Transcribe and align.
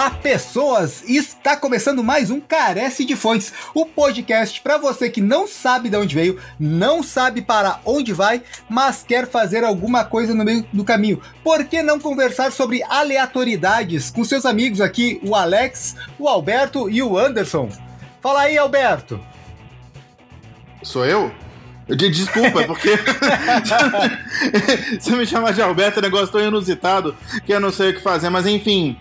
Olá, 0.00 0.08
pessoas! 0.08 1.04
Está 1.06 1.58
começando 1.58 2.02
mais 2.02 2.30
um 2.30 2.40
Carece 2.40 3.04
de 3.04 3.14
Fontes, 3.14 3.52
o 3.74 3.84
podcast 3.84 4.58
para 4.62 4.78
você 4.78 5.10
que 5.10 5.20
não 5.20 5.46
sabe 5.46 5.90
de 5.90 5.96
onde 5.98 6.14
veio, 6.14 6.40
não 6.58 7.02
sabe 7.02 7.42
para 7.42 7.80
onde 7.84 8.10
vai, 8.10 8.42
mas 8.66 9.04
quer 9.06 9.28
fazer 9.28 9.62
alguma 9.62 10.02
coisa 10.02 10.34
no 10.34 10.42
meio 10.42 10.64
do 10.72 10.84
caminho. 10.84 11.20
Por 11.44 11.66
que 11.66 11.82
não 11.82 12.00
conversar 12.00 12.50
sobre 12.50 12.82
aleatoriedades 12.84 14.10
com 14.10 14.24
seus 14.24 14.46
amigos 14.46 14.80
aqui, 14.80 15.20
o 15.22 15.34
Alex, 15.34 15.94
o 16.18 16.26
Alberto 16.26 16.88
e 16.88 17.02
o 17.02 17.18
Anderson? 17.18 17.68
Fala 18.22 18.40
aí, 18.40 18.56
Alberto! 18.56 19.20
Sou 20.82 21.04
eu? 21.04 21.30
Desculpa, 21.94 22.64
porque 22.64 22.96
você 24.98 25.14
me 25.14 25.26
chama 25.26 25.52
de 25.52 25.60
Alberto, 25.60 25.98
é 25.98 26.00
um 26.00 26.04
negócio 26.04 26.28
tão 26.28 26.40
inusitado 26.40 27.14
que 27.44 27.52
eu 27.52 27.60
não 27.60 27.70
sei 27.70 27.90
o 27.90 27.94
que 27.94 28.00
fazer, 28.00 28.30
mas 28.30 28.46
enfim. 28.46 28.96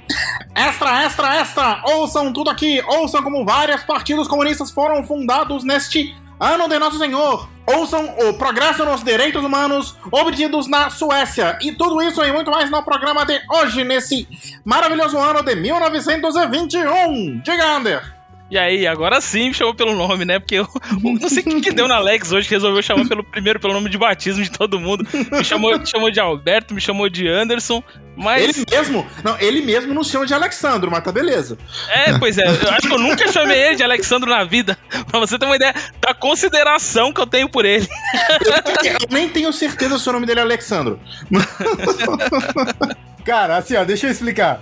Extra, 0.55 1.03
extra, 1.03 1.35
extra! 1.35 1.81
Ouçam 1.85 2.34
tudo 2.34 2.49
aqui! 2.49 2.81
Ouçam 2.88 3.23
como 3.23 3.45
vários 3.45 3.84
partidos 3.84 4.27
comunistas 4.27 4.71
foram 4.71 5.03
fundados 5.03 5.63
neste 5.63 6.16
ano 6.40 6.67
de 6.67 6.80
Nosso 6.80 6.98
Senhor! 6.98 7.48
Ouçam 7.67 8.16
o 8.27 8.34
progresso 8.34 8.84
nos 8.84 9.04
direitos 9.04 9.43
humanos 9.43 9.95
obtidos 10.12 10.67
na 10.67 10.90
Suécia! 10.90 11.57
E 11.62 11.71
tudo 11.71 12.02
isso 12.02 12.23
e 12.23 12.31
muito 12.31 12.49
mais 12.49 12.70
no 12.71 12.84
programa 12.84 13.26
de 13.26 13.40
hoje, 13.49 13.84
nesse 13.84 14.27
maravilhoso 14.66 15.17
ano 15.17 15.43
de 15.43 15.55
1921! 15.55 17.41
Diga, 17.41 17.76
Ander! 17.76 18.18
E 18.49 18.58
aí, 18.58 18.88
agora 18.88 19.21
sim 19.21 19.49
me 19.49 19.53
chamou 19.53 19.76
pelo 19.76 19.94
nome, 19.95 20.26
né? 20.26 20.39
Porque 20.39 20.55
eu, 20.55 20.67
eu 20.91 21.20
não 21.20 21.29
sei 21.29 21.43
o 21.43 21.46
que, 21.46 21.62
que, 21.62 21.71
deu 21.71 21.87
na 21.87 21.98
Alex 21.98 22.32
hoje 22.32 22.48
que 22.48 22.55
resolveu 22.55 22.82
chamar 22.82 23.07
pelo 23.07 23.23
primeiro 23.23 23.60
pelo 23.60 23.73
nome 23.73 23.90
de 23.90 23.98
batismo 23.98 24.43
de 24.43 24.49
todo 24.49 24.79
mundo. 24.79 25.05
Me 25.32 25.43
chamou, 25.43 25.77
me 25.77 25.85
chamou 25.85 26.10
de 26.10 26.20
Alberto, 26.20 26.73
me 26.73 26.82
chamou 26.82 27.07
de 27.10 27.27
Anderson, 27.27 27.84
mas. 28.18 28.43
Ele 28.43 28.65
mesmo? 28.70 29.07
Não, 29.23 29.40
ele 29.40 29.62
mesmo 29.62 29.93
não 29.93 30.04
chama 30.04 30.26
de 30.26 30.34
Alexandro, 30.34 30.90
mas 30.90 31.04
tá 31.04 31.12
beleza. 31.12 31.60
É, 31.90 32.18
pois 32.18 32.40
é, 32.40 32.48
eu 32.48 32.71
acho 32.71 32.88
que 32.88 32.93
eu 32.93 32.99
nunca 32.99 33.32
chamei 33.32 33.60
ele 33.60 33.76
de 33.76 33.84
Alexandro 33.84 34.29
na 34.29 34.43
vida. 34.43 34.77
Pra 35.12 35.20
você 35.20 35.38
ter 35.38 35.45
uma 35.45 35.55
ideia 35.55 35.73
da 36.01 36.13
consideração 36.16 37.13
que 37.13 37.21
eu 37.21 37.27
tenho 37.27 37.48
por 37.48 37.66
ele. 37.66 37.88
Eu, 38.45 38.91
eu 39.01 39.07
nem 39.12 39.29
tenho 39.29 39.54
certeza 39.54 39.99
se 39.99 40.10
o 40.10 40.13
nome 40.13 40.26
dele 40.26 40.40
é 40.40 40.43
Alexandro. 40.43 40.99
Cara, 43.23 43.57
assim, 43.57 43.76
ó, 43.76 43.84
deixa 43.84 44.07
eu 44.07 44.12
explicar. 44.12 44.62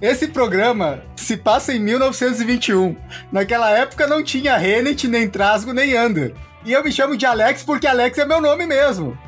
Esse 0.00 0.28
programa 0.28 1.02
se 1.16 1.36
passa 1.36 1.72
em 1.72 1.78
1921. 1.78 2.96
Naquela 3.32 3.70
época 3.70 4.06
não 4.06 4.22
tinha 4.22 4.56
Renet, 4.56 5.06
nem 5.08 5.28
Trasgo, 5.28 5.72
nem 5.72 5.98
Under. 5.98 6.34
E 6.64 6.72
eu 6.72 6.82
me 6.82 6.90
chamo 6.90 7.16
de 7.16 7.26
Alex 7.26 7.62
porque 7.62 7.86
Alex 7.86 8.18
é 8.18 8.24
meu 8.24 8.40
nome 8.40 8.66
mesmo. 8.66 9.18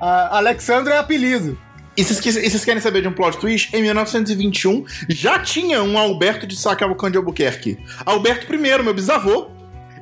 Uh, 0.00 0.34
Alexandro 0.34 0.92
é 0.92 0.98
apelido. 0.98 1.58
E 1.96 2.02
vocês 2.02 2.64
querem 2.64 2.80
saber 2.80 3.02
de 3.02 3.08
um 3.08 3.12
plot 3.12 3.38
twist? 3.38 3.74
Em 3.74 3.82
1921 3.82 4.84
já 5.08 5.38
tinha 5.38 5.82
um 5.82 5.96
Alberto 5.96 6.46
de 6.46 6.56
Sacalcão 6.56 7.08
de 7.08 7.16
Albuquerque. 7.16 7.78
Alberto 8.04 8.52
I, 8.52 8.82
meu 8.82 8.94
bisavô. 8.94 9.48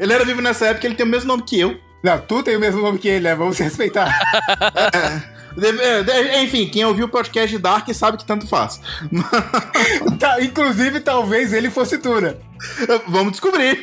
Ele 0.01 0.13
era 0.13 0.25
vivo 0.25 0.41
nessa 0.41 0.67
época, 0.67 0.87
ele 0.87 0.95
tem 0.95 1.05
o 1.05 1.09
mesmo 1.09 1.29
nome 1.29 1.43
que 1.43 1.61
eu. 1.61 1.79
Não, 2.03 2.19
tu 2.19 2.43
tem 2.43 2.57
o 2.57 2.61
mesmo 2.61 2.81
nome 2.81 2.99
que 2.99 3.09
ele, 3.09 3.25
né? 3.25 3.35
Vamos 3.35 3.59
respeitar. 3.59 4.11
É, 4.95 5.32
enfim, 6.43 6.69
quem 6.69 6.85
ouviu 6.85 7.07
o 7.07 7.09
podcast 7.09 7.51
de 7.51 7.63
Dark 7.63 7.89
sabe 7.93 8.19
que 8.19 8.25
tanto 8.25 8.47
faz. 8.47 8.81
tá, 10.19 10.43
inclusive, 10.43 11.01
talvez 11.01 11.53
ele 11.53 11.71
fosse 11.71 11.99
Tura. 11.99 12.39
Vamos 13.09 13.33
descobrir. 13.33 13.83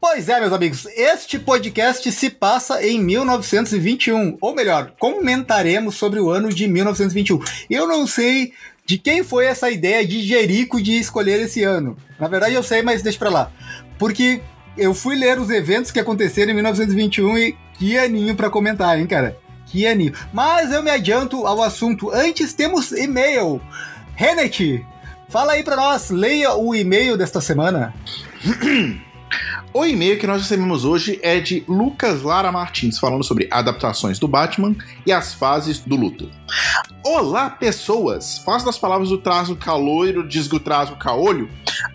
Pois 0.00 0.28
é, 0.28 0.40
meus 0.40 0.52
amigos, 0.52 0.86
este 0.96 1.38
podcast 1.38 2.10
se 2.10 2.30
passa 2.30 2.82
em 2.82 2.98
1921, 2.98 4.38
ou 4.40 4.54
melhor, 4.54 4.92
comentaremos 4.98 5.96
sobre 5.96 6.18
o 6.18 6.30
ano 6.30 6.48
de 6.48 6.66
1921. 6.66 7.38
Eu 7.68 7.86
não 7.86 8.06
sei 8.06 8.52
de 8.86 8.96
quem 8.96 9.22
foi 9.22 9.44
essa 9.44 9.70
ideia 9.70 10.06
de 10.06 10.22
Jerico 10.22 10.82
de 10.82 10.98
escolher 10.98 11.40
esse 11.40 11.62
ano. 11.62 11.96
Na 12.18 12.28
verdade, 12.28 12.54
eu 12.54 12.62
sei, 12.62 12.82
mas 12.82 13.02
deixa 13.02 13.18
pra 13.18 13.28
lá. 13.28 13.52
Porque 13.98 14.40
eu 14.76 14.94
fui 14.94 15.16
ler 15.16 15.38
os 15.38 15.50
eventos 15.50 15.90
que 15.90 16.00
aconteceram 16.00 16.52
em 16.52 16.54
1921 16.54 17.38
e 17.38 17.56
que 17.78 17.98
aninho 17.98 18.34
para 18.34 18.50
comentar, 18.50 18.98
hein, 18.98 19.06
cara? 19.06 19.36
Mas 20.32 20.72
eu 20.72 20.82
me 20.82 20.90
adianto 20.90 21.46
ao 21.46 21.62
assunto. 21.62 22.10
Antes 22.10 22.52
temos 22.52 22.92
e-mail. 22.92 23.60
Renet, 24.14 24.84
fala 25.28 25.52
aí 25.52 25.62
para 25.62 25.76
nós, 25.76 26.10
leia 26.10 26.54
o 26.54 26.74
e-mail 26.74 27.16
desta 27.16 27.40
semana. 27.40 27.94
O 29.72 29.86
e-mail 29.86 30.18
que 30.18 30.26
nós 30.26 30.42
recebemos 30.42 30.84
hoje 30.84 31.20
é 31.22 31.38
de 31.38 31.62
Lucas 31.68 32.22
Lara 32.22 32.50
Martins, 32.50 32.98
falando 32.98 33.22
sobre 33.22 33.46
adaptações 33.52 34.18
do 34.18 34.26
Batman 34.26 34.74
e 35.06 35.12
as 35.12 35.32
fases 35.32 35.78
do 35.78 35.94
luto. 35.94 36.28
Olá, 37.04 37.48
pessoas! 37.48 38.38
Faço 38.38 38.66
das 38.66 38.76
palavras 38.76 39.10
do 39.10 39.18
traço 39.18 39.54
caloiro, 39.54 40.26
desgutraso 40.26 40.96
caolho, 40.96 41.48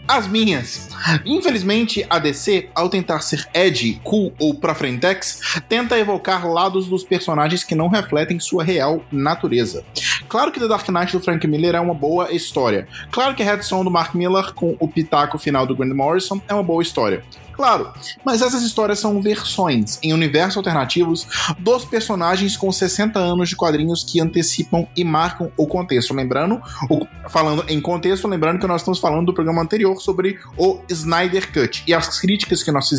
as 0.08 0.28
minhas. 0.28 0.90
Infelizmente, 1.26 2.06
a 2.10 2.20
DC, 2.20 2.70
ao 2.74 2.90
tentar 2.90 3.20
ser 3.22 3.48
edgy, 3.54 4.00
cool 4.04 4.34
ou 4.40 4.54
pra 4.54 4.76
frentex, 4.76 5.62
tenta 5.68 5.98
evocar 5.98 6.48
lados 6.48 6.88
dos 6.88 7.04
personagens 7.04 7.64
que 7.64 7.76
não 7.76 7.88
refletem 7.88 8.40
sua 8.40 8.64
real 8.64 9.04
natureza. 9.12 9.84
Claro 10.28 10.52
que 10.52 10.60
The 10.60 10.68
Dark 10.68 10.88
Knight 10.90 11.12
do 11.12 11.24
Frank 11.24 11.48
Miller 11.48 11.76
é 11.76 11.80
uma 11.80 11.94
boa 11.94 12.32
história. 12.32 12.88
Claro 13.12 13.36
que 13.36 13.44
a 13.44 13.46
Red 13.46 13.62
do 13.84 13.92
Mark 13.92 14.16
Miller 14.16 14.54
com 14.54 14.76
o 14.80 14.88
pitaco 14.88 15.38
final 15.38 15.66
do 15.66 15.76
Grant 15.76 15.94
Morrison 15.94 16.42
é 16.48 16.54
uma 16.54 16.64
boa 16.64 16.82
história. 16.82 17.24
Claro, 17.56 17.94
mas 18.26 18.42
essas 18.42 18.64
histórias 18.64 19.00
são 19.00 19.22
versões, 19.22 19.98
em 20.04 20.14
universos 20.14 20.58
alternativos, 20.58 21.28
dos 21.58 21.86
personagens 21.86 22.58
com 22.58 22.72
60 22.72 23.18
anos 23.18 23.50
de 23.50 23.56
quadrinhos 23.56 24.04
que 24.04 24.20
antecipam 24.20 24.88
e 24.96 25.04
marcam 25.04 25.52
o 25.56 25.66
contexto. 25.66 26.14
Lembrando, 26.14 26.62
o, 26.90 27.08
falando 27.30 27.64
em 27.70 27.80
contexto, 27.80 28.28
lembrando 28.28 28.60
que 28.60 28.68
nós 28.68 28.82
estamos 28.82 29.00
falando 29.00 29.28
do 29.28 29.34
programa 29.34 29.62
anterior 29.62 30.00
sobre 30.02 30.40
o 30.58 30.82
Snyder 30.90 31.52
Cut 31.52 31.84
e 31.88 31.94
as 31.94 32.20
críticas 32.20 32.62
que 32.62 32.72
nós, 32.72 32.90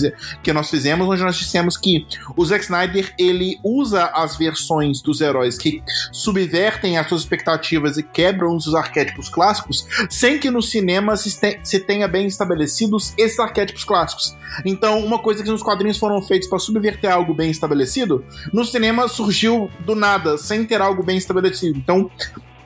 que 0.43 0.53
nós 0.53 0.71
fizemos, 0.71 1.07
onde 1.07 1.23
nós 1.23 1.37
dissemos 1.37 1.77
que 1.77 2.07
o 2.37 2.45
Zack 2.45 2.65
Snyder 2.65 3.13
ele 3.19 3.59
usa 3.63 4.07
as 4.07 4.37
versões 4.37 5.01
dos 5.03 5.21
heróis 5.21 5.59
que 5.59 5.83
subvertem 6.13 6.99
as 6.99 7.09
suas 7.09 7.23
expectativas 7.23 7.99
e 7.99 8.03
quebram 8.03 8.55
os 8.57 8.75
arquétipos 8.75 9.29
clássicos, 9.29 9.87
sem 10.09 10.39
que 10.39 10.51
no 10.51 10.63
cinema 10.63 11.17
se, 11.17 11.31
se 11.63 11.81
tenha 11.81 12.09
bem 12.09 12.27
estabelecidos 12.27 13.13
esses 13.19 13.39
arquétipos 13.39 13.85
clássicos. 13.85 14.37
Então, 14.65 15.05
uma 15.05 15.19
coisa 15.19 15.43
que 15.43 15.51
nos 15.51 15.63
quadrinhos 15.63 15.99
foram 15.99 16.21
feitos 16.23 16.49
para 16.49 16.59
subverter 16.59 17.13
algo 17.13 17.35
bem 17.35 17.51
estabelecido, 17.51 18.25
no 18.53 18.65
cinema 18.65 19.09
surgiu 19.09 19.71
do 19.81 19.95
nada, 19.95 20.39
sem 20.39 20.65
ter 20.65 20.81
algo 20.81 21.03
bem 21.03 21.17
estabelecido. 21.17 21.79
Então, 21.79 22.11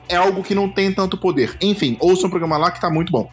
é 0.07 0.15
algo 0.15 0.43
que 0.43 0.53
não 0.53 0.69
tem 0.69 0.91
tanto 0.91 1.17
poder. 1.17 1.55
Enfim, 1.61 1.97
ouça 1.99 2.27
um 2.27 2.29
programa 2.29 2.57
lá 2.57 2.71
que 2.71 2.81
tá 2.81 2.89
muito 2.89 3.11
bom. 3.11 3.29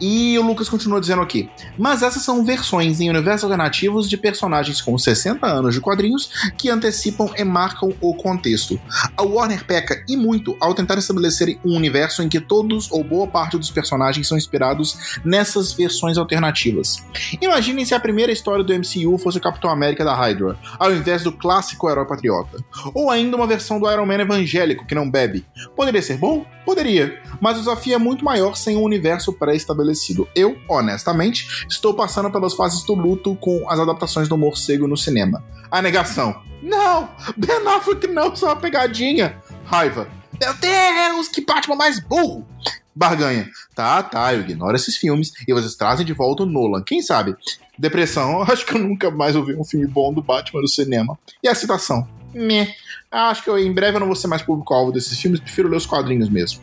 E 0.00 0.38
o 0.38 0.46
Lucas 0.46 0.68
continua 0.68 1.00
dizendo 1.00 1.22
aqui: 1.22 1.50
Mas 1.76 2.02
essas 2.02 2.22
são 2.22 2.44
versões 2.44 3.00
em 3.00 3.10
universos 3.10 3.44
alternativos 3.44 4.08
de 4.08 4.16
personagens 4.16 4.80
com 4.80 4.96
60 4.96 5.46
anos 5.46 5.74
de 5.74 5.80
quadrinhos 5.80 6.30
que 6.56 6.70
antecipam 6.70 7.30
e 7.36 7.44
marcam 7.44 7.92
o 8.00 8.14
contexto. 8.14 8.80
A 9.16 9.22
Warner 9.22 9.64
peca 9.64 10.02
e 10.08 10.16
muito 10.16 10.56
ao 10.60 10.74
tentar 10.74 10.98
estabelecer 10.98 11.58
um 11.64 11.76
universo 11.76 12.22
em 12.22 12.28
que 12.28 12.40
todos 12.40 12.90
ou 12.90 13.02
boa 13.02 13.26
parte 13.26 13.58
dos 13.58 13.70
personagens 13.70 14.28
são 14.28 14.38
inspirados 14.38 15.18
nessas 15.24 15.72
versões 15.72 16.16
alternativas. 16.16 16.96
Imaginem 17.40 17.84
se 17.84 17.94
a 17.94 18.00
primeira 18.00 18.32
história 18.32 18.64
do 18.64 18.72
MCU 18.72 19.18
fosse 19.18 19.38
o 19.38 19.40
Capitão 19.40 19.70
América 19.70 20.04
da 20.04 20.14
Hydra, 20.14 20.58
ao 20.78 20.92
invés 20.92 21.22
do 21.22 21.32
clássico 21.32 21.88
herói 21.88 22.06
patriota. 22.06 22.62
Ou 22.94 23.10
ainda 23.10 23.36
uma 23.36 23.46
versão 23.46 23.80
do 23.80 23.90
Iron 23.90 24.06
Man 24.06 24.20
evangélico 24.20 24.86
que 24.86 24.94
não 24.94 25.10
bebe. 25.10 25.44
Poderia 25.74 26.02
ser 26.02 26.16
bom? 26.16 26.44
Poderia, 26.64 27.22
mas 27.40 27.56
o 27.56 27.60
desafio 27.60 27.94
é 27.94 27.98
muito 27.98 28.24
maior 28.24 28.54
sem 28.54 28.76
um 28.76 28.82
universo 28.82 29.32
pré-estabelecido. 29.32 29.87
Eu, 30.34 30.58
honestamente, 30.68 31.66
estou 31.68 31.94
passando 31.94 32.30
pelas 32.30 32.54
fases 32.54 32.82
do 32.82 32.94
luto 32.94 33.34
com 33.36 33.68
as 33.70 33.78
adaptações 33.78 34.28
do 34.28 34.36
morcego 34.36 34.86
no 34.86 34.96
cinema. 34.96 35.44
A 35.70 35.82
negação. 35.82 36.42
Não! 36.62 37.08
Ben 37.36 37.66
Affleck 37.66 38.06
não, 38.08 38.34
só 38.34 38.46
uma 38.46 38.56
pegadinha. 38.56 39.36
Raiva. 39.64 40.08
Meu 40.40 40.54
Deus, 40.54 41.28
que 41.28 41.44
Batman 41.44 41.76
mais 41.76 42.00
burro! 42.00 42.46
Barganha. 42.94 43.48
Tá, 43.74 44.02
tá, 44.02 44.34
eu 44.34 44.40
ignoro 44.40 44.74
esses 44.74 44.96
filmes 44.96 45.32
e 45.46 45.52
vocês 45.52 45.76
trazem 45.76 46.04
de 46.04 46.12
volta 46.12 46.42
o 46.42 46.46
Nolan. 46.46 46.82
Quem 46.82 47.00
sabe? 47.00 47.36
Depressão, 47.78 48.42
acho 48.50 48.66
que 48.66 48.74
eu 48.74 48.80
nunca 48.80 49.10
mais 49.10 49.36
ouvi 49.36 49.54
um 49.54 49.64
filme 49.64 49.86
bom 49.86 50.12
do 50.12 50.20
Batman 50.20 50.60
no 50.60 50.68
cinema. 50.68 51.18
E 51.42 51.48
a 51.48 51.54
citação? 51.54 52.08
Meh. 52.34 52.74
Acho 53.10 53.42
que 53.42 53.50
eu, 53.50 53.58
em 53.58 53.72
breve 53.72 53.96
eu 53.96 54.00
não 54.00 54.06
vou 54.06 54.16
ser 54.16 54.26
mais 54.26 54.42
público-alvo 54.42 54.92
desses 54.92 55.18
filmes, 55.18 55.40
prefiro 55.40 55.68
ler 55.68 55.76
os 55.76 55.86
quadrinhos 55.86 56.28
mesmo. 56.28 56.60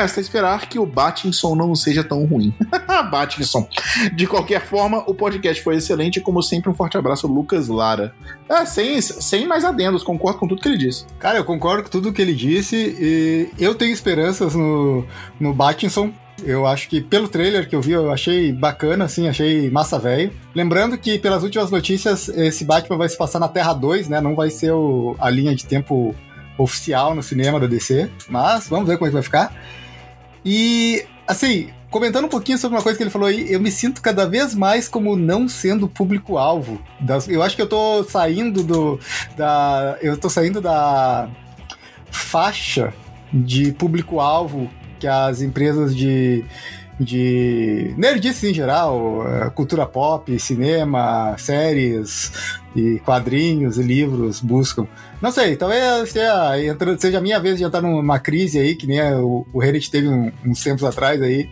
Resta 0.00 0.18
esperar 0.18 0.66
que 0.66 0.78
o 0.78 0.86
Batinson 0.86 1.54
não 1.54 1.74
seja 1.74 2.02
tão 2.02 2.24
ruim. 2.24 2.54
Batinson. 3.10 3.68
De 4.14 4.26
qualquer 4.26 4.64
forma, 4.64 5.04
o 5.06 5.14
podcast 5.14 5.62
foi 5.62 5.76
excelente 5.76 6.22
como 6.22 6.42
sempre, 6.42 6.70
um 6.70 6.74
forte 6.74 6.96
abraço 6.96 7.26
Lucas 7.26 7.68
Lara. 7.68 8.14
É, 8.48 8.64
sem, 8.64 8.98
sem 9.02 9.46
mais 9.46 9.62
adendos, 9.62 10.02
concordo 10.02 10.38
com 10.38 10.48
tudo 10.48 10.62
que 10.62 10.68
ele 10.68 10.78
disse. 10.78 11.04
Cara, 11.18 11.36
eu 11.36 11.44
concordo 11.44 11.82
com 11.82 11.90
tudo 11.90 12.14
que 12.14 12.22
ele 12.22 12.32
disse 12.32 12.96
e 12.98 13.50
eu 13.58 13.74
tenho 13.74 13.92
esperanças 13.92 14.54
no, 14.54 15.04
no 15.38 15.52
Batinson. 15.52 16.10
Eu 16.42 16.66
acho 16.66 16.88
que 16.88 17.02
pelo 17.02 17.28
trailer 17.28 17.68
que 17.68 17.76
eu 17.76 17.82
vi, 17.82 17.92
eu 17.92 18.10
achei 18.10 18.50
bacana, 18.50 19.04
assim, 19.04 19.28
achei 19.28 19.68
massa 19.68 19.98
velho. 19.98 20.32
Lembrando 20.54 20.96
que, 20.96 21.18
pelas 21.18 21.42
últimas 21.42 21.70
notícias, 21.70 22.30
esse 22.30 22.64
Batman 22.64 22.96
vai 22.96 23.08
se 23.10 23.18
passar 23.18 23.38
na 23.38 23.48
Terra 23.48 23.74
2, 23.74 24.08
né? 24.08 24.18
Não 24.18 24.34
vai 24.34 24.48
ser 24.48 24.72
o, 24.72 25.14
a 25.18 25.28
linha 25.28 25.54
de 25.54 25.66
tempo 25.66 26.14
oficial 26.56 27.14
no 27.14 27.22
cinema 27.22 27.60
da 27.60 27.66
DC. 27.66 28.08
Mas 28.30 28.66
vamos 28.66 28.88
ver 28.88 28.96
como 28.96 29.08
é 29.08 29.10
que 29.10 29.14
vai 29.14 29.22
ficar. 29.22 29.54
E 30.44 31.04
assim, 31.26 31.70
comentando 31.90 32.24
um 32.24 32.28
pouquinho 32.28 32.58
sobre 32.58 32.76
uma 32.76 32.82
coisa 32.82 32.96
que 32.96 33.02
ele 33.02 33.10
falou 33.10 33.28
aí, 33.28 33.52
eu 33.52 33.60
me 33.60 33.70
sinto 33.70 34.00
cada 34.00 34.26
vez 34.26 34.54
mais 34.54 34.88
como 34.88 35.16
não 35.16 35.48
sendo 35.48 35.88
público-alvo. 35.88 36.80
Eu 37.28 37.42
acho 37.42 37.56
que 37.56 37.62
eu 37.62 37.68
tô 37.68 38.04
saindo 38.04 38.62
do. 38.62 38.98
Da, 39.36 39.98
eu 40.00 40.16
tô 40.16 40.30
saindo 40.30 40.60
da 40.60 41.28
faixa 42.10 42.92
de 43.32 43.72
público-alvo 43.72 44.70
que 44.98 45.06
as 45.06 45.40
empresas 45.40 45.96
de 45.96 46.44
de 47.00 47.94
nerdice 47.96 48.50
em 48.50 48.54
geral, 48.54 49.26
é, 49.26 49.48
cultura 49.50 49.86
pop, 49.86 50.38
cinema, 50.38 51.34
séries 51.38 52.60
e 52.76 52.98
quadrinhos 52.98 53.78
e 53.78 53.82
livros 53.82 54.40
buscam. 54.40 54.86
Não 55.20 55.32
sei, 55.32 55.56
talvez 55.56 56.10
seja, 56.10 57.18
a 57.18 57.20
minha 57.22 57.40
vez 57.40 57.56
de 57.56 57.64
entrar 57.64 57.80
numa 57.80 58.18
crise 58.18 58.58
aí, 58.58 58.76
que 58.76 58.86
nem 58.86 59.00
o, 59.14 59.46
Reddit 59.58 59.90
teve 59.90 60.08
uns 60.08 60.62
tempos 60.62 60.84
atrás 60.84 61.22
aí. 61.22 61.48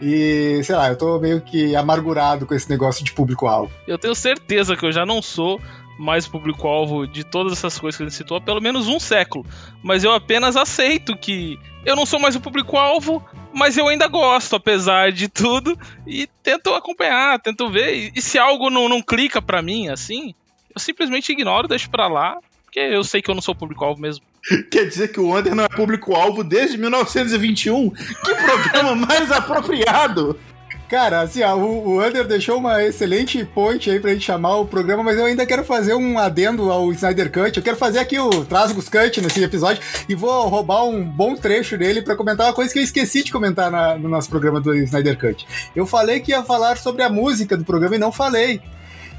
E, 0.00 0.60
sei 0.62 0.76
lá, 0.76 0.88
eu 0.88 0.96
tô 0.96 1.18
meio 1.18 1.40
que 1.40 1.74
amargurado 1.74 2.46
com 2.46 2.54
esse 2.54 2.70
negócio 2.70 3.04
de 3.04 3.12
público-alvo. 3.12 3.72
Eu 3.88 3.98
tenho 3.98 4.14
certeza 4.14 4.76
que 4.76 4.86
eu 4.86 4.92
já 4.92 5.04
não 5.04 5.20
sou 5.20 5.60
mais 5.98 6.28
público-alvo 6.28 7.06
de 7.06 7.24
todas 7.24 7.52
essas 7.54 7.78
coisas 7.78 7.96
que 7.96 8.02
ele 8.02 8.10
citou 8.10 8.36
há 8.36 8.40
pelo 8.40 8.60
menos 8.60 8.86
um 8.86 9.00
século. 9.00 9.44
Mas 9.82 10.04
eu 10.04 10.12
apenas 10.12 10.54
aceito 10.54 11.16
que 11.16 11.58
eu 11.86 11.94
não 11.94 12.04
sou 12.04 12.18
mais 12.18 12.34
o 12.34 12.40
público-alvo, 12.40 13.24
mas 13.54 13.78
eu 13.78 13.86
ainda 13.86 14.08
gosto, 14.08 14.56
apesar 14.56 15.12
de 15.12 15.28
tudo, 15.28 15.78
e 16.04 16.28
tento 16.42 16.74
acompanhar, 16.74 17.40
tento 17.40 17.70
ver. 17.70 18.10
E 18.14 18.20
se 18.20 18.38
algo 18.38 18.68
não, 18.68 18.88
não 18.88 19.00
clica 19.00 19.40
para 19.40 19.62
mim, 19.62 19.88
assim, 19.88 20.34
eu 20.74 20.80
simplesmente 20.80 21.30
ignoro, 21.30 21.68
deixo 21.68 21.88
pra 21.88 22.08
lá, 22.08 22.38
porque 22.64 22.80
eu 22.80 23.04
sei 23.04 23.22
que 23.22 23.30
eu 23.30 23.34
não 23.36 23.40
sou 23.40 23.54
público-alvo 23.54 24.00
mesmo. 24.00 24.24
Quer 24.70 24.88
dizer 24.88 25.12
que 25.12 25.20
o 25.20 25.34
Under 25.34 25.54
não 25.54 25.64
é 25.64 25.68
público-alvo 25.68 26.42
desde 26.42 26.76
1921? 26.76 27.90
Que 27.90 28.34
programa 28.34 28.94
mais 29.06 29.30
apropriado! 29.30 30.38
Cara, 30.88 31.22
assim, 31.22 31.42
ó, 31.42 31.56
o, 31.56 31.96
o 31.98 32.24
deixou 32.24 32.58
uma 32.58 32.82
excelente 32.84 33.44
ponte 33.44 33.90
aí 33.90 33.98
pra 33.98 34.12
gente 34.12 34.24
chamar 34.24 34.58
o 34.58 34.66
programa, 34.66 35.02
mas 35.02 35.18
eu 35.18 35.24
ainda 35.24 35.44
quero 35.44 35.64
fazer 35.64 35.94
um 35.94 36.16
adendo 36.16 36.70
ao 36.70 36.92
Snyder 36.92 37.32
Cut. 37.32 37.56
Eu 37.56 37.62
quero 37.62 37.76
fazer 37.76 37.98
aqui 37.98 38.20
o 38.20 38.44
Trasgos 38.44 38.88
Cut 38.88 39.20
nesse 39.20 39.42
episódio 39.42 39.82
e 40.08 40.14
vou 40.14 40.46
roubar 40.48 40.84
um 40.84 41.02
bom 41.02 41.34
trecho 41.34 41.76
dele 41.76 42.02
para 42.02 42.14
comentar 42.14 42.46
uma 42.46 42.52
coisa 42.52 42.72
que 42.72 42.78
eu 42.78 42.84
esqueci 42.84 43.24
de 43.24 43.32
comentar 43.32 43.68
na, 43.68 43.98
no 43.98 44.08
nosso 44.08 44.30
programa 44.30 44.60
do 44.60 44.72
Snyder 44.76 45.18
Cut. 45.18 45.44
Eu 45.74 45.86
falei 45.86 46.20
que 46.20 46.30
ia 46.30 46.44
falar 46.44 46.78
sobre 46.78 47.02
a 47.02 47.10
música 47.10 47.56
do 47.56 47.64
programa 47.64 47.96
e 47.96 47.98
não 47.98 48.12
falei. 48.12 48.60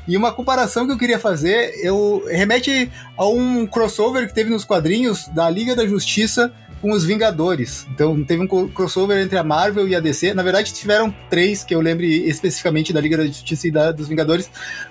E 0.08 0.16
uma 0.16 0.31
comparação 0.31 0.86
que 0.86 0.94
eu 0.94 0.98
queria 0.98 1.20
fazer, 1.20 1.74
eu 1.84 2.24
remete 2.30 2.90
a 3.18 3.28
um 3.28 3.68
crossover 3.68 4.25
que 4.25 4.34
teve 4.34 4.50
nos 4.50 4.63
quadrinhos 4.63 5.28
da 5.28 5.50
Liga 5.50 5.75
da 5.75 5.86
Justiça 5.86 6.54
com 6.81 6.91
os 6.91 7.03
Vingadores. 7.03 7.88
Então 7.91 8.24
teve 8.24 8.44
um 8.44 8.68
crossover 8.69 9.18
entre 9.18 9.38
a 9.38 9.44
Marvel 9.44 9.88
e 9.88 9.95
a 9.95 10.00
DC. 10.00 10.33
Na 10.33 10.44
verdade, 10.44 10.74
tiveram 10.74 11.13
três, 11.29 11.63
que 11.63 11.74
eu 11.74 11.81
lembre 11.81 12.07
especificamente 12.27 12.94
da 12.94 13.01
Liga 13.01 13.18
da 13.18 13.25
Justiça 13.25 13.68
e 13.68 13.71
da, 13.71 13.91
dos 13.91 14.07
Vingadores, 14.07 14.50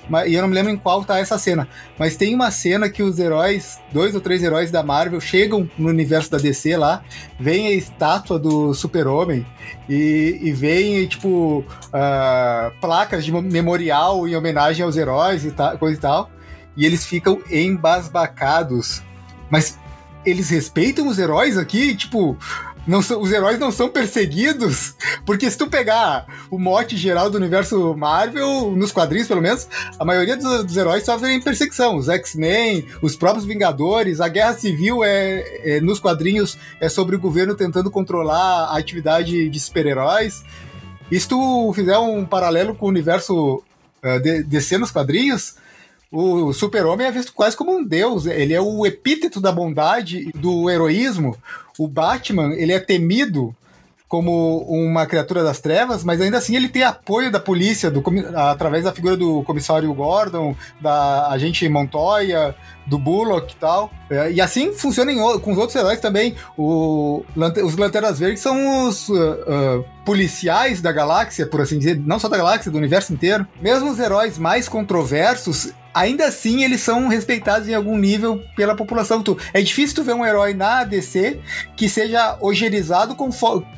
mas, 0.08 0.30
e 0.30 0.34
eu 0.34 0.42
não 0.42 0.48
me 0.48 0.54
lembro 0.54 0.72
em 0.72 0.76
qual 0.76 1.04
tá 1.04 1.18
essa 1.18 1.38
cena. 1.38 1.68
Mas 1.98 2.16
tem 2.16 2.34
uma 2.34 2.50
cena 2.50 2.88
que 2.88 3.02
os 3.02 3.18
heróis, 3.18 3.80
dois 3.92 4.14
ou 4.14 4.20
três 4.20 4.42
heróis 4.42 4.70
da 4.70 4.82
Marvel, 4.82 5.20
chegam 5.20 5.68
no 5.78 5.88
universo 5.88 6.30
da 6.30 6.38
DC 6.38 6.76
lá, 6.76 7.02
vem 7.38 7.68
a 7.68 7.72
estátua 7.72 8.38
do 8.38 8.74
Super-Homem 8.74 9.46
e, 9.88 10.38
e 10.42 10.52
vem, 10.52 11.06
tipo, 11.06 11.64
uh, 11.88 12.80
placas 12.80 13.24
de 13.24 13.32
memorial 13.32 14.26
em 14.26 14.34
homenagem 14.34 14.84
aos 14.84 14.96
heróis 14.96 15.44
e 15.44 15.50
tal, 15.50 15.78
coisa 15.78 15.96
e 15.96 16.00
tal. 16.00 16.30
E 16.76 16.84
eles 16.84 17.06
ficam 17.06 17.40
embasbacados. 17.50 19.02
Mas 19.48 19.78
eles 20.26 20.50
respeitam 20.50 21.06
os 21.06 21.18
heróis 21.18 21.56
aqui, 21.56 21.94
tipo, 21.94 22.36
não 22.86 23.02
são, 23.02 23.20
os 23.20 23.32
heróis 23.32 23.58
não 23.58 23.72
são 23.72 23.88
perseguidos, 23.88 24.94
porque 25.24 25.50
se 25.50 25.58
tu 25.58 25.66
pegar 25.66 26.26
o 26.50 26.58
mote 26.58 26.96
geral 26.96 27.28
do 27.28 27.36
universo 27.36 27.96
Marvel, 27.96 28.72
nos 28.76 28.92
quadrinhos 28.92 29.26
pelo 29.26 29.42
menos, 29.42 29.68
a 29.98 30.04
maioria 30.04 30.36
dos, 30.36 30.64
dos 30.64 30.76
heróis 30.76 31.04
sofrem 31.04 31.40
perseguição. 31.40 31.96
Os 31.96 32.08
X-Men, 32.08 32.86
os 33.02 33.16
próprios 33.16 33.44
Vingadores, 33.44 34.20
a 34.20 34.28
Guerra 34.28 34.54
Civil 34.54 35.02
é, 35.02 35.76
é, 35.76 35.80
nos 35.80 35.98
quadrinhos 35.98 36.58
é 36.80 36.88
sobre 36.88 37.16
o 37.16 37.20
governo 37.20 37.54
tentando 37.54 37.90
controlar 37.90 38.66
a 38.66 38.76
atividade 38.76 39.48
de 39.48 39.60
super-heróis. 39.60 40.44
E 41.10 41.18
se 41.18 41.28
tu 41.28 41.72
fizer 41.74 41.98
um 41.98 42.24
paralelo 42.24 42.74
com 42.74 42.86
o 42.86 42.88
universo 42.88 43.62
uh, 44.02 44.20
de, 44.20 44.42
DC 44.42 44.78
nos 44.78 44.90
quadrinhos, 44.90 45.54
o 46.10 46.52
super-homem 46.52 47.06
é 47.06 47.10
visto 47.10 47.32
quase 47.32 47.56
como 47.56 47.76
um 47.76 47.84
deus. 47.84 48.26
Ele 48.26 48.54
é 48.54 48.60
o 48.60 48.86
epíteto 48.86 49.40
da 49.40 49.52
bondade, 49.52 50.30
do 50.34 50.70
heroísmo. 50.70 51.36
O 51.78 51.88
Batman, 51.88 52.54
ele 52.54 52.72
é 52.72 52.78
temido 52.78 53.54
como 54.08 54.58
uma 54.68 55.04
criatura 55.04 55.42
das 55.42 55.60
trevas, 55.60 56.04
mas 56.04 56.20
ainda 56.20 56.38
assim 56.38 56.54
ele 56.54 56.68
tem 56.68 56.84
apoio 56.84 57.30
da 57.30 57.40
polícia, 57.40 57.90
do, 57.90 58.02
através 58.36 58.84
da 58.84 58.92
figura 58.92 59.16
do 59.16 59.42
comissário 59.42 59.92
Gordon, 59.92 60.54
da 60.80 61.28
agente 61.28 61.68
Montoya, 61.68 62.54
do 62.86 62.98
Bullock 62.98 63.52
e 63.52 63.56
tal. 63.56 63.90
É, 64.08 64.30
e 64.30 64.40
assim 64.40 64.72
funciona 64.72 65.10
em, 65.10 65.18
com 65.40 65.52
os 65.52 65.58
outros 65.58 65.74
heróis 65.74 66.00
também. 66.00 66.36
O, 66.56 67.24
os 67.64 67.76
Lanternas 67.76 68.20
Verdes 68.20 68.40
são 68.40 68.86
os 68.86 69.08
uh, 69.08 69.14
uh, 69.14 69.84
policiais 70.04 70.80
da 70.80 70.92
galáxia, 70.92 71.44
por 71.44 71.60
assim 71.60 71.76
dizer, 71.76 71.98
não 71.98 72.20
só 72.20 72.28
da 72.28 72.36
galáxia, 72.36 72.70
do 72.70 72.78
universo 72.78 73.12
inteiro. 73.12 73.44
Mesmo 73.60 73.90
os 73.90 73.98
heróis 73.98 74.38
mais 74.38 74.68
controversos, 74.68 75.72
ainda 75.96 76.26
assim 76.26 76.62
eles 76.62 76.82
são 76.82 77.08
respeitados 77.08 77.68
em 77.68 77.74
algum 77.74 77.96
nível 77.96 78.44
pela 78.54 78.76
população. 78.76 79.22
Tu, 79.22 79.36
é 79.54 79.62
difícil 79.62 79.96
tu 79.96 80.04
ver 80.04 80.14
um 80.14 80.24
herói 80.24 80.52
na 80.52 80.84
DC 80.84 81.40
que 81.74 81.88
seja 81.88 82.36
ogerizado 82.40 83.14
com 83.14 83.30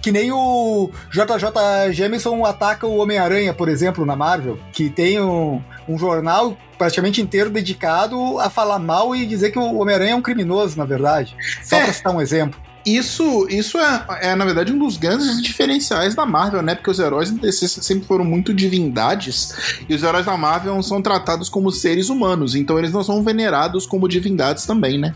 que 0.03 0.11
nem 0.11 0.33
o 0.33 0.91
JJ 1.11 1.93
Jameson 1.93 2.45
ataca 2.45 2.87
o 2.87 2.99
Homem-Aranha, 2.99 3.55
por 3.55 3.69
exemplo, 3.69 4.05
na 4.05 4.17
Marvel, 4.17 4.59
que 4.73 4.91
tem 4.91 5.21
um, 5.21 5.63
um 5.89 5.97
jornal 5.97 6.57
praticamente 6.77 7.21
inteiro 7.21 7.51
dedicado 7.51 8.39
a 8.41 8.51
falar 8.51 8.79
mal 8.79 9.15
e 9.15 9.25
dizer 9.25 9.51
que 9.51 9.59
o 9.59 9.79
Homem-Aranha 9.79 10.13
é 10.13 10.17
um 10.17 10.23
criminoso, 10.23 10.77
na 10.77 10.85
verdade. 10.85 11.37
Só 11.63 11.77
é. 11.77 11.85
pra 11.85 11.93
citar 11.93 12.15
um 12.15 12.21
exemplo. 12.21 12.68
Isso, 12.97 13.47
isso 13.51 13.79
é, 13.79 14.05
é, 14.23 14.35
na 14.35 14.45
verdade, 14.45 14.73
um 14.73 14.79
dos 14.79 14.97
grandes 14.97 15.43
diferenciais 15.43 16.15
da 16.15 16.25
Marvel, 16.25 16.63
né? 16.63 16.75
Porque 16.75 16.91
os 16.91 16.99
heróis 16.99 17.31
da 17.31 17.43
DC 17.43 17.69
sempre 17.69 18.07
foram 18.07 18.25
muito 18.25 18.55
divindades 18.55 19.83
e 19.89 19.95
os 19.95 20.03
heróis 20.03 20.25
da 20.25 20.37
Marvel 20.37 20.83
são 20.83 21.03
tratados 21.03 21.49
como 21.49 21.71
seres 21.71 22.09
humanos, 22.09 22.55
então 22.55 22.79
eles 22.79 22.93
não 22.93 23.05
são 23.05 23.23
venerados 23.23 23.87
como 23.87 24.09
divindades 24.09 24.65
também, 24.65 24.99
né? 24.99 25.15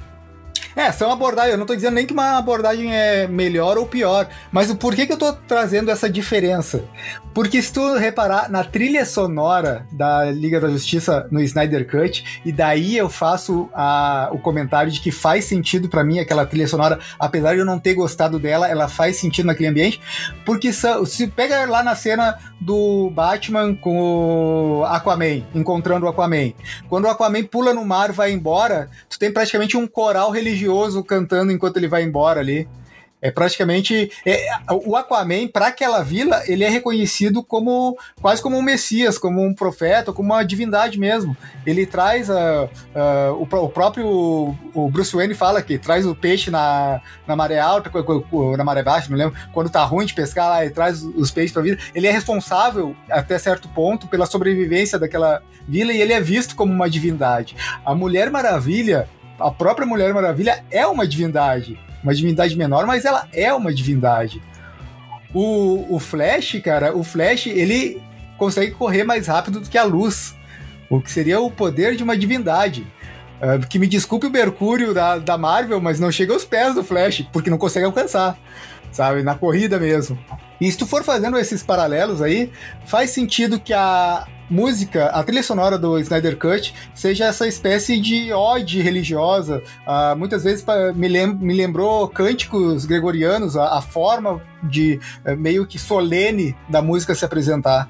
É, 0.74 0.90
são 0.90 1.12
abordagens. 1.12 1.52
Eu 1.52 1.58
não 1.58 1.66
tô 1.66 1.74
dizendo 1.74 1.94
nem 1.94 2.06
que 2.06 2.12
uma 2.12 2.38
abordagem 2.38 2.94
é 2.94 3.26
melhor 3.26 3.76
ou 3.76 3.86
pior, 3.86 4.28
mas 4.50 4.70
o 4.70 4.76
porquê 4.76 5.06
que 5.06 5.12
eu 5.12 5.18
tô 5.18 5.32
trazendo 5.32 5.90
essa 5.90 6.08
diferença? 6.08 6.84
Porque 7.34 7.62
se 7.62 7.72
tu 7.72 7.94
reparar 7.94 8.50
na 8.50 8.64
trilha 8.64 9.04
sonora 9.04 9.86
da 9.92 10.30
Liga 10.30 10.60
da 10.60 10.68
Justiça 10.68 11.26
no 11.30 11.40
Snyder 11.40 11.86
Cut, 11.90 12.40
e 12.44 12.52
daí 12.52 12.96
eu 12.96 13.08
faço 13.08 13.68
a, 13.74 14.28
o 14.32 14.38
comentário 14.38 14.90
de 14.90 15.00
que 15.00 15.10
faz 15.10 15.44
sentido 15.46 15.88
para 15.88 16.04
mim 16.04 16.18
aquela 16.18 16.44
trilha 16.44 16.68
sonora, 16.68 16.98
apesar 17.18 17.54
de 17.54 17.60
eu 17.60 17.64
não 17.64 17.78
ter 17.78 17.94
gostado 17.94 18.38
dela, 18.38 18.68
ela 18.68 18.88
faz 18.88 19.16
sentido 19.16 19.46
naquele 19.46 19.70
ambiente, 19.70 20.00
porque 20.44 20.72
se 20.72 21.26
pega 21.28 21.64
lá 21.66 21.82
na 21.82 21.94
cena 21.94 22.38
do 22.60 23.10
Batman 23.10 23.74
com 23.74 24.80
o 24.80 24.84
Aquaman, 24.84 25.42
encontrando 25.54 26.06
o 26.06 26.08
Aquaman. 26.08 26.52
Quando 26.88 27.06
o 27.06 27.08
Aquaman 27.08 27.44
pula 27.44 27.72
no 27.72 27.84
mar 27.84 28.12
vai 28.12 28.30
embora, 28.32 28.90
tu 29.08 29.18
tem 29.18 29.32
praticamente 29.32 29.76
um 29.76 29.86
coral 29.86 30.30
religioso 30.30 30.61
cantando 31.04 31.52
enquanto 31.52 31.76
ele 31.76 31.88
vai 31.88 32.02
embora 32.02 32.40
ali. 32.40 32.68
É 33.22 33.30
praticamente. 33.30 34.10
É, 34.26 34.48
o 34.84 34.96
Aquaman, 34.96 35.46
para 35.46 35.68
aquela 35.68 36.02
vila, 36.02 36.42
ele 36.48 36.64
é 36.64 36.68
reconhecido 36.68 37.40
como 37.40 37.96
quase 38.20 38.42
como 38.42 38.58
um 38.58 38.62
messias, 38.62 39.16
como 39.16 39.40
um 39.40 39.54
profeta, 39.54 40.12
como 40.12 40.34
uma 40.34 40.42
divindade 40.42 40.98
mesmo. 40.98 41.36
Ele 41.64 41.86
traz 41.86 42.28
a, 42.28 42.68
a 42.92 43.32
o, 43.32 43.44
o, 43.44 43.68
próprio 43.68 44.56
o 44.74 44.90
Bruce 44.90 45.14
Wayne 45.14 45.34
fala 45.34 45.62
que 45.62 45.78
traz 45.78 46.04
o 46.04 46.16
peixe 46.16 46.50
na, 46.50 47.00
na 47.24 47.36
maré 47.36 47.60
alta, 47.60 47.92
na 48.58 48.64
maré 48.64 48.82
baixa, 48.82 49.08
não 49.08 49.16
lembro. 49.16 49.38
Quando 49.52 49.70
tá 49.70 49.84
ruim 49.84 50.04
de 50.04 50.14
pescar 50.14 50.48
lá, 50.48 50.64
ele 50.64 50.74
traz 50.74 51.04
os 51.04 51.30
peixes 51.30 51.52
pra 51.52 51.62
vida. 51.62 51.80
Ele 51.94 52.08
é 52.08 52.10
responsável, 52.10 52.96
até 53.08 53.38
certo 53.38 53.68
ponto, 53.68 54.08
pela 54.08 54.26
sobrevivência 54.26 54.98
daquela 54.98 55.40
vila 55.68 55.92
e 55.92 56.00
ele 56.00 56.12
é 56.12 56.20
visto 56.20 56.56
como 56.56 56.72
uma 56.72 56.90
divindade. 56.90 57.54
A 57.84 57.94
Mulher 57.94 58.32
Maravilha, 58.32 59.08
a 59.38 59.50
própria 59.50 59.86
Mulher 59.86 60.12
Maravilha 60.14 60.64
é 60.70 60.86
uma 60.86 61.06
divindade 61.06 61.78
uma 62.02 62.14
divindade 62.14 62.56
menor, 62.56 62.86
mas 62.86 63.04
ela 63.04 63.28
é 63.32 63.52
uma 63.54 63.72
divindade. 63.72 64.42
O, 65.32 65.86
o 65.94 65.98
Flash, 65.98 66.60
cara, 66.62 66.94
o 66.94 67.04
Flash, 67.04 67.46
ele 67.46 68.02
consegue 68.36 68.72
correr 68.72 69.04
mais 69.04 69.28
rápido 69.28 69.60
do 69.60 69.70
que 69.70 69.78
a 69.78 69.84
luz, 69.84 70.34
o 70.90 71.00
que 71.00 71.10
seria 71.10 71.40
o 71.40 71.50
poder 71.50 71.96
de 71.96 72.02
uma 72.02 72.16
divindade. 72.16 72.86
Uh, 73.40 73.66
que 73.66 73.78
me 73.78 73.88
desculpe 73.88 74.26
o 74.26 74.30
Mercúrio 74.30 74.92
da, 74.92 75.18
da 75.18 75.38
Marvel, 75.38 75.80
mas 75.80 75.98
não 75.98 76.12
chega 76.12 76.32
aos 76.32 76.44
pés 76.44 76.74
do 76.74 76.84
Flash, 76.84 77.26
porque 77.32 77.50
não 77.50 77.58
consegue 77.58 77.86
alcançar, 77.86 78.38
sabe? 78.92 79.22
Na 79.22 79.34
corrida 79.34 79.80
mesmo. 79.80 80.18
E 80.60 80.70
se 80.70 80.78
tu 80.78 80.86
for 80.86 81.02
fazendo 81.02 81.36
esses 81.38 81.62
paralelos 81.62 82.22
aí, 82.22 82.52
faz 82.86 83.10
sentido 83.10 83.58
que 83.58 83.72
a 83.72 84.26
música, 84.52 85.06
a 85.06 85.24
trilha 85.24 85.42
sonora 85.42 85.78
do 85.78 85.98
Snyder 85.98 86.36
Cut, 86.36 86.74
seja 86.94 87.24
essa 87.24 87.48
espécie 87.48 87.98
de 87.98 88.32
ode 88.34 88.82
religiosa. 88.82 89.62
Uh, 89.86 90.14
muitas 90.14 90.44
vezes 90.44 90.62
me, 90.94 91.08
lem 91.08 91.34
me 91.34 91.54
lembrou 91.54 92.06
cânticos 92.06 92.84
gregorianos, 92.84 93.56
a, 93.56 93.78
a 93.78 93.80
forma 93.80 94.42
de 94.62 95.00
uh, 95.26 95.34
meio 95.36 95.66
que 95.66 95.78
solene 95.78 96.54
da 96.68 96.82
música 96.82 97.14
se 97.14 97.24
apresentar. 97.24 97.88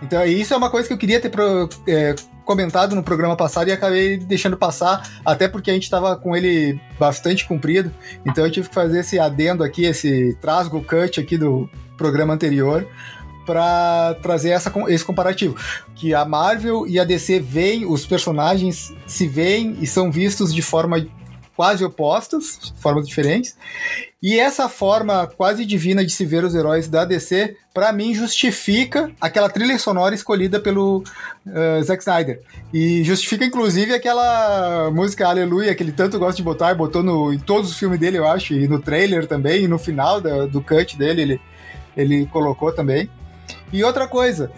Então, 0.00 0.24
isso 0.24 0.54
é 0.54 0.56
uma 0.56 0.70
coisa 0.70 0.86
que 0.86 0.94
eu 0.94 0.98
queria 0.98 1.20
ter 1.20 1.28
pro, 1.28 1.68
é, 1.88 2.14
comentado 2.44 2.94
no 2.94 3.02
programa 3.02 3.36
passado 3.36 3.66
e 3.66 3.72
acabei 3.72 4.16
deixando 4.16 4.56
passar, 4.56 5.20
até 5.26 5.48
porque 5.48 5.72
a 5.72 5.74
gente 5.74 5.82
estava 5.82 6.14
com 6.16 6.36
ele 6.36 6.80
bastante 6.96 7.44
comprido, 7.44 7.92
então 8.24 8.44
eu 8.44 8.50
tive 8.52 8.68
que 8.68 8.74
fazer 8.74 9.00
esse 9.00 9.18
adendo 9.18 9.64
aqui, 9.64 9.84
esse 9.84 10.38
trasgo 10.40 10.80
cut 10.84 11.18
aqui 11.18 11.36
do 11.36 11.68
programa 11.96 12.32
anterior 12.32 12.86
para 13.48 14.14
trazer 14.20 14.50
essa, 14.50 14.70
esse 14.88 15.02
comparativo. 15.02 15.56
Que 15.94 16.12
a 16.12 16.22
Marvel 16.26 16.86
e 16.86 17.00
a 17.00 17.04
DC 17.04 17.40
veem, 17.40 17.86
os 17.86 18.04
personagens 18.04 18.92
se 19.06 19.26
veem 19.26 19.78
e 19.80 19.86
são 19.86 20.12
vistos 20.12 20.54
de 20.54 20.60
forma 20.60 21.06
quase 21.56 21.82
opostas, 21.82 22.74
formas 22.76 23.08
diferentes. 23.08 23.56
E 24.22 24.38
essa 24.38 24.68
forma 24.68 25.26
quase 25.26 25.64
divina 25.64 26.04
de 26.04 26.12
se 26.12 26.26
ver 26.26 26.44
os 26.44 26.54
heróis 26.54 26.88
da 26.88 27.06
DC, 27.06 27.56
para 27.72 27.90
mim, 27.90 28.14
justifica 28.14 29.10
aquela 29.18 29.48
trilha 29.48 29.78
sonora 29.78 30.14
escolhida 30.14 30.60
pelo 30.60 30.98
uh, 31.46 31.82
Zack 31.82 32.02
Snyder. 32.02 32.42
E 32.72 33.02
justifica, 33.02 33.46
inclusive, 33.46 33.94
aquela 33.94 34.90
música 34.90 35.26
Aleluia, 35.26 35.74
que 35.74 35.82
ele 35.82 35.92
tanto 35.92 36.18
gosta 36.18 36.36
de 36.36 36.42
botar, 36.42 36.74
botou 36.74 37.02
no, 37.02 37.32
em 37.32 37.38
todos 37.38 37.70
os 37.70 37.78
filmes 37.78 37.98
dele, 37.98 38.18
eu 38.18 38.28
acho, 38.28 38.52
e 38.52 38.68
no 38.68 38.78
trailer 38.78 39.26
também, 39.26 39.64
e 39.64 39.68
no 39.68 39.78
final 39.78 40.20
da, 40.20 40.44
do 40.44 40.60
cut 40.60 40.98
dele, 40.98 41.22
ele, 41.22 41.40
ele 41.96 42.26
colocou 42.26 42.72
também. 42.72 43.08
E 43.72 43.84
outra 43.84 44.06
coisa, 44.06 44.50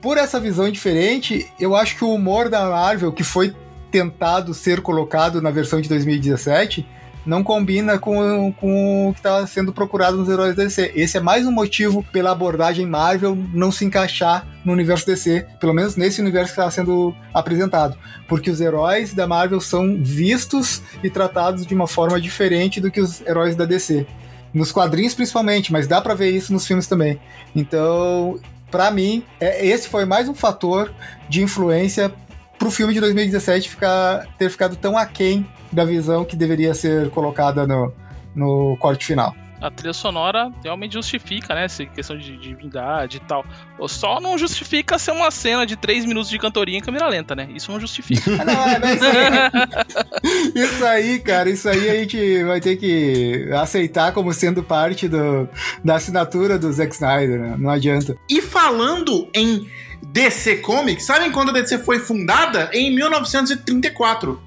por 0.00 0.18
essa 0.18 0.38
visão 0.38 0.70
diferente, 0.70 1.50
eu 1.58 1.74
acho 1.74 1.96
que 1.96 2.04
o 2.04 2.12
humor 2.12 2.48
da 2.48 2.68
Marvel, 2.68 3.12
que 3.12 3.24
foi 3.24 3.54
tentado 3.90 4.52
ser 4.52 4.80
colocado 4.80 5.40
na 5.40 5.50
versão 5.50 5.80
de 5.80 5.88
2017 5.88 6.86
não 7.26 7.42
combina 7.42 7.98
com, 7.98 8.52
com 8.52 9.08
o 9.08 9.12
que 9.12 9.20
está 9.20 9.46
sendo 9.46 9.72
procurado 9.72 10.16
nos 10.16 10.28
heróis 10.28 10.54
DC. 10.54 10.92
Esse 10.94 11.16
é 11.16 11.20
mais 11.20 11.46
um 11.46 11.50
motivo 11.50 12.04
pela 12.12 12.32
abordagem 12.32 12.86
Marvel 12.86 13.36
não 13.52 13.72
se 13.72 13.84
encaixar 13.84 14.46
no 14.64 14.72
universo 14.72 15.06
DC, 15.06 15.46
pelo 15.58 15.72
menos 15.72 15.96
nesse 15.96 16.20
universo 16.20 16.54
que 16.54 16.60
está 16.60 16.70
sendo 16.70 17.14
apresentado. 17.32 17.96
Porque 18.28 18.50
os 18.50 18.60
heróis 18.60 19.14
da 19.14 19.26
Marvel 19.26 19.60
são 19.60 19.96
vistos 19.98 20.82
e 21.02 21.08
tratados 21.08 21.66
de 21.66 21.74
uma 21.74 21.86
forma 21.86 22.20
diferente 22.20 22.80
do 22.80 22.90
que 22.90 23.00
os 23.00 23.22
heróis 23.22 23.56
da 23.56 23.64
DC. 23.64 24.06
Nos 24.54 24.70
quadrinhos 24.72 25.14
principalmente, 25.14 25.72
mas 25.72 25.86
dá 25.88 26.00
para 26.00 26.14
ver 26.14 26.30
isso 26.30 26.52
nos 26.52 26.66
filmes 26.66 26.86
também. 26.86 27.20
Então, 27.54 28.38
para 28.70 28.90
mim, 28.90 29.24
é, 29.40 29.66
esse 29.66 29.88
foi 29.88 30.04
mais 30.04 30.28
um 30.28 30.34
fator 30.34 30.94
de 31.28 31.42
influência 31.42 32.10
pro 32.58 32.70
filme 32.70 32.94
de 32.94 33.00
2017 33.00 33.68
ficar, 33.68 34.26
ter 34.38 34.48
ficado 34.48 34.76
tão 34.76 34.96
aquém 34.96 35.46
da 35.72 35.84
visão 35.84 36.24
que 36.24 36.36
deveria 36.36 36.72
ser 36.72 37.10
colocada 37.10 37.66
no, 37.66 37.92
no 38.34 38.76
corte 38.78 39.04
final 39.04 39.34
a 39.60 39.70
trilha 39.70 39.92
sonora 39.92 40.52
realmente 40.62 40.94
justifica, 40.94 41.54
né? 41.54 41.64
Essa 41.64 41.84
questão 41.86 42.16
de 42.18 42.36
divindade 42.36 43.16
e 43.18 43.20
tal. 43.20 43.44
Só 43.88 44.20
não 44.20 44.36
justifica 44.36 44.98
ser 44.98 45.12
uma 45.12 45.30
cena 45.30 45.64
de 45.64 45.76
3 45.76 46.04
minutos 46.04 46.28
de 46.28 46.38
cantoria 46.38 46.76
em 46.76 46.80
câmera 46.80 47.08
lenta, 47.08 47.34
né? 47.34 47.48
Isso 47.54 47.70
não 47.70 47.80
justifica. 47.80 48.30
não, 48.44 48.68
é, 48.68 48.94
isso, 48.94 49.04
aí, 49.04 50.52
isso 50.64 50.84
aí, 50.84 51.18
cara, 51.20 51.50
isso 51.50 51.68
aí 51.68 51.90
a 51.90 51.94
gente 51.94 52.44
vai 52.44 52.60
ter 52.60 52.76
que 52.76 53.48
aceitar 53.52 54.12
como 54.12 54.32
sendo 54.32 54.62
parte 54.62 55.08
do, 55.08 55.48
da 55.82 55.96
assinatura 55.96 56.58
do 56.58 56.72
Zack 56.72 56.94
Snyder, 56.94 57.40
né? 57.40 57.56
Não 57.58 57.70
adianta. 57.70 58.16
E 58.28 58.42
falando 58.42 59.28
em 59.34 59.68
DC 60.02 60.56
Comics, 60.56 61.04
sabem 61.04 61.32
quando 61.32 61.50
a 61.50 61.52
DC 61.52 61.78
foi 61.78 61.98
fundada? 61.98 62.70
Em 62.72 62.94
1934. 62.94 64.40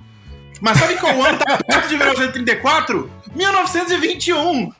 Mas 0.61 0.77
sabe 0.77 0.95
qual 0.95 1.21
ano 1.21 1.37
tá 1.37 1.57
perto 1.57 1.87
de 1.87 1.97
1934? 1.97 3.11
1921! 3.35 4.71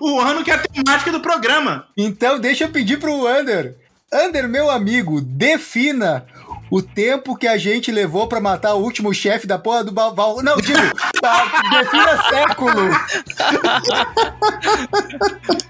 O 0.00 0.20
ano 0.20 0.44
que 0.44 0.50
é 0.50 0.54
a 0.54 0.58
temática 0.58 1.10
do 1.10 1.20
programa. 1.20 1.86
Então 1.96 2.38
deixa 2.38 2.64
eu 2.64 2.70
pedir 2.70 2.98
pro 2.98 3.26
Ander. 3.26 3.76
Ander, 4.12 4.48
meu 4.48 4.70
amigo, 4.70 5.20
defina 5.20 6.26
o 6.70 6.80
tempo 6.80 7.36
que 7.36 7.48
a 7.48 7.56
gente 7.56 7.90
levou 7.90 8.28
para 8.28 8.40
matar 8.40 8.74
o 8.74 8.82
último 8.82 9.12
chefe 9.12 9.46
da 9.46 9.58
porra 9.58 9.82
do 9.82 9.92
Balval. 9.92 10.42
Não, 10.42 10.56
digo, 10.56 10.78
tá, 11.20 11.62
defina 11.70 12.22
século. 12.24 12.90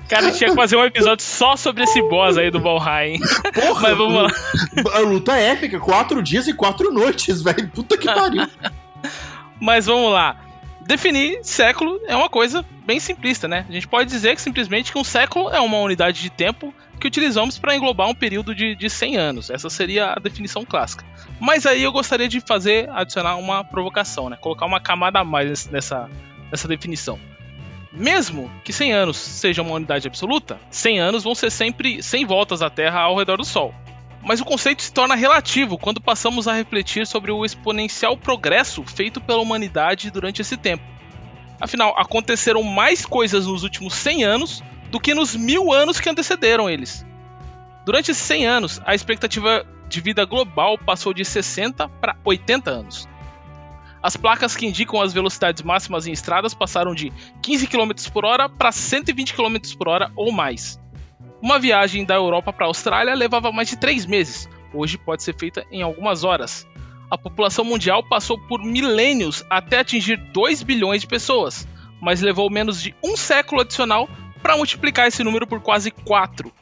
Cara, 0.09 0.27
a 0.27 0.29
gente 0.29 0.39
tinha 0.39 0.51
que 0.51 0.57
fazer 0.57 0.77
um 0.77 0.85
episódio 0.85 1.25
só 1.25 1.57
sobre 1.57 1.85
esse 1.85 2.03
boss 2.03 2.37
aí 2.37 2.51
do 2.51 2.61
Valheim. 2.61 3.19
Porra, 3.55 3.89
Mas 3.89 3.97
vamos 3.97 4.23
lá. 4.23 4.31
A 4.95 4.99
luta 5.01 5.37
é 5.39 5.53
épica, 5.53 5.81
quatro 5.81 6.23
dias 6.23 6.47
e 6.47 6.53
quatro 6.53 6.93
noites, 6.93 7.41
velho. 7.41 7.69
Puta 7.69 7.97
que 7.97 8.07
pariu. 8.07 8.47
Mas 9.61 9.87
vamos 9.87 10.13
lá. 10.13 10.37
Definir 10.87 11.41
século 11.43 12.01
é 12.07 12.17
uma 12.17 12.29
coisa 12.29 12.65
bem 12.85 12.99
simplista, 12.99 13.47
né? 13.47 13.67
A 13.69 13.73
gente 13.73 13.87
pode 13.87 14.11
dizer 14.11 14.35
que 14.35 14.43
simplesmente 14.43 14.93
que 14.93 14.99
um 14.99 15.05
século 15.05 15.51
é 15.51 15.61
uma 15.61 15.79
unidade 15.79 16.21
de 16.21 16.31
tempo 16.31 16.75
que 16.99 17.07
utilizamos 17.07 17.59
para 17.59 17.75
englobar 17.75 18.09
um 18.09 18.15
período 18.15 18.55
de, 18.55 18.75
de 18.75 18.91
100 18.91 19.17
anos. 19.17 19.51
Essa 19.51 19.71
seria 19.71 20.13
a 20.13 20.17
definição 20.17 20.65
clássica. 20.65 21.05
Mas 21.39 21.65
aí 21.65 21.83
eu 21.83 21.93
gostaria 21.93 22.29
de 22.29 22.41
fazer, 22.41 22.89
adicionar 22.91 23.37
uma 23.37 23.65
provocação, 23.65 24.29
né? 24.29 24.37
Colocar 24.37 24.67
uma 24.67 24.81
camada 24.81 25.21
a 25.21 25.25
mais 25.25 25.67
nessa, 25.69 26.09
nessa 26.51 26.69
definição. 26.69 27.19
Mesmo 27.93 28.51
que 28.63 28.73
100 28.73 28.93
anos 28.93 29.17
seja 29.17 29.63
uma 29.63 29.75
unidade 29.75 30.07
absoluta, 30.07 30.61
100 30.71 31.01
anos 31.01 31.25
vão 31.25 31.35
ser 31.35 31.51
sempre 31.51 32.03
100 32.03 32.25
voltas 32.25 32.63
à 32.63 32.71
Terra 32.71 33.01
ao 33.01 33.17
redor 33.17 33.37
do 33.37 33.45
Sol. 33.45 33.75
Mas 34.23 34.41
o 34.41 34.45
conceito 34.45 34.83
se 34.83 34.93
torna 34.93 35.15
relativo 35.15 35.79
quando 35.79 36.01
passamos 36.01 36.47
a 36.47 36.53
refletir 36.53 37.07
sobre 37.07 37.33
o 37.33 37.45
exponencial 37.45 38.17
progresso 38.17 38.85
feito 38.85 39.21
pela 39.21 39.41
humanidade 39.41 40.11
durante 40.11 40.43
esse 40.43 40.57
tempo. 40.57 40.85
Afinal, 41.61 41.95
aconteceram 41.99 42.63
mais 42.63 43.05
coisas 43.05 43.47
nos 43.47 43.63
últimos 43.63 43.95
100 43.95 44.25
anos 44.25 44.63
do 44.91 45.01
que 45.01 45.15
nos 45.15 45.37
mil 45.37 45.73
anos 45.73 46.01
que 46.01 46.09
antecederam 46.09 46.69
eles. 46.69 47.05
Durante 47.85 48.11
esses 48.11 48.23
100 48.23 48.47
anos, 48.47 48.81
a 48.85 48.95
expectativa 48.95 49.67
de 49.89 50.01
vida 50.01 50.25
global 50.25 50.79
passou 50.79 51.13
de 51.13 51.25
60 51.25 51.89
para 51.89 52.17
80 52.25 52.71
anos. 52.71 53.09
As 54.03 54.17
placas 54.17 54.57
que 54.57 54.67
indicam 54.67 55.01
as 55.01 55.13
velocidades 55.13 55.63
máximas 55.63 56.07
em 56.07 56.13
estradas 56.13 56.55
passaram 56.55 56.95
de 56.95 57.13
15 57.43 57.67
km 57.67 57.91
por 58.13 58.25
hora 58.25 58.49
para 58.49 58.73
120 58.73 59.35
km 59.35 59.59
por 59.77 59.89
hora 59.89 60.11
ou 60.17 60.33
mais. 60.33 60.81
Uma 61.43 61.59
viagem 61.59 62.05
da 62.05 62.15
Europa 62.15 62.53
para 62.53 62.67
a 62.67 62.69
Austrália 62.69 63.15
levava 63.15 63.51
mais 63.51 63.69
de 63.69 63.77
3 63.77 64.05
meses, 64.05 64.49
hoje 64.75 64.99
pode 64.99 65.23
ser 65.23 65.35
feita 65.35 65.67
em 65.73 65.81
algumas 65.81 66.23
horas. 66.23 66.67
A 67.11 67.17
população 67.17 67.65
mundial 67.65 68.03
passou 68.03 68.39
por 68.39 68.63
milênios 68.63 69.45
até 69.49 69.79
atingir 69.81 70.17
2 70.17 70.63
bilhões 70.63 71.01
de 71.01 71.07
pessoas, 71.07 71.67
mas 72.01 72.21
levou 72.21 72.51
menos 72.51 72.83
de 72.83 72.95
um 73.03 73.17
século 73.17 73.63
adicional 73.63 74.09
para 74.43 74.57
multiplicar 74.57 75.09
esse 75.09 75.25
número 75.25 75.47
por 75.47 75.61
quase 75.61 75.91
4. 75.91 76.53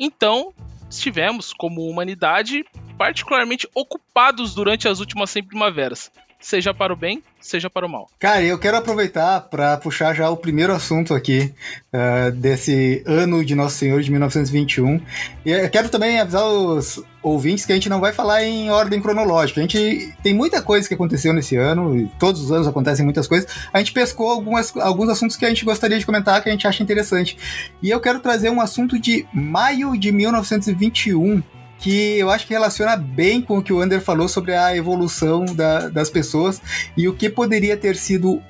Então, 0.00 0.52
estivemos, 0.88 1.52
como 1.52 1.86
humanidade, 1.86 2.64
particularmente 2.96 3.68
ocupados 3.74 4.54
durante 4.54 4.88
as 4.88 4.98
últimas 4.98 5.30
100 5.30 5.44
primaveras, 5.44 6.10
seja 6.42 6.74
para 6.74 6.92
o 6.92 6.96
bem, 6.96 7.22
seja 7.40 7.70
para 7.70 7.86
o 7.86 7.88
mal. 7.88 8.08
Cara, 8.18 8.42
eu 8.42 8.58
quero 8.58 8.76
aproveitar 8.76 9.40
para 9.42 9.76
puxar 9.76 10.12
já 10.14 10.28
o 10.28 10.36
primeiro 10.36 10.74
assunto 10.74 11.14
aqui 11.14 11.54
uh, 11.94 12.32
desse 12.32 13.02
ano 13.06 13.44
de 13.44 13.54
Nosso 13.54 13.76
Senhor 13.76 14.02
de 14.02 14.10
1921. 14.10 15.00
E 15.46 15.50
eu 15.50 15.70
quero 15.70 15.88
também 15.88 16.20
avisar 16.20 16.44
os 16.44 17.02
ouvintes 17.22 17.64
que 17.64 17.72
a 17.72 17.76
gente 17.76 17.88
não 17.88 18.00
vai 18.00 18.12
falar 18.12 18.42
em 18.42 18.70
ordem 18.70 19.00
cronológica. 19.00 19.60
A 19.60 19.62
gente 19.62 20.12
tem 20.22 20.34
muita 20.34 20.60
coisa 20.60 20.88
que 20.88 20.94
aconteceu 20.94 21.32
nesse 21.32 21.56
ano, 21.56 21.96
e 21.96 22.08
todos 22.18 22.42
os 22.42 22.50
anos 22.50 22.66
acontecem 22.66 23.04
muitas 23.04 23.28
coisas. 23.28 23.48
A 23.72 23.78
gente 23.78 23.92
pescou 23.92 24.28
algumas, 24.28 24.76
alguns 24.76 25.08
assuntos 25.08 25.36
que 25.36 25.44
a 25.44 25.48
gente 25.48 25.64
gostaria 25.64 25.98
de 25.98 26.04
comentar, 26.04 26.42
que 26.42 26.48
a 26.48 26.52
gente 26.52 26.66
acha 26.66 26.82
interessante. 26.82 27.38
E 27.80 27.88
eu 27.88 28.00
quero 28.00 28.18
trazer 28.18 28.50
um 28.50 28.60
assunto 28.60 28.98
de 28.98 29.24
maio 29.32 29.96
de 29.96 30.10
1921 30.10 31.42
que 31.82 32.16
eu 32.16 32.30
acho 32.30 32.46
que 32.46 32.54
relaciona 32.54 32.96
bem 32.96 33.42
com 33.42 33.58
o 33.58 33.62
que 33.62 33.72
o 33.72 33.80
Ander 33.80 34.00
falou 34.00 34.28
sobre 34.28 34.54
a 34.54 34.74
evolução 34.76 35.44
da, 35.44 35.88
das 35.88 36.08
pessoas 36.08 36.62
e 36.96 37.08
o 37.08 37.12
que 37.12 37.28
poderia 37.28 37.76
ter 37.76 37.96
sido 37.96 38.40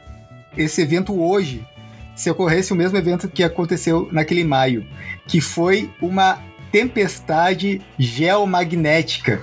esse 0.54 0.82
evento 0.82 1.18
hoje, 1.18 1.66
se 2.14 2.30
ocorresse 2.30 2.74
o 2.74 2.76
mesmo 2.76 2.98
evento 2.98 3.28
que 3.28 3.42
aconteceu 3.42 4.06
naquele 4.12 4.44
maio, 4.44 4.86
que 5.26 5.40
foi 5.40 5.90
uma 6.00 6.40
tempestade 6.70 7.80
geomagnética, 7.98 9.42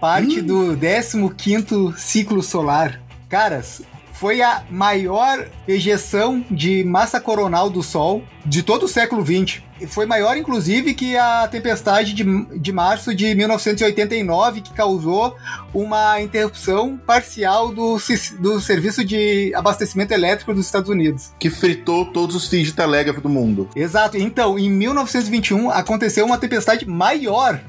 parte 0.00 0.40
hum. 0.40 0.46
do 0.46 0.76
15º 0.76 1.96
ciclo 1.96 2.42
solar. 2.42 3.00
Caras, 3.28 3.80
foi 4.12 4.42
a 4.42 4.64
maior 4.68 5.46
ejeção 5.68 6.44
de 6.50 6.82
massa 6.82 7.20
coronal 7.20 7.70
do 7.70 7.80
Sol 7.80 8.24
de 8.44 8.64
todo 8.64 8.86
o 8.86 8.88
século 8.88 9.24
XX. 9.24 9.62
Foi 9.88 10.06
maior, 10.06 10.36
inclusive, 10.36 10.94
que 10.94 11.16
a 11.16 11.48
tempestade 11.48 12.12
de, 12.14 12.24
de 12.58 12.72
março 12.72 13.14
de 13.14 13.34
1989, 13.34 14.60
que 14.60 14.72
causou 14.72 15.36
uma 15.72 16.20
interrupção 16.20 16.96
parcial 16.96 17.72
do, 17.72 17.98
do 18.38 18.60
serviço 18.60 19.04
de 19.04 19.52
abastecimento 19.54 20.12
elétrico 20.12 20.52
dos 20.54 20.66
Estados 20.66 20.90
Unidos. 20.90 21.32
Que 21.38 21.50
fritou 21.50 22.06
todos 22.06 22.36
os 22.36 22.48
fios 22.48 22.66
de 22.66 22.72
telégrafo 22.72 23.20
do 23.20 23.28
mundo. 23.28 23.68
Exato. 23.74 24.16
Então, 24.16 24.58
em 24.58 24.70
1921, 24.70 25.70
aconteceu 25.70 26.24
uma 26.26 26.38
tempestade 26.38 26.86
maior 26.86 27.60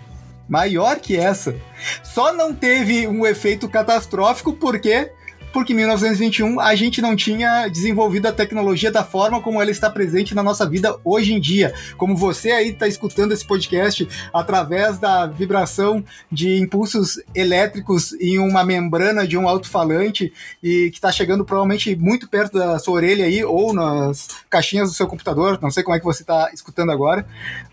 maior 0.51 0.99
que 0.99 1.15
essa. 1.15 1.55
Só 2.03 2.33
não 2.33 2.53
teve 2.53 3.07
um 3.07 3.25
efeito 3.25 3.69
catastrófico 3.69 4.51
porque 4.51 5.09
porque 5.51 5.73
em 5.73 5.75
1921 5.75 6.59
a 6.59 6.75
gente 6.75 7.01
não 7.01 7.15
tinha 7.15 7.67
desenvolvido 7.67 8.27
a 8.27 8.31
tecnologia 8.31 8.91
da 8.91 9.03
forma 9.03 9.41
como 9.41 9.61
ela 9.61 9.71
está 9.71 9.89
presente 9.89 10.33
na 10.33 10.43
nossa 10.43 10.67
vida 10.67 10.97
hoje 11.03 11.33
em 11.33 11.39
dia. 11.39 11.73
Como 11.97 12.15
você 12.15 12.51
aí 12.51 12.69
está 12.69 12.87
escutando 12.87 13.33
esse 13.33 13.45
podcast 13.45 14.07
através 14.33 14.97
da 14.97 15.25
vibração 15.25 16.03
de 16.31 16.59
impulsos 16.59 17.21
elétricos 17.35 18.13
em 18.13 18.39
uma 18.39 18.63
membrana 18.63 19.27
de 19.27 19.37
um 19.37 19.47
alto-falante 19.47 20.31
e 20.61 20.89
que 20.89 20.97
está 20.97 21.11
chegando 21.11 21.45
provavelmente 21.45 21.95
muito 21.95 22.27
perto 22.27 22.57
da 22.57 22.79
sua 22.79 22.95
orelha 22.95 23.25
aí 23.25 23.43
ou 23.43 23.73
nas 23.73 24.27
caixinhas 24.49 24.89
do 24.89 24.95
seu 24.95 25.07
computador, 25.07 25.59
não 25.61 25.71
sei 25.71 25.83
como 25.83 25.95
é 25.95 25.99
que 25.99 26.05
você 26.05 26.23
está 26.23 26.49
escutando 26.53 26.91
agora. 26.91 27.25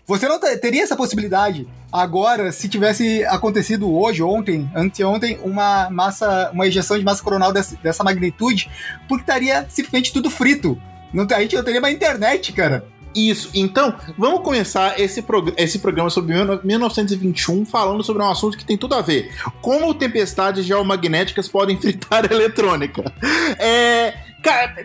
Você 0.09 0.27
não 0.27 0.39
teria 0.39 0.81
essa 0.81 0.95
possibilidade 0.95 1.67
agora 1.93 2.51
se 2.51 2.67
tivesse 2.67 3.23
acontecido 3.25 3.95
hoje, 3.95 4.23
ontem, 4.23 4.67
anteontem, 4.75 5.39
uma 5.43 5.87
massa, 5.91 6.49
uma 6.51 6.65
ejeção 6.65 6.97
de 6.97 7.05
massa 7.05 7.21
coronal 7.21 7.53
dessa, 7.53 7.77
dessa 7.77 8.03
magnitude, 8.03 8.71
porque 9.07 9.21
estaria 9.21 9.67
simplesmente 9.69 10.11
tudo 10.11 10.31
frito. 10.31 10.81
Não, 11.13 11.27
a 11.29 11.41
gente 11.41 11.55
não 11.55 11.63
teria 11.63 11.79
mais 11.79 11.93
internet, 11.93 12.51
cara. 12.53 12.87
Isso, 13.15 13.51
então 13.53 13.95
vamos 14.17 14.41
começar 14.41 14.99
esse, 14.99 15.21
prog 15.21 15.53
esse 15.55 15.77
programa 15.77 16.09
sobre 16.09 16.33
1921 16.63 17.63
falando 17.63 18.03
sobre 18.03 18.23
um 18.23 18.31
assunto 18.31 18.57
que 18.57 18.65
tem 18.65 18.79
tudo 18.79 18.95
a 18.95 19.01
ver. 19.03 19.31
Como 19.61 19.93
tempestades 19.93 20.65
geomagnéticas 20.65 21.47
podem 21.47 21.77
fritar 21.79 22.25
a 22.25 22.33
eletrônica. 22.33 23.13
É, 23.59 24.15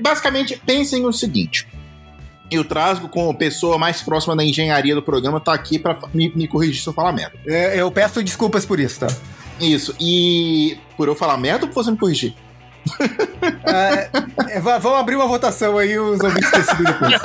basicamente, 0.02 0.60
pensem 0.66 1.06
o 1.06 1.12
seguinte: 1.14 1.66
e 2.50 2.58
o 2.58 2.64
Trasgo, 2.64 3.08
como 3.08 3.34
pessoa 3.34 3.78
mais 3.78 4.02
próxima 4.02 4.36
da 4.36 4.44
engenharia 4.44 4.94
do 4.94 5.02
programa, 5.02 5.40
tá 5.40 5.52
aqui 5.52 5.78
para 5.78 5.98
me, 6.12 6.32
me, 6.34 6.46
corrigir 6.46 6.82
se 6.82 6.88
eu 6.88 6.92
falar 6.92 7.12
merda. 7.12 7.38
É, 7.46 7.80
eu 7.80 7.90
peço 7.90 8.22
desculpas 8.22 8.66
por 8.66 8.78
isso, 8.78 9.00
tá? 9.00 9.06
Isso. 9.60 9.94
E 10.00 10.78
por 10.96 11.08
eu 11.08 11.14
falar 11.14 11.36
merda 11.36 11.64
ou 11.64 11.72
por 11.72 11.82
você 11.82 11.90
me 11.90 11.96
corrigir? 11.96 12.34
É, 13.64 14.10
é, 14.56 14.60
vamos 14.60 14.98
abrir 14.98 15.16
uma 15.16 15.26
votação 15.26 15.78
aí, 15.78 15.98
os 15.98 16.20
ouvintes 16.20 16.50
decidem 16.50 16.84
depois. 16.84 17.20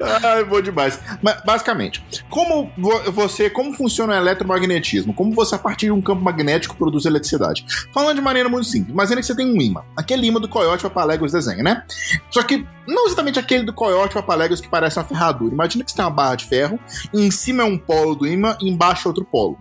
Ai, 0.24 0.44
bom 0.44 0.60
demais. 0.60 0.98
Mas, 1.22 1.42
basicamente, 1.44 2.04
como 2.28 2.70
você, 3.08 3.48
como 3.48 3.72
funciona 3.72 4.14
o 4.14 4.16
eletromagnetismo? 4.16 5.14
Como 5.14 5.32
você, 5.32 5.54
a 5.54 5.58
partir 5.58 5.86
de 5.86 5.92
um 5.92 6.00
campo 6.00 6.22
magnético, 6.22 6.76
produz 6.76 7.04
eletricidade? 7.04 7.64
Falando 7.92 8.16
de 8.16 8.22
maneira 8.22 8.48
muito 8.48 8.66
simples, 8.66 8.92
imagina 8.92 9.20
que 9.20 9.26
você 9.26 9.34
tem 9.34 9.46
um 9.46 9.60
imã. 9.60 9.82
Aquele 9.96 10.26
imã 10.26 10.40
do 10.40 10.48
Coyote 10.48 10.82
Papaléguas 10.82 11.32
desenha, 11.32 11.62
né? 11.62 11.84
Só 12.30 12.42
que 12.42 12.66
não 12.86 13.06
exatamente 13.06 13.38
aquele 13.38 13.64
do 13.64 13.72
Coyote 13.72 14.14
Papaléguas 14.14 14.60
que 14.60 14.68
parece 14.68 14.98
uma 14.98 15.04
ferradura. 15.04 15.52
Imagina 15.52 15.84
que 15.84 15.90
você 15.90 15.96
tem 15.96 16.04
uma 16.04 16.10
barra 16.10 16.36
de 16.36 16.46
ferro, 16.46 16.78
em 17.12 17.30
cima 17.30 17.62
é 17.62 17.66
um 17.66 17.76
polo 17.76 18.14
do 18.14 18.26
imã 18.26 18.56
embaixo 18.60 19.06
é 19.06 19.08
outro 19.08 19.24
polo. 19.24 19.58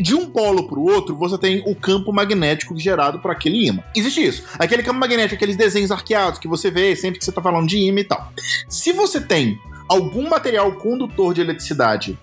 De 0.00 0.14
um 0.14 0.28
polo 0.28 0.68
para 0.68 0.78
o 0.78 0.84
outro, 0.84 1.16
você 1.16 1.38
tem 1.38 1.62
o 1.66 1.74
campo 1.74 2.12
magnético 2.12 2.78
gerado 2.78 3.18
por 3.20 3.30
aquele 3.30 3.66
imã. 3.66 3.82
Existe 3.96 4.21
isso. 4.22 4.44
Aquele 4.58 4.82
campo 4.82 4.98
magnético, 4.98 5.34
aqueles 5.34 5.56
desenhos 5.56 5.90
arqueados 5.90 6.38
que 6.38 6.48
você 6.48 6.70
vê 6.70 6.94
sempre 6.96 7.18
que 7.18 7.24
você 7.24 7.30
está 7.30 7.42
falando 7.42 7.66
de 7.66 7.78
imã 7.78 8.00
e 8.00 8.04
tal. 8.04 8.32
Se 8.68 8.92
você 8.92 9.20
tem 9.20 9.58
algum 9.88 10.28
material 10.28 10.72
condutor 10.72 11.34
de 11.34 11.40
eletricidade 11.40 12.18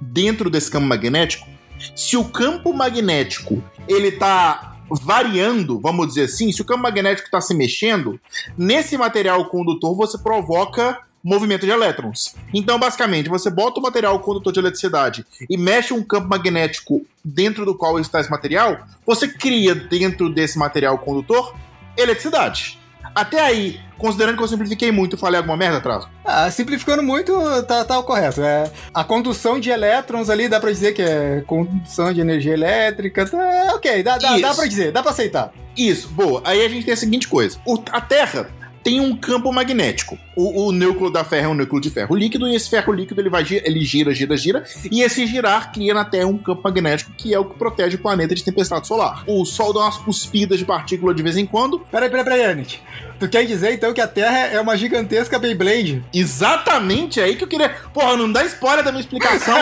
dentro 0.00 0.50
desse 0.50 0.70
campo 0.70 0.86
magnético, 0.86 1.46
se 1.94 2.16
o 2.16 2.24
campo 2.24 2.72
magnético 2.72 3.62
ele 3.88 4.12
tá 4.12 4.76
variando, 4.90 5.80
vamos 5.80 6.08
dizer 6.08 6.24
assim, 6.24 6.52
se 6.52 6.62
o 6.62 6.64
campo 6.64 6.82
magnético 6.82 7.26
está 7.26 7.40
se 7.40 7.54
mexendo, 7.54 8.20
nesse 8.56 8.96
material 8.96 9.48
condutor 9.48 9.96
você 9.96 10.18
provoca 10.18 10.98
movimento 11.24 11.64
de 11.64 11.72
elétrons. 11.72 12.36
Então, 12.52 12.78
basicamente, 12.78 13.30
você 13.30 13.48
bota 13.48 13.80
o 13.80 13.82
material 13.82 14.20
condutor 14.20 14.52
de 14.52 14.60
eletricidade 14.60 15.26
e 15.48 15.56
mexe 15.56 15.94
um 15.94 16.02
campo 16.02 16.28
magnético 16.28 17.04
dentro 17.24 17.64
do 17.64 17.74
qual 17.74 17.98
está 17.98 18.20
esse 18.20 18.30
material, 18.30 18.86
você 19.06 19.26
cria 19.26 19.74
dentro 19.74 20.28
desse 20.28 20.58
material 20.58 20.98
condutor 20.98 21.54
eletricidade. 21.96 22.78
Até 23.14 23.40
aí, 23.40 23.80
considerando 23.96 24.36
que 24.36 24.42
eu 24.42 24.48
simplifiquei 24.48 24.90
muito, 24.90 25.16
falei 25.16 25.38
alguma 25.38 25.56
merda 25.56 25.78
atrás? 25.78 26.06
Ah, 26.24 26.50
simplificando 26.50 27.02
muito, 27.02 27.32
tá, 27.62 27.84
tá 27.84 27.98
o 27.98 28.02
correto. 28.02 28.42
É, 28.42 28.70
a 28.92 29.04
condução 29.04 29.60
de 29.60 29.70
elétrons 29.70 30.28
ali, 30.28 30.48
dá 30.48 30.58
pra 30.58 30.70
dizer 30.70 30.92
que 30.92 31.02
é 31.02 31.42
condução 31.46 32.12
de 32.12 32.20
energia 32.20 32.52
elétrica. 32.52 33.24
Tá, 33.24 33.38
é, 33.38 33.72
ok, 33.72 34.02
dá, 34.02 34.18
dá, 34.18 34.36
dá 34.38 34.54
pra 34.54 34.66
dizer, 34.66 34.90
dá 34.90 35.00
pra 35.00 35.12
aceitar. 35.12 35.52
Isso, 35.76 36.08
boa. 36.08 36.42
Aí 36.44 36.64
a 36.64 36.68
gente 36.68 36.84
tem 36.84 36.94
a 36.94 36.96
seguinte 36.96 37.28
coisa: 37.28 37.58
o, 37.64 37.80
a 37.92 38.00
Terra 38.00 38.50
tem 38.84 39.00
um 39.00 39.16
campo 39.16 39.50
magnético. 39.50 40.18
O, 40.36 40.66
o, 40.66 40.72
núcleo 40.72 41.10
da 41.10 41.24
Terra 41.24 41.46
é 41.46 41.48
um 41.48 41.54
núcleo 41.54 41.80
de 41.80 41.88
ferro 41.88 42.14
líquido, 42.14 42.46
e 42.46 42.54
esse 42.54 42.68
ferro 42.68 42.92
líquido 42.92 43.20
ele 43.20 43.30
vai 43.30 43.44
ele 43.50 43.80
gira, 43.80 44.14
gira, 44.14 44.36
gira, 44.36 44.64
e 44.90 45.00
esse 45.00 45.26
girar 45.26 45.72
cria 45.72 45.94
na 45.94 46.04
Terra 46.04 46.26
um 46.26 46.36
campo 46.36 46.62
magnético 46.62 47.12
que 47.16 47.32
é 47.32 47.38
o 47.38 47.44
que 47.46 47.58
protege 47.58 47.96
o 47.96 47.98
planeta 47.98 48.34
de 48.34 48.44
tempestade 48.44 48.86
solar. 48.86 49.24
O 49.26 49.44
Sol 49.46 49.72
dá 49.72 49.80
umas 49.80 49.96
cuspidas 49.96 50.58
de 50.58 50.66
partícula 50.66 51.14
de 51.14 51.22
vez 51.22 51.36
em 51.36 51.46
quando. 51.46 51.80
Peraí, 51.90 52.10
peraí, 52.10 52.24
peraí, 52.24 52.44
Anit. 52.44 52.82
Tu 53.18 53.28
quer 53.28 53.46
dizer 53.46 53.72
então 53.72 53.92
que 53.92 54.00
a 54.00 54.08
Terra 54.08 54.38
é 54.38 54.60
uma 54.60 54.76
gigantesca 54.76 55.38
Beyblade? 55.38 56.04
Exatamente, 56.12 57.20
é 57.20 57.24
aí 57.24 57.36
que 57.36 57.44
eu 57.44 57.48
queria. 57.48 57.70
Porra, 57.92 58.16
não 58.16 58.30
dá 58.30 58.44
spoiler 58.44 58.84
da 58.84 58.90
minha 58.90 59.00
explicação. 59.00 59.60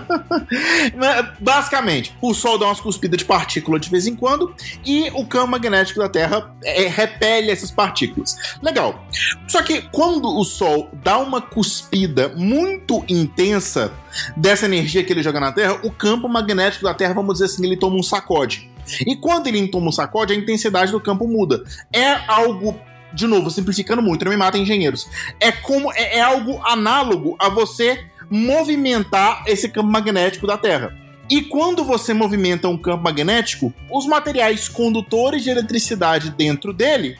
Basicamente, 1.40 2.14
o 2.20 2.32
Sol 2.32 2.58
dá 2.58 2.66
umas 2.66 2.80
cuspidas 2.80 3.18
de 3.18 3.24
partícula 3.24 3.78
de 3.78 3.90
vez 3.90 4.06
em 4.06 4.14
quando 4.14 4.54
e 4.84 5.10
o 5.14 5.26
campo 5.26 5.48
magnético 5.48 6.00
da 6.00 6.08
Terra 6.08 6.54
é, 6.62 6.86
repele 6.86 7.50
essas 7.50 7.70
partículas. 7.70 8.36
Legal. 8.62 9.04
Só 9.48 9.62
que 9.62 9.82
quando 9.82 10.28
o 10.28 10.44
Sol 10.44 10.88
dá 11.02 11.18
uma 11.18 11.40
cuspida 11.40 12.28
muito 12.28 13.04
intensa 13.08 13.92
dessa 14.36 14.66
energia 14.66 15.04
que 15.04 15.12
ele 15.12 15.22
joga 15.22 15.40
na 15.40 15.52
Terra, 15.52 15.80
o 15.82 15.90
campo 15.90 16.28
magnético 16.28 16.84
da 16.84 16.94
Terra, 16.94 17.14
vamos 17.14 17.34
dizer 17.34 17.46
assim, 17.46 17.66
ele 17.66 17.76
toma 17.76 17.96
um 17.96 18.02
sacode. 18.02 18.69
E 19.06 19.16
quando 19.16 19.46
ele 19.46 19.68
toma 19.68 19.88
um 19.88 19.92
sacode, 19.92 20.32
a 20.32 20.36
intensidade 20.36 20.92
do 20.92 21.00
campo 21.00 21.26
muda. 21.26 21.62
É 21.92 22.12
algo 22.26 22.78
de 23.12 23.26
novo, 23.26 23.50
simplificando 23.50 24.02
muito, 24.02 24.24
não 24.24 24.32
me 24.32 24.38
mata 24.38 24.58
engenheiros. 24.58 25.08
É 25.40 25.50
como 25.50 25.92
é, 25.92 26.18
é, 26.18 26.20
algo 26.20 26.60
análogo 26.64 27.36
a 27.38 27.48
você 27.48 28.04
movimentar 28.30 29.42
esse 29.46 29.68
campo 29.68 29.88
magnético 29.88 30.46
da 30.46 30.56
Terra. 30.56 30.96
E 31.28 31.42
quando 31.42 31.84
você 31.84 32.12
movimenta 32.12 32.68
um 32.68 32.76
campo 32.76 33.04
magnético, 33.04 33.72
os 33.90 34.06
materiais 34.06 34.68
condutores 34.68 35.42
de 35.42 35.50
eletricidade 35.50 36.30
dentro 36.30 36.72
dele, 36.72 37.18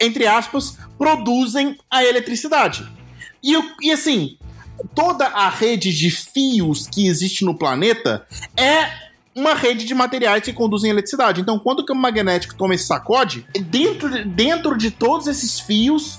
entre 0.00 0.26
aspas, 0.26 0.78
produzem 0.98 1.76
a 1.90 2.04
eletricidade. 2.04 2.86
E, 3.42 3.54
e 3.80 3.90
assim, 3.90 4.36
toda 4.94 5.26
a 5.26 5.48
rede 5.48 5.92
de 5.94 6.10
fios 6.10 6.86
que 6.86 7.06
existe 7.06 7.44
no 7.44 7.54
planeta 7.54 8.26
é 8.56 9.07
uma 9.38 9.54
rede 9.54 9.84
de 9.84 9.94
materiais 9.94 10.42
que 10.42 10.52
conduzem 10.52 10.90
eletricidade. 10.90 11.40
Então, 11.40 11.58
quando 11.58 11.80
o 11.80 11.84
campo 11.84 12.00
magnético 12.00 12.54
toma 12.56 12.74
esse 12.74 12.84
sacode, 12.84 13.46
dentro, 13.66 14.10
de, 14.10 14.24
dentro 14.24 14.76
de 14.76 14.90
todos 14.90 15.28
esses 15.28 15.60
fios, 15.60 16.18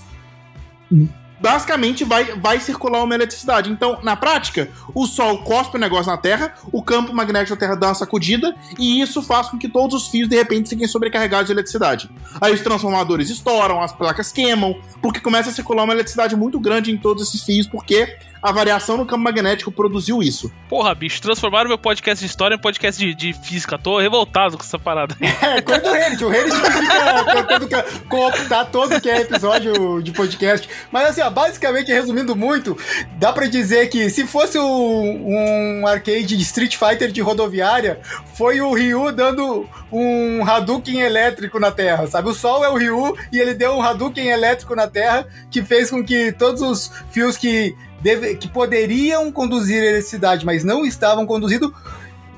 basicamente 1.39 2.03
vai, 2.03 2.23
vai 2.35 2.59
circular 2.59 3.03
uma 3.03 3.13
eletricidade. 3.13 3.69
Então, 3.69 3.99
na 4.03 4.15
prática, 4.15 4.69
o 4.93 5.05
Sol 5.05 5.39
cospe 5.39 5.75
o 5.75 5.79
negócio 5.79 6.11
na 6.11 6.17
Terra, 6.17 6.53
o 6.71 6.81
campo 6.81 7.13
magnético 7.13 7.55
da 7.55 7.59
Terra 7.59 7.75
dá 7.75 7.87
uma 7.87 7.95
sacudida, 7.95 8.55
e 8.77 9.01
isso 9.01 9.21
faz 9.21 9.49
com 9.49 9.57
que 9.57 9.67
todos 9.67 9.95
os 9.95 10.07
fios 10.07 10.29
de 10.29 10.35
repente 10.35 10.69
fiquem 10.69 10.87
sobrecarregados 10.87 11.47
de 11.47 11.53
eletricidade. 11.53 12.09
Aí 12.39 12.53
os 12.53 12.61
transformadores 12.61 13.29
estouram, 13.29 13.81
as 13.81 13.91
placas 13.91 14.31
queimam, 14.31 14.75
porque 15.01 15.19
começa 15.19 15.49
a 15.49 15.53
circular 15.53 15.83
uma 15.83 15.93
eletricidade 15.93 16.35
muito 16.35 16.59
grande 16.59 16.91
em 16.91 16.97
todos 16.97 17.27
esses 17.27 17.43
fios, 17.43 17.67
porque 17.67 18.17
a 18.41 18.51
variação 18.51 18.97
no 18.97 19.05
campo 19.05 19.23
magnético 19.23 19.71
produziu 19.71 20.21
isso. 20.23 20.51
Porra, 20.69 20.93
bicho, 20.95 21.21
transformaram 21.21 21.67
meu 21.67 21.77
podcast 21.77 22.23
de 22.23 22.29
história 22.29 22.55
em 22.55 22.59
podcast 22.59 23.03
de, 23.03 23.13
de 23.13 23.33
física. 23.33 23.77
Tô 23.77 23.99
revoltado 23.99 24.57
com 24.57 24.63
essa 24.63 24.79
parada. 24.79 25.15
É, 25.41 25.61
coisa 25.61 25.81
do 25.81 25.91
Reddit. 25.91 26.25
O 26.25 26.29
Reddit 26.29 26.55
fica 26.55 27.23
tentando 27.23 27.69
cooptar 28.09 28.65
todo 28.69 28.99
que 28.99 29.09
é 29.09 29.21
episódio 29.21 30.01
de 30.01 30.11
podcast. 30.11 30.69
Mas 30.91 31.09
assim, 31.09 31.21
ó, 31.21 31.29
basicamente, 31.29 31.91
resumindo 31.91 32.35
muito, 32.35 32.77
dá 33.17 33.31
pra 33.31 33.47
dizer 33.47 33.89
que 33.89 34.09
se 34.09 34.27
fosse 34.27 34.59
um, 34.59 35.81
um 35.81 35.87
arcade 35.87 36.35
de 36.35 36.43
Street 36.43 36.75
Fighter 36.75 37.11
de 37.11 37.21
rodoviária, 37.21 38.01
foi 38.33 38.59
o 38.61 38.73
Ryu 38.73 39.11
dando 39.11 39.67
um 39.91 40.43
Hadouken 40.43 40.99
elétrico 41.01 41.59
na 41.59 41.71
Terra, 41.71 42.05
sabe? 42.07 42.29
O 42.29 42.33
Sol 42.33 42.63
é 42.63 42.69
o 42.69 42.77
Ryu 42.77 43.17
e 43.31 43.39
ele 43.39 43.53
deu 43.53 43.73
um 43.73 43.81
Hadouken 43.81 44.27
elétrico 44.27 44.75
na 44.75 44.87
Terra 44.87 45.25
que 45.49 45.63
fez 45.63 45.89
com 45.89 46.03
que 46.03 46.31
todos 46.31 46.61
os 46.61 46.91
fios 47.11 47.37
que 47.37 47.75
deve, 48.01 48.35
que 48.35 48.47
poderiam 48.47 49.31
conduzir 49.31 49.83
eletricidade, 49.83 50.45
mas 50.45 50.63
não 50.63 50.85
estavam 50.85 51.25
conduzindo, 51.25 51.73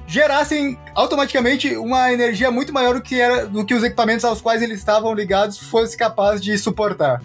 gerassem 0.08 0.78
automaticamente 0.94 1.76
uma 1.76 2.12
energia 2.12 2.52
muito 2.52 2.74
maior 2.74 2.96
do 2.96 3.02
que, 3.02 3.20
era, 3.20 3.46
do 3.46 3.64
que 3.66 3.74
os 3.74 3.84
equipamentos 3.84 4.26
aos 4.26 4.42
quais 4.42 4.62
eles 4.62 4.80
estavam 4.80 5.14
ligados 5.14 5.58
fosse 5.58 5.96
capaz 5.96 6.42
de 6.42 6.58
suportar. 6.58 7.22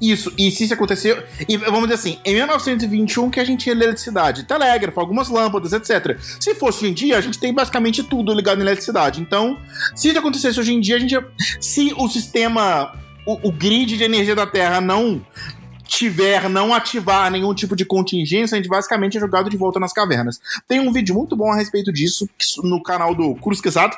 Isso, 0.00 0.32
e 0.38 0.50
se 0.50 0.64
isso 0.64 0.74
aconteceu, 0.74 1.22
e 1.48 1.56
vamos 1.56 1.82
dizer 1.82 1.94
assim, 1.94 2.18
em 2.24 2.34
1921 2.34 3.30
que 3.30 3.40
a 3.40 3.44
gente 3.44 3.64
tinha 3.64 3.74
eletricidade, 3.74 4.44
telégrafo, 4.44 5.00
algumas 5.00 5.28
lâmpadas, 5.28 5.72
etc. 5.72 6.18
Se 6.40 6.54
fosse 6.54 6.78
hoje 6.78 6.90
em 6.90 6.94
dia, 6.94 7.18
a 7.18 7.20
gente 7.20 7.38
tem 7.38 7.52
basicamente 7.52 8.02
tudo 8.02 8.32
ligado 8.32 8.58
em 8.58 8.62
eletricidade. 8.62 9.20
Então, 9.20 9.58
se 9.94 10.08
isso 10.08 10.18
acontecesse 10.18 10.58
hoje 10.58 10.72
em 10.72 10.80
dia, 10.80 10.96
a 10.96 10.98
gente 10.98 11.16
se 11.60 11.92
o 11.96 12.08
sistema 12.08 12.92
o, 13.26 13.48
o 13.48 13.52
grid 13.52 13.96
de 13.96 14.04
energia 14.04 14.34
da 14.34 14.46
Terra 14.46 14.80
não 14.80 15.20
tiver 15.88 16.48
não 16.50 16.74
ativar 16.74 17.30
nenhum 17.30 17.54
tipo 17.54 17.74
de 17.74 17.84
contingência, 17.84 18.54
a 18.54 18.58
gente 18.58 18.68
basicamente 18.68 19.16
é 19.16 19.20
jogado 19.20 19.48
de 19.48 19.56
volta 19.56 19.80
nas 19.80 19.92
cavernas. 19.92 20.38
Tem 20.68 20.78
um 20.78 20.92
vídeo 20.92 21.14
muito 21.14 21.34
bom 21.34 21.50
a 21.50 21.56
respeito 21.56 21.90
disso 21.90 22.28
no 22.62 22.82
canal 22.82 23.14
do 23.14 23.34
Cruz 23.36 23.60
Quesado. 23.60 23.96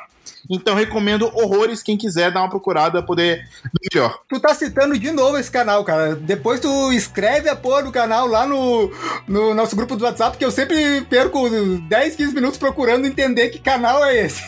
Então 0.49 0.75
recomendo 0.75 1.31
horrores 1.33 1.83
quem 1.83 1.97
quiser 1.97 2.31
dar 2.31 2.41
uma 2.41 2.49
procurada 2.49 3.01
poder 3.03 3.47
melhor. 3.81 4.19
Tu 4.27 4.39
tá 4.39 4.53
citando 4.53 4.97
de 4.97 5.11
novo 5.11 5.37
esse 5.37 5.51
canal, 5.51 5.83
cara. 5.83 6.15
Depois 6.15 6.59
tu 6.59 6.91
escreve 6.91 7.49
a 7.49 7.55
porra 7.55 7.83
do 7.83 7.91
canal 7.91 8.27
lá 8.27 8.45
no, 8.45 8.91
no 9.27 9.53
nosso 9.53 9.75
grupo 9.75 9.95
do 9.95 10.03
WhatsApp, 10.03 10.37
que 10.37 10.45
eu 10.45 10.51
sempre 10.51 11.01
perco 11.01 11.49
10, 11.87 12.15
15 12.15 12.33
minutos 12.33 12.57
procurando 12.57 13.05
entender 13.05 13.49
que 13.49 13.59
canal 13.59 14.03
é 14.03 14.25
esse. 14.25 14.43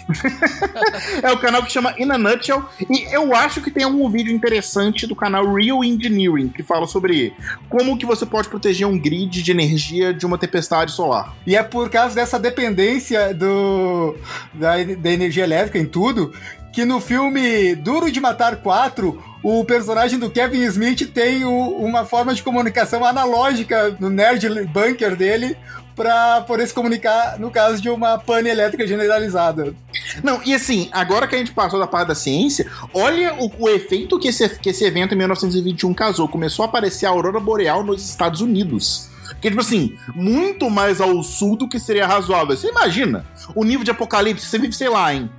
é 1.22 1.32
o 1.32 1.40
canal 1.40 1.64
que 1.64 1.72
chama 1.72 1.96
In 2.00 2.12
a 2.12 2.18
Nutshell. 2.18 2.64
E 2.90 3.14
eu 3.14 3.36
acho 3.36 3.62
que 3.62 3.72
tem 3.72 3.84
algum 3.84 4.10
vídeo 4.10 4.34
interessante 4.34 5.06
do 5.08 5.16
canal 5.16 5.54
Real 5.54 5.84
Engineering, 5.84 6.50
que 6.50 6.64
fala 6.64 6.88
sobre 6.88 7.34
como 7.70 7.98
que 7.98 8.06
você 8.06 8.26
pode 8.26 8.50
proteger 8.50 8.88
um 8.88 8.98
grid 8.98 9.42
de 9.42 9.52
energia 9.52 10.14
de 10.14 10.26
uma 10.26 10.38
tempestade 10.38 10.92
solar. 10.92 11.36
E 11.46 11.56
é 11.56 11.64
por 11.64 11.90
causa 11.90 12.16
dessa 12.16 12.40
dependência 12.40 13.34
do, 13.34 14.16
da, 14.54 14.84
da 14.84 15.12
energia 15.12 15.44
elétrica 15.44 15.83
em 15.84 15.88
tudo, 15.88 16.34
que 16.72 16.86
no 16.86 17.00
filme 17.00 17.76
Duro 17.76 18.12
de 18.12 18.19
Matar 18.19 18.58
4, 18.58 19.24
o 19.43 19.63
personagem 19.63 20.17
do 20.17 20.30
Kevin 20.30 20.63
Smith 20.63 21.12
tem 21.13 21.46
o, 21.46 21.52
uma 21.52 22.06
forma 22.06 22.34
de 22.34 22.41
comunicação 22.41 23.06
analógica 23.06 23.96
no 24.00 24.10
nerd 24.10 24.50
bunker 24.65 25.15
dele 25.15 25.56
para 25.96 26.41
poder 26.41 26.67
se 26.67 26.74
comunicar 26.74 27.39
no 27.39 27.52
caso 27.52 27.82
de 27.82 27.89
uma 27.89 28.17
pane 28.17 28.50
elétrica 28.50 28.88
generalizada. 28.88 29.76
Não, 30.24 30.41
e 30.43 30.54
assim, 30.54 30.89
agora 30.91 31.28
que 31.28 31.36
a 31.36 31.38
gente 31.38 31.52
passou 31.52 31.80
da 31.80 31.86
parte 31.86 32.08
da 32.08 32.15
ciência, 32.15 32.67
olha 32.93 33.36
o, 33.36 33.52
o 33.60 33.69
efeito 33.69 34.19
que 34.19 34.30
esse, 34.30 34.50
que 34.60 34.69
esse 34.69 34.84
evento 34.84 35.13
em 35.13 35.17
1921 35.17 35.93
causou. 35.93 36.28
Começou 36.28 36.63
a 36.63 36.67
aparecer 36.67 37.06
a 37.06 37.10
aurora 37.10 37.39
boreal 37.39 37.84
nos 37.84 38.04
Estados 38.10 38.41
Unidos. 38.41 39.12
Que, 39.42 39.50
tipo 39.50 39.62
assim, 39.62 39.98
muito 40.16 40.70
mais 40.70 41.02
ao 41.02 41.22
sul 41.24 41.58
do 41.58 41.68
que 41.68 41.80
seria 41.80 42.08
razoável. 42.08 42.56
Você 42.56 42.70
imagina 42.70 43.26
o 43.56 43.64
nível 43.64 43.84
de 43.84 43.92
apocalipse, 43.92 44.46
você 44.46 44.58
vive, 44.58 44.74
sei 44.74 44.90
lá, 44.90 45.14
em 45.14 45.30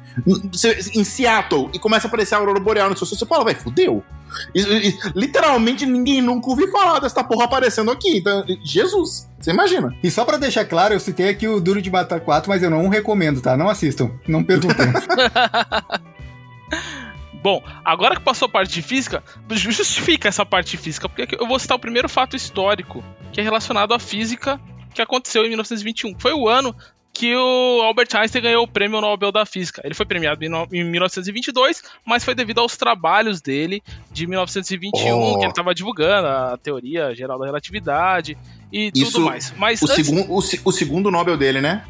em 0.94 1.02
Seattle 1.02 1.70
e 1.72 1.78
começa 1.78 2.06
a 2.06 2.08
aparecer 2.08 2.34
a 2.34 2.38
aurora 2.38 2.60
boreal 2.60 2.88
no 2.88 2.96
seu 2.96 3.06
você 3.06 3.26
fala, 3.26 3.44
vai, 3.44 3.54
fudeu. 3.54 4.02
E, 4.54 4.60
e, 4.60 4.98
literalmente 5.14 5.86
ninguém 5.86 6.20
nunca 6.20 6.48
ouviu 6.48 6.70
falar 6.70 7.00
dessa 7.00 7.24
porra 7.24 7.44
aparecendo 7.44 7.90
aqui. 7.90 8.18
Então, 8.18 8.44
Jesus, 8.64 9.28
você 9.38 9.50
imagina. 9.50 9.94
E 10.02 10.10
só 10.10 10.24
para 10.24 10.36
deixar 10.36 10.64
claro, 10.64 10.94
eu 10.94 11.00
citei 11.00 11.28
aqui 11.28 11.48
o 11.48 11.60
Duro 11.60 11.82
de 11.82 11.90
Matar 11.90 12.20
4, 12.20 12.48
mas 12.48 12.62
eu 12.62 12.70
não 12.70 12.88
recomendo, 12.88 13.40
tá? 13.40 13.56
Não 13.56 13.68
assistam, 13.68 14.10
não 14.26 14.44
perguntem. 14.44 14.86
Bom, 17.44 17.62
agora 17.84 18.16
que 18.16 18.22
passou 18.22 18.46
a 18.46 18.48
parte 18.48 18.72
de 18.72 18.80
física, 18.80 19.22
justifica 19.50 20.30
essa 20.30 20.46
parte 20.46 20.70
de 20.70 20.78
física, 20.78 21.10
porque 21.10 21.36
eu 21.38 21.46
vou 21.46 21.58
citar 21.58 21.76
o 21.76 21.80
primeiro 21.80 22.08
fato 22.08 22.34
histórico 22.34 23.04
que 23.30 23.38
é 23.38 23.44
relacionado 23.44 23.92
à 23.92 23.98
física 23.98 24.58
que 24.94 25.02
aconteceu 25.02 25.44
em 25.44 25.48
1921. 25.48 26.18
Foi 26.18 26.32
o 26.32 26.48
ano 26.48 26.74
que 27.12 27.36
o 27.36 27.82
Albert 27.82 28.08
Einstein 28.14 28.40
ganhou 28.40 28.64
o 28.64 28.66
prêmio 28.66 28.98
Nobel 28.98 29.30
da 29.30 29.44
Física. 29.44 29.82
Ele 29.84 29.92
foi 29.92 30.06
premiado 30.06 30.42
em 30.42 30.84
1922, 30.84 31.82
mas 32.02 32.24
foi 32.24 32.34
devido 32.34 32.60
aos 32.60 32.78
trabalhos 32.78 33.42
dele 33.42 33.82
de 34.10 34.26
1921, 34.26 35.14
oh. 35.14 35.38
que 35.38 35.44
ele 35.44 35.50
estava 35.50 35.74
divulgando 35.74 36.26
a 36.26 36.56
teoria 36.56 37.14
geral 37.14 37.38
da 37.38 37.44
relatividade 37.44 38.38
e 38.72 38.90
Isso, 38.94 39.12
tudo 39.12 39.26
mais. 39.26 39.52
Mas 39.58 39.82
o, 39.82 39.84
antes... 39.84 40.06
segundo, 40.06 40.32
o, 40.32 40.38
o, 40.38 40.72
segundo 40.72 41.10
Nobel 41.10 41.36
dele, 41.36 41.60
né? 41.60 41.84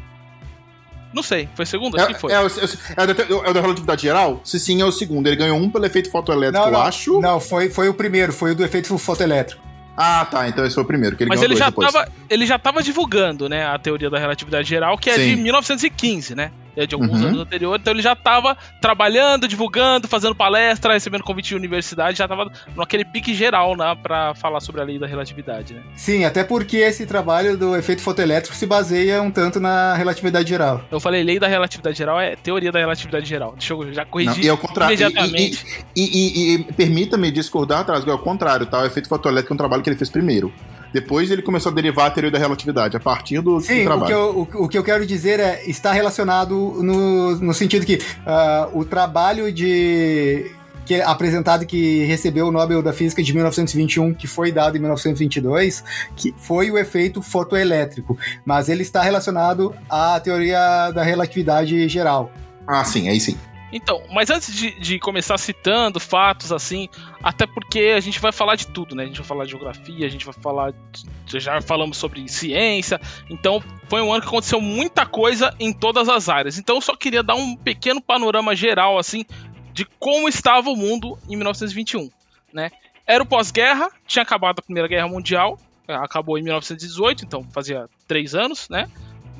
Não 1.15 1.23
sei, 1.23 1.47
foi 1.55 1.65
segundo? 1.65 1.95
Acho 1.95 2.11
é, 2.11 2.13
que 2.13 2.19
foi. 2.19 2.33
É, 2.33 2.35
é, 2.35 2.39
é, 2.39 3.49
é, 3.49 3.53
da 3.53 3.61
relatividade 3.61 4.01
geral? 4.01 4.41
Se 4.43 4.59
sim, 4.59 4.81
é 4.81 4.85
o 4.85 4.91
segundo. 4.91 5.27
Ele 5.27 5.37
ganhou 5.37 5.57
um 5.57 5.69
pelo 5.69 5.85
efeito 5.85 6.11
fotoelétrico, 6.11 6.65
não, 6.65 6.73
não, 6.73 6.79
eu 6.79 6.85
acho. 6.85 7.21
Não, 7.21 7.39
foi, 7.39 7.69
foi 7.69 7.87
o 7.87 7.93
primeiro, 7.93 8.33
foi 8.33 8.51
o 8.51 8.55
do 8.55 8.65
efeito 8.65 8.97
fotoelétrico. 8.97 9.63
Ah, 9.95 10.27
tá. 10.29 10.49
Então 10.49 10.65
esse 10.65 10.75
foi 10.75 10.83
o 10.83 10.85
primeiro. 10.85 11.15
Que 11.15 11.23
ele 11.23 11.29
Mas 11.29 11.41
ele 11.41 11.55
já, 11.55 11.71
tava, 11.71 12.11
ele 12.29 12.45
já 12.45 12.59
tava 12.59 12.83
divulgando, 12.83 13.47
né, 13.47 13.65
a 13.65 13.79
teoria 13.79 14.09
da 14.09 14.19
relatividade 14.19 14.67
geral, 14.67 14.97
que 14.97 15.09
é 15.09 15.13
Sim. 15.13 15.35
de 15.37 15.41
1915, 15.41 16.35
né? 16.35 16.51
É 16.75 16.85
de 16.85 16.95
alguns 16.95 17.21
uhum. 17.21 17.27
anos 17.27 17.41
anteriores, 17.41 17.81
então 17.81 17.93
ele 17.93 18.01
já 18.01 18.13
estava 18.13 18.57
trabalhando, 18.81 19.47
divulgando, 19.47 20.07
fazendo 20.07 20.35
palestra, 20.35 20.93
recebendo 20.93 21.23
convite 21.23 21.49
de 21.49 21.55
universidade, 21.55 22.17
já 22.17 22.25
estava 22.25 22.51
naquele 22.75 23.05
pique 23.05 23.33
geral 23.33 23.75
né, 23.75 23.95
para 24.01 24.35
falar 24.35 24.59
sobre 24.59 24.81
a 24.81 24.83
lei 24.83 24.99
da 24.99 25.07
relatividade. 25.07 25.73
Né? 25.73 25.81
Sim, 25.95 26.25
até 26.25 26.43
porque 26.43 26.77
esse 26.77 27.05
trabalho 27.05 27.57
do 27.57 27.75
efeito 27.75 28.01
fotoelétrico 28.01 28.55
se 28.55 28.65
baseia 28.65 29.21
um 29.21 29.31
tanto 29.31 29.59
na 29.59 29.95
relatividade 29.95 30.49
geral. 30.49 30.81
Eu 30.91 30.99
falei 30.99 31.23
lei 31.23 31.39
da 31.39 31.47
relatividade 31.47 31.97
geral, 31.97 32.19
é 32.19 32.35
teoria 32.35 32.71
da 32.71 32.79
relatividade 32.79 33.25
geral. 33.25 33.53
Deixa 33.57 33.73
eu 33.73 33.93
já 33.93 34.05
corrigir 34.05 34.37
Não, 34.37 34.43
e 34.43 34.49
ao 34.49 34.57
contrário, 34.57 34.93
imediatamente. 34.93 35.65
E, 35.95 36.01
e, 36.01 36.53
e, 36.53 36.53
e 36.55 36.63
permita-me 36.73 37.31
discordar 37.31 37.79
atrás, 37.79 38.05
é 38.05 38.13
o 38.13 38.19
contrário, 38.19 38.65
tá? 38.65 38.81
O 38.81 38.85
efeito 38.85 39.09
fotoelétrico 39.09 39.53
é 39.53 39.55
um 39.55 39.57
trabalho 39.57 39.81
que 39.81 39.89
ele 39.89 39.97
fez 39.97 40.09
primeiro. 40.09 40.53
Depois 40.93 41.29
ele 41.31 41.41
começou 41.41 41.71
a 41.71 41.75
derivar 41.75 42.07
a 42.07 42.11
teoria 42.11 42.31
da 42.31 42.39
relatividade, 42.39 42.95
a 42.95 42.99
partir 42.99 43.41
do, 43.41 43.59
Sim, 43.59 43.79
do 43.79 43.83
trabalho. 43.85 44.03
O 44.03 44.45
que, 44.45 44.55
eu, 44.55 44.61
o, 44.61 44.65
o 44.65 44.69
que 44.69 44.77
eu 44.77 44.83
quero 44.83 45.05
dizer 45.05 45.39
é, 45.39 45.63
está 45.65 45.91
relacionado 45.91 46.55
no, 46.81 47.35
no 47.37 47.53
sentido 47.53 47.85
que 47.85 47.95
uh, 47.95 48.77
o 48.77 48.85
trabalho 48.85 49.51
de 49.51 50.51
que 50.85 50.93
é 50.93 51.03
apresentado 51.03 51.65
que 51.65 52.05
recebeu 52.05 52.47
o 52.47 52.51
Nobel 52.51 52.81
da 52.81 52.93
Física 52.93 53.21
de 53.23 53.33
1921, 53.33 54.13
que 54.13 54.27
foi 54.27 54.51
dado 54.51 54.77
em 54.77 54.79
1922, 54.79 55.83
que 56.15 56.33
foi 56.37 56.69
o 56.69 56.77
efeito 56.77 57.21
fotoelétrico, 57.21 58.17
mas 58.45 58.69
ele 58.69 58.83
está 58.83 59.01
relacionado 59.01 59.73
à 59.89 60.19
teoria 60.19 60.91
da 60.91 61.01
relatividade 61.01 61.89
geral. 61.89 62.31
Ah, 62.67 62.83
sim, 62.83 63.09
aí 63.09 63.19
sim. 63.19 63.35
Então, 63.75 64.01
mas 64.09 64.29
antes 64.29 64.55
de, 64.55 64.71
de, 64.79 64.97
começar 64.99 65.37
citando 65.37 65.99
fatos 65.99 66.53
assim, 66.53 66.87
até 67.21 67.45
porque 67.45 67.93
a 67.93 67.99
gente 67.99 68.21
vai 68.21 68.31
falar 68.31 68.55
de 68.55 68.67
tudo, 68.67 68.95
né? 68.95 69.03
A 69.03 69.05
gente 69.05 69.17
vai 69.17 69.27
falar 69.27 69.43
de 69.43 69.51
geografia, 69.51 70.05
a 70.05 70.09
gente 70.09 70.23
vai 70.23 70.33
falar. 70.33 70.71
De, 70.71 71.39
já 71.41 71.59
falamos 71.59 71.97
sobre 71.97 72.25
ciência. 72.29 73.01
Então, 73.29 73.61
foi 73.89 74.01
um 74.01 74.13
ano 74.13 74.21
que 74.21 74.29
aconteceu 74.29 74.61
muita 74.61 75.05
coisa 75.05 75.53
em 75.59 75.73
todas 75.73 76.07
as 76.07 76.29
áreas. 76.29 76.57
Então, 76.57 76.75
eu 76.75 76.81
só 76.81 76.95
queria 76.95 77.21
dar 77.21 77.35
um 77.35 77.53
pequeno 77.53 78.01
panorama 78.01 78.55
geral, 78.55 78.97
assim, 78.97 79.25
de 79.73 79.83
como 79.99 80.29
estava 80.29 80.69
o 80.69 80.75
mundo 80.77 81.19
em 81.27 81.35
1921, 81.35 82.09
né? 82.53 82.71
Era 83.05 83.21
o 83.21 83.27
pós-guerra, 83.27 83.91
tinha 84.07 84.23
acabado 84.23 84.59
a 84.59 84.61
Primeira 84.61 84.87
Guerra 84.87 85.09
Mundial, 85.09 85.59
acabou 85.85 86.37
em 86.37 86.43
1918, 86.43 87.25
então 87.25 87.43
fazia 87.51 87.89
três 88.07 88.35
anos, 88.35 88.69
né? 88.69 88.89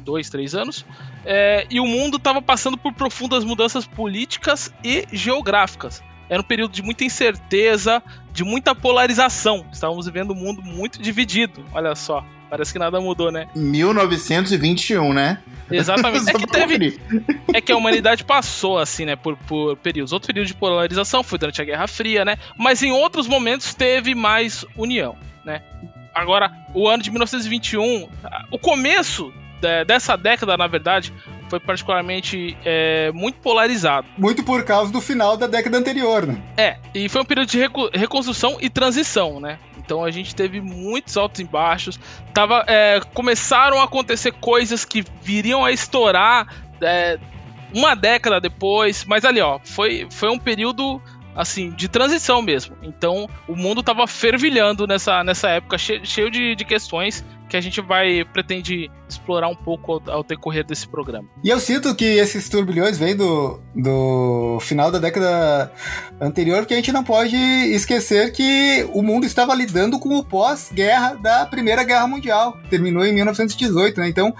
Dois, 0.05 0.29
três 0.29 0.53
anos, 0.55 0.85
é, 1.25 1.65
e 1.69 1.79
o 1.79 1.85
mundo 1.85 2.17
estava 2.17 2.41
passando 2.41 2.77
por 2.77 2.93
profundas 2.93 3.43
mudanças 3.43 3.85
políticas 3.85 4.71
e 4.83 5.05
geográficas. 5.11 6.01
Era 6.29 6.41
um 6.41 6.45
período 6.45 6.71
de 6.71 6.81
muita 6.81 7.03
incerteza, 7.03 8.01
de 8.31 8.43
muita 8.43 8.73
polarização. 8.73 9.65
Estávamos 9.71 10.05
vivendo 10.05 10.31
um 10.31 10.35
mundo 10.35 10.61
muito 10.61 11.01
dividido. 11.01 11.63
Olha 11.71 11.93
só, 11.95 12.25
parece 12.49 12.73
que 12.73 12.79
nada 12.79 12.99
mudou, 12.99 13.31
né? 13.31 13.47
1921, 13.55 15.13
né? 15.13 15.39
Exatamente. 15.69 16.29
é 16.29 16.33
que 16.33 16.47
teve. 16.47 16.99
É 17.53 17.61
que 17.61 17.71
a 17.71 17.77
humanidade 17.77 18.23
passou, 18.23 18.79
assim, 18.79 19.05
né, 19.05 19.15
por, 19.15 19.37
por 19.37 19.77
períodos. 19.77 20.13
Outro 20.13 20.27
período 20.27 20.47
de 20.47 20.55
polarização 20.55 21.21
foi 21.21 21.37
durante 21.37 21.61
a 21.61 21.65
Guerra 21.65 21.87
Fria, 21.87 22.25
né? 22.25 22.37
Mas 22.57 22.81
em 22.81 22.91
outros 22.91 23.27
momentos 23.27 23.75
teve 23.75 24.15
mais 24.15 24.65
união, 24.75 25.15
né? 25.43 25.61
Agora, 26.13 26.49
o 26.73 26.87
ano 26.87 27.03
de 27.03 27.11
1921, 27.11 28.09
o 28.49 28.57
começo 28.57 29.33
dessa 29.85 30.15
década, 30.15 30.57
na 30.57 30.67
verdade, 30.67 31.13
foi 31.49 31.59
particularmente 31.59 32.57
é, 32.65 33.11
muito 33.13 33.39
polarizado. 33.39 34.07
Muito 34.17 34.43
por 34.43 34.63
causa 34.63 34.91
do 34.91 35.01
final 35.01 35.37
da 35.37 35.47
década 35.47 35.77
anterior, 35.77 36.25
né? 36.25 36.41
É, 36.57 36.77
e 36.93 37.07
foi 37.09 37.21
um 37.21 37.25
período 37.25 37.49
de 37.49 37.59
reconstrução 37.93 38.57
e 38.59 38.69
transição, 38.69 39.39
né? 39.39 39.59
Então 39.77 40.03
a 40.03 40.09
gente 40.09 40.33
teve 40.35 40.59
muitos 40.59 41.15
altos 41.15 41.39
e 41.39 41.43
baixos. 41.43 41.99
Tava, 42.33 42.65
é, 42.67 42.99
começaram 43.13 43.79
a 43.79 43.83
acontecer 43.83 44.31
coisas 44.31 44.83
que 44.83 45.03
viriam 45.21 45.63
a 45.63 45.71
estourar 45.71 46.47
é, 46.81 47.19
uma 47.73 47.95
década 47.95 48.41
depois. 48.41 49.05
Mas 49.05 49.23
ali, 49.23 49.41
ó, 49.41 49.59
foi, 49.63 50.07
foi 50.09 50.29
um 50.29 50.39
período 50.39 50.99
assim, 51.35 51.69
de 51.71 51.87
transição 51.87 52.41
mesmo. 52.41 52.75
Então, 52.81 53.27
o 53.47 53.55
mundo 53.55 53.81
estava 53.81 54.07
fervilhando 54.07 54.87
nessa, 54.87 55.23
nessa 55.23 55.49
época, 55.49 55.77
cheio, 55.77 56.31
de, 56.31 56.55
de, 56.55 56.65
questões 56.65 57.23
que 57.49 57.55
a 57.55 57.61
gente 57.61 57.79
vai 57.81 58.25
pretende 58.25 58.89
explorar 59.07 59.47
um 59.47 59.55
pouco 59.55 59.93
ao, 59.93 60.17
ao, 60.17 60.23
decorrer 60.23 60.65
desse 60.65 60.87
programa. 60.87 61.27
E 61.43 61.49
eu 61.49 61.59
sinto 61.59 61.93
que 61.93 62.05
esses 62.05 62.49
turbilhões 62.49 62.97
vêm 62.97 63.15
do, 63.15 63.59
do 63.75 64.57
final 64.61 64.89
da 64.89 64.97
década 64.97 65.71
anterior, 66.19 66.59
porque 66.59 66.73
a 66.73 66.77
gente 66.77 66.91
não 66.91 67.03
pode 67.03 67.35
esquecer 67.35 68.31
que 68.31 68.87
o 68.93 69.03
mundo 69.03 69.25
estava 69.25 69.53
lidando 69.53 69.99
com 69.99 70.15
o 70.15 70.23
pós-guerra 70.23 71.15
da 71.15 71.45
Primeira 71.45 71.83
Guerra 71.83 72.07
Mundial. 72.07 72.57
Terminou 72.69 73.05
em 73.05 73.13
1918, 73.13 73.99
né? 73.99 74.09
Então, 74.09 74.33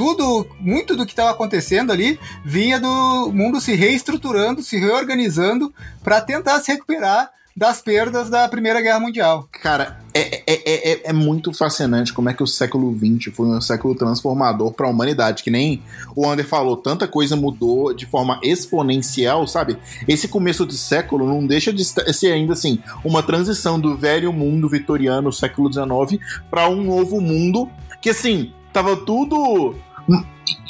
tudo, 0.00 0.46
muito 0.58 0.96
do 0.96 1.04
que 1.04 1.12
estava 1.12 1.28
acontecendo 1.28 1.92
ali 1.92 2.18
vinha 2.42 2.80
do 2.80 3.30
mundo 3.34 3.60
se 3.60 3.74
reestruturando, 3.74 4.62
se 4.62 4.78
reorganizando 4.78 5.74
para 6.02 6.22
tentar 6.22 6.58
se 6.60 6.72
recuperar 6.72 7.30
das 7.54 7.82
perdas 7.82 8.30
da 8.30 8.48
Primeira 8.48 8.80
Guerra 8.80 8.98
Mundial. 8.98 9.46
Cara, 9.62 10.00
é, 10.14 10.42
é, 10.46 10.92
é, 10.92 11.00
é 11.10 11.12
muito 11.12 11.52
fascinante 11.52 12.14
como 12.14 12.30
é 12.30 12.32
que 12.32 12.42
o 12.42 12.46
século 12.46 12.96
XX 12.96 13.34
foi 13.34 13.46
um 13.46 13.60
século 13.60 13.94
transformador 13.94 14.72
para 14.72 14.86
a 14.86 14.90
humanidade, 14.90 15.42
que 15.42 15.50
nem 15.50 15.82
o 16.16 16.26
Ander 16.26 16.46
falou, 16.46 16.78
tanta 16.78 17.06
coisa 17.06 17.36
mudou 17.36 17.92
de 17.92 18.06
forma 18.06 18.40
exponencial, 18.42 19.46
sabe? 19.46 19.76
Esse 20.08 20.28
começo 20.28 20.64
de 20.64 20.78
século 20.78 21.26
não 21.26 21.46
deixa 21.46 21.74
de 21.74 21.84
ser 21.84 22.32
ainda 22.32 22.54
assim 22.54 22.78
uma 23.04 23.22
transição 23.22 23.78
do 23.78 23.94
velho 23.94 24.32
mundo 24.32 24.66
vitoriano, 24.66 25.30
século 25.30 25.70
XIX, 25.70 26.24
para 26.50 26.70
um 26.70 26.82
novo 26.82 27.20
mundo 27.20 27.68
que 28.00 28.08
assim 28.08 28.54
tava 28.72 28.96
tudo 28.96 29.74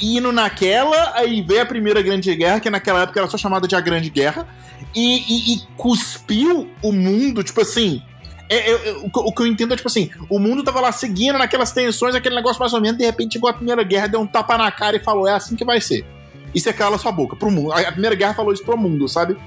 indo 0.01 0.31
naquela, 0.31 1.13
aí 1.15 1.41
veio 1.41 1.61
a 1.61 1.65
Primeira 1.65 2.01
Grande 2.01 2.33
Guerra, 2.35 2.59
que 2.59 2.69
naquela 2.69 3.03
época 3.03 3.19
era 3.19 3.29
só 3.29 3.37
chamada 3.37 3.67
de 3.67 3.75
a 3.75 3.81
Grande 3.81 4.09
Guerra, 4.09 4.47
e, 4.95 5.17
e, 5.17 5.53
e 5.55 5.61
cuspiu 5.77 6.69
o 6.81 6.91
mundo, 6.91 7.43
tipo 7.43 7.61
assim. 7.61 8.01
É, 8.49 8.71
é, 8.71 8.89
é, 8.89 8.91
o 9.01 9.31
que 9.31 9.41
eu 9.41 9.47
entendo 9.47 9.73
é, 9.73 9.77
tipo 9.77 9.87
assim, 9.87 10.09
o 10.29 10.37
mundo 10.37 10.61
tava 10.61 10.81
lá 10.81 10.91
seguindo 10.91 11.37
naquelas 11.37 11.71
tensões, 11.71 12.15
aquele 12.15 12.35
negócio 12.35 12.59
mais 12.59 12.73
ou 12.73 12.81
menos, 12.81 12.97
de 12.97 13.05
repente 13.05 13.33
chegou 13.33 13.49
a 13.49 13.53
Primeira 13.53 13.83
Guerra, 13.83 14.07
deu 14.07 14.19
um 14.19 14.27
tapa 14.27 14.57
na 14.57 14.69
cara 14.69 14.97
e 14.97 14.99
falou, 14.99 15.27
é 15.27 15.33
assim 15.33 15.55
que 15.55 15.63
vai 15.63 15.79
ser. 15.79 16.05
E 16.53 16.59
você 16.59 16.73
cala 16.73 16.97
sua 16.97 17.13
boca 17.13 17.35
pro 17.35 17.49
mundo. 17.49 17.71
A 17.71 17.91
Primeira 17.91 18.15
Guerra 18.15 18.33
falou 18.33 18.51
isso 18.51 18.63
pro 18.65 18.77
mundo, 18.77 19.07
sabe? 19.07 19.37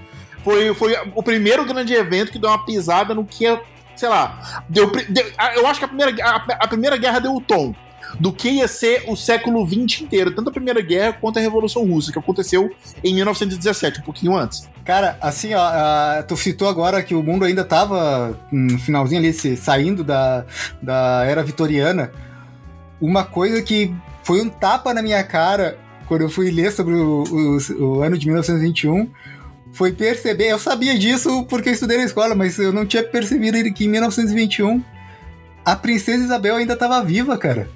Foi, 0.43 0.75
foi 0.75 0.97
o 1.15 1.23
primeiro 1.23 1.67
grande 1.67 1.93
evento 1.93 2.33
que 2.33 2.39
deu 2.39 2.49
uma 2.49 2.65
pisada 2.65 3.15
no 3.15 3.27
que 3.27 3.47
é, 3.47 3.61
sei 3.95 4.09
lá, 4.09 4.65
deu, 4.69 4.91
deu 4.91 5.25
eu 5.55 5.67
acho 5.67 5.79
que 5.79 5.85
a 5.85 5.89
primeira, 5.89 6.15
a, 6.25 6.37
a 6.65 6.69
primeira 6.69 6.97
guerra 6.97 7.19
deu 7.19 7.35
o 7.35 7.41
tom 7.41 7.75
do 8.19 8.33
que 8.33 8.49
ia 8.49 8.69
ser 8.69 9.05
o 9.09 9.17
século 9.17 9.67
XX 9.67 10.03
inteiro, 10.03 10.35
tanto 10.35 10.51
a 10.51 10.53
Primeira 10.53 10.81
Guerra 10.81 11.15
quanto 11.21 11.39
a 11.39 11.43
Revolução 11.43 11.85
Russa, 11.87 12.13
que 12.13 12.19
aconteceu 12.19 12.71
em 13.03 13.15
1917, 13.15 14.01
um 14.01 14.05
pouquinho 14.05 14.37
antes. 14.37 14.69
Cara, 14.85 15.17
assim, 15.21 15.55
ó, 15.55 16.23
tu 16.23 16.37
citou 16.37 16.69
agora 16.69 17.03
que 17.03 17.15
o 17.15 17.23
mundo 17.23 17.45
ainda 17.45 17.65
tava 17.65 18.39
no 18.53 18.79
finalzinho 18.79 19.21
ali, 19.21 19.33
saindo 19.33 20.05
da, 20.05 20.45
da 20.83 21.25
era 21.27 21.43
vitoriana. 21.43 22.13
Uma 23.01 23.25
coisa 23.25 23.63
que 23.63 23.95
foi 24.23 24.41
um 24.41 24.49
tapa 24.49 24.95
na 24.95 25.03
minha 25.03 25.23
cara 25.25 25.79
quando 26.07 26.23
eu 26.23 26.31
fui 26.31 26.51
ler 26.51 26.71
sobre 26.71 26.95
o, 26.95 27.25
o, 27.25 27.83
o 27.83 28.03
ano 28.03 28.19
de 28.19 28.27
1921 28.27 29.11
foi 29.73 29.93
perceber, 29.93 30.53
eu 30.53 30.59
sabia 30.59 30.97
disso 30.97 31.45
porque 31.49 31.69
eu 31.69 31.73
estudei 31.73 31.99
na 31.99 32.05
escola, 32.05 32.35
mas 32.35 32.59
eu 32.59 32.73
não 32.73 32.87
tinha 32.87 33.03
percebido 33.03 33.73
que 33.73 33.87
em 33.87 33.89
1921 33.89 34.83
a 35.65 35.75
princesa 35.75 36.25
Isabel 36.25 36.57
ainda 36.57 36.75
estava 36.75 37.03
viva, 37.03 37.37
cara. 37.37 37.69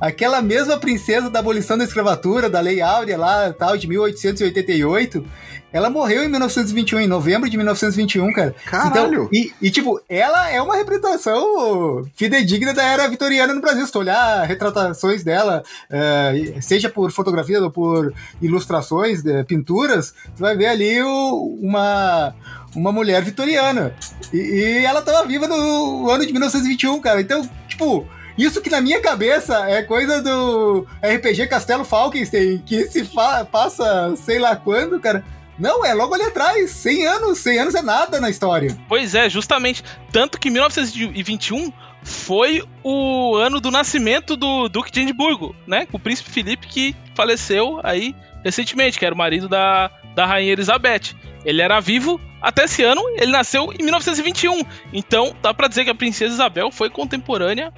Aquela 0.00 0.42
mesma 0.42 0.78
princesa 0.78 1.30
da 1.30 1.38
abolição 1.38 1.78
da 1.78 1.84
escravatura, 1.84 2.50
da 2.50 2.60
Lei 2.60 2.80
Áurea 2.80 3.16
lá, 3.16 3.52
tal, 3.52 3.78
de 3.78 3.88
1888, 3.88 5.24
ela 5.72 5.90
morreu 5.90 6.22
em 6.22 6.28
1921, 6.28 7.00
em 7.00 7.06
novembro 7.06 7.50
de 7.50 7.56
1921, 7.56 8.32
cara. 8.32 8.54
Caralho! 8.64 9.24
Então, 9.24 9.28
e, 9.32 9.52
e, 9.60 9.70
tipo, 9.70 10.00
ela 10.08 10.50
é 10.50 10.60
uma 10.60 10.76
representação 10.76 12.06
fidedigna 12.14 12.72
da 12.72 12.82
era 12.82 13.08
vitoriana 13.08 13.52
no 13.52 13.60
Brasil. 13.60 13.84
Se 13.84 13.92
tu 13.92 13.98
olhar 13.98 14.46
retratações 14.46 15.22
dela, 15.22 15.62
é, 15.90 16.54
seja 16.60 16.88
por 16.88 17.10
fotografias 17.10 17.62
ou 17.62 17.70
por 17.70 18.12
ilustrações, 18.40 19.22
de, 19.22 19.44
pinturas, 19.44 20.14
tu 20.36 20.40
vai 20.40 20.56
ver 20.56 20.66
ali 20.66 21.02
o, 21.02 21.58
uma, 21.60 22.34
uma 22.74 22.92
mulher 22.92 23.22
vitoriana. 23.22 23.94
E, 24.32 24.38
e 24.38 24.84
ela 24.84 25.02
tava 25.02 25.26
viva 25.26 25.46
no 25.46 26.10
ano 26.10 26.24
de 26.24 26.32
1921, 26.32 27.00
cara. 27.00 27.20
Então, 27.20 27.46
tipo 27.68 28.06
isso 28.36 28.60
que 28.60 28.70
na 28.70 28.80
minha 28.80 29.00
cabeça 29.00 29.68
é 29.68 29.82
coisa 29.82 30.22
do 30.22 30.86
RPG 31.02 31.46
Castelo 31.46 31.84
Falkenstein, 31.84 32.58
que 32.58 32.86
se 32.88 33.08
passa 33.50 34.14
sei 34.16 34.38
lá 34.38 34.54
quando, 34.56 35.00
cara. 35.00 35.24
Não, 35.58 35.84
é 35.84 35.94
logo 35.94 36.14
ali 36.14 36.24
atrás. 36.24 36.70
100 36.70 37.06
anos. 37.06 37.38
100 37.38 37.58
anos 37.60 37.74
é 37.74 37.80
nada 37.80 38.20
na 38.20 38.28
história. 38.28 38.76
Pois 38.88 39.14
é, 39.14 39.28
justamente. 39.30 39.82
Tanto 40.12 40.38
que 40.38 40.50
1921 40.50 41.72
foi 42.02 42.62
o 42.84 43.34
ano 43.36 43.58
do 43.60 43.70
nascimento 43.70 44.36
do 44.36 44.68
Duque 44.68 44.92
de 44.92 45.00
Edimburgo, 45.00 45.56
né? 45.66 45.88
O 45.92 45.98
príncipe 45.98 46.30
Felipe 46.30 46.66
que 46.66 46.94
faleceu 47.14 47.80
aí 47.82 48.14
recentemente, 48.44 48.98
que 48.98 49.04
era 49.04 49.14
o 49.14 49.18
marido 49.18 49.48
da, 49.48 49.90
da 50.14 50.26
rainha 50.26 50.52
Elizabeth. 50.52 51.16
Ele 51.44 51.62
era 51.62 51.80
vivo 51.80 52.20
até 52.40 52.64
esse 52.64 52.82
ano, 52.84 53.02
ele 53.16 53.32
nasceu 53.32 53.72
em 53.72 53.82
1921. 53.82 54.62
Então, 54.92 55.34
dá 55.42 55.52
para 55.52 55.68
dizer 55.68 55.84
que 55.84 55.90
a 55.90 55.94
princesa 55.94 56.34
Isabel 56.34 56.70
foi 56.70 56.88
contemporânea 56.88 57.72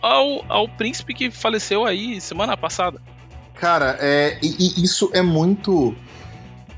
ao, 0.00 0.44
ao 0.48 0.68
príncipe 0.68 1.14
que 1.14 1.30
faleceu 1.30 1.84
aí 1.84 2.20
semana 2.20 2.56
passada. 2.56 3.00
Cara, 3.54 3.96
é, 4.00 4.38
e, 4.42 4.80
e 4.80 4.84
isso 4.84 5.10
é 5.12 5.20
muito 5.20 5.94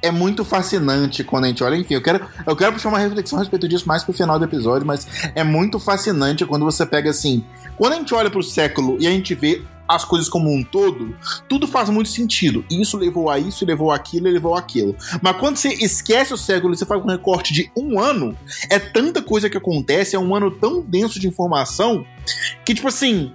é 0.02 0.10
muito 0.10 0.44
fascinante 0.44 1.22
quando 1.22 1.44
a 1.44 1.48
gente 1.48 1.62
olha. 1.62 1.76
Enfim, 1.76 1.94
eu 1.94 2.02
quero, 2.02 2.26
eu 2.44 2.56
quero 2.56 2.72
puxar 2.72 2.88
uma 2.88 2.98
reflexão 2.98 3.38
a 3.38 3.42
respeito 3.42 3.68
disso 3.68 3.86
mais 3.86 4.02
pro 4.02 4.12
final 4.12 4.36
do 4.36 4.44
episódio, 4.44 4.84
mas 4.84 5.06
é 5.34 5.44
muito 5.44 5.78
fascinante 5.78 6.44
quando 6.44 6.64
você 6.64 6.84
pega 6.84 7.10
assim. 7.10 7.44
Quando 7.76 7.92
a 7.92 7.96
gente 7.96 8.12
olha 8.12 8.28
pro 8.28 8.42
século 8.42 8.96
e 8.98 9.06
a 9.06 9.10
gente 9.10 9.32
vê 9.34 9.62
as 9.94 10.04
coisas 10.04 10.28
como 10.28 10.52
um 10.52 10.62
todo, 10.62 11.16
tudo 11.48 11.66
faz 11.66 11.88
muito 11.90 12.08
sentido. 12.08 12.64
Isso 12.70 12.96
levou 12.96 13.30
a 13.30 13.38
isso, 13.38 13.64
levou 13.64 13.90
aquilo, 13.90 14.28
levou 14.28 14.54
aquilo. 14.54 14.96
Mas 15.20 15.36
quando 15.36 15.56
você 15.56 15.68
esquece 15.68 16.32
o 16.32 16.38
século 16.38 16.74
e 16.74 16.76
você 16.76 16.86
faz 16.86 17.02
um 17.02 17.08
recorte 17.08 17.52
de 17.52 17.70
um 17.76 17.98
ano, 17.98 18.36
é 18.70 18.78
tanta 18.78 19.22
coisa 19.22 19.48
que 19.48 19.56
acontece, 19.56 20.16
é 20.16 20.18
um 20.18 20.34
ano 20.34 20.50
tão 20.50 20.80
denso 20.80 21.18
de 21.18 21.28
informação, 21.28 22.04
que, 22.64 22.74
tipo 22.74 22.88
assim, 22.88 23.32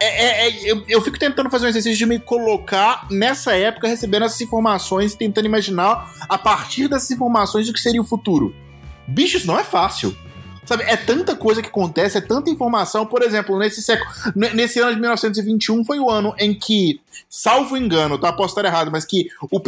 é, 0.00 0.06
é, 0.06 0.48
é, 0.48 0.70
eu, 0.70 0.84
eu, 0.88 1.00
fico 1.00 1.18
tentando 1.18 1.48
fazer 1.48 1.66
um 1.66 1.68
exercício 1.68 1.96
de 1.96 2.06
me 2.06 2.18
colocar 2.18 3.06
nessa 3.10 3.54
época, 3.54 3.88
recebendo 3.88 4.24
essas 4.24 4.40
informações, 4.40 5.14
tentando 5.14 5.46
imaginar 5.46 6.12
a 6.28 6.36
partir 6.36 6.88
dessas 6.88 7.10
informações 7.10 7.68
o 7.68 7.72
que 7.72 7.80
seria 7.80 8.00
o 8.00 8.04
futuro. 8.04 8.54
Bichos, 9.06 9.44
não 9.44 9.58
é 9.58 9.64
fácil. 9.64 10.16
Sabe, 10.64 10.82
é 10.84 10.96
tanta 10.96 11.36
coisa 11.36 11.60
que 11.60 11.68
acontece, 11.68 12.16
é 12.16 12.20
tanta 12.20 12.50
informação. 12.50 13.04
Por 13.04 13.22
exemplo, 13.22 13.58
nesse 13.58 13.82
século, 13.82 14.10
nesse 14.34 14.80
ano 14.80 14.94
de 14.94 15.00
1921 15.00 15.84
foi 15.84 15.98
o 15.98 16.10
ano 16.10 16.34
em 16.38 16.54
que, 16.54 17.00
salvo 17.28 17.76
engano, 17.76 18.18
tá? 18.18 18.32
Posso 18.32 18.56
estar 18.56 18.66
errado, 18.66 18.90
mas 18.90 19.04
que 19.04 19.28
o 19.50 19.60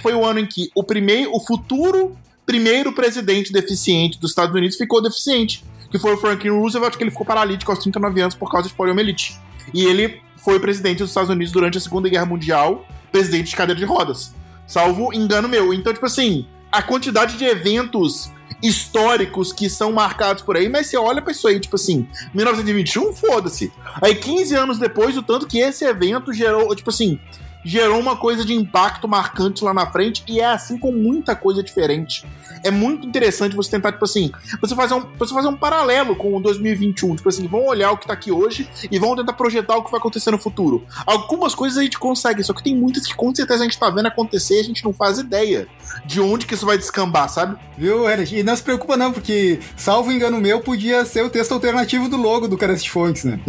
foi 0.00 0.14
o 0.14 0.24
ano 0.24 0.40
em 0.40 0.46
que 0.46 0.70
o 0.74 0.82
primeiro, 0.82 1.30
o 1.32 1.40
futuro 1.40 2.16
primeiro 2.44 2.92
presidente 2.92 3.52
deficiente 3.52 4.18
dos 4.18 4.32
Estados 4.32 4.52
Unidos 4.54 4.76
ficou 4.76 5.00
deficiente, 5.00 5.64
que 5.88 5.98
foi 5.98 6.14
o 6.14 6.16
Franklin 6.16 6.50
Roosevelt, 6.50 6.96
que 6.96 7.04
ele 7.04 7.12
ficou 7.12 7.24
paralítico 7.24 7.70
aos 7.70 7.78
39 7.80 8.20
anos 8.20 8.34
por 8.34 8.50
causa 8.50 8.68
de 8.68 8.74
poliomielite. 8.74 9.38
E 9.72 9.84
ele 9.84 10.20
foi 10.36 10.58
presidente 10.58 10.98
dos 10.98 11.10
Estados 11.10 11.30
Unidos 11.30 11.52
durante 11.52 11.78
a 11.78 11.80
Segunda 11.80 12.08
Guerra 12.08 12.26
Mundial, 12.26 12.84
presidente 13.12 13.50
de 13.50 13.56
cadeira 13.56 13.78
de 13.78 13.84
rodas. 13.84 14.34
Salvo 14.66 15.12
engano 15.12 15.48
meu. 15.48 15.72
Então, 15.72 15.92
tipo 15.92 16.06
assim, 16.06 16.44
a 16.72 16.82
quantidade 16.82 17.36
de 17.36 17.44
eventos 17.44 18.30
históricos 18.62 19.52
que 19.52 19.68
são 19.68 19.92
marcados 19.92 20.42
por 20.42 20.56
aí, 20.56 20.68
mas 20.68 20.86
você 20.86 20.96
olha 20.96 21.22
pra 21.22 21.32
isso 21.32 21.46
aí, 21.48 21.58
tipo 21.58 21.76
assim, 21.76 22.06
1921, 22.34 23.12
foda-se. 23.12 23.72
Aí 24.02 24.14
15 24.14 24.54
anos 24.54 24.78
depois, 24.78 25.16
o 25.16 25.22
tanto 25.22 25.46
que 25.46 25.58
esse 25.58 25.84
evento 25.84 26.32
gerou, 26.32 26.74
tipo 26.74 26.90
assim, 26.90 27.18
gerou 27.64 27.98
uma 27.98 28.16
coisa 28.16 28.44
de 28.44 28.54
impacto 28.54 29.08
marcante 29.08 29.64
lá 29.64 29.74
na 29.74 29.90
frente 29.90 30.24
e 30.28 30.40
é 30.40 30.46
assim 30.46 30.78
com 30.78 30.92
muita 30.92 31.34
coisa 31.36 31.62
diferente. 31.62 32.26
É 32.62 32.70
muito 32.70 33.06
interessante 33.06 33.56
você 33.56 33.70
tentar, 33.70 33.92
tipo 33.92 34.04
assim, 34.04 34.30
você 34.60 34.74
fazer 34.74 34.94
um, 34.94 35.06
você 35.18 35.32
fazer 35.32 35.48
um 35.48 35.56
paralelo 35.56 36.14
com 36.14 36.36
o 36.36 36.40
2021. 36.40 37.16
Tipo 37.16 37.28
assim, 37.28 37.46
vão 37.46 37.66
olhar 37.66 37.92
o 37.92 37.96
que 37.96 38.06
tá 38.06 38.12
aqui 38.12 38.30
hoje 38.30 38.68
e 38.90 38.98
vão 38.98 39.16
tentar 39.16 39.32
projetar 39.32 39.76
o 39.76 39.84
que 39.84 39.90
vai 39.90 39.98
acontecer 39.98 40.30
no 40.30 40.38
futuro. 40.38 40.84
Algumas 41.06 41.54
coisas 41.54 41.78
a 41.78 41.82
gente 41.82 41.98
consegue, 41.98 42.42
só 42.44 42.52
que 42.52 42.62
tem 42.62 42.76
muitas 42.76 43.06
que 43.06 43.14
com 43.14 43.34
certeza 43.34 43.60
a 43.60 43.64
gente 43.64 43.78
tá 43.78 43.88
vendo 43.88 44.06
acontecer 44.06 44.56
e 44.56 44.60
a 44.60 44.64
gente 44.64 44.84
não 44.84 44.92
faz 44.92 45.18
ideia 45.18 45.66
de 46.04 46.20
onde 46.20 46.46
que 46.46 46.54
isso 46.54 46.66
vai 46.66 46.76
descambar, 46.76 47.28
sabe? 47.28 47.56
Viu, 47.76 48.08
Eric? 48.08 48.36
E 48.36 48.42
não 48.42 48.54
se 48.54 48.62
preocupa 48.62 48.96
não, 48.96 49.12
porque, 49.12 49.60
salvo 49.76 50.12
engano 50.12 50.40
meu, 50.40 50.60
podia 50.60 51.04
ser 51.04 51.24
o 51.24 51.30
texto 51.30 51.52
alternativo 51.52 52.08
do 52.08 52.16
logo 52.16 52.46
do 52.46 52.58
Carece 52.58 52.84
de 52.84 52.90
Fontes, 52.90 53.24
né? 53.24 53.40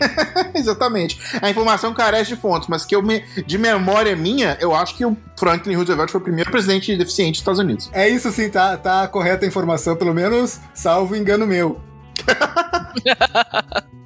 Exatamente. 0.54 1.18
A 1.42 1.50
informação 1.50 1.92
carece 1.92 2.34
de 2.34 2.40
fontes, 2.40 2.68
mas 2.68 2.84
que 2.84 2.94
eu 2.94 3.02
me, 3.02 3.24
de 3.46 3.58
memória 3.60 4.16
minha, 4.16 4.56
eu 4.60 4.74
acho 4.74 4.96
que 4.96 5.04
o 5.04 5.16
Franklin 5.38 5.76
Roosevelt 5.76 6.10
foi 6.10 6.20
o 6.20 6.24
primeiro 6.24 6.50
presidente 6.50 6.96
deficiente 6.96 7.32
dos 7.32 7.40
Estados 7.40 7.60
Unidos. 7.60 7.90
É 7.92 8.08
isso 8.08 8.30
sim, 8.32 8.50
tá, 8.50 8.76
tá 8.76 9.06
correta 9.06 9.44
a 9.44 9.48
informação, 9.48 9.94
pelo 9.94 10.14
menos, 10.14 10.58
salvo 10.74 11.14
engano 11.14 11.46
meu. 11.46 11.80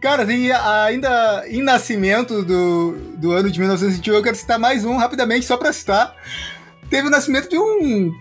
Cara, 0.00 0.24
e 0.32 0.50
ainda 0.50 1.44
em 1.48 1.62
nascimento 1.62 2.42
do, 2.42 2.92
do 3.16 3.32
ano 3.32 3.50
de 3.50 3.58
1921, 3.58 4.14
eu 4.14 4.22
quero 4.22 4.36
citar 4.36 4.58
mais 4.58 4.84
um 4.84 4.96
rapidamente, 4.96 5.46
só 5.46 5.56
pra 5.56 5.72
citar. 5.72 6.14
Teve 6.90 7.08
o 7.08 7.10
nascimento 7.10 7.48
de 7.48 7.58
um 7.58 8.12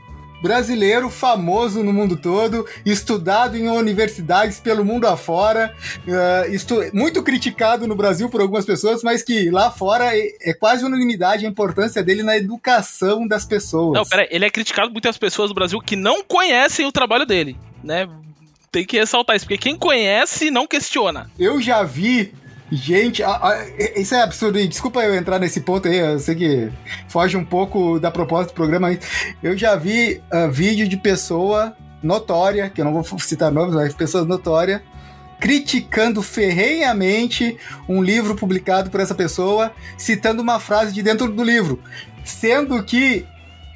brasileiro 0.44 1.10
famoso 1.10 1.82
no 1.82 1.94
mundo 1.94 2.18
todo, 2.18 2.68
estudado 2.86 3.56
em 3.56 3.70
universidades 3.70 4.60
pelo 4.60 4.84
mundo 4.84 5.08
afora, 5.08 5.74
uh, 6.00 6.92
muito 6.94 7.24
criticado 7.24 7.88
no 7.88 7.96
Brasil 7.96 8.30
por 8.30 8.42
algumas 8.42 8.66
pessoas, 8.66 9.02
mas 9.02 9.24
que 9.24 9.50
lá 9.50 9.72
fora 9.72 10.14
é, 10.14 10.28
é, 10.42 10.54
quase 10.54 10.84
unanimidade 10.84 11.46
a 11.46 11.50
importância 11.50 12.04
dele 12.04 12.24
na 12.24 12.36
educação 12.36 13.26
das 13.26 13.46
pessoas. 13.46 13.94
Não, 13.94 14.06
pera, 14.06 14.28
ele 14.30 14.44
é 14.44 14.50
criticado 14.50 14.90
por 14.90 14.96
muitas 14.96 15.18
pessoas 15.18 15.50
do 15.50 15.54
Brasil 15.54 15.80
que 15.80 15.96
não 15.96 16.22
conhecem 16.22 16.86
o 16.86 16.92
trabalho 16.92 17.26
dele, 17.26 17.56
né? 17.82 18.10
Tem 18.70 18.84
que 18.84 18.98
ressaltar 18.98 19.38
isso, 19.38 19.46
porque 19.46 19.58
quem 19.58 19.78
conhece 19.78 20.52
não 20.52 20.68
questiona. 20.68 21.32
Eu 21.40 21.62
já 21.62 21.84
vi 21.84 22.34
Gente, 22.76 23.22
a, 23.22 23.30
a, 23.30 23.66
isso 23.96 24.16
é 24.16 24.22
absurdo. 24.22 24.60
E 24.60 24.68
desculpa 24.68 25.04
eu 25.04 25.14
entrar 25.14 25.38
nesse 25.38 25.62
ponto 25.62 25.88
aí, 25.88 25.98
eu 25.98 26.18
sei 26.18 26.34
que 26.34 26.72
foge 27.08 27.38
um 27.38 27.46
pouco 27.46 28.00
da 28.00 28.10
proposta 28.10 28.52
do 28.52 28.56
programa. 28.56 28.98
Eu 29.44 29.56
já 29.56 29.76
vi 29.76 30.22
uh, 30.34 30.52
vídeo 30.52 30.88
de 30.88 30.98
pessoa 30.98 31.76
notória, 32.02 32.70
que 32.72 32.82
eu 32.82 32.86
não 32.86 32.94
vou 32.94 33.20
citar 33.20 33.52
nomes, 33.52 33.76
mas 33.76 33.94
pessoa 33.94 34.26
notória, 34.26 34.84
criticando 35.40 36.24
ferrenhamente 36.24 37.58
um 37.88 38.02
livro 38.02 38.36
publicado 38.36 38.90
por 38.90 39.00
essa 39.00 39.14
pessoa, 39.14 39.72
citando 39.96 40.42
uma 40.42 40.60
frase 40.60 40.94
de 40.94 41.04
dentro 41.04 41.32
do 41.32 41.44
livro, 41.44 41.80
sendo 42.26 42.84
que 42.84 43.26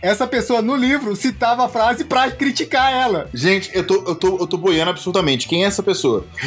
essa 0.02 0.28
pessoa 0.28 0.62
no 0.62 0.76
livro 0.76 1.16
citava 1.16 1.66
a 1.66 1.70
frase 1.70 2.04
pra 2.06 2.30
criticar 2.32 2.92
ela. 2.94 3.30
Gente, 3.34 3.70
eu 3.74 3.86
tô, 3.86 3.96
eu 4.08 4.16
tô, 4.16 4.38
eu 4.40 4.48
tô 4.48 4.58
boiando 4.58 4.92
absolutamente. 4.92 5.48
Quem 5.48 5.64
é 5.64 5.68
essa 5.68 5.82
pessoa? 5.84 6.26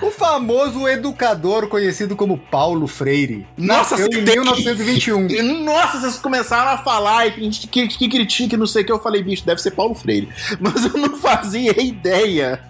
o 0.00 0.10
famoso 0.10 0.86
educador 0.88 1.66
conhecido 1.68 2.14
como 2.14 2.38
Paulo 2.38 2.86
Freire. 2.86 3.46
Nossa, 3.56 3.96
Nasceu 3.96 4.06
em 4.20 4.24
tem- 4.24 4.36
1921. 4.36 5.64
Nossa, 5.64 6.00
vocês 6.00 6.16
começaram 6.18 6.70
a 6.70 6.78
falar 6.78 7.26
e 7.26 7.50
que, 7.50 7.66
que, 7.66 7.88
que 7.88 8.08
critica, 8.08 8.56
não 8.56 8.66
sei 8.66 8.82
o 8.82 8.86
que. 8.86 8.92
Eu 8.92 9.00
falei, 9.00 9.22
bicho, 9.22 9.44
deve 9.44 9.60
ser 9.60 9.72
Paulo 9.72 9.94
Freire. 9.94 10.28
Mas 10.60 10.84
eu 10.84 10.92
não 11.00 11.16
fazia 11.16 11.80
ideia. 11.82 12.60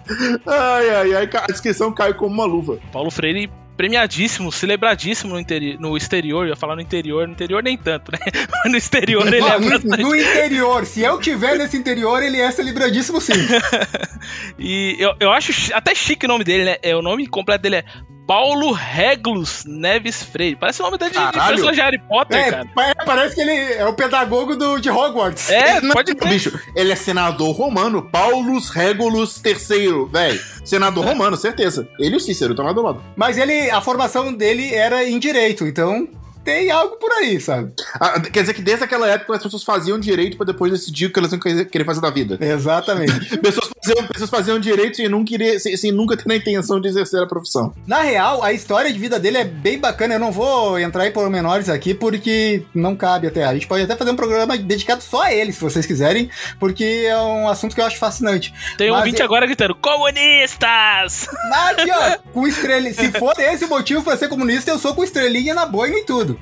Ai, 0.45 0.89
ai, 0.89 1.13
ai. 1.15 1.29
A 1.33 1.47
descrição 1.51 1.91
caiu 1.91 2.15
como 2.15 2.33
uma 2.33 2.45
luva. 2.45 2.79
Paulo 2.91 3.11
Freire 3.11 3.49
premiadíssimo, 3.75 4.51
celebradíssimo 4.51 5.33
no, 5.33 5.39
interi- 5.39 5.77
no 5.79 5.97
exterior, 5.97 6.45
eu 6.45 6.49
ia 6.49 6.55
falar 6.55 6.75
no 6.75 6.81
interior, 6.81 7.27
no 7.27 7.33
interior 7.33 7.63
nem 7.63 7.77
tanto, 7.77 8.11
né? 8.11 8.19
Mas 8.51 8.71
no 8.71 8.77
exterior 8.77 9.27
ele 9.27 9.37
é 9.37 9.59
no, 9.59 9.69
bastante. 9.69 10.03
no 10.03 10.15
interior, 10.15 10.85
se 10.85 11.01
eu 11.01 11.19
tiver 11.19 11.57
nesse 11.57 11.77
interior, 11.77 12.21
ele 12.21 12.39
é 12.39 12.51
celebradíssimo 12.51 13.19
sim. 13.19 13.33
E 14.57 14.95
eu, 14.99 15.15
eu 15.19 15.31
acho 15.31 15.73
até 15.73 15.93
chique 15.93 16.25
o 16.25 16.29
nome 16.29 16.43
dele, 16.43 16.65
né? 16.65 16.77
É, 16.81 16.95
o 16.95 17.01
nome 17.01 17.27
completo 17.27 17.63
dele 17.63 17.77
é 17.77 17.85
Paulo 18.27 18.71
Regulus 18.71 19.63
Neves 19.65 20.23
Freire. 20.23 20.55
Parece 20.55 20.81
o 20.81 20.85
nome 20.85 20.97
dele 20.97 21.11
de, 21.11 21.17
de 21.17 21.31
personagem 21.31 21.71
de 21.73 21.81
Harry 21.81 21.99
Potter, 22.07 22.37
É, 22.37 22.51
cara. 22.51 22.65
pa- 22.73 22.95
parece 23.05 23.35
que 23.35 23.41
ele 23.41 23.73
é 23.73 23.85
o 23.85 23.93
pedagogo 23.93 24.55
do, 24.55 24.79
de 24.79 24.89
Hogwarts. 24.89 25.49
É, 25.49 25.81
Não, 25.81 25.93
pode 25.93 26.15
crer. 26.15 26.29
Bicho, 26.33 26.59
ele 26.75 26.91
é 26.91 26.95
senador 26.95 27.55
romano, 27.55 28.01
Paulus 28.11 28.69
Regulus 28.69 29.41
III, 29.43 30.05
velho. 30.11 30.41
Senador 30.63 31.05
romano, 31.05 31.35
certeza. 31.35 31.87
Ele 31.99 32.13
e 32.15 32.17
o 32.17 32.19
Cícero 32.19 32.51
estão 32.53 32.65
lado 32.65 32.79
a 32.79 32.83
lado. 32.83 33.03
Mas 33.15 33.37
ele, 33.37 33.69
a 33.69 33.81
formação 33.81 34.33
dele 34.33 34.73
era 34.73 35.03
em 35.07 35.19
direito, 35.19 35.65
então 35.67 36.07
tem 36.43 36.69
algo 36.71 36.95
por 36.97 37.11
aí, 37.11 37.39
sabe? 37.39 37.71
Ah, 37.99 38.19
quer 38.19 38.41
dizer 38.41 38.53
que 38.53 38.61
desde 38.61 38.83
aquela 38.83 39.07
época 39.09 39.35
as 39.35 39.43
pessoas 39.43 39.63
faziam 39.63 39.99
direito 39.99 40.37
pra 40.37 40.45
depois 40.45 40.71
decidir 40.71 41.05
o 41.07 41.13
que 41.13 41.19
elas 41.19 41.31
iam 41.31 41.39
querer 41.39 41.85
fazer 41.85 42.01
da 42.01 42.09
vida. 42.09 42.37
Exatamente. 42.39 43.37
Pessoas 43.43 43.69
faziam, 43.83 44.07
pessoas 44.07 44.29
faziam 44.29 44.59
direito 44.59 44.97
sem 44.97 45.09
nunca, 45.09 45.25
querer, 45.29 45.59
sem, 45.59 45.75
sem 45.75 45.91
nunca 45.91 46.15
ter 46.15 46.31
a 46.31 46.35
intenção 46.35 46.79
de 46.79 46.87
exercer 46.87 47.21
a 47.21 47.27
profissão. 47.27 47.73
Na 47.85 48.01
real, 48.01 48.41
a 48.43 48.53
história 48.53 48.91
de 48.91 48.97
vida 48.97 49.19
dele 49.19 49.37
é 49.37 49.43
bem 49.43 49.77
bacana. 49.77 50.13
Eu 50.15 50.19
não 50.19 50.31
vou 50.31 50.79
entrar 50.79 51.05
em 51.07 51.11
pormenores 51.11 51.67
aqui 51.69 51.93
porque 51.93 52.63
não 52.73 52.95
cabe 52.95 53.27
até. 53.27 53.43
A 53.43 53.53
gente 53.53 53.67
pode 53.67 53.83
até 53.83 53.95
fazer 53.95 54.11
um 54.11 54.15
programa 54.15 54.57
dedicado 54.57 55.01
só 55.03 55.23
a 55.23 55.33
ele, 55.33 55.51
se 55.51 55.59
vocês 55.59 55.85
quiserem, 55.85 56.29
porque 56.59 57.05
é 57.07 57.17
um 57.17 57.47
assunto 57.49 57.75
que 57.75 57.81
eu 57.81 57.85
acho 57.85 57.97
fascinante. 57.97 58.53
Tem 58.77 58.89
um 58.89 58.93
Mas 58.93 59.01
ouvinte 59.01 59.19
eu- 59.19 59.25
agora 59.25 59.45
gritando: 59.45 59.75
Comunistas! 59.75 61.27
Aqui, 61.69 61.91
ó, 61.91 62.17
com 62.33 62.47
estrelinha. 62.47 62.93
Se 62.93 63.11
for 63.11 63.33
esse 63.39 63.65
o 63.65 63.69
motivo 63.69 64.03
pra 64.03 64.17
ser 64.17 64.27
comunista, 64.29 64.71
eu 64.71 64.79
sou 64.79 64.93
com 64.95 65.03
estrelinha 65.03 65.53
na 65.53 65.65
boina 65.65 65.97
e 65.97 66.03
tudo. 66.05 66.32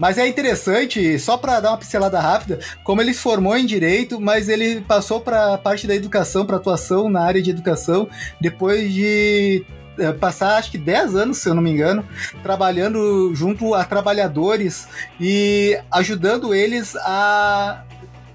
Mas 0.00 0.16
é 0.16 0.26
interessante, 0.26 1.18
só 1.18 1.36
pra 1.36 1.60
dar 1.60 1.72
uma 1.72 1.76
pincelada 1.76 2.18
rápida, 2.18 2.58
como 2.82 3.02
ele 3.02 3.12
se 3.12 3.20
formou 3.20 3.54
em 3.54 3.66
direito, 3.66 4.18
mas 4.18 4.48
ele 4.48 4.80
passou 4.80 5.20
pra 5.20 5.58
parte 5.58 5.86
da 5.86 5.94
educação, 5.94 6.46
pra 6.46 6.56
atuação 6.56 7.10
na 7.10 7.20
área 7.20 7.42
de 7.42 7.50
educação, 7.50 8.08
depois 8.40 8.90
de 8.90 9.62
eh, 9.98 10.12
passar 10.12 10.56
acho 10.56 10.70
que 10.70 10.78
10 10.78 11.14
anos, 11.14 11.38
se 11.38 11.50
eu 11.50 11.54
não 11.54 11.62
me 11.62 11.70
engano, 11.70 12.02
trabalhando 12.42 13.34
junto 13.34 13.74
a 13.74 13.84
trabalhadores 13.84 14.88
e 15.20 15.78
ajudando 15.90 16.54
eles 16.54 16.96
a 16.96 17.84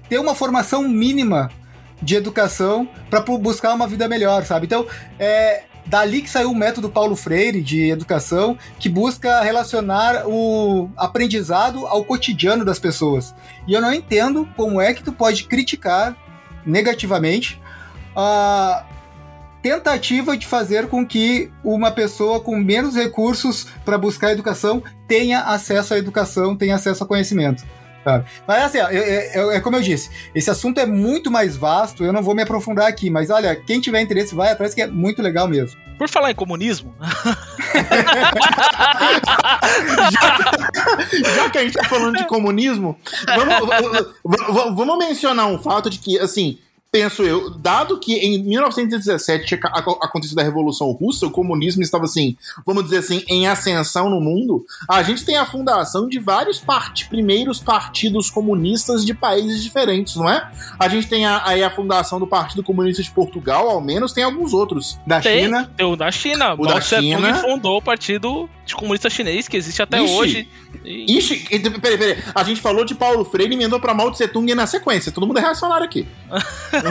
ter 0.08 0.20
uma 0.20 0.36
formação 0.36 0.88
mínima 0.88 1.50
de 2.00 2.14
educação 2.14 2.88
para 3.10 3.20
buscar 3.20 3.74
uma 3.74 3.88
vida 3.88 4.06
melhor, 4.06 4.44
sabe? 4.44 4.66
Então, 4.66 4.86
é 5.18 5.64
dali 5.86 6.22
que 6.22 6.30
saiu 6.30 6.50
o 6.50 6.54
método 6.54 6.88
Paulo 6.88 7.16
Freire 7.16 7.62
de 7.62 7.90
educação, 7.90 8.58
que 8.78 8.88
busca 8.88 9.40
relacionar 9.40 10.24
o 10.26 10.90
aprendizado 10.96 11.86
ao 11.86 12.04
cotidiano 12.04 12.64
das 12.64 12.78
pessoas. 12.78 13.34
E 13.66 13.72
eu 13.72 13.80
não 13.80 13.92
entendo 13.92 14.48
como 14.56 14.80
é 14.80 14.92
que 14.92 15.02
tu 15.02 15.12
pode 15.12 15.44
criticar 15.44 16.16
negativamente 16.64 17.60
a 18.14 18.84
tentativa 19.62 20.36
de 20.36 20.46
fazer 20.46 20.88
com 20.88 21.04
que 21.04 21.50
uma 21.64 21.90
pessoa 21.90 22.40
com 22.40 22.56
menos 22.56 22.94
recursos 22.94 23.66
para 23.84 23.98
buscar 23.98 24.30
educação 24.30 24.82
tenha 25.08 25.40
acesso 25.40 25.94
à 25.94 25.98
educação, 25.98 26.56
tenha 26.56 26.76
acesso 26.76 27.02
a 27.02 27.06
conhecimento. 27.06 27.64
Sabe? 28.06 28.24
Mas 28.46 28.62
assim, 28.64 28.78
ó, 28.78 28.88
é, 28.88 28.96
é- 28.96 29.56
é 29.56 29.60
como 29.60 29.74
eu 29.76 29.82
disse, 29.82 30.08
esse 30.32 30.48
assunto 30.48 30.78
é 30.78 30.86
muito 30.86 31.28
mais 31.28 31.56
vasto, 31.56 32.04
eu 32.04 32.12
não 32.12 32.22
vou 32.22 32.34
me 32.36 32.42
aprofundar 32.42 32.86
aqui, 32.86 33.10
mas 33.10 33.30
olha, 33.30 33.56
quem 33.56 33.80
tiver 33.80 34.00
interesse 34.00 34.32
vai 34.34 34.52
atrás, 34.52 34.72
que 34.74 34.80
é 34.80 34.86
muito 34.86 35.20
legal 35.20 35.48
mesmo. 35.48 35.76
Por 35.98 36.08
falar 36.08 36.30
em 36.30 36.34
comunismo, 36.34 36.94
Já 41.34 41.50
que 41.50 41.58
a 41.58 41.62
gente 41.62 41.74
tá 41.74 41.84
falando 41.84 42.16
de 42.16 42.26
comunismo, 42.26 42.96
vamos, 43.26 44.74
vamos 44.76 44.98
mencionar 44.98 45.46
um 45.46 45.58
fato 45.58 45.88
de 45.90 45.98
que, 45.98 46.18
assim, 46.18 46.58
penso 46.96 47.22
eu, 47.22 47.50
dado 47.50 47.98
que 48.00 48.14
em 48.14 48.42
1917 48.42 49.44
tinha 49.46 49.60
acontecido 50.00 50.38
a 50.38 50.42
Revolução 50.42 50.90
Russa, 50.92 51.26
o 51.26 51.30
comunismo 51.30 51.82
estava, 51.82 52.04
assim, 52.04 52.34
vamos 52.64 52.84
dizer 52.84 52.98
assim, 52.98 53.22
em 53.28 53.46
ascensão 53.46 54.08
no 54.08 54.18
mundo, 54.18 54.64
a 54.88 55.02
gente 55.02 55.24
tem 55.26 55.36
a 55.36 55.44
fundação 55.44 56.08
de 56.08 56.18
vários 56.18 56.58
part 56.58 57.06
primeiros 57.10 57.60
partidos 57.60 58.30
comunistas 58.30 59.04
de 59.04 59.12
países 59.12 59.62
diferentes, 59.62 60.16
não 60.16 60.26
é? 60.28 60.50
A 60.78 60.88
gente 60.88 61.06
tem 61.06 61.26
a- 61.26 61.42
aí 61.44 61.62
a 61.62 61.68
fundação 61.70 62.18
do 62.18 62.26
Partido 62.26 62.62
Comunista 62.62 63.02
de 63.02 63.10
Portugal, 63.10 63.68
ao 63.68 63.80
menos, 63.80 64.14
tem 64.14 64.24
alguns 64.24 64.54
outros. 64.54 64.98
Da 65.06 65.20
tem, 65.20 65.44
China, 65.44 65.70
tem 65.76 65.84
o 65.86 65.96
da 65.96 66.10
China. 66.10 66.54
O 66.54 66.62
da 66.64 66.70
Mao 66.74 66.80
Tung 66.80 67.02
China. 67.02 67.34
fundou 67.34 67.76
o 67.76 67.82
Partido 67.82 68.48
Comunista 68.74 69.10
Chinês, 69.10 69.46
que 69.48 69.56
existe 69.56 69.82
até 69.82 70.02
Ixi. 70.02 70.14
hoje. 70.14 70.48
Ixi, 70.84 71.36
peraí, 71.80 71.98
peraí. 71.98 72.18
A 72.34 72.42
gente 72.42 72.60
falou 72.60 72.84
de 72.84 72.94
Paulo 72.94 73.24
Freire 73.24 73.52
e 73.52 73.56
emendou 73.56 73.78
pra 73.80 73.94
Mao 73.94 74.10
Tse 74.10 74.26
Tung 74.28 74.52
na 74.54 74.66
sequência. 74.66 75.12
Todo 75.12 75.26
mundo 75.26 75.38
é 75.38 75.42
reacionário 75.42 75.84
aqui. 75.84 76.06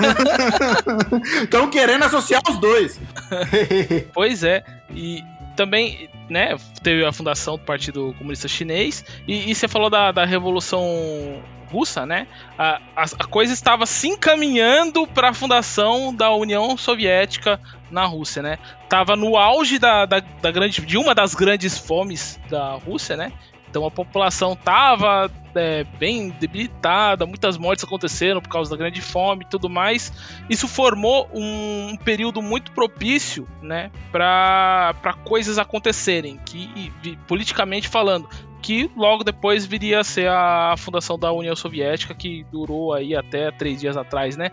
Estão 1.44 1.70
querendo 1.70 2.04
associar 2.04 2.42
os 2.50 2.58
dois. 2.58 3.00
Pois 4.14 4.44
é. 4.44 4.64
E 4.92 5.24
também, 5.56 6.10
né, 6.30 6.56
teve 6.84 7.06
a 7.06 7.12
fundação 7.12 7.58
do 7.58 7.64
Partido 7.64 8.14
Comunista 8.18 8.48
Chinês. 8.48 9.04
E, 9.28 9.50
e 9.50 9.56
você 9.56 9.68
falou 9.68 9.90
da, 9.90 10.12
da 10.12 10.26
Revolução 10.26 11.42
Russa, 11.72 12.06
né? 12.06 12.28
A, 12.58 12.80
a, 12.96 13.04
a 13.04 13.26
coisa 13.26 13.54
estava 13.54 13.86
se 13.86 14.08
encaminhando 14.08 15.08
para 15.08 15.30
a 15.30 15.34
fundação 15.34 16.14
da 16.14 16.32
União 16.32 16.78
Soviética 16.78 17.60
na 17.90 18.06
Rússia, 18.06 18.42
né? 18.42 18.60
Tava 18.88 19.16
no 19.16 19.38
auge 19.38 19.80
da, 19.80 20.06
da, 20.06 20.20
da 20.20 20.52
grande, 20.52 20.82
de 20.82 20.98
uma 20.98 21.16
das 21.16 21.34
grandes 21.34 21.78
fomes 21.78 22.40
da 22.50 22.74
Rússia, 22.76 23.18
né? 23.18 23.32
Então 23.76 23.86
a 23.86 23.92
população 23.92 24.56
tava 24.56 25.30
é, 25.54 25.84
bem 25.84 26.30
debilitada, 26.30 27.26
muitas 27.26 27.58
mortes 27.58 27.84
aconteceram 27.84 28.40
por 28.40 28.48
causa 28.48 28.72
da 28.72 28.78
grande 28.78 29.02
fome 29.02 29.44
e 29.44 29.50
tudo 29.50 29.70
mais. 29.70 30.14
Isso 30.50 30.66
formou 30.66 31.30
um 31.34 31.98
período 31.98 32.42
muito 32.42 32.72
propício, 32.72 33.46
né, 33.62 33.92
para 34.14 35.14
coisas 35.26 35.58
acontecerem, 35.58 36.40
que 36.46 36.90
politicamente 37.28 37.90
falando, 37.90 38.30
que 38.62 38.90
logo 38.96 39.26
depois 39.26 39.66
viria 39.66 40.00
a 40.00 40.06
ser 40.06 40.30
a 40.30 40.76
fundação 40.78 41.20
da 41.20 41.34
União 41.34 41.54
Soviética, 41.54 42.16
que 42.16 42.46
durou 42.50 42.94
aí 42.94 43.14
até 43.14 43.52
três 43.52 43.82
dias 43.82 43.98
atrás, 43.98 44.38
né? 44.38 44.52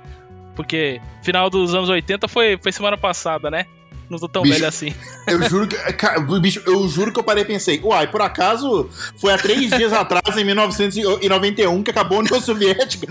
Porque 0.57 1.01
final 1.23 1.49
dos 1.49 1.77
anos 1.77 1.89
80 1.89 2.27
foi, 2.27 2.59
foi 2.61 2.73
semana 2.73 2.99
passada, 2.99 3.49
né? 3.53 3.67
Não 4.13 4.19
tô 4.19 4.29
tão 4.29 4.43
Bicho. 4.43 4.55
velho 4.55 4.69
assim. 4.69 4.95
Eu 5.27 5.43
juro 5.49 5.67
que. 5.67 5.75
cara, 5.95 6.21
bicho, 6.21 6.63
eu 6.67 6.87
juro 6.87 7.11
que 7.13 7.19
eu 7.19 7.25
parei 7.25 7.43
e 7.45 7.47
pensei, 7.47 7.81
uai, 7.83 8.07
por 8.07 8.21
acaso 8.21 8.89
foi 9.17 9.33
há 9.33 9.39
três 9.39 9.71
dias 9.71 9.91
atrás, 9.95 10.37
em 10.37 10.45
1991, 10.45 11.83
que 11.83 11.91
acabou 11.91 12.19
a 12.19 12.21
União 12.21 12.41
Soviética? 12.41 13.07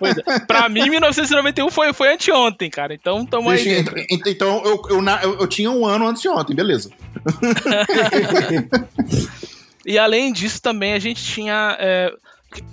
Pois 0.00 0.18
é. 0.18 0.40
Pra 0.40 0.68
mim, 0.68 0.90
1991 0.90 1.70
foi, 1.70 1.92
foi 1.92 2.12
anteontem, 2.12 2.68
cara. 2.68 2.92
Então 2.92 3.24
tamo 3.24 3.48
aí. 3.50 3.58
Bicho, 3.58 3.68
dentro. 3.70 3.98
ent- 3.98 4.26
então 4.26 4.62
eu, 4.64 4.82
eu, 4.90 5.00
eu- 5.22 5.38
eu 5.40 5.46
tinha 5.46 5.70
um 5.70 5.86
ano 5.86 6.08
antes 6.08 6.20
de 6.22 6.28
ontem, 6.28 6.54
beleza. 6.54 6.90
E 9.84 9.98
além 9.98 10.32
disso, 10.32 10.60
também 10.60 10.94
a 10.94 10.98
gente 10.98 11.22
tinha, 11.22 11.76
é, 11.78 12.12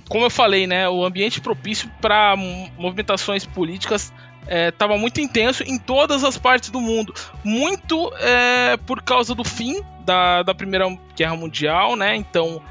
como 0.09 0.25
eu 0.25 0.31
falei, 0.31 0.65
né, 0.65 0.89
o 0.89 1.05
ambiente 1.05 1.39
propício 1.39 1.87
para 2.01 2.35
movimentações 2.77 3.45
políticas 3.45 4.11
estava 4.47 4.97
muito 4.97 5.21
intenso 5.21 5.63
em 5.63 5.77
todas 5.77 6.23
as 6.23 6.37
partes 6.37 6.69
do 6.69 6.81
mundo. 6.81 7.13
Muito 7.43 8.11
é, 8.19 8.77
por 8.77 9.01
causa 9.01 9.33
do 9.33 9.43
fim 9.43 9.81
da, 10.05 10.43
da 10.43 10.53
Primeira 10.53 10.85
Guerra 11.15 11.35
Mundial, 11.35 11.95
né? 11.95 12.15
Então, 12.15 12.61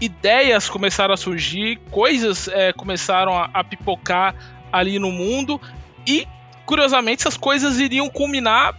ideias 0.00 0.68
começaram 0.68 1.14
a 1.14 1.16
surgir, 1.16 1.78
coisas 1.90 2.48
é, 2.48 2.72
começaram 2.72 3.36
a, 3.36 3.50
a 3.52 3.62
pipocar 3.64 4.34
ali 4.72 4.98
no 4.98 5.12
mundo 5.12 5.60
e, 6.06 6.26
curiosamente, 6.66 7.22
essas 7.22 7.36
coisas 7.36 7.78
iriam 7.78 8.08
culminar 8.08 8.74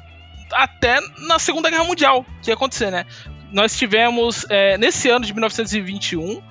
até 0.51 0.99
na 1.27 1.39
Segunda 1.39 1.69
Guerra 1.69 1.85
Mundial, 1.85 2.25
que 2.41 2.49
ia 2.49 2.53
acontecer, 2.53 2.91
né? 2.91 3.05
nós 3.53 3.77
tivemos, 3.77 4.47
é, 4.49 4.77
nesse 4.79 5.09
ano 5.09 5.23
de 5.23 5.31
1921, 5.31 6.41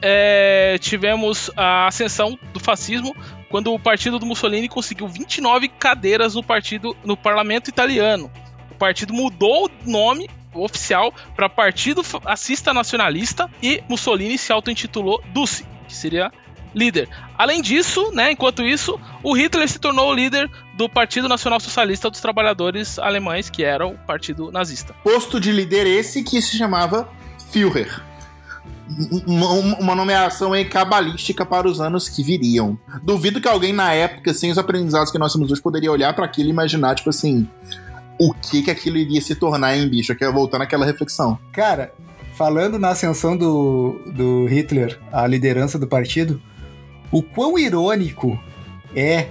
é, 0.00 0.78
tivemos 0.80 1.50
a 1.56 1.88
ascensão 1.88 2.38
do 2.52 2.60
fascismo 2.60 3.14
quando 3.54 3.72
o 3.72 3.78
partido 3.78 4.18
do 4.18 4.26
Mussolini 4.26 4.68
conseguiu 4.68 5.06
29 5.06 5.68
cadeiras 5.68 6.34
no 6.34 6.42
partido 6.42 6.96
no 7.04 7.16
parlamento 7.16 7.68
italiano. 7.68 8.28
O 8.68 8.74
partido 8.74 9.14
mudou 9.14 9.66
o 9.66 9.88
nome 9.88 10.28
oficial 10.52 11.14
para 11.36 11.48
Partido 11.48 12.02
Fascista 12.02 12.74
Nacionalista 12.74 13.48
e 13.62 13.80
Mussolini 13.88 14.36
se 14.38 14.52
auto-intitulou 14.52 15.22
Duce, 15.32 15.64
que 15.86 15.94
seria 15.94 16.32
líder. 16.74 17.08
Além 17.38 17.62
disso, 17.62 18.10
né, 18.12 18.32
enquanto 18.32 18.60
isso, 18.64 18.98
o 19.22 19.36
Hitler 19.36 19.68
se 19.68 19.78
tornou 19.78 20.10
o 20.10 20.14
líder 20.14 20.50
do 20.76 20.88
Partido 20.88 21.28
Nacional 21.28 21.60
Socialista 21.60 22.10
dos 22.10 22.20
Trabalhadores 22.20 22.98
Alemães, 22.98 23.48
que 23.50 23.62
era 23.62 23.86
o 23.86 23.96
partido 23.98 24.50
nazista. 24.50 24.96
Posto 25.04 25.38
de 25.38 25.52
líder 25.52 25.86
esse 25.86 26.24
que 26.24 26.42
se 26.42 26.58
chamava 26.58 27.08
Führer. 27.52 28.13
Uma, 29.26 29.94
nomeação 29.94 30.52
aí 30.52 30.64
cabalística 30.64 31.44
para 31.46 31.66
os 31.66 31.80
anos 31.80 32.08
que 32.08 32.22
viriam. 32.22 32.78
Duvido 33.02 33.40
que 33.40 33.48
alguém 33.48 33.72
na 33.72 33.92
época, 33.92 34.34
sem 34.34 34.50
os 34.50 34.58
aprendizados 34.58 35.10
que 35.10 35.18
nós 35.18 35.32
temos 35.32 35.50
hoje, 35.50 35.62
poderia 35.62 35.90
olhar 35.90 36.12
para 36.14 36.26
aquilo 36.26 36.48
e 36.48 36.50
imaginar, 36.50 36.94
tipo 36.94 37.08
assim, 37.08 37.48
o 38.18 38.34
que 38.34 38.62
que 38.62 38.70
aquilo 38.70 38.98
iria 38.98 39.20
se 39.20 39.34
tornar 39.34 39.76
em 39.76 39.88
bicho. 39.88 40.12
Eu 40.12 40.16
quero 40.16 40.32
voltar 40.32 40.58
naquela 40.58 40.84
reflexão. 40.84 41.38
Cara, 41.52 41.92
falando 42.34 42.78
na 42.78 42.90
ascensão 42.90 43.36
do, 43.36 44.00
do 44.06 44.46
Hitler 44.46 45.00
à 45.10 45.26
liderança 45.26 45.78
do 45.78 45.86
partido, 45.86 46.40
o 47.10 47.22
quão 47.22 47.58
irônico 47.58 48.38
é 48.94 49.28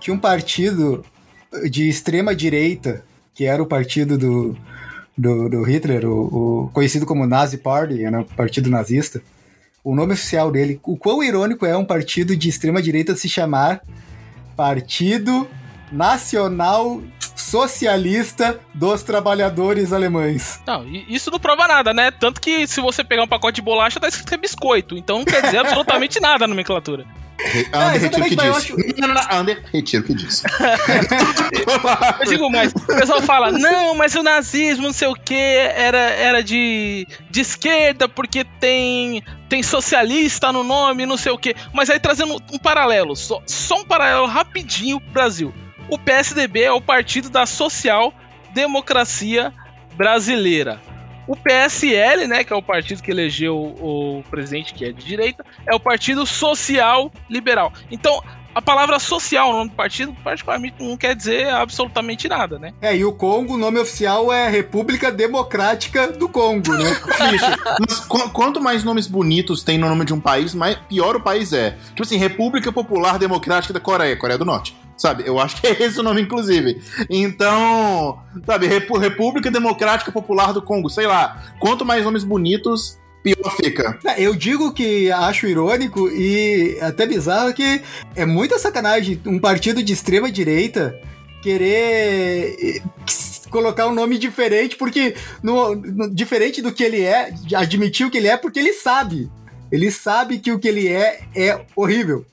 que 0.00 0.10
um 0.10 0.18
partido 0.18 1.04
de 1.70 1.88
extrema 1.88 2.34
direita, 2.34 3.04
que 3.34 3.44
era 3.44 3.62
o 3.62 3.66
partido 3.66 4.16
do, 4.18 4.56
do, 5.16 5.48
do 5.48 5.62
Hitler, 5.62 6.04
o, 6.06 6.64
o, 6.64 6.70
conhecido 6.72 7.06
como 7.06 7.26
Nazi 7.26 7.58
Party, 7.58 7.94
né, 8.10 8.24
partido 8.36 8.70
nazista, 8.70 9.22
o 9.82 9.94
nome 9.94 10.14
oficial 10.14 10.50
dele, 10.50 10.80
o 10.82 10.96
quão 10.96 11.22
irônico 11.22 11.66
é 11.66 11.76
um 11.76 11.84
partido 11.84 12.36
de 12.36 12.48
extrema 12.48 12.80
direita 12.82 13.14
se 13.14 13.28
chamar 13.28 13.82
Partido 14.56 15.48
Nacional 15.94 17.00
Socialista 17.36 18.58
dos 18.74 19.04
Trabalhadores 19.04 19.92
Alemães. 19.92 20.60
Não, 20.66 20.84
isso 21.08 21.30
não 21.30 21.38
prova 21.38 21.68
nada, 21.68 21.94
né? 21.94 22.10
Tanto 22.10 22.40
que 22.40 22.66
se 22.66 22.80
você 22.80 23.04
pegar 23.04 23.22
um 23.22 23.28
pacote 23.28 23.56
de 23.56 23.62
bolacha, 23.62 24.00
tá 24.00 24.08
escrito 24.08 24.28
que 24.28 24.34
é 24.34 24.38
biscoito. 24.38 24.96
Então 24.96 25.18
não 25.18 25.24
quer 25.24 25.40
dizer 25.42 25.58
absolutamente 25.58 26.18
nada 26.20 26.46
a 26.46 26.48
nomenclatura. 26.48 27.06
Ander, 27.72 28.00
retiro 28.00 28.24
o 28.24 28.28
que 28.28 28.36
disse. 28.36 28.50
Acho... 28.50 28.76
Não, 28.98 29.08
não, 29.08 29.14
não, 29.14 29.22
Ander, 29.30 29.64
retiro 29.72 30.02
o 30.02 30.06
que 30.06 30.14
disse. 30.14 30.44
eu 32.20 32.26
digo 32.26 32.50
mais, 32.50 32.72
o 32.72 32.86
pessoal 32.86 33.22
fala, 33.22 33.52
não, 33.52 33.94
mas 33.94 34.14
o 34.14 34.22
nazismo, 34.22 34.84
não 34.84 34.92
sei 34.92 35.08
o 35.08 35.14
que, 35.14 35.34
era, 35.34 35.98
era 35.98 36.42
de, 36.42 37.06
de 37.30 37.40
esquerda, 37.40 38.08
porque 38.08 38.44
tem, 38.44 39.22
tem 39.48 39.62
socialista 39.62 40.52
no 40.52 40.64
nome, 40.64 41.06
não 41.06 41.16
sei 41.16 41.32
o 41.32 41.38
que. 41.38 41.54
Mas 41.72 41.90
aí 41.90 42.00
trazendo 42.00 42.40
um 42.52 42.58
paralelo, 42.58 43.14
só, 43.14 43.42
só 43.46 43.80
um 43.80 43.84
paralelo 43.84 44.26
rapidinho 44.26 45.00
pro 45.00 45.12
Brasil. 45.12 45.54
O 45.88 45.98
PSDB 45.98 46.62
é 46.62 46.72
o 46.72 46.80
Partido 46.80 47.28
da 47.28 47.46
Social 47.46 48.12
Democracia 48.52 49.52
Brasileira. 49.94 50.80
O 51.26 51.34
PSL, 51.34 52.26
né, 52.26 52.44
que 52.44 52.52
é 52.52 52.56
o 52.56 52.62
partido 52.62 53.02
que 53.02 53.10
elegeu 53.10 53.56
o 53.56 54.22
presidente, 54.30 54.74
que 54.74 54.84
é 54.84 54.92
de 54.92 55.04
direita, 55.04 55.44
é 55.66 55.74
o 55.74 55.80
Partido 55.80 56.26
Social 56.26 57.10
Liberal. 57.30 57.72
Então, 57.90 58.22
a 58.54 58.62
palavra 58.62 58.98
social 59.00 59.50
no 59.50 59.58
nome 59.58 59.70
do 59.70 59.76
partido, 59.76 60.14
particularmente, 60.22 60.76
não 60.78 60.96
quer 60.96 61.16
dizer 61.16 61.48
absolutamente 61.48 62.28
nada, 62.28 62.58
né? 62.58 62.72
É, 62.80 62.96
e 62.96 63.04
o 63.04 63.12
Congo, 63.12 63.54
o 63.54 63.58
nome 63.58 63.80
oficial 63.80 64.32
é 64.32 64.48
República 64.48 65.10
Democrática 65.10 66.12
do 66.12 66.28
Congo, 66.28 66.72
né? 66.72 66.96
Mas 67.80 68.00
qu 68.00 68.30
quanto 68.30 68.60
mais 68.60 68.84
nomes 68.84 69.08
bonitos 69.08 69.64
tem 69.64 69.76
no 69.76 69.88
nome 69.88 70.04
de 70.04 70.14
um 70.14 70.20
país, 70.20 70.54
mais, 70.54 70.76
pior 70.88 71.16
o 71.16 71.20
país 71.20 71.52
é. 71.52 71.76
Tipo 71.88 72.02
assim, 72.02 72.16
República 72.16 72.70
Popular 72.70 73.18
Democrática 73.18 73.74
da 73.74 73.80
Coreia, 73.80 74.16
Coreia 74.16 74.38
do 74.38 74.44
Norte. 74.44 74.76
Sabe? 74.96 75.24
Eu 75.26 75.38
acho 75.40 75.60
que 75.60 75.66
é 75.66 75.82
esse 75.82 75.98
o 75.98 76.02
nome, 76.02 76.22
inclusive. 76.22 76.80
Então, 77.10 78.18
sabe, 78.46 78.66
República 78.66 79.50
Democrática 79.50 80.12
Popular 80.12 80.52
do 80.52 80.62
Congo, 80.62 80.88
sei 80.88 81.06
lá. 81.06 81.42
Quanto 81.58 81.84
mais 81.84 82.04
nomes 82.04 82.24
bonitos, 82.24 82.98
pior 83.22 83.56
fica. 83.56 83.98
É, 84.04 84.20
eu 84.20 84.34
digo 84.34 84.72
que 84.72 85.10
acho 85.10 85.46
irônico 85.46 86.08
e 86.10 86.78
até 86.80 87.06
bizarro 87.06 87.54
que 87.54 87.82
é 88.14 88.26
muita 88.26 88.58
sacanagem 88.58 89.20
um 89.26 89.38
partido 89.38 89.82
de 89.82 89.92
extrema 89.92 90.30
direita 90.30 90.94
querer 91.42 92.56
eh, 92.58 92.82
colocar 93.50 93.86
um 93.86 93.94
nome 93.94 94.18
diferente, 94.18 94.76
porque 94.76 95.14
no, 95.42 95.74
no, 95.74 96.14
diferente 96.14 96.62
do 96.62 96.72
que 96.72 96.82
ele 96.82 97.02
é, 97.02 97.34
admitir 97.54 98.06
o 98.06 98.10
que 98.10 98.18
ele 98.18 98.28
é, 98.28 98.36
porque 98.36 98.58
ele 98.58 98.72
sabe. 98.72 99.30
Ele 99.70 99.90
sabe 99.90 100.38
que 100.38 100.52
o 100.52 100.58
que 100.58 100.68
ele 100.68 100.88
é 100.88 101.20
é 101.34 101.60
horrível. 101.76 102.24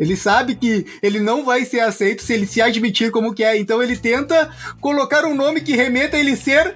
Ele 0.00 0.16
sabe 0.16 0.54
que 0.54 0.86
ele 1.02 1.20
não 1.20 1.44
vai 1.44 1.66
ser 1.66 1.80
aceito 1.80 2.22
se 2.22 2.32
ele 2.32 2.46
se 2.46 2.62
admitir 2.62 3.10
como 3.10 3.34
que 3.34 3.44
é. 3.44 3.58
Então 3.58 3.82
ele 3.82 3.98
tenta 3.98 4.50
colocar 4.80 5.26
um 5.26 5.34
nome 5.34 5.60
que 5.60 5.76
remeta 5.76 6.16
a 6.16 6.20
ele 6.20 6.34
ser 6.34 6.74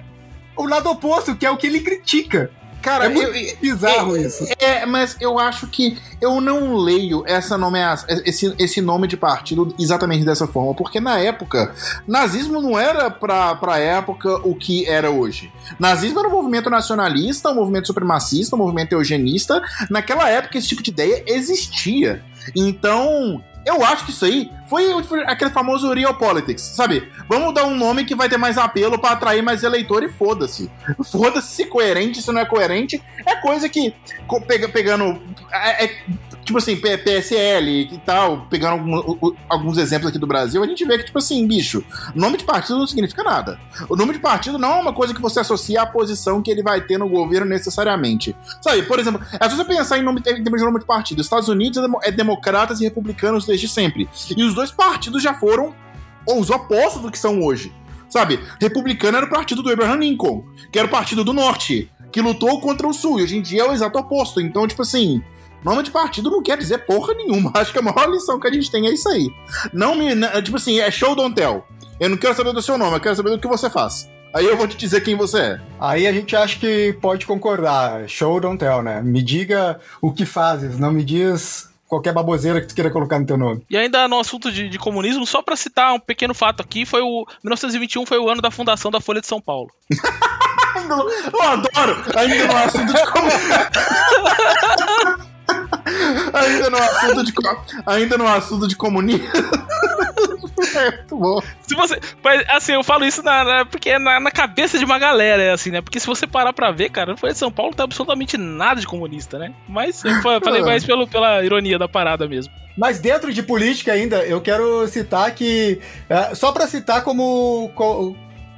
o 0.55 0.65
lado 0.67 0.91
oposto, 0.91 1.35
que 1.35 1.45
é 1.45 1.49
o 1.49 1.57
que 1.57 1.65
ele 1.65 1.79
critica. 1.79 2.51
Cara, 2.85 3.05
é 3.05 3.09
muito 3.09 3.35
eu, 3.35 3.57
bizarro 3.59 4.15
é, 4.15 4.21
isso. 4.21 4.45
É, 4.59 4.85
mas 4.85 5.17
eu 5.19 5.39
acho 5.39 5.65
que 5.65 5.97
eu 6.21 6.39
não 6.39 6.75
leio 6.75 7.23
essa 7.25 7.57
nomeação, 7.57 8.07
esse, 8.23 8.53
esse 8.59 8.79
nome 8.79 9.07
de 9.07 9.17
partido 9.17 9.73
exatamente 9.79 10.23
dessa 10.23 10.45
forma, 10.45 10.75
porque 10.75 10.99
na 10.99 11.17
época, 11.17 11.73
nazismo 12.07 12.61
não 12.61 12.77
era 12.77 13.09
pra, 13.09 13.55
pra 13.55 13.79
época 13.79 14.35
o 14.47 14.53
que 14.53 14.87
era 14.87 15.09
hoje. 15.09 15.51
Nazismo 15.79 16.19
era 16.19 16.27
um 16.27 16.31
movimento 16.31 16.69
nacionalista, 16.69 17.49
um 17.49 17.55
movimento 17.55 17.87
supremacista, 17.87 18.55
um 18.55 18.59
movimento 18.59 18.93
eugenista. 18.93 19.63
Naquela 19.89 20.29
época, 20.29 20.55
esse 20.55 20.67
tipo 20.67 20.83
de 20.83 20.91
ideia 20.91 21.23
existia. 21.25 22.23
Então, 22.55 23.43
eu 23.65 23.83
acho 23.83 24.05
que 24.05 24.11
isso 24.11 24.23
aí 24.25 24.51
foi 24.67 25.23
aquele 25.25 25.49
famoso 25.49 25.91
real 25.91 26.13
politics, 26.15 26.61
sabe? 26.61 27.11
Vamos 27.27 27.53
dar 27.53 27.65
um 27.65 27.75
nome 27.75 28.05
que 28.05 28.15
vai 28.15 28.29
ter 28.29 28.37
mais 28.37 28.57
apelo 28.57 28.99
para 28.99 29.11
atrair 29.11 29.41
mais 29.41 29.63
eleitor 29.63 30.03
e 30.03 30.09
foda-se. 30.09 30.71
Foda-se 31.11 31.47
se 31.47 31.65
coerente, 31.65 32.21
se 32.21 32.31
não 32.31 32.41
é 32.41 32.45
coerente. 32.45 33.01
É 33.25 33.35
coisa 33.35 33.67
que, 33.67 33.93
pegando. 34.71 35.21
É, 35.51 35.85
é, 35.85 35.97
tipo 36.45 36.59
assim, 36.59 36.77
PSL 36.77 37.89
e 37.91 37.97
tal, 38.05 38.45
pegando 38.47 38.73
algum, 38.73 39.35
alguns 39.49 39.77
exemplos 39.79 40.09
aqui 40.09 40.19
do 40.19 40.27
Brasil, 40.27 40.63
a 40.63 40.67
gente 40.67 40.85
vê 40.85 40.99
que, 40.99 41.05
tipo 41.05 41.17
assim, 41.17 41.45
bicho, 41.47 41.83
nome 42.13 42.37
de 42.37 42.43
partido 42.43 42.77
não 42.77 42.85
significa 42.85 43.23
nada. 43.23 43.59
O 43.89 43.95
nome 43.95 44.13
de 44.13 44.19
partido 44.19 44.59
não 44.59 44.73
é 44.73 44.81
uma 44.81 44.93
coisa 44.93 45.13
que 45.13 45.21
você 45.21 45.39
associa 45.39 45.81
à 45.81 45.85
posição 45.87 46.43
que 46.43 46.51
ele 46.51 46.61
vai 46.61 46.81
ter 46.81 46.99
no 46.99 47.09
governo 47.09 47.47
necessariamente. 47.47 48.35
Sabe, 48.61 48.83
por 48.83 48.99
exemplo, 48.99 49.19
é 49.39 49.49
só 49.49 49.55
você 49.55 49.65
pensar 49.65 49.97
em, 49.97 50.03
nome, 50.03 50.19
em 50.19 50.23
termos 50.23 50.59
de 50.59 50.65
nome 50.65 50.79
de 50.79 50.85
partido. 50.85 51.19
Estados 51.19 51.49
Unidos 51.49 51.83
é, 51.83 52.09
é 52.09 52.11
democratas 52.11 52.79
e 52.79 52.83
republicanos 52.83 53.45
desde 53.45 53.67
sempre. 53.67 54.07
E 54.37 54.43
os 54.43 54.53
dois 54.53 54.69
partidos 54.69 55.23
já 55.23 55.33
foram 55.33 55.73
os 56.27 56.51
opostos 56.51 57.01
do 57.01 57.11
que 57.11 57.17
são 57.17 57.41
hoje. 57.41 57.73
Sabe, 58.07 58.39
republicano 58.61 59.17
era 59.17 59.25
o 59.25 59.29
partido 59.29 59.63
do 59.63 59.71
Abraham 59.71 59.97
Lincoln, 59.97 60.45
que 60.71 60.77
era 60.77 60.87
o 60.87 60.91
partido 60.91 61.23
do 61.23 61.33
norte, 61.33 61.91
que 62.11 62.21
lutou 62.21 62.61
contra 62.61 62.87
o 62.87 62.93
sul, 62.93 63.19
e 63.19 63.23
hoje 63.23 63.37
em 63.37 63.41
dia 63.41 63.63
é 63.63 63.69
o 63.69 63.73
exato 63.73 63.97
oposto. 63.97 64.39
Então, 64.39 64.67
tipo 64.67 64.83
assim, 64.83 65.21
Nome 65.65 65.81
de 65.81 65.89
partido 65.89 66.29
não 66.29 66.43
quer 66.43 66.59
dizer 66.59 66.85
porra 66.85 67.15
nenhuma. 67.15 67.51
Acho 67.57 67.73
que 67.73 67.79
a 67.79 67.81
maior 67.81 68.07
lição 68.07 68.39
que 68.39 68.47
a 68.47 68.53
gente 68.53 68.69
tem 68.69 68.85
é 68.85 68.93
isso 68.93 69.09
aí. 69.09 69.31
Não 69.73 69.95
me. 69.95 70.15
Tipo 70.43 70.57
assim, 70.57 70.79
é 70.79 70.91
show 70.91 71.15
don't 71.15 71.33
tell. 71.33 71.65
Eu 71.99 72.09
não 72.09 72.17
quero 72.17 72.35
saber 72.35 72.53
do 72.53 72.61
seu 72.61 72.77
nome, 72.77 72.97
eu 72.97 72.99
quero 72.99 73.15
saber 73.15 73.31
do 73.31 73.39
que 73.39 73.47
você 73.47 73.67
faz. 73.67 74.07
Aí 74.31 74.45
eu 74.45 74.55
vou 74.55 74.67
te 74.67 74.77
dizer 74.77 75.01
quem 75.01 75.15
você 75.15 75.39
é. 75.39 75.61
Aí 75.79 76.05
a 76.05 76.13
gente 76.13 76.35
acha 76.35 76.59
que 76.59 76.95
pode 77.01 77.25
concordar. 77.25 78.07
Show 78.07 78.39
don't 78.39 78.59
tell, 78.59 78.83
né? 78.83 79.01
Me 79.01 79.23
diga 79.23 79.79
o 79.99 80.13
que 80.13 80.25
fazes, 80.25 80.77
não 80.77 80.91
me 80.91 81.03
diz 81.03 81.67
qualquer 81.87 82.13
baboseira 82.13 82.61
que 82.61 82.67
tu 82.67 82.75
queira 82.75 82.91
colocar 82.91 83.17
no 83.17 83.25
teu 83.25 83.37
nome. 83.37 83.65
E 83.69 83.77
ainda 83.77 84.07
no 84.07 84.19
assunto 84.19 84.51
de, 84.51 84.69
de 84.69 84.77
comunismo, 84.77 85.25
só 85.25 85.41
para 85.41 85.55
citar 85.55 85.93
um 85.93 85.99
pequeno 85.99 86.33
fato 86.33 86.61
aqui, 86.61 86.85
foi 86.85 87.01
o 87.01 87.25
1921 87.43 88.05
foi 88.05 88.19
o 88.19 88.29
ano 88.29 88.41
da 88.41 88.51
fundação 88.51 88.91
da 88.91 88.99
Folha 89.01 89.21
de 89.21 89.27
São 89.27 89.41
Paulo. 89.41 89.71
eu 89.89 91.41
adoro! 91.41 92.03
Ainda 92.15 92.47
no 92.47 92.57
assunto 92.57 92.93
de 92.93 93.11
comunismo. 93.11 93.39
ainda 96.33 96.69
no 96.69 96.77
assunto 96.77 97.23
de 97.23 97.33
ainda 97.85 98.17
no 98.17 98.27
assunto 98.27 98.67
de 98.67 98.75
comunismo. 98.75 99.27
é 100.75 100.91
muito 100.91 101.17
bom. 101.17 101.41
Se 101.61 101.75
você, 101.75 101.99
assim, 102.49 102.73
eu 102.73 102.83
falo 102.83 103.05
isso 103.05 103.21
na, 103.21 103.43
na 103.43 103.65
porque 103.65 103.89
é 103.89 103.99
na, 103.99 104.19
na, 104.19 104.31
cabeça 104.31 104.77
de 104.77 104.85
uma 104.85 104.97
galera, 104.97 105.41
é 105.41 105.51
assim, 105.51 105.71
né? 105.71 105.81
Porque 105.81 105.99
se 105.99 106.07
você 106.07 106.25
parar 106.25 106.53
pra 106.53 106.71
ver, 106.71 106.89
cara, 106.89 107.11
não 107.11 107.17
foi 107.17 107.31
de 107.31 107.37
São 107.37 107.51
Paulo, 107.51 107.73
tá 107.73 107.83
absolutamente 107.83 108.37
nada 108.37 108.79
de 108.79 108.87
comunista, 108.87 109.37
né? 109.37 109.53
Mas 109.67 110.03
eu 110.03 110.21
falei 110.21 110.61
mais 110.63 110.85
pelo, 110.85 111.07
pela 111.07 111.43
ironia 111.43 111.77
da 111.77 111.87
parada 111.87 112.27
mesmo. 112.27 112.51
Mas 112.77 112.99
dentro 112.99 113.33
de 113.33 113.41
política 113.41 113.93
ainda, 113.93 114.23
eu 114.25 114.41
quero 114.41 114.87
citar 114.87 115.33
que. 115.33 115.79
É, 116.09 116.35
só 116.35 116.51
para 116.51 116.67
citar 116.67 117.03
como. 117.03 117.71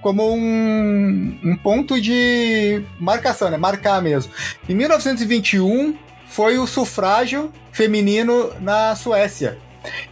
como 0.01 0.33
um, 0.33 1.39
um 1.43 1.57
ponto 1.57 1.99
de 2.01 2.81
marcação, 2.99 3.51
né? 3.51 3.57
Marcar 3.57 4.01
mesmo. 4.01 4.31
Em 4.67 4.73
1921, 4.73 5.95
foi 6.37 6.59
o 6.59 6.67
sufrágio 6.67 7.51
feminino 7.71 8.51
na 8.61 8.95
Suécia. 8.95 9.57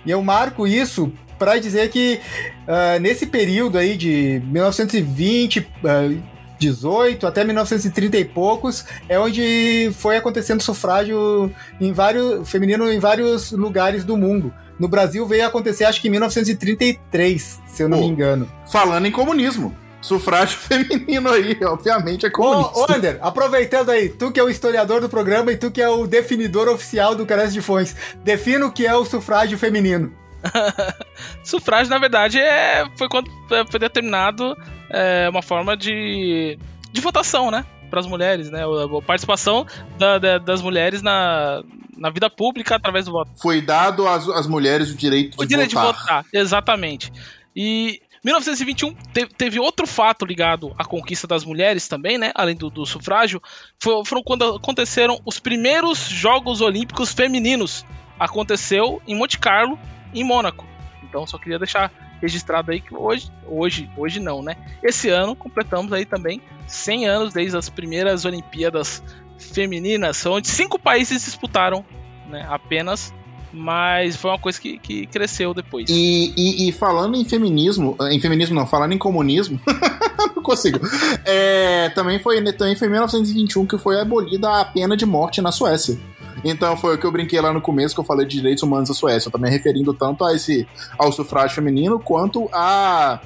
E 0.04 0.10
eu 0.10 0.24
marco 0.24 0.66
isso 0.66 1.14
para 1.38 1.60
dizer 1.60 1.88
que 1.92 2.20
uh, 2.68 3.00
nesse 3.00 3.28
período 3.28 3.78
aí 3.78 3.96
de 3.96 4.42
1920 4.46 5.60
uh, 5.60 6.24
18 6.58 7.28
até 7.28 7.44
1930 7.44 8.18
e 8.18 8.26
poucos 8.26 8.86
é 9.08 9.20
onde 9.20 9.92
foi 10.00 10.18
acontecendo 10.18 10.64
sufrágio 10.64 11.54
em 11.80 11.94
vários 11.94 12.50
feminino 12.50 12.92
em 12.92 12.98
vários 12.98 13.52
lugares 13.52 14.04
do 14.04 14.18
mundo. 14.18 14.52
No 14.80 14.88
Brasil 14.88 15.28
veio 15.28 15.46
acontecer 15.46 15.84
acho 15.84 16.02
que 16.02 16.08
em 16.08 16.12
1933, 16.12 17.62
se 17.68 17.84
eu 17.84 17.88
não 17.88 18.00
Pô. 18.00 18.04
me 18.04 18.10
engano. 18.10 18.52
Falando 18.66 19.06
em 19.06 19.12
comunismo. 19.12 19.85
Sufrágio 20.06 20.58
feminino 20.60 21.30
aí, 21.30 21.58
obviamente, 21.64 22.26
é 22.26 22.30
Ô, 22.30 22.32
comunista. 22.32 22.80
ô 22.80 22.96
Ander, 22.96 23.20
aproveitando 23.22 23.90
aí, 23.90 24.10
tu 24.10 24.32
que 24.32 24.40
é 24.40 24.44
o 24.44 24.50
historiador 24.50 25.02
do 25.02 25.10
programa 25.10 25.52
e 25.52 25.58
tu 25.58 25.72
que 25.72 25.82
é 25.82 25.90
o 25.90 26.06
definidor 26.08 26.68
oficial 26.68 27.16
do 27.16 27.26
Carece 27.26 27.54
de 27.54 27.62
Fões, 27.62 27.96
defina 28.24 28.66
o 28.66 28.72
que 28.72 28.86
é 28.86 28.94
o 28.96 29.04
sufrágio 29.06 29.58
feminino. 29.58 30.14
Sufrágio, 31.44 31.90
na 31.90 31.98
verdade, 31.98 32.40
é, 32.40 32.86
foi 32.98 33.08
quando 33.10 33.30
é, 33.52 33.66
foi 33.70 33.80
determinado 33.80 34.56
é, 34.90 35.28
uma 35.30 35.42
forma 35.42 35.76
de, 35.76 36.58
de 36.92 37.02
votação, 37.02 37.50
né? 37.52 37.66
Para 37.90 38.00
as 38.00 38.08
mulheres, 38.08 38.50
né? 38.50 38.62
A, 38.64 38.98
a 38.98 39.02
participação 39.02 39.66
da- 39.98 40.18
da- 40.18 40.38
das 40.38 40.62
mulheres 40.62 41.02
na, 41.02 41.64
na 41.98 42.10
vida 42.10 42.30
pública 42.30 42.76
através 42.76 43.06
do 43.06 43.12
voto. 43.12 43.32
Foi 43.42 43.62
dado 43.62 44.08
às, 44.08 44.28
às 44.30 44.48
mulheres 44.48 44.92
o 44.92 44.96
direito 44.96 45.38
de 45.38 45.44
O 45.44 45.48
direito 45.48 45.74
votar. 45.76 45.92
de 45.94 46.00
votar, 46.00 46.26
exatamente. 46.34 47.12
E 47.56 48.02
1921 48.26 48.94
te- 49.14 49.28
teve 49.28 49.60
outro 49.60 49.86
fato 49.86 50.26
ligado 50.26 50.74
à 50.80 50.84
conquista 50.84 51.28
das 51.28 51.46
mulheres 51.46 51.88
também, 51.88 52.18
né? 52.18 52.32
Além 52.34 52.56
do, 52.56 52.70
do 52.72 52.86
sufrágio, 52.86 53.40
foi- 53.80 54.04
foram 54.04 54.24
quando 54.24 54.56
aconteceram 54.56 55.20
os 55.24 55.40
primeiros 55.40 56.00
Jogos 56.00 56.60
Olímpicos 56.60 57.14
Femininos. 57.14 57.86
Aconteceu 58.20 59.00
em 59.08 59.16
Monte 59.16 59.38
Carlo, 59.38 59.78
em 60.14 60.24
Mônaco. 60.24 60.66
Então 61.04 61.28
só 61.28 61.38
queria 61.38 61.60
deixar 61.60 61.92
registrado 62.20 62.72
aí 62.72 62.82
que 62.82 62.96
hoje, 62.96 63.32
hoje, 63.48 63.90
hoje 63.96 64.20
não, 64.20 64.42
né? 64.42 64.56
Esse 64.82 65.10
ano 65.10 65.36
completamos 65.36 65.94
aí 65.94 66.04
também 66.06 66.42
100 66.68 67.08
anos 67.08 67.34
desde 67.34 67.56
as 67.58 67.70
primeiras 67.70 68.26
Olimpíadas 68.26 69.04
Femininas, 69.38 70.26
onde 70.26 70.48
cinco 70.48 70.80
países 70.80 71.24
disputaram, 71.26 71.86
né? 72.28 72.46
Apenas 72.50 73.14
mas 73.56 74.16
foi 74.16 74.32
uma 74.32 74.40
coisa 74.40 74.60
que, 74.60 74.78
que 74.78 75.06
cresceu 75.08 75.54
depois. 75.54 75.90
E, 75.90 76.34
e- 76.36 76.68
e 76.70 76.72
falando 76.72 77.16
em 77.16 77.24
feminismo, 77.26 77.96
em 78.12 78.20
feminismo 78.20 78.56
não, 78.56 78.68
falando 78.68 78.92
em 78.94 78.98
comunismo, 78.98 79.60
não 80.36 80.44
consigo. 80.44 80.80
É, 81.24 81.90
também, 81.90 82.20
foi, 82.20 82.42
também 82.54 82.76
foi 82.76 82.88
em 82.88 82.92
1921 82.92 83.66
que 83.66 83.78
foi 83.78 84.00
abolida 84.00 84.50
a 84.62 84.66
pena 84.66 84.96
de 84.98 85.06
morte 85.06 85.42
na 85.42 85.52
Suécia. 85.52 85.98
Então 86.44 86.76
foi 86.78 86.96
o 86.96 86.98
que 87.00 87.06
eu 87.06 87.12
brinquei 87.12 87.40
lá 87.42 87.52
no 87.52 87.62
começo, 87.62 87.96
que 87.96 88.02
eu 88.02 88.06
falei 88.06 88.28
de 88.28 88.36
direitos 88.38 88.62
humanos 88.62 88.90
da 88.90 88.94
Suécia, 88.96 89.32
também 89.32 89.50
referindo 89.50 89.94
tanto 89.94 90.24
a 90.24 90.36
esse, 90.36 90.68
ao 90.98 91.12
sufrágio 91.12 91.56
feminino 91.56 91.98
quanto 92.00 92.48
a, 92.54 93.20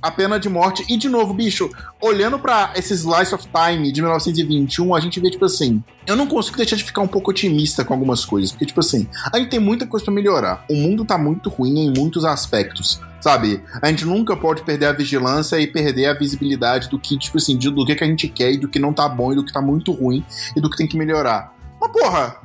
a 0.00 0.10
pena 0.10 0.38
de 0.38 0.48
morte. 0.48 0.84
E 0.88 0.96
de 0.96 1.08
novo, 1.08 1.34
bicho, 1.34 1.70
olhando 2.00 2.38
pra 2.38 2.72
esse 2.76 2.94
Slice 2.94 3.34
of 3.34 3.46
Time 3.46 3.92
de 3.92 4.00
1921, 4.00 4.94
a 4.94 5.00
gente 5.00 5.20
vê, 5.20 5.30
tipo 5.30 5.44
assim, 5.44 5.82
eu 6.06 6.16
não 6.16 6.26
consigo 6.26 6.56
deixar 6.56 6.76
de 6.76 6.84
ficar 6.84 7.02
um 7.02 7.08
pouco 7.08 7.30
otimista 7.30 7.84
com 7.84 7.92
algumas 7.92 8.24
coisas, 8.24 8.50
porque, 8.50 8.66
tipo 8.66 8.80
assim, 8.80 9.08
a 9.32 9.38
gente 9.38 9.50
tem 9.50 9.60
muita 9.60 9.86
coisa 9.86 10.04
pra 10.04 10.14
melhorar. 10.14 10.64
O 10.70 10.74
mundo 10.74 11.04
tá 11.04 11.18
muito 11.18 11.48
ruim 11.50 11.78
em 11.78 11.92
muitos 11.96 12.24
aspectos. 12.24 13.00
Sabe? 13.20 13.60
A 13.82 13.88
gente 13.88 14.04
nunca 14.04 14.36
pode 14.36 14.62
perder 14.62 14.86
a 14.86 14.92
vigilância 14.92 15.58
e 15.58 15.66
perder 15.66 16.06
a 16.06 16.14
visibilidade 16.14 16.88
do 16.88 17.00
que, 17.00 17.18
tipo 17.18 17.36
assim, 17.36 17.56
do 17.56 17.84
que, 17.84 17.96
que 17.96 18.04
a 18.04 18.06
gente 18.06 18.28
quer 18.28 18.52
e 18.52 18.56
do 18.56 18.68
que 18.68 18.78
não 18.78 18.92
tá 18.92 19.08
bom 19.08 19.32
e 19.32 19.34
do 19.34 19.44
que 19.44 19.52
tá 19.52 19.60
muito 19.60 19.90
ruim 19.90 20.24
e 20.54 20.60
do 20.60 20.70
que 20.70 20.76
tem 20.76 20.86
que 20.86 20.96
melhorar. 20.96 21.52
Mas, 21.80 21.90
porra, 21.90 22.36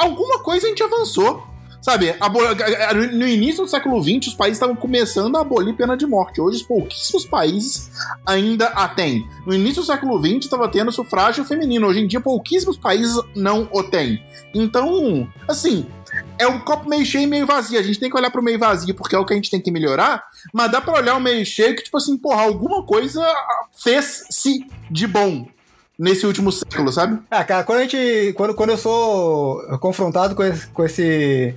alguma 0.00 0.38
coisa 0.38 0.66
a 0.66 0.68
gente 0.68 0.82
avançou. 0.82 1.53
Sabe, 1.84 2.14
no 3.12 3.28
início 3.28 3.62
do 3.62 3.68
século 3.68 4.02
XX, 4.02 4.28
os 4.28 4.34
países 4.34 4.56
estavam 4.56 4.74
começando 4.74 5.36
a 5.36 5.42
abolir 5.42 5.76
pena 5.76 5.94
de 5.94 6.06
morte. 6.06 6.40
Hoje, 6.40 6.64
pouquíssimos 6.64 7.26
países 7.26 7.90
ainda 8.24 8.68
a 8.68 8.88
têm. 8.88 9.28
No 9.46 9.52
início 9.52 9.82
do 9.82 9.86
século 9.86 10.18
XX, 10.18 10.46
estava 10.46 10.66
tendo 10.66 10.90
sufrágio 10.90 11.44
feminino. 11.44 11.86
Hoje 11.86 12.00
em 12.00 12.06
dia, 12.06 12.22
pouquíssimos 12.22 12.78
países 12.78 13.20
não 13.36 13.68
o 13.70 13.82
têm. 13.82 14.24
Então, 14.54 15.28
assim, 15.46 15.84
é 16.38 16.46
um 16.46 16.58
copo 16.58 16.88
meio 16.88 17.04
cheio 17.04 17.24
e 17.24 17.26
meio 17.26 17.46
vazio. 17.46 17.78
A 17.78 17.82
gente 17.82 18.00
tem 18.00 18.08
que 18.08 18.16
olhar 18.16 18.30
pro 18.30 18.42
meio 18.42 18.58
vazio 18.58 18.94
porque 18.94 19.14
é 19.14 19.18
o 19.18 19.26
que 19.26 19.34
a 19.34 19.36
gente 19.36 19.50
tem 19.50 19.60
que 19.60 19.70
melhorar, 19.70 20.24
mas 20.54 20.72
dá 20.72 20.80
pra 20.80 20.94
olhar 20.94 21.16
o 21.16 21.20
meio 21.20 21.44
cheio 21.44 21.76
que, 21.76 21.84
tipo 21.84 21.98
assim, 21.98 22.16
porra, 22.16 22.44
alguma 22.44 22.82
coisa 22.86 23.22
fez-se 23.72 24.66
de 24.90 25.06
bom 25.06 25.46
nesse 25.98 26.26
último 26.26 26.50
século, 26.50 26.92
sabe? 26.92 27.18
Ah, 27.30 27.44
cara, 27.44 27.64
quando 27.64 27.78
a 27.78 27.82
gente. 27.82 28.32
Quando, 28.34 28.54
quando 28.54 28.70
eu 28.70 28.78
sou 28.78 29.78
confrontado 29.78 30.34
com 30.34 30.42
esse, 30.42 30.66
com 30.68 30.84
esse. 30.84 31.54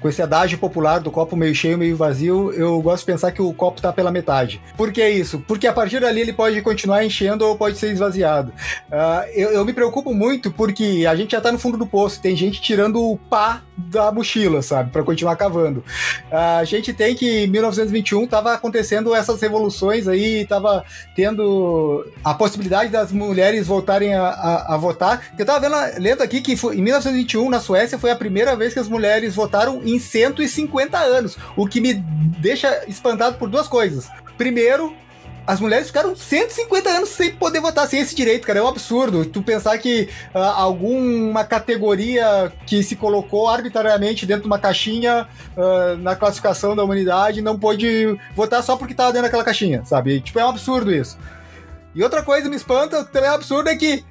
Com 0.00 0.08
esse 0.08 0.22
adágio 0.22 0.58
popular 0.58 0.98
do 1.00 1.10
copo 1.10 1.36
meio 1.36 1.54
cheio, 1.54 1.76
meio 1.78 1.96
vazio, 1.96 2.50
eu 2.52 2.80
gosto 2.80 3.00
de 3.00 3.12
pensar 3.12 3.32
que 3.32 3.42
o 3.42 3.52
copo 3.52 3.80
tá 3.80 3.92
pela 3.92 4.10
metade. 4.10 4.60
Por 4.76 4.90
que 4.92 5.06
isso? 5.08 5.40
Porque 5.46 5.66
a 5.66 5.72
partir 5.72 6.00
dali 6.00 6.20
ele 6.20 6.32
pode 6.32 6.60
continuar 6.62 7.04
enchendo 7.04 7.46
ou 7.46 7.56
pode 7.56 7.78
ser 7.78 7.92
esvaziado. 7.92 8.52
Ah, 8.90 9.26
eu, 9.34 9.50
eu 9.50 9.64
me 9.64 9.72
preocupo 9.72 10.14
muito 10.14 10.50
porque 10.50 11.06
a 11.08 11.14
gente 11.14 11.32
já 11.32 11.40
tá 11.40 11.52
no 11.52 11.58
fundo 11.58 11.76
do 11.76 11.86
poço, 11.86 12.20
tem 12.20 12.34
gente 12.34 12.60
tirando 12.60 13.00
o 13.02 13.16
pá 13.16 13.62
da 13.76 14.10
mochila, 14.12 14.62
sabe? 14.62 14.90
Pra 14.90 15.02
continuar 15.02 15.36
cavando. 15.36 15.84
Ah, 16.30 16.58
a 16.58 16.64
gente 16.64 16.92
tem 16.92 17.14
que 17.14 17.44
em 17.44 17.46
1921 17.46 18.26
tava 18.26 18.52
acontecendo 18.54 19.14
essas 19.14 19.40
revoluções 19.40 20.06
aí, 20.08 20.44
tava 20.46 20.84
tendo 21.14 22.06
a 22.24 22.34
possibilidade 22.34 22.90
das 22.90 23.12
mulheres 23.12 23.66
voltarem 23.66 24.14
a, 24.14 24.22
a- 24.28 24.74
a 24.74 24.76
votar. 24.76 25.22
Eu 25.38 25.44
tava 25.46 25.60
vendo, 25.60 25.76
lendo 26.02 26.22
aqui 26.22 26.40
que 26.40 26.56
foi- 26.56 26.76
em 26.76 26.82
1921, 26.82 27.48
na 27.50 27.60
Suécia, 27.60 27.98
foi 27.98 28.10
a 28.10 28.16
primeira 28.16 28.56
vez 28.56 28.72
que 28.72 28.78
as 28.80 28.88
mulheres 28.88 29.34
votaram 29.34 29.80
em 29.94 29.98
150 29.98 30.98
anos, 30.98 31.36
o 31.56 31.66
que 31.66 31.80
me 31.80 31.94
deixa 31.94 32.84
espantado 32.88 33.36
por 33.36 33.48
duas 33.48 33.68
coisas. 33.68 34.08
Primeiro, 34.36 34.94
as 35.46 35.58
mulheres 35.58 35.88
ficaram 35.88 36.14
150 36.14 36.88
anos 36.88 37.08
sem 37.08 37.32
poder 37.32 37.60
votar, 37.60 37.88
sem 37.88 38.00
esse 38.00 38.14
direito, 38.14 38.46
cara. 38.46 38.60
É 38.60 38.62
um 38.62 38.68
absurdo. 38.68 39.24
Tu 39.24 39.42
pensar 39.42 39.76
que 39.78 40.08
ah, 40.32 40.54
alguma 40.62 41.44
categoria 41.44 42.52
que 42.66 42.82
se 42.82 42.94
colocou 42.94 43.48
arbitrariamente 43.48 44.26
dentro 44.26 44.42
de 44.42 44.46
uma 44.46 44.58
caixinha 44.58 45.26
ah, 45.56 45.96
na 45.98 46.14
classificação 46.14 46.76
da 46.76 46.84
humanidade 46.84 47.42
não 47.42 47.58
pôde 47.58 48.16
votar 48.34 48.62
só 48.62 48.76
porque 48.76 48.94
tava 48.94 49.12
dentro 49.12 49.24
daquela 49.26 49.44
caixinha, 49.44 49.84
sabe? 49.84 50.20
Tipo, 50.20 50.38
é 50.38 50.44
um 50.44 50.50
absurdo 50.50 50.94
isso. 50.94 51.18
E 51.94 52.02
outra 52.02 52.22
coisa 52.22 52.44
que 52.44 52.50
me 52.50 52.56
espanta, 52.56 53.04
também 53.04 53.28
é 53.28 53.32
um 53.32 53.36
absurdo, 53.36 53.68
é 53.68 53.76
que 53.76 54.04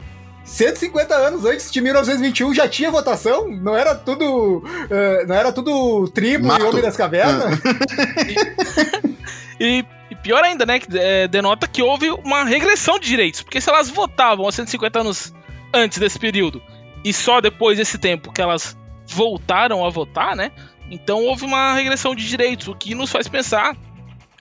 150 0.49 1.15
anos 1.15 1.45
antes 1.45 1.71
de 1.71 1.79
1921 1.79 2.53
já 2.53 2.67
tinha 2.67 2.89
votação? 2.89 3.47
Não 3.47 3.75
era 3.75 3.93
tudo. 3.95 4.63
ah, 4.65 5.25
não 5.27 5.35
era 5.35 5.51
tudo 5.51 6.07
tribo 6.09 6.47
Mato. 6.47 6.61
e 6.61 6.65
homem 6.65 6.81
das 6.81 6.97
cavernas? 6.97 7.59
E, 9.59 9.83
e 10.09 10.15
pior 10.15 10.41
ainda, 10.41 10.65
né? 10.65 10.79
Que 10.79 10.97
é, 10.97 11.27
denota 11.27 11.67
que 11.67 11.83
houve 11.83 12.09
uma 12.09 12.45
regressão 12.45 12.97
de 12.97 13.09
direitos. 13.09 13.41
Porque 13.43 13.59
se 13.59 13.69
elas 13.69 13.89
votavam 13.89 14.47
há 14.47 14.51
150 14.53 15.01
anos 15.01 15.33
antes 15.73 15.97
desse 15.97 16.17
período 16.17 16.61
e 17.03 17.13
só 17.13 17.41
depois 17.41 17.77
desse 17.77 17.97
tempo 17.97 18.31
que 18.31 18.41
elas 18.41 18.77
voltaram 19.05 19.85
a 19.85 19.89
votar, 19.89 20.35
né? 20.35 20.51
Então 20.89 21.25
houve 21.25 21.45
uma 21.45 21.73
regressão 21.73 22.15
de 22.15 22.25
direitos, 22.27 22.69
o 22.69 22.75
que 22.75 22.95
nos 22.95 23.11
faz 23.11 23.27
pensar 23.27 23.75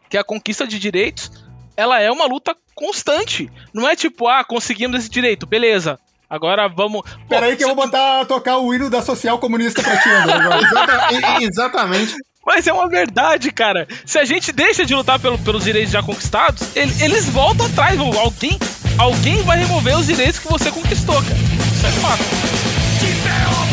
que 0.09 0.17
a 0.17 0.25
conquista 0.25 0.67
de 0.67 0.79
direitos 0.79 1.31
ela 1.79 2.01
é 2.01 2.11
uma 2.11 2.27
luta 2.27 2.57
constante. 2.75 3.49
Não 3.73 3.89
é 3.89 3.95
tipo, 3.95 4.27
ah, 4.27 4.43
conseguimos 4.45 4.99
esse 4.99 5.09
direito, 5.09 5.47
beleza. 5.47 5.97
Agora 6.29 6.69
vamos. 6.69 7.03
Pô, 7.03 7.09
Pera 7.29 7.47
aí 7.47 7.57
que 7.57 7.63
eu 7.65 7.69
vou 7.69 7.77
botar 7.87 8.25
tocar 8.27 8.59
o 8.59 8.75
hino 8.75 8.91
da 8.91 9.01
social 9.01 9.39
comunista 9.39 9.81
pra 9.83 9.97
ti. 9.97 10.09
Exata- 10.67 11.43
exatamente. 11.43 12.15
Mas 12.45 12.67
é 12.67 12.73
uma 12.73 12.89
verdade, 12.89 13.51
cara. 13.53 13.87
Se 14.05 14.19
a 14.19 14.25
gente 14.25 14.51
deixa 14.53 14.85
de 14.85 14.95
lutar 14.95 15.19
pelo- 15.21 15.39
pelos 15.39 15.65
direitos 15.65 15.93
já 15.93 16.03
conquistados, 16.03 16.75
ele- 16.77 16.93
eles 17.03 17.27
voltam 17.29 17.65
atrás. 17.67 17.99
Alguém, 17.99 18.59
alguém 18.99 19.43
vai 19.43 19.59
remover 19.59 19.97
os 19.99 20.07
direitos 20.07 20.39
que 20.41 20.49
você 20.49 20.71
conquistou, 20.73 21.15
cara. 21.23 21.37
Isso 21.77 21.87
é 21.87 21.91
fato. 21.91 23.68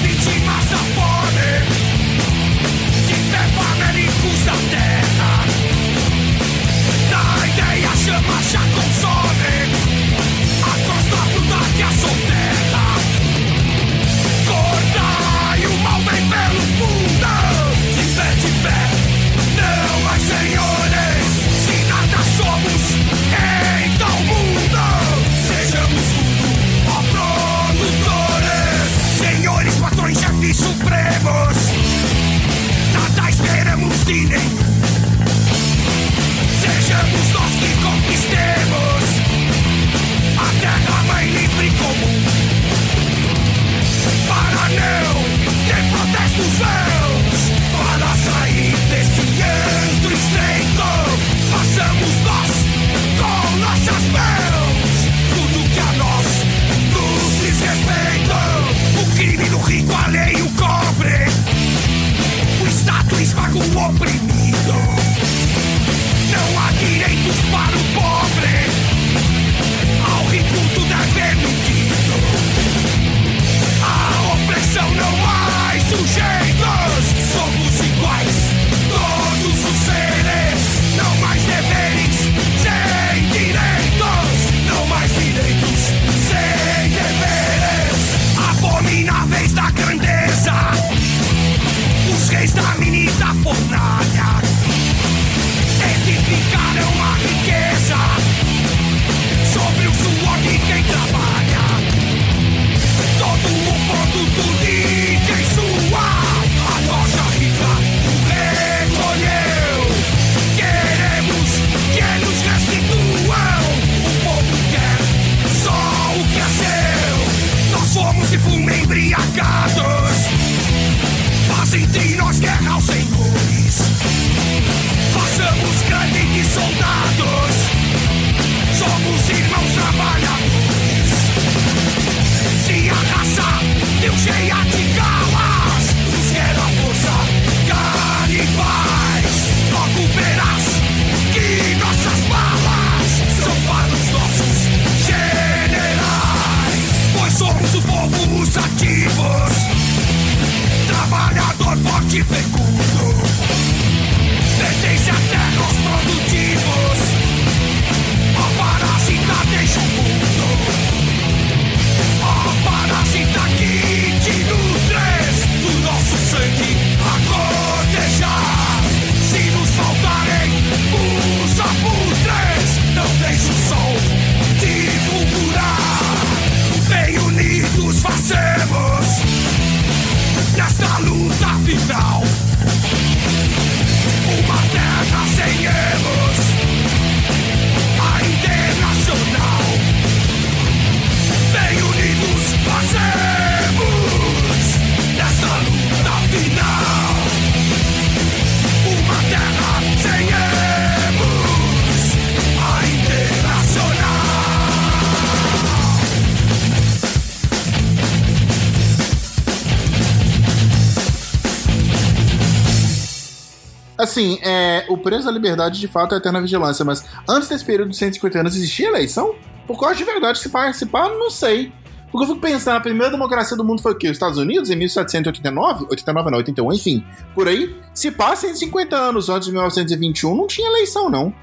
Assim, 214.16 214.40
é, 214.42 214.86
o 214.88 214.98
preço 214.98 215.26
da 215.26 215.32
liberdade 215.32 215.78
de 215.78 215.90
fato 215.90 216.14
é 216.14 216.16
a 216.16 216.20
eterna 216.20 216.40
vigilância, 216.40 216.86
mas 216.86 217.04
antes 217.28 217.50
desse 217.50 217.66
período 217.66 217.90
de 217.90 217.98
150 217.98 218.40
anos 218.40 218.56
existia 218.56 218.88
eleição? 218.88 219.36
Por 219.68 219.78
causa 219.78 219.96
de 219.96 220.06
verdade, 220.06 220.40
se 220.40 220.48
participar, 220.48 221.10
não 221.10 221.30
sei. 221.30 221.70
Porque 222.10 222.24
eu 222.24 222.28
fico 222.30 222.40
pensando, 222.40 222.78
a 222.78 222.80
primeira 222.80 223.12
democracia 223.12 223.58
do 223.58 223.64
mundo 223.66 223.82
foi 223.82 223.92
o 223.92 223.96
quê? 223.98 224.08
Os 224.08 224.14
Estados 224.14 224.38
Unidos, 224.38 224.70
em 224.70 224.76
1789? 224.78 225.88
89 225.90 226.32
não, 226.32 226.38
81, 226.38 226.72
enfim. 226.74 227.04
Por 227.34 227.46
aí, 227.50 227.76
se 227.94 228.10
passa 228.10 228.48
150 228.48 228.96
anos 228.96 229.28
antes 229.28 229.48
de 229.48 229.52
1921, 229.52 230.34
não 230.34 230.48
tinha 230.48 230.70
eleição, 230.70 231.10
não. 231.10 231.34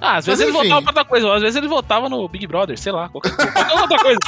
Ah, 0.00 0.16
às 0.16 0.24
vezes 0.24 0.40
Mas 0.40 0.48
eles 0.48 0.54
enfim. 0.54 0.68
votavam 0.70 0.82
pra 0.84 0.90
outra 0.92 1.04
coisa, 1.04 1.34
às 1.34 1.42
vezes 1.42 1.56
eles 1.56 1.68
votavam 1.68 2.08
no 2.08 2.26
Big 2.28 2.46
Brother, 2.46 2.78
sei 2.78 2.92
lá, 2.92 3.10
qualquer, 3.10 3.36
qualquer 3.36 3.78
outra 3.78 3.98
coisa. 3.98 4.18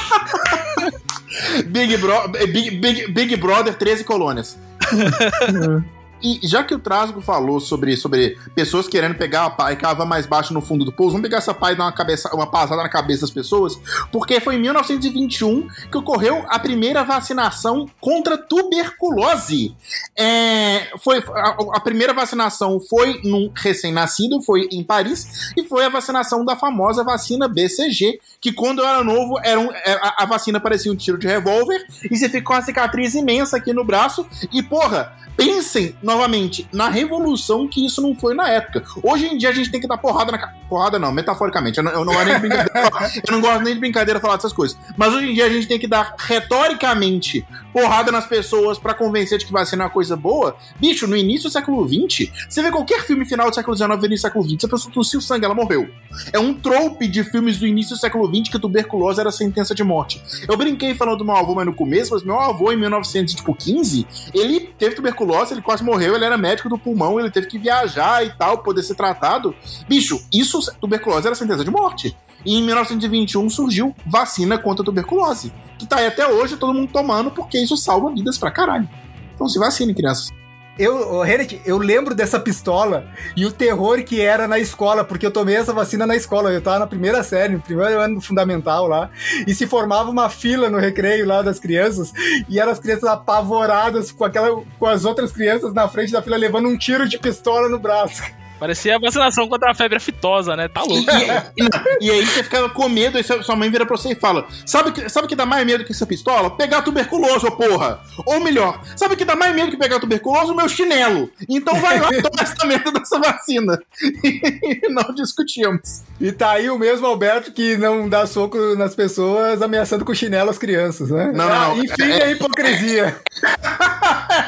Big, 1.65 1.97
Bro- 1.97 2.27
Big, 2.53 2.71
Big, 2.77 3.11
Big 3.11 3.35
Brother, 3.37 3.73
13 3.75 4.03
colônias. 4.03 4.59
E 6.21 6.39
já 6.43 6.63
que 6.63 6.73
o 6.73 6.79
Trasgo 6.79 7.21
falou 7.21 7.59
sobre, 7.59 7.95
sobre 7.97 8.37
pessoas 8.55 8.87
querendo 8.87 9.15
pegar 9.15 9.45
a 9.45 9.49
pá 9.49 9.71
e 9.71 9.75
cavar 9.75 10.07
mais 10.07 10.25
baixo 10.25 10.53
no 10.53 10.61
fundo 10.61 10.83
do 10.85 10.91
poço, 10.91 11.11
vamos 11.11 11.23
pegar 11.23 11.37
essa 11.37 11.53
pá 11.53 11.71
e 11.71 11.75
dar 11.75 11.83
uma, 11.85 11.91
cabeça, 11.91 12.33
uma 12.33 12.47
passada 12.49 12.81
na 12.81 12.89
cabeça 12.89 13.21
das 13.21 13.31
pessoas, 13.31 13.77
porque 14.11 14.39
foi 14.39 14.55
em 14.55 14.59
1921 14.59 15.67
que 15.91 15.97
ocorreu 15.97 16.43
a 16.47 16.57
primeira 16.57 17.03
vacinação 17.03 17.87
contra 17.99 18.37
tuberculose. 18.37 19.75
É, 20.17 20.89
foi, 21.03 21.19
a, 21.19 21.57
a 21.75 21.79
primeira 21.79 22.13
vacinação 22.13 22.79
foi 22.79 23.19
num 23.23 23.51
recém-nascido, 23.55 24.41
foi 24.41 24.67
em 24.71 24.83
Paris, 24.83 25.51
e 25.57 25.63
foi 25.63 25.85
a 25.85 25.89
vacinação 25.89 26.43
da 26.45 26.55
famosa 26.55 27.03
vacina 27.03 27.47
BCG, 27.47 28.19
que 28.39 28.51
quando 28.53 28.79
eu 28.79 28.87
era 28.87 29.03
novo, 29.03 29.39
era 29.43 29.59
um- 29.59 29.71
é, 29.71 29.93
a, 30.01 30.23
a 30.23 30.25
vacina 30.25 30.59
parecia 30.59 30.91
um 30.91 30.95
tiro 30.95 31.17
de 31.17 31.27
revólver, 31.27 31.85
e 32.09 32.15
você 32.17 32.27
fica 32.29 32.43
com 32.43 32.53
uma 32.53 32.61
cicatriz 32.61 33.13
imensa 33.15 33.57
aqui 33.57 33.73
no 33.73 33.83
braço, 33.83 34.25
e 34.51 34.63
porra, 34.63 35.13
pensem 35.37 35.95
novamente 36.05 36.67
na 36.71 36.87
revolução 36.87 37.67
que 37.67 37.85
isso 37.85 38.01
não 38.01 38.15
foi 38.15 38.33
na 38.35 38.47
época. 38.49 38.83
Hoje 39.03 39.25
em 39.27 39.37
dia 39.37 39.49
a 39.49 39.51
gente 39.53 39.69
tem 39.71 39.81
que 39.81 39.87
dar 39.87 39.97
porrada 39.97 40.31
na. 40.31 40.37
ca- 40.37 40.53
Porrada 40.69 40.97
não, 40.97 41.11
metaforicamente. 41.11 41.77
Eu 41.77 41.83
não, 41.83 41.91
eu 41.91 42.05
não 42.05 42.13
gosto 42.13 42.25
nem 42.27 42.35
de 42.35 42.39
brincadeira 42.41 42.89
falar- 42.89 43.11
eu 43.27 43.31
não 43.33 43.41
gosto 43.41 43.61
nem 43.63 43.73
de 43.73 43.79
brincadeira 43.79 44.19
falar 44.19 44.35
dessas 44.37 44.53
coisas. 44.53 44.77
Mas 44.97 45.13
hoje 45.13 45.29
em 45.31 45.33
dia 45.33 45.45
a 45.45 45.49
gente 45.49 45.67
tem 45.67 45.77
que 45.79 45.87
dar 45.87 46.15
retoricamente 46.17 47.45
porrada 47.73 48.11
nas 48.11 48.25
pessoas 48.25 48.77
pra 48.79 48.93
convencer 48.93 49.37
de 49.37 49.45
que 49.45 49.51
vacina 49.51 49.83
é 49.83 49.85
uma 49.85 49.91
coisa 49.91 50.15
boa. 50.15 50.55
Bicho, 50.79 51.07
no 51.07 51.15
início 51.15 51.49
do 51.49 51.53
século 51.53 51.87
XX, 51.87 52.29
você 52.49 52.61
vê 52.61 52.71
qualquer 52.71 53.01
filme 53.03 53.25
final 53.25 53.49
do 53.49 53.55
século 53.55 53.75
XIX 53.75 53.89
e 53.91 54.05
início 54.05 54.09
do 54.09 54.21
século 54.21 54.43
XX, 54.49 54.63
a 54.63 54.67
pessoa 54.69 54.93
tossiu 54.93 55.21
sangue, 55.21 55.45
ela 55.45 55.53
morreu. 55.55 55.89
É 56.31 56.39
um 56.39 56.53
trope 56.53 57.07
de 57.07 57.23
filmes 57.23 57.57
do 57.59 57.67
início 57.67 57.95
do 57.95 57.99
século 57.99 58.27
XX 58.33 58.49
que 58.51 58.59
tuberculose 58.59 59.19
era 59.19 59.31
sentença 59.31 59.75
de 59.75 59.83
morte. 59.83 60.21
Eu 60.47 60.55
brinquei 60.57 60.93
falando 60.95 61.17
do 61.19 61.25
meu 61.25 61.35
avô, 61.35 61.53
mas 61.55 61.65
no 61.65 61.73
começo, 61.73 62.13
mas 62.13 62.23
meu 62.23 62.39
avô, 62.39 62.71
em 62.71 62.77
1915, 62.77 64.07
ele 64.33 64.61
teve 64.77 64.95
tuberculose, 64.95 65.53
ele 65.53 65.61
quase 65.61 65.83
morreu, 65.83 65.94
ele 66.01 66.25
era 66.25 66.37
médico 66.37 66.69
do 66.69 66.77
pulmão, 66.77 67.19
ele 67.19 67.31
teve 67.31 67.47
que 67.47 67.57
viajar 67.57 68.25
e 68.25 68.29
tal, 68.31 68.59
poder 68.59 68.83
ser 68.83 68.95
tratado. 68.95 69.55
Bicho, 69.87 70.21
isso, 70.33 70.59
tuberculose 70.79 71.27
era 71.27 71.35
sentença 71.35 71.63
de 71.63 71.71
morte. 71.71 72.15
E 72.45 72.57
em 72.57 72.63
1921 72.63 73.49
surgiu 73.49 73.95
vacina 74.05 74.57
contra 74.57 74.83
a 74.83 74.85
tuberculose, 74.85 75.51
que 75.79 75.87
tá 75.87 75.97
aí 75.97 76.07
até 76.07 76.27
hoje 76.27 76.57
todo 76.57 76.73
mundo 76.73 76.91
tomando 76.91 77.31
porque 77.31 77.57
isso 77.57 77.75
salva 77.75 78.11
vidas 78.11 78.37
pra 78.37 78.51
caralho. 78.51 78.87
Então 79.33 79.47
se 79.47 79.57
vacinem, 79.57 79.95
crianças. 79.95 80.29
Eu, 80.77 81.21
Renet, 81.21 81.61
eu 81.65 81.77
lembro 81.77 82.13
dessa 82.13 82.37
pistola 82.37 83.07
e 83.35 83.45
o 83.45 83.51
terror 83.51 84.03
que 84.03 84.19
era 84.19 84.45
na 84.45 84.59
escola, 84.59 85.05
porque 85.05 85.25
eu 85.25 85.31
tomei 85.31 85.55
essa 85.55 85.71
vacina 85.71 86.05
na 86.05 86.17
escola. 86.17 86.51
Eu 86.51 86.61
tava 86.61 86.79
na 86.79 86.87
primeira 86.87 87.23
série, 87.23 87.53
no 87.53 87.61
primeiro 87.61 87.99
ano 87.99 88.19
fundamental 88.19 88.85
lá, 88.85 89.09
e 89.47 89.55
se 89.55 89.65
formava 89.67 90.09
uma 90.09 90.29
fila 90.29 90.69
no 90.69 90.77
recreio 90.77 91.25
lá 91.25 91.41
das 91.41 91.59
crianças, 91.59 92.11
e 92.49 92.59
eram 92.59 92.73
as 92.73 92.79
crianças 92.79 93.05
apavoradas 93.05 94.11
com, 94.11 94.25
aquela, 94.25 94.63
com 94.77 94.85
as 94.85 95.05
outras 95.05 95.31
crianças 95.31 95.73
na 95.73 95.87
frente 95.87 96.11
da 96.11 96.21
fila 96.21 96.35
levando 96.35 96.67
um 96.67 96.77
tiro 96.77 97.07
de 97.07 97.17
pistola 97.17 97.69
no 97.69 97.79
braço. 97.79 98.21
Parecia 98.59 98.95
a 98.95 98.99
vacinação 98.99 99.47
contra 99.47 99.71
a 99.71 99.75
febre 99.75 99.97
aftosa, 99.97 100.55
né? 100.55 100.67
Tá 100.67 100.81
E, 100.85 100.87
louco. 100.87 101.11
e- 101.11 101.63
e 102.03 102.07
e 102.07 102.11
aí 102.11 102.25
você 102.25 102.43
ficava 102.43 102.69
com 102.69 102.87
medo, 102.87 103.17
aí 103.17 103.23
sua 103.23 103.55
mãe 103.55 103.69
vira 103.69 103.85
pra 103.85 103.97
você 103.97 104.13
e 104.13 104.15
fala: 104.15 104.45
Sabe 104.65 104.89
o 104.89 104.93
que, 104.93 105.09
sabe 105.09 105.25
o 105.25 105.27
que 105.27 105.35
dá 105.35 105.45
mais 105.45 105.65
medo 105.65 105.83
que 105.83 105.91
essa 105.91 106.05
pistola? 106.05 106.49
Pegar 106.55 106.81
tuberculose, 106.81 107.45
ô 107.45 107.51
porra! 107.51 107.99
Ou 108.25 108.39
melhor, 108.39 108.81
sabe 108.95 109.13
o 109.13 109.17
que 109.17 109.25
dá 109.25 109.35
mais 109.35 109.53
medo 109.55 109.71
que 109.71 109.77
pegar 109.77 109.99
tuberculose? 109.99 110.51
O 110.51 110.55
meu 110.55 110.69
chinelo! 110.69 111.29
Então 111.49 111.75
vai 111.75 111.99
lá 111.99 112.09
e 112.13 112.21
toma 112.23 112.41
essa 112.41 112.65
merda 112.65 112.91
dessa 112.91 113.19
vacina. 113.19 113.77
E 114.23 114.87
não 114.89 115.13
discutimos. 115.13 116.03
E 116.21 116.31
tá 116.31 116.51
aí 116.51 116.69
o 116.69 116.77
mesmo 116.79 117.05
Alberto 117.07 117.51
que 117.51 117.75
não 117.77 118.07
dá 118.07 118.25
soco 118.25 118.57
nas 118.75 118.95
pessoas, 118.95 119.61
ameaçando 119.61 120.05
com 120.05 120.13
chinelo 120.13 120.49
as 120.49 120.57
crianças, 120.57 121.09
né? 121.09 121.31
Não, 121.33 121.49
não, 121.49 121.75
não. 121.75 121.83
Enfim, 121.83 122.03
a 122.23 122.31
hipocrisia. 122.31 123.17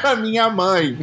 Era 0.02 0.16
minha 0.16 0.48
mãe. 0.48 0.98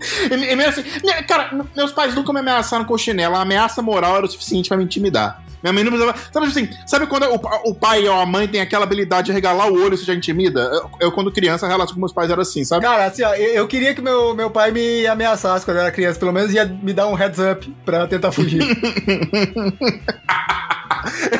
E, 0.30 0.36
mesmo 0.56 0.62
assim, 0.70 0.84
minha- 1.02 1.22
cara, 1.22 1.50
meus 1.76 1.92
pais 1.92 2.14
nunca 2.14 2.32
me 2.32 2.40
ameaçaram 2.40 2.84
com 2.84 2.96
chinelo. 2.98 3.36
A 3.36 3.42
ameaça 3.42 3.82
moral 3.82 4.16
era 4.16 4.26
o 4.26 4.28
suficiente 4.30 4.68
pra 4.68 4.76
me 4.78 4.84
intimidar. 4.84 5.42
Minha 5.62 5.72
mãe 5.72 5.82
não 5.82 5.90
precisava. 5.90 6.16
Sabe 6.32 6.46
assim, 6.46 6.68
sabe 6.86 7.06
quando 7.08 7.24
o, 7.24 7.70
o 7.70 7.74
pai 7.74 8.06
ou 8.06 8.20
a 8.20 8.24
mãe 8.24 8.46
tem 8.46 8.60
aquela 8.60 8.84
habilidade 8.84 9.26
de 9.26 9.32
regalar 9.32 9.68
o 9.68 9.74
olho 9.82 9.94
e 9.94 9.96
já 9.96 10.14
intimida? 10.14 10.60
Eu, 10.60 10.90
eu, 11.00 11.12
quando 11.12 11.32
criança, 11.32 11.66
a 11.66 11.68
relação 11.68 11.94
com 11.94 12.00
meus 12.00 12.12
pais 12.12 12.30
era 12.30 12.42
assim, 12.42 12.62
sabe? 12.64 12.84
Cara, 12.84 13.06
assim, 13.06 13.24
ó, 13.24 13.34
eu, 13.34 13.54
eu 13.54 13.66
queria 13.66 13.92
que 13.92 14.00
meu, 14.00 14.34
meu 14.36 14.50
pai 14.50 14.70
me 14.70 15.04
ameaçasse 15.06 15.64
quando 15.64 15.78
eu 15.78 15.82
era 15.82 15.90
criança, 15.90 16.16
pelo 16.18 16.32
menos 16.32 16.54
ia 16.54 16.64
me 16.64 16.92
dar 16.92 17.08
um 17.08 17.14
heads 17.14 17.40
up 17.40 17.68
pra 17.84 18.06
tentar 18.06 18.30
fugir. 18.30 18.62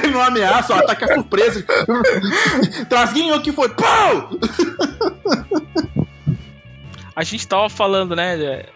Ele 0.02 0.12
não 0.12 0.22
ameaça, 0.22 0.74
ó, 0.74 0.78
ataque 0.78 1.04
a 1.04 1.14
surpresa. 1.14 1.64
Trasguinho 2.88 3.36
o 3.36 3.42
que 3.42 3.52
foi? 3.52 3.68
Pau! 3.68 4.30
A 7.18 7.24
gente 7.24 7.48
tava 7.48 7.68
falando, 7.68 8.14
né, 8.14 8.36
de- 8.36 8.66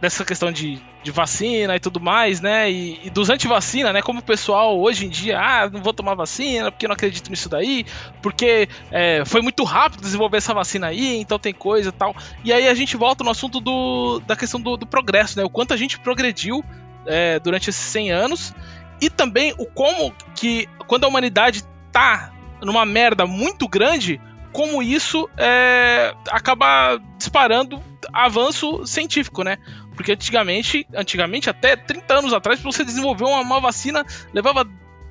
dessa 0.00 0.24
questão 0.24 0.50
de, 0.50 0.82
de 1.04 1.12
vacina 1.12 1.76
e 1.76 1.78
tudo 1.78 2.00
mais, 2.00 2.40
né, 2.40 2.68
e, 2.68 2.98
e 3.04 3.08
dos 3.10 3.30
antivacina, 3.30 3.92
né, 3.92 4.02
como 4.02 4.18
o 4.18 4.22
pessoal 4.22 4.80
hoje 4.80 5.06
em 5.06 5.08
dia, 5.08 5.38
ah, 5.38 5.70
não 5.70 5.80
vou 5.80 5.92
tomar 5.92 6.16
vacina 6.16 6.72
porque 6.72 6.88
não 6.88 6.94
acredito 6.94 7.30
nisso 7.30 7.48
daí, 7.48 7.86
porque 8.20 8.68
é, 8.90 9.24
foi 9.24 9.40
muito 9.42 9.62
rápido 9.62 10.00
desenvolver 10.00 10.38
essa 10.38 10.52
vacina 10.52 10.88
aí, 10.88 11.18
então 11.18 11.38
tem 11.38 11.54
coisa 11.54 11.90
e 11.90 11.92
tal. 11.92 12.16
E 12.42 12.52
aí 12.52 12.66
a 12.66 12.74
gente 12.74 12.96
volta 12.96 13.22
no 13.22 13.30
assunto 13.30 13.60
do, 13.60 14.20
da 14.26 14.34
questão 14.34 14.60
do, 14.60 14.76
do 14.76 14.84
progresso, 14.84 15.38
né, 15.38 15.44
o 15.44 15.50
quanto 15.50 15.72
a 15.72 15.76
gente 15.76 16.00
progrediu 16.00 16.64
é, 17.06 17.38
durante 17.38 17.70
esses 17.70 17.84
100 17.84 18.10
anos 18.10 18.52
e 19.00 19.08
também 19.08 19.54
o 19.56 19.66
como 19.66 20.12
que 20.34 20.68
quando 20.88 21.04
a 21.04 21.08
humanidade 21.08 21.62
tá 21.92 22.32
numa 22.60 22.84
merda 22.84 23.24
muito 23.24 23.68
grande, 23.68 24.20
como 24.52 24.82
isso 24.82 25.28
é, 25.36 26.14
acaba 26.30 27.00
disparando 27.16 27.82
avanço 28.12 28.86
científico, 28.86 29.42
né? 29.42 29.58
Porque 29.94 30.12
antigamente, 30.12 30.86
antigamente 30.94 31.50
até 31.50 31.76
30 31.76 32.18
anos 32.18 32.32
atrás, 32.32 32.60
para 32.60 32.70
você 32.70 32.84
desenvolver 32.84 33.24
uma, 33.24 33.40
uma 33.40 33.60
vacina 33.60 34.04
levava 34.32 34.68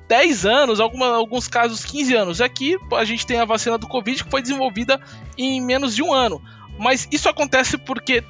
10 0.08 0.46
anos, 0.46 0.80
alguma, 0.80 1.14
alguns 1.14 1.48
casos 1.48 1.84
15 1.84 2.14
anos. 2.14 2.40
Aqui 2.40 2.76
a 2.92 3.04
gente 3.04 3.26
tem 3.26 3.38
a 3.38 3.44
vacina 3.44 3.78
do 3.78 3.88
Covid 3.88 4.22
que 4.24 4.30
foi 4.30 4.42
desenvolvida 4.42 5.00
em 5.36 5.60
menos 5.60 5.94
de 5.94 6.02
um 6.02 6.12
ano. 6.12 6.42
Mas 6.78 7.08
isso 7.10 7.28
acontece 7.28 7.78
porque 7.78 8.24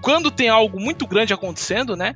quando 0.00 0.30
tem 0.30 0.48
algo 0.48 0.80
muito 0.80 1.06
grande 1.06 1.32
acontecendo, 1.32 1.96
né? 1.96 2.14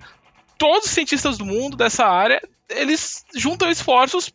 Todos 0.56 0.86
os 0.86 0.92
cientistas 0.92 1.38
do 1.38 1.44
mundo 1.44 1.76
dessa 1.76 2.04
área 2.04 2.40
eles 2.68 3.24
juntam 3.34 3.70
esforços 3.70 4.32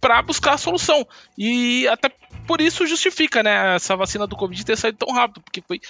para 0.00 0.22
buscar 0.22 0.54
a 0.54 0.58
solução. 0.58 1.06
E 1.36 1.88
até 1.88 2.10
por 2.46 2.60
isso 2.60 2.86
justifica, 2.86 3.42
né, 3.42 3.74
essa 3.76 3.96
vacina 3.96 4.26
do 4.26 4.36
Covid 4.36 4.64
ter 4.64 4.76
saído 4.76 4.98
tão 4.98 5.14
rápido, 5.14 5.40
porque 5.40 5.62
foi 5.66 5.80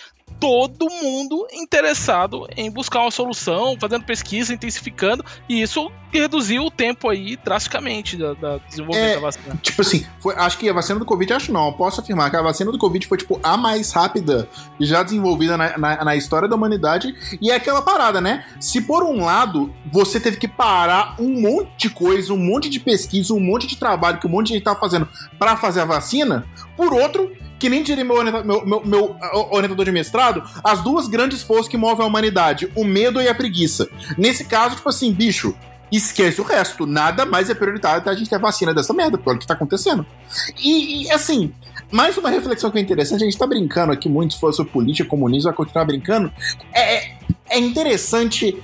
todo 0.41 0.91
mundo 0.91 1.47
interessado 1.53 2.47
em 2.57 2.71
buscar 2.71 3.01
uma 3.01 3.11
solução, 3.11 3.77
fazendo 3.81 4.05
pesquisa, 4.05 4.53
intensificando, 4.53 5.25
e 5.49 5.63
isso 5.63 5.91
reduziu 6.13 6.65
o 6.65 6.71
tempo 6.71 7.09
aí 7.09 7.37
drasticamente 7.37 8.17
da, 8.17 8.35
da 8.35 8.59
desenvolvimento 8.59 9.11
É, 9.11 9.15
da 9.15 9.21
vacina. 9.21 9.59
Tipo 9.63 9.83
assim, 9.83 10.07
foi- 10.21 10.35
acho 10.37 10.59
que 10.59 10.69
a 10.69 10.73
vacina 10.73 10.99
do 10.99 11.05
Covid, 11.05 11.33
acho 11.35 11.53
não, 11.53 11.73
posso 11.73 12.01
afirmar 12.01 12.31
que 12.31 12.37
a 12.37 12.43
vacina 12.43 12.71
do 12.71 12.79
Covid 12.79 13.07
foi, 13.07 13.19
tipo, 13.19 13.39
a 13.43 13.57
mais 13.57 13.93
rápida 13.93 14.49
já 14.81 15.03
desenvolvida 15.03 15.57
na, 15.57 15.79
na, 15.79 16.05
na 16.05 16.17
história 16.17 16.49
da 16.49 16.57
humanidade. 16.57 17.15
E 17.41 17.51
é 17.51 17.55
aquela 17.55 17.83
parada, 17.83 18.21
né? 18.21 18.45
Se 18.61 18.81
por 18.81 19.03
um 19.03 19.25
lado 19.25 19.73
você 19.91 20.19
teve 20.21 20.37
que 20.37 20.49
parar 20.49 21.17
um 21.19 21.41
monte 21.41 21.71
de 21.77 21.91
coisa, 21.91 22.33
um 22.33 22.39
monte 22.39 22.69
de 22.69 22.81
pesquisa, 22.81 23.33
um 23.35 23.41
monte 23.41 23.67
de 23.67 23.77
trabalho 23.77 24.19
que 24.19 24.27
um 24.27 24.31
monte 24.31 24.49
de 24.49 24.55
gente 24.55 24.65
tava 24.65 24.79
fazendo 24.79 25.09
pra 25.39 25.57
fazer 25.57 25.81
a 25.81 25.85
vacina, 25.85 26.43
por 26.76 26.92
outro. 26.92 27.32
Que 27.59 27.68
nem 27.68 27.82
diria 27.82 28.05
meu, 28.05 28.16
orienta- 28.16 28.45
meu, 28.45 28.66
meu, 28.66 28.82
meu 28.84 29.16
ah, 29.22 29.55
orientador 29.55 29.84
de 29.86 29.92
mestrado, 29.92 30.42
as 30.62 30.82
duas 30.82 31.09
grandes 31.09 31.42
forças 31.42 31.68
que 31.68 31.76
movem 31.76 32.05
a 32.05 32.09
humanidade, 32.09 32.70
o 32.74 32.84
medo 32.84 33.22
e 33.22 33.28
a 33.28 33.34
preguiça. 33.34 33.88
Nesse 34.18 34.45
caso, 34.45 34.76
tipo 34.76 34.88
assim, 34.88 35.12
bicho, 35.12 35.55
esquece 35.90 36.40
o 36.40 36.45
resto. 36.45 36.84
Nada 36.84 37.24
mais 37.24 37.49
é 37.49 37.55
prioritário 37.55 37.99
até 37.99 38.11
a 38.11 38.14
gente 38.14 38.28
ter 38.28 38.38
vacina 38.38 38.74
dessa 38.74 38.92
merda, 38.92 39.16
porque 39.16 39.30
olha 39.30 39.36
o 39.36 39.40
que 39.40 39.47
tá 39.47 39.55
acontecendo. 39.55 40.05
E, 40.59 41.05
e, 41.05 41.11
assim, 41.11 41.53
mais 41.90 42.16
uma 42.18 42.28
reflexão 42.28 42.70
que 42.70 42.78
é 42.78 42.80
interessante, 42.80 43.22
a 43.22 43.24
gente 43.24 43.38
tá 43.38 43.47
brincando 43.47 43.92
aqui 43.92 44.09
muito 44.09 44.34
se 44.34 44.40
for 44.40 44.53
sobre 44.53 44.72
política, 44.72 45.09
comunismo, 45.09 45.49
vai 45.49 45.57
continuar 45.57 45.84
brincando. 45.84 46.32
É, 46.72 46.97
é, 46.97 47.18
é 47.51 47.59
interessante. 47.59 48.61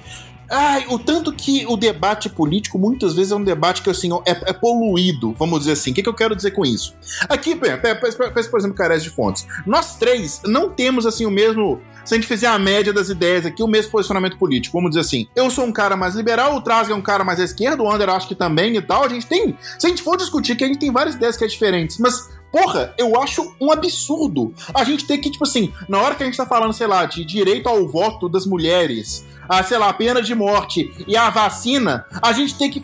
Ai, 0.51 0.85
o 0.89 0.99
tanto 0.99 1.33
que 1.33 1.65
o 1.69 1.77
debate 1.77 2.29
político 2.29 2.77
muitas 2.79 3.15
vezes 3.15 3.31
é 3.31 3.37
um 3.37 3.45
debate 3.45 3.83
que 3.83 3.91
assim 3.91 4.11
é, 4.27 4.51
é 4.51 4.53
poluído, 4.53 5.33
vamos 5.39 5.61
dizer 5.61 5.73
assim. 5.73 5.93
O 5.93 5.95
que, 5.95 6.03
que 6.03 6.09
eu 6.09 6.15
quero 6.15 6.35
dizer 6.35 6.51
com 6.51 6.65
isso? 6.67 6.95
Aqui, 7.29 7.55
pe- 7.55 7.77
pe- 7.77 7.95
pe- 7.95 8.31
pensa, 8.31 8.51
por 8.51 8.59
exemplo, 8.59 8.77
Carés 8.77 9.03
de 9.03 9.11
Fontes. 9.11 9.47
Nós 9.65 9.97
três 9.97 10.41
não 10.45 10.69
temos 10.71 11.07
assim 11.07 11.25
o 11.25 11.31
mesmo. 11.31 11.81
Se 12.05 12.15
a 12.15 12.17
gente 12.19 12.27
fizer 12.27 12.49
a 12.49 12.59
média 12.59 12.93
das 12.93 13.09
ideias 13.11 13.47
aqui, 13.47 13.63
o 13.63 13.69
mesmo 13.69 13.93
posicionamento 13.93 14.37
político. 14.39 14.77
Vamos 14.77 14.91
dizer 14.91 15.01
assim. 15.03 15.29
Eu 15.37 15.51
sou 15.51 15.65
um 15.65 15.73
cara 15.73 15.97
mais 15.97 16.15
liberal, 16.17 16.57
o 16.57 16.61
Trasga 16.61 16.93
é 16.95 16.97
um 16.97 17.03
cara 17.03 17.23
mais 17.23 17.39
à 17.39 17.45
esquerda, 17.45 17.83
o 17.83 17.91
Ander 17.93 18.09
acho 18.09 18.27
que 18.27 18.35
também 18.35 18.75
e 18.77 18.83
tal. 18.83 19.05
A 19.05 19.09
gente 19.09 19.27
tem. 19.27 19.57
Se 19.79 19.87
a 19.87 19.91
gente 19.91 20.03
for 20.03 20.17
discutir, 20.17 20.57
que 20.57 20.65
a 20.65 20.67
gente 20.67 20.81
tem 20.81 20.91
várias 20.91 21.15
ideias 21.15 21.37
que 21.37 21.45
é 21.45 21.47
diferentes, 21.47 21.99
mas 21.99 22.29
Porra, 22.53 22.95
eu 22.99 23.21
acho 23.21 23.55
um 23.61 23.71
absurdo 23.71 24.53
a 24.75 24.85
gente 24.85 25.07
ter 25.07 25.19
que, 25.19 25.31
tipo 25.31 25.45
assim, 25.45 25.73
na 25.89 26.01
hora 26.01 26.15
que 26.15 26.23
a 26.23 26.27
gente 26.27 26.37
tá 26.37 26.47
falando, 26.47 26.73
sei 26.73 26.87
lá, 26.87 27.05
de 27.05 27.25
direito 27.25 27.69
ao 27.69 27.87
voto 27.87 28.29
das 28.29 28.45
mulheres, 28.45 29.25
a, 29.49 29.63
sei 29.63 29.79
lá, 29.79 29.89
a 29.89 29.95
pena 29.95 30.21
de 30.21 30.35
morte 30.35 30.91
e 31.07 31.17
a 31.17 31.31
vacina, 31.31 32.05
a 32.21 32.33
gente 32.33 32.57
tem 32.57 32.71
que 32.71 32.83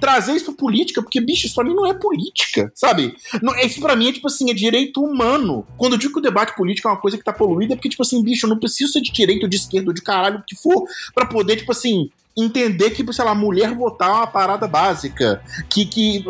trazer 0.00 0.32
isso 0.32 0.46
pra 0.46 0.54
política, 0.54 1.02
porque, 1.02 1.20
bicho, 1.20 1.46
isso 1.46 1.54
pra 1.54 1.64
mim 1.64 1.74
não 1.74 1.86
é 1.86 1.94
política, 1.94 2.70
sabe? 2.74 3.16
Não, 3.42 3.54
isso 3.58 3.80
pra 3.80 3.96
mim 3.96 4.08
é, 4.08 4.12
tipo 4.12 4.28
assim, 4.28 4.50
é 4.50 4.54
direito 4.54 5.02
humano. 5.02 5.66
Quando 5.76 5.94
eu 5.94 5.98
digo 5.98 6.12
que 6.12 6.20
o 6.20 6.22
debate 6.22 6.56
político 6.56 6.88
é 6.88 6.92
uma 6.92 7.00
coisa 7.00 7.18
que 7.18 7.24
tá 7.24 7.32
poluída, 7.32 7.74
é 7.74 7.76
porque, 7.76 7.88
tipo 7.88 8.02
assim, 8.02 8.22
bicho, 8.22 8.46
eu 8.46 8.50
não 8.50 8.58
preciso 8.58 8.92
ser 8.92 9.00
de 9.00 9.12
direita 9.12 9.46
ou 9.46 9.50
de 9.50 9.56
esquerda 9.56 9.90
ou 9.90 9.94
de 9.94 10.02
caralho, 10.02 10.38
o 10.38 10.44
que 10.44 10.56
for, 10.56 10.84
pra 11.14 11.26
poder, 11.26 11.56
tipo 11.56 11.72
assim, 11.72 12.10
entender 12.36 12.90
que, 12.90 13.12
sei 13.12 13.24
lá, 13.24 13.34
mulher 13.34 13.74
votar 13.74 14.08
é 14.08 14.12
uma 14.12 14.26
parada 14.26 14.68
básica, 14.68 15.42
que, 15.68 15.84
que 15.84 16.24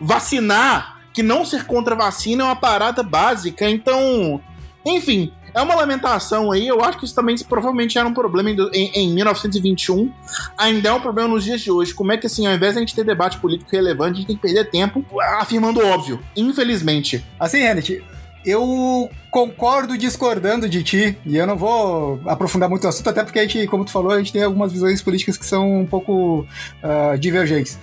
vacinar, 0.00 0.97
que 1.18 1.22
não 1.24 1.44
ser 1.44 1.64
contra 1.64 1.96
a 1.96 1.98
vacina 1.98 2.44
é 2.44 2.46
uma 2.46 2.54
parada 2.54 3.02
básica, 3.02 3.68
então, 3.68 4.40
enfim, 4.86 5.32
é 5.52 5.60
uma 5.60 5.74
lamentação 5.74 6.52
aí. 6.52 6.68
Eu 6.68 6.80
acho 6.84 6.96
que 6.96 7.04
isso 7.04 7.14
também 7.16 7.34
provavelmente 7.38 7.98
era 7.98 8.06
um 8.06 8.14
problema 8.14 8.50
em, 8.50 8.56
em- 8.72 8.90
em 8.94 9.12
1921, 9.14 10.12
ainda 10.56 10.90
é 10.90 10.92
um 10.92 11.00
problema 11.00 11.28
nos 11.30 11.42
dias 11.42 11.60
de 11.60 11.72
hoje. 11.72 11.92
Como 11.92 12.12
é 12.12 12.16
que, 12.16 12.28
assim, 12.28 12.46
ao 12.46 12.54
invés 12.54 12.74
de 12.74 12.78
a 12.78 12.80
gente 12.82 12.94
ter 12.94 13.02
debate 13.02 13.36
político 13.38 13.68
relevante, 13.72 14.12
a 14.12 14.16
gente 14.18 14.26
tem 14.28 14.36
que 14.36 14.42
perder 14.42 14.70
tempo 14.70 15.04
afirmando 15.40 15.80
o 15.80 15.86
óbvio, 15.88 16.20
infelizmente. 16.36 17.24
Assim, 17.40 17.58
Renet, 17.58 18.00
eu 18.46 19.10
concordo 19.32 19.98
discordando 19.98 20.68
de 20.68 20.84
ti, 20.84 21.18
e 21.26 21.36
eu 21.36 21.48
não 21.48 21.56
vou 21.56 22.20
aprofundar 22.26 22.68
muito 22.68 22.84
o 22.84 22.88
assunto, 22.88 23.10
até 23.10 23.24
porque 23.24 23.40
a 23.40 23.42
gente, 23.42 23.66
como 23.66 23.84
tu 23.84 23.90
falou, 23.90 24.12
a 24.12 24.18
gente 24.18 24.32
tem 24.32 24.44
algumas 24.44 24.70
visões 24.70 25.02
políticas 25.02 25.36
que 25.36 25.44
são 25.44 25.80
um 25.80 25.86
pouco 25.86 26.46
ah, 26.80 27.16
divergentes. 27.18 27.76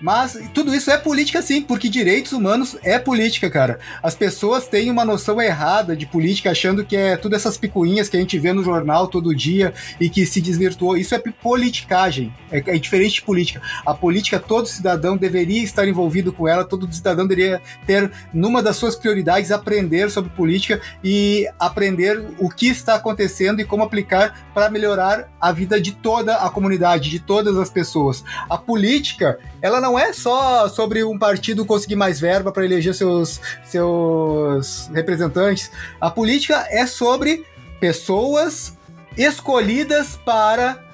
Mas 0.00 0.38
tudo 0.54 0.74
isso 0.74 0.90
é 0.90 0.96
política 0.96 1.42
sim, 1.42 1.60
porque 1.60 1.88
direitos 1.88 2.32
humanos 2.32 2.76
é 2.82 2.98
política, 2.98 3.50
cara. 3.50 3.78
As 4.02 4.14
pessoas 4.14 4.66
têm 4.66 4.90
uma 4.90 5.04
noção 5.04 5.40
errada 5.40 5.94
de 5.94 6.06
política, 6.06 6.50
achando 6.50 6.84
que 6.84 6.96
é 6.96 7.16
tudo 7.16 7.36
essas 7.36 7.58
picuinhas 7.58 8.08
que 8.08 8.16
a 8.16 8.20
gente 8.20 8.38
vê 8.38 8.52
no 8.52 8.64
jornal 8.64 9.08
todo 9.08 9.34
dia 9.34 9.74
e 10.00 10.08
que 10.08 10.24
se 10.24 10.40
desvirtuou. 10.40 10.96
Isso 10.96 11.14
é 11.14 11.18
politicagem, 11.18 12.34
é, 12.50 12.58
é 12.58 12.78
diferente 12.78 13.16
de 13.16 13.22
política. 13.22 13.60
A 13.84 13.94
política, 13.94 14.38
todo 14.38 14.66
cidadão 14.66 15.16
deveria 15.16 15.62
estar 15.62 15.86
envolvido 15.86 16.32
com 16.32 16.48
ela, 16.48 16.64
todo 16.64 16.92
cidadão 16.92 17.26
deveria 17.26 17.60
ter, 17.86 18.10
numa 18.32 18.62
das 18.62 18.76
suas 18.76 18.96
prioridades, 18.96 19.50
aprender 19.50 20.10
sobre 20.10 20.30
política 20.30 20.80
e 21.04 21.46
aprender 21.58 22.24
o 22.38 22.48
que 22.48 22.68
está 22.68 22.94
acontecendo 22.94 23.60
e 23.60 23.64
como 23.64 23.82
aplicar 23.82 24.48
para 24.54 24.70
melhorar 24.70 25.28
a 25.40 25.52
vida 25.52 25.80
de 25.80 25.92
toda 25.92 26.36
a 26.36 26.50
comunidade, 26.50 27.10
de 27.10 27.20
todas 27.20 27.56
as 27.56 27.70
pessoas. 27.70 28.24
A 28.48 28.56
política, 28.56 29.38
ela 29.62 29.80
não 29.80 29.89
é 29.98 30.12
só 30.12 30.68
sobre 30.68 31.04
um 31.04 31.18
partido 31.18 31.64
conseguir 31.64 31.96
mais 31.96 32.20
verba 32.20 32.52
para 32.52 32.64
eleger 32.64 32.94
seus, 32.94 33.40
seus 33.64 34.90
representantes. 34.92 35.70
A 36.00 36.10
política 36.10 36.66
é 36.70 36.86
sobre 36.86 37.44
pessoas 37.78 38.76
escolhidas 39.16 40.16
para 40.24 40.84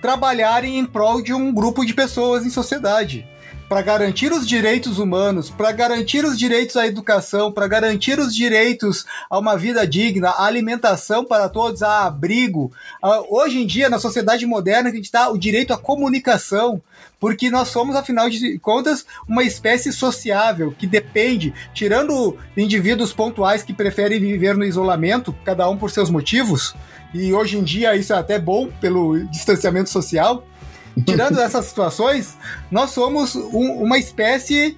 trabalharem 0.00 0.78
em 0.78 0.84
prol 0.84 1.22
de 1.22 1.32
um 1.32 1.52
grupo 1.52 1.84
de 1.84 1.94
pessoas 1.94 2.44
em 2.44 2.50
sociedade. 2.50 3.26
Para 3.70 3.82
garantir 3.82 4.32
os 4.32 4.48
direitos 4.48 4.98
humanos, 4.98 5.48
para 5.48 5.70
garantir 5.70 6.24
os 6.24 6.36
direitos 6.36 6.76
à 6.76 6.88
educação, 6.88 7.52
para 7.52 7.68
garantir 7.68 8.18
os 8.18 8.34
direitos 8.34 9.06
a 9.30 9.38
uma 9.38 9.56
vida 9.56 9.86
digna, 9.86 10.30
a 10.30 10.44
alimentação 10.44 11.24
para 11.24 11.48
todos, 11.48 11.80
a 11.80 12.04
abrigo. 12.04 12.72
Hoje 13.28 13.62
em 13.62 13.66
dia, 13.66 13.88
na 13.88 14.00
sociedade 14.00 14.44
moderna, 14.44 14.90
a 14.90 14.92
gente 14.92 15.04
está 15.04 15.28
o 15.28 15.38
direito 15.38 15.72
à 15.72 15.78
comunicação, 15.78 16.82
porque 17.20 17.48
nós 17.48 17.68
somos, 17.68 17.94
afinal 17.94 18.28
de 18.28 18.58
contas, 18.58 19.06
uma 19.28 19.44
espécie 19.44 19.92
sociável 19.92 20.74
que 20.76 20.84
depende, 20.88 21.54
tirando 21.72 22.36
indivíduos 22.56 23.12
pontuais 23.12 23.62
que 23.62 23.72
preferem 23.72 24.18
viver 24.18 24.56
no 24.56 24.64
isolamento, 24.64 25.32
cada 25.44 25.70
um 25.70 25.76
por 25.76 25.92
seus 25.92 26.10
motivos, 26.10 26.74
e 27.14 27.32
hoje 27.32 27.56
em 27.56 27.62
dia 27.62 27.94
isso 27.94 28.12
é 28.12 28.16
até 28.16 28.36
bom 28.36 28.68
pelo 28.80 29.22
distanciamento 29.28 29.90
social. 29.90 30.44
Tirando 31.06 31.38
essas 31.40 31.66
situações, 31.66 32.36
nós 32.70 32.90
somos 32.90 33.34
um- 33.34 33.82
uma 33.82 33.98
espécie 33.98 34.76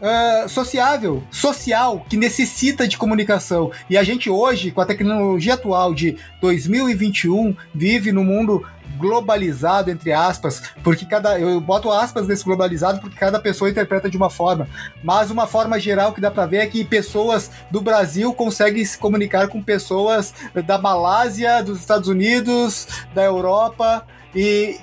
ah, 0.00 0.46
sociável, 0.48 1.24
social, 1.28 2.06
que 2.08 2.16
necessita 2.16 2.86
de 2.86 2.96
comunicação. 2.96 3.72
E 3.90 3.98
a 3.98 4.04
gente 4.04 4.30
hoje, 4.30 4.70
com 4.70 4.80
a 4.80 4.86
tecnologia 4.86 5.54
atual 5.54 5.92
de 5.92 6.16
2021, 6.40 7.56
vive 7.74 8.12
num 8.12 8.22
mundo 8.24 8.64
globalizado, 8.96 9.90
entre 9.90 10.12
aspas, 10.12 10.62
porque 10.84 11.04
cada. 11.04 11.38
Eu 11.38 11.60
boto 11.60 11.90
aspas 11.90 12.26
nesse 12.28 12.44
globalizado 12.44 13.00
porque 13.00 13.16
cada 13.16 13.40
pessoa 13.40 13.70
interpreta 13.70 14.08
de 14.08 14.16
uma 14.16 14.30
forma. 14.30 14.68
Mas 15.02 15.30
uma 15.30 15.46
forma 15.46 15.78
geral 15.80 16.12
que 16.12 16.20
dá 16.20 16.30
pra 16.30 16.46
ver 16.46 16.58
é 16.58 16.66
que 16.66 16.84
pessoas 16.84 17.50
do 17.70 17.80
Brasil 17.80 18.32
conseguem 18.34 18.84
se 18.84 18.98
comunicar 18.98 19.48
com 19.48 19.62
pessoas 19.62 20.32
da 20.66 20.78
Malásia, 20.78 21.62
dos 21.62 21.78
Estados 21.80 22.08
Unidos, 22.08 22.86
da 23.14 23.24
Europa. 23.24 24.04
E 24.34 24.78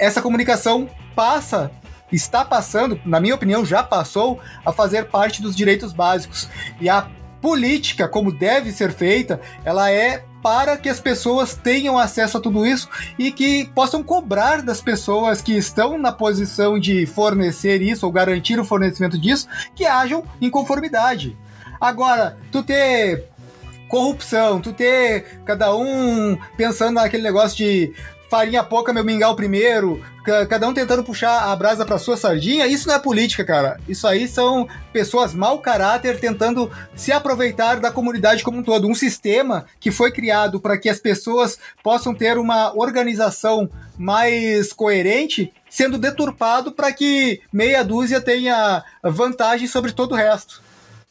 essa 0.00 0.22
comunicação 0.22 0.88
passa, 1.14 1.70
está 2.10 2.42
passando, 2.44 2.98
na 3.04 3.20
minha 3.20 3.34
opinião, 3.34 3.64
já 3.64 3.82
passou 3.82 4.40
a 4.64 4.72
fazer 4.72 5.04
parte 5.04 5.42
dos 5.42 5.54
direitos 5.54 5.92
básicos. 5.92 6.48
E 6.80 6.88
a 6.88 7.08
política, 7.40 8.08
como 8.08 8.32
deve 8.32 8.72
ser 8.72 8.92
feita, 8.92 9.40
ela 9.64 9.90
é 9.90 10.24
para 10.42 10.78
que 10.78 10.88
as 10.88 10.98
pessoas 10.98 11.54
tenham 11.54 11.98
acesso 11.98 12.38
a 12.38 12.40
tudo 12.40 12.64
isso 12.64 12.88
e 13.18 13.30
que 13.30 13.66
possam 13.74 14.02
cobrar 14.02 14.62
das 14.62 14.80
pessoas 14.80 15.42
que 15.42 15.52
estão 15.52 15.98
na 15.98 16.10
posição 16.10 16.80
de 16.80 17.04
fornecer 17.04 17.82
isso 17.82 18.06
ou 18.06 18.12
garantir 18.12 18.58
o 18.58 18.64
fornecimento 18.64 19.18
disso, 19.18 19.46
que 19.74 19.84
hajam 19.84 20.24
em 20.40 20.48
conformidade. 20.48 21.36
Agora, 21.78 22.38
tu 22.50 22.62
ter 22.62 23.26
corrupção, 23.88 24.60
tu 24.60 24.72
ter 24.72 25.40
cada 25.44 25.74
um 25.74 26.38
pensando 26.56 26.94
naquele 26.94 27.22
negócio 27.22 27.58
de 27.58 27.92
farinha 28.30 28.62
pouca, 28.62 28.92
meu 28.92 29.04
mingau 29.04 29.34
primeiro, 29.34 30.00
ca- 30.24 30.46
cada 30.46 30.68
um 30.68 30.72
tentando 30.72 31.02
puxar 31.02 31.50
a 31.50 31.56
brasa 31.56 31.84
pra 31.84 31.98
sua 31.98 32.16
sardinha, 32.16 32.66
isso 32.66 32.86
não 32.86 32.94
é 32.94 32.98
política, 33.00 33.44
cara. 33.44 33.80
Isso 33.88 34.06
aí 34.06 34.28
são 34.28 34.68
pessoas 34.92 35.34
mau 35.34 35.58
caráter 35.58 36.20
tentando 36.20 36.70
se 36.94 37.10
aproveitar 37.10 37.80
da 37.80 37.90
comunidade 37.90 38.44
como 38.44 38.58
um 38.58 38.62
todo. 38.62 38.86
Um 38.86 38.94
sistema 38.94 39.66
que 39.80 39.90
foi 39.90 40.12
criado 40.12 40.60
para 40.60 40.78
que 40.78 40.88
as 40.88 41.00
pessoas 41.00 41.58
possam 41.82 42.14
ter 42.14 42.38
uma 42.38 42.72
organização 42.78 43.68
mais 43.98 44.72
coerente, 44.72 45.52
sendo 45.68 45.98
deturpado 45.98 46.70
para 46.70 46.92
que 46.92 47.40
meia 47.52 47.82
dúzia 47.82 48.20
tenha 48.20 48.84
vantagem 49.02 49.66
sobre 49.66 49.90
todo 49.90 50.12
o 50.12 50.16
resto. 50.16 50.62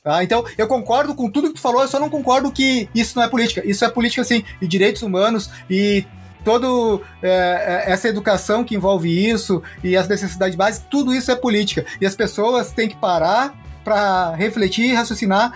Tá? 0.01 0.23
Então, 0.23 0.45
eu 0.57 0.65
concordo 0.67 1.13
com 1.13 1.29
tudo 1.29 1.49
que 1.49 1.55
tu 1.55 1.61
falou, 1.61 1.81
eu 1.81 1.87
só 1.89 1.99
não 1.99 2.09
concordo 2.09 2.49
que 2.49 2.87
isso 2.95 3.17
não 3.17 3.23
é 3.25 3.27
política. 3.27 3.61
Isso 3.65 3.83
é 3.83 3.89
política, 3.89 4.23
sim, 4.23 4.45
e 4.61 4.65
direitos 4.67 5.01
humanos 5.01 5.49
e 5.69 6.05
toda 6.43 7.03
essa 7.21 8.07
educação 8.07 8.63
que 8.63 8.75
envolve 8.75 9.09
isso 9.09 9.61
e 9.83 9.95
as 9.95 10.07
necessidades 10.07 10.55
básicas, 10.55 10.87
tudo 10.89 11.13
isso 11.13 11.31
é 11.31 11.35
política. 11.35 11.85
E 11.99 12.05
as 12.05 12.15
pessoas 12.15 12.71
têm 12.71 12.87
que 12.87 12.95
parar 12.95 13.53
para 13.83 14.35
refletir 14.35 14.93
raciocinar 14.93 15.53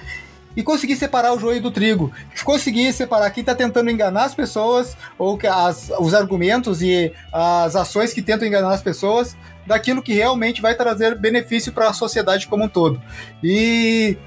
e 0.56 0.64
conseguir 0.64 0.96
separar 0.96 1.34
o 1.34 1.40
joio 1.40 1.62
do 1.62 1.72
trigo. 1.72 2.12
Conseguir 2.44 2.92
separar 2.94 3.30
quem 3.32 3.42
está 3.42 3.56
tentando 3.56 3.90
enganar 3.90 4.26
as 4.26 4.36
pessoas, 4.36 4.96
ou 5.18 5.40
as, 5.50 5.92
os 6.00 6.14
argumentos 6.14 6.82
e 6.82 7.12
as 7.32 7.76
ações 7.76 8.14
que 8.14 8.22
tentam 8.22 8.48
enganar 8.48 8.74
as 8.74 8.82
pessoas, 8.82 9.36
daquilo 9.66 10.02
que 10.02 10.14
realmente 10.14 10.62
vai 10.62 10.76
trazer 10.76 11.18
benefício 11.18 11.72
para 11.72 11.90
a 11.90 11.94
sociedade 11.94 12.48
como 12.48 12.66
um 12.66 12.70
todo. 12.70 13.02
E 13.44 14.18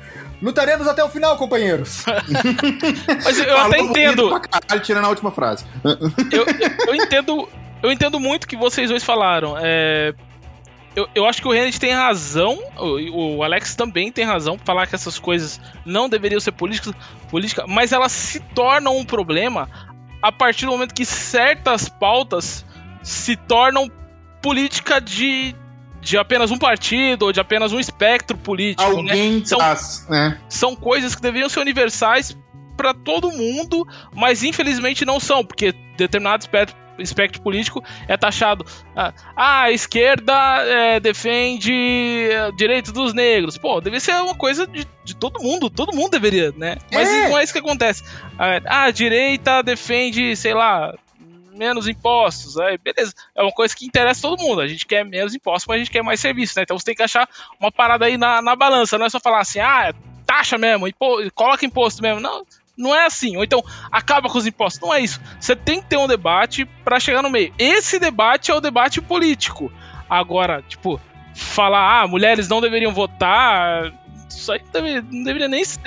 lutaremos 0.42 0.86
até 0.86 1.02
o 1.04 1.08
final, 1.08 1.36
companheiros. 1.36 2.04
Mas 3.24 3.38
eu 3.38 3.44
Falou 3.46 3.66
até 3.66 3.78
entendo. 3.78 4.28
pra 4.28 4.40
caralho, 4.40 4.80
tirando 4.82 5.04
a 5.04 5.08
última 5.08 5.30
frase. 5.30 5.64
eu, 5.84 6.40
eu- 6.44 6.46
eu 6.88 6.94
entendo. 6.94 7.48
Eu 7.82 7.92
entendo 7.92 8.18
muito 8.18 8.44
o 8.44 8.48
que 8.48 8.56
vocês 8.56 8.88
dois 8.90 9.04
falaram. 9.04 9.54
É, 9.60 10.14
eu, 10.96 11.06
eu 11.14 11.26
acho 11.26 11.42
que 11.42 11.46
o 11.46 11.52
Renet 11.52 11.78
tem 11.78 11.92
razão, 11.92 12.58
o, 12.78 13.36
o 13.36 13.42
Alex 13.42 13.74
também 13.76 14.10
tem 14.10 14.24
razão 14.24 14.56
pra 14.56 14.64
falar 14.66 14.86
que 14.86 14.94
essas 14.94 15.18
coisas 15.18 15.60
não 15.84 16.08
deveriam 16.08 16.40
ser 16.40 16.52
políticas, 16.52 16.94
política, 17.30 17.64
mas 17.68 17.92
elas 17.92 18.12
se 18.12 18.40
tornam 18.40 18.96
um 18.96 19.04
problema 19.04 19.68
a 20.22 20.32
partir 20.32 20.64
do 20.64 20.72
momento 20.72 20.94
que 20.94 21.04
certas 21.04 21.86
pautas 21.88 22.64
se 23.02 23.36
tornam 23.36 23.90
política 24.40 24.98
de, 25.00 25.54
de 26.06 26.16
apenas 26.16 26.50
um 26.52 26.56
partido 26.58 27.24
ou 27.26 27.32
de 27.32 27.40
apenas 27.40 27.72
um 27.72 27.80
espectro 27.80 28.36
político. 28.38 28.82
né? 29.02 29.10
Alguém 29.12 29.44
São- 29.44 29.58
traz, 29.58 30.06
né? 30.08 30.38
são 30.48 30.76
coisas 30.76 31.14
que 31.16 31.20
deveriam 31.20 31.48
ser 31.48 31.58
universais 31.60 32.36
para 32.76 32.94
todo 32.94 33.32
mundo, 33.32 33.84
mas 34.14 34.42
infelizmente 34.44 35.04
não 35.04 35.18
são, 35.18 35.44
porque 35.44 35.72
determinado 35.96 36.42
espectro, 36.42 36.76
espectro 36.98 37.42
político 37.42 37.82
é 38.06 38.16
taxado. 38.16 38.64
Ah, 38.94 39.12
ah, 39.34 39.62
a 39.62 39.72
esquerda 39.72 40.32
é, 40.60 41.00
defende 41.00 41.72
eh, 42.30 42.50
direitos 42.56 42.92
dos 42.92 43.12
negros. 43.12 43.58
Pô, 43.58 43.80
deve 43.80 43.98
ser 43.98 44.14
uma 44.22 44.34
coisa 44.34 44.66
de, 44.66 44.86
de 45.04 45.16
todo 45.16 45.42
mundo, 45.42 45.68
todo 45.68 45.94
mundo 45.94 46.10
deveria, 46.12 46.52
né? 46.56 46.76
Mas 46.92 47.08
É. 47.08 47.28
não 47.28 47.38
é 47.38 47.42
isso 47.44 47.52
que 47.52 47.58
acontece. 47.58 48.02
Ah, 48.38 48.84
a 48.86 48.90
direita 48.90 49.62
defende, 49.62 50.36
sei 50.36 50.54
lá. 50.54 50.94
Menos 51.56 51.88
impostos, 51.88 52.58
aí 52.58 52.76
beleza. 52.78 53.14
É 53.34 53.42
uma 53.42 53.52
coisa 53.52 53.74
que 53.74 53.86
interessa 53.86 54.22
todo 54.22 54.40
mundo. 54.42 54.60
A 54.60 54.66
gente 54.68 54.86
quer 54.86 55.04
menos 55.04 55.34
impostos, 55.34 55.66
mas 55.66 55.76
a 55.76 55.78
gente 55.78 55.90
quer 55.90 56.02
mais 56.02 56.20
serviço, 56.20 56.54
né? 56.56 56.62
Então 56.62 56.78
você 56.78 56.84
tem 56.84 56.94
que 56.94 57.02
achar 57.02 57.28
uma 57.58 57.72
parada 57.72 58.04
aí 58.04 58.16
na, 58.18 58.42
na 58.42 58.54
balança. 58.54 58.98
Não 58.98 59.06
é 59.06 59.10
só 59.10 59.18
falar 59.20 59.40
assim, 59.40 59.58
ah, 59.60 59.94
taxa 60.26 60.58
mesmo, 60.58 60.86
impo 60.86 61.30
coloca 61.34 61.64
imposto 61.64 62.02
mesmo. 62.02 62.20
Não, 62.20 62.44
não 62.76 62.94
é 62.94 63.06
assim. 63.06 63.36
Ou 63.36 63.44
então, 63.44 63.62
acaba 63.90 64.28
com 64.28 64.36
os 64.38 64.46
impostos. 64.46 64.80
Não 64.80 64.92
é 64.92 65.00
isso. 65.00 65.20
Você 65.40 65.56
tem 65.56 65.80
que 65.80 65.88
ter 65.88 65.96
um 65.96 66.06
debate 66.06 66.64
pra 66.84 67.00
chegar 67.00 67.22
no 67.22 67.30
meio. 67.30 67.54
Esse 67.58 67.98
debate 67.98 68.50
é 68.50 68.54
o 68.54 68.60
debate 68.60 69.00
político. 69.00 69.72
Agora, 70.10 70.62
tipo, 70.68 71.00
falar, 71.34 72.02
ah, 72.02 72.06
mulheres 72.06 72.48
não 72.48 72.60
deveriam 72.60 72.92
votar. 72.92 73.92
Isso 74.28 74.52
aí 74.52 74.60
não, 74.62 74.70
deve- 74.72 75.00
não 75.10 75.24
deveria 75.24 75.48
nem 75.48 75.64
ser 75.64 75.80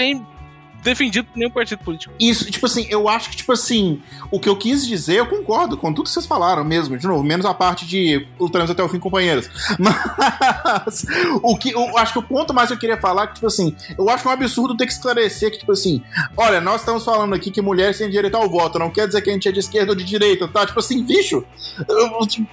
defendido 0.84 1.26
por 1.28 1.38
nenhum 1.38 1.52
partido 1.52 1.80
político. 1.84 2.14
Isso, 2.20 2.50
tipo 2.50 2.66
assim, 2.66 2.86
eu 2.90 3.08
acho 3.10 3.30
que, 3.30 3.36
tipo 3.38 3.52
assim, 3.52 4.02
o 4.32 4.40
que 4.40 4.48
eu 4.48 4.56
quis 4.56 4.86
dizer, 4.88 5.16
eu 5.16 5.26
concordo 5.28 5.78
com 5.78 5.94
tudo 5.94 6.06
que 6.06 6.12
vocês 6.12 6.26
falaram 6.26 6.64
mesmo, 6.64 6.98
de 6.98 7.06
novo, 7.08 7.24
menos 7.24 7.46
a 7.46 7.54
parte 7.54 7.86
de 7.86 8.26
lutaremos 8.40 8.72
até 8.72 8.84
o 8.84 8.90
fim, 8.90 9.00
companheiros. 9.00 9.50
Mas 9.78 11.06
o 11.44 11.58
que 11.58 11.72
eu 11.72 11.98
acho 11.98 12.14
que 12.14 12.20
o 12.20 12.24
ponto 12.24 12.54
mais 12.54 12.68
que 12.70 12.74
eu 12.76 12.80
queria 12.80 12.98
falar 12.98 13.24
é 13.24 13.28
que, 13.28 13.34
tipo 13.36 13.48
assim, 13.48 13.76
eu 13.98 14.10
acho 14.10 14.28
um 14.28 14.32
absurdo 14.32 14.76
ter 14.78 14.86
que 14.86 14.94
esclarecer 14.94 15.52
que, 15.52 15.60
tipo 15.60 15.72
assim, 15.72 16.02
olha, 16.38 16.62
nós 16.62 16.82
estamos 16.82 17.04
falando 17.04 17.34
aqui 17.36 17.52
que 17.52 17.62
mulheres 17.62 17.98
têm 17.98 18.10
direito 18.10 18.36
ao 18.36 18.50
voto, 18.50 18.80
não 18.80 18.90
quer 18.90 19.08
dizer 19.08 19.22
que 19.22 19.30
a 19.30 19.34
gente 19.34 19.48
é 19.48 19.52
de 19.52 19.60
esquerda 19.60 19.92
ou 19.92 19.98
de 19.98 20.04
direita, 20.04 20.48
tá? 20.48 20.66
Tipo 20.66 20.80
assim, 20.80 21.04
bicho, 21.04 21.44
tipo, 22.28 22.48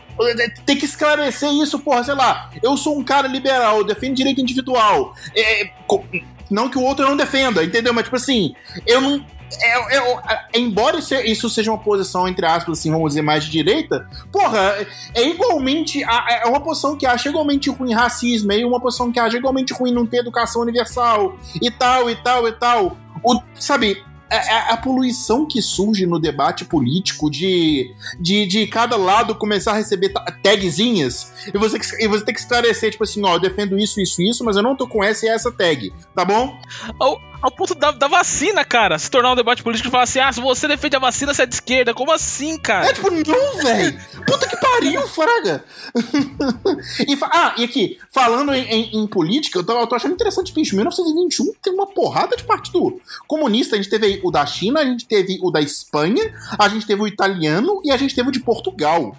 tem 0.64 0.77
que 0.77 0.85
esclarecer 0.85 1.51
isso, 1.53 1.79
porra, 1.79 2.03
sei 2.05 2.14
lá, 2.14 2.51
eu 2.62 2.77
sou 2.77 2.99
um 2.99 3.05
cara 3.05 3.29
liberal, 3.29 3.79
eu 3.79 3.85
defendo 3.85 4.14
direito 4.14 4.41
individual. 4.41 5.14
É, 5.35 5.70
co- 5.87 6.05
não 6.51 6.69
que 6.69 6.79
o 6.79 6.83
outro 6.83 7.05
não 7.05 7.17
defenda, 7.17 7.63
entendeu? 7.65 7.93
Mas, 7.95 8.05
tipo 8.05 8.17
assim, 8.17 8.55
eu 8.87 9.01
não. 9.01 9.25
é- 9.63 9.97
é- 9.97 10.19
é- 10.55 10.59
embora 10.59 10.99
isso- 10.99 11.49
seja 11.49 11.71
uma 11.71 11.79
posição, 11.79 12.27
entre 12.27 12.45
aspas, 12.45 12.79
assim, 12.81 12.91
vamos 12.91 13.11
dizer, 13.11 13.23
mais 13.23 13.45
de 13.45 13.51
direita, 13.51 14.09
porra, 14.33 14.75
é- 15.15 15.29
igualmente. 15.29 16.03
É 16.03 16.47
uma 16.47 16.61
posição 16.61 16.97
que 16.97 17.07
acha 17.07 17.29
igualmente 17.29 17.71
ruim 17.71 17.93
racismo, 17.95 18.51
é 18.53 18.65
uma 18.67 18.81
posição 18.81 19.13
que 19.13 19.21
acha 19.21 19.37
igualmente 19.37 19.73
ruim 19.73 19.93
não 19.93 20.05
ter 20.05 20.19
educação 20.19 20.63
universal, 20.63 21.37
e 21.63 21.71
tal, 21.71 22.11
e 22.11 22.17
tal, 22.17 22.49
e 22.49 22.53
tal. 22.53 22.97
O, 23.23 23.41
sabe. 23.55 24.03
A, 24.31 24.37
a- 24.37 24.72
a 24.72 24.77
poluição 24.77 25.47
que 25.47 25.62
surge 25.62 26.05
no 26.07 26.18
debate 26.18 26.64
político 26.64 27.31
de, 27.31 27.95
de, 28.18 28.47
de 28.47 28.66
cada 28.66 28.97
lado 28.97 29.35
começar 29.37 29.72
a 29.72 29.77
receber 29.77 30.09
ta- 30.09 30.24
tagzinhas 30.43 31.33
e 31.55 31.59
você, 31.59 31.79
e 32.01 32.09
você 32.09 32.24
tem 32.24 32.35
que 32.35 32.41
esclarecer, 32.41 32.91
tipo 32.91 33.05
assim, 33.05 33.22
ó, 33.24 33.35
eu 33.35 33.41
defendo 33.41 33.79
isso, 33.79 34.01
isso, 34.01 34.20
isso, 34.22 34.45
mas 34.45 34.57
eu 34.57 34.62
não 34.62 34.74
tô 34.77 34.87
com 34.89 35.03
essa 35.05 35.27
e 35.27 35.29
essa 35.29 35.51
tag, 35.53 35.93
tá 36.14 36.24
bom? 36.24 36.59
Ao, 36.99 37.20
ao 37.43 37.51
ponto 37.51 37.74
da, 37.74 37.91
da 37.91 38.09
vacina, 38.09 38.64
cara, 38.64 38.99
se 38.99 39.11
tornar 39.11 39.32
um 39.32 39.37
debate 39.37 39.62
político 39.62 39.89
e 39.89 39.91
falar 39.91 40.05
assim: 40.05 40.20
ah, 40.20 40.32
se 40.32 40.41
você 40.41 40.66
defende 40.66 40.97
a 40.97 40.99
vacina, 40.99 41.32
você 41.34 41.43
é 41.43 41.47
de 41.47 41.55
esquerda. 41.55 41.95
Como 41.95 42.11
assim, 42.12 42.59
cara? 42.59 42.87
É 42.89 42.93
tipo, 42.93 43.11
não, 43.11 43.62
velho! 43.62 43.99
Puta 44.26 44.49
que 44.49 44.57
pariu, 44.57 45.07
fraga! 45.09 45.64
e, 47.07 47.18
ah, 47.22 47.55
e 47.57 47.64
aqui, 47.64 47.99
falando 48.12 48.53
em, 48.55 48.62
em- 48.64 48.99
em 48.99 49.07
política, 49.07 49.59
eu 49.59 49.64
tô, 49.64 49.72
eu 49.78 49.87
tô 49.87 49.95
achando 49.95 50.14
interessante, 50.14 50.53
bicho, 50.53 50.74
1921 50.74 51.53
tem 51.62 51.72
uma 51.72 51.87
porrada 51.87 52.37
de 52.37 52.45
partido 52.45 53.01
comunista. 53.26 53.76
A 53.76 53.78
gente 53.78 53.91
teve 53.91 54.20
o 54.24 54.30
da 54.30 54.45
China, 54.47 54.80
a 54.80 54.84
gente 54.84 55.07
teve 55.07 55.39
o 55.43 55.51
da 55.51 55.61
Espanha, 55.61 56.32
a 56.59 56.68
gente 56.68 56.87
teve 56.87 57.03
o 57.03 57.07
italiano 57.07 57.80
e 57.84 57.91
a 57.91 57.97
gente 57.97 58.14
teve 58.14 58.28
o 58.28 58.32
de 58.32 58.41
Portugal. 58.41 59.16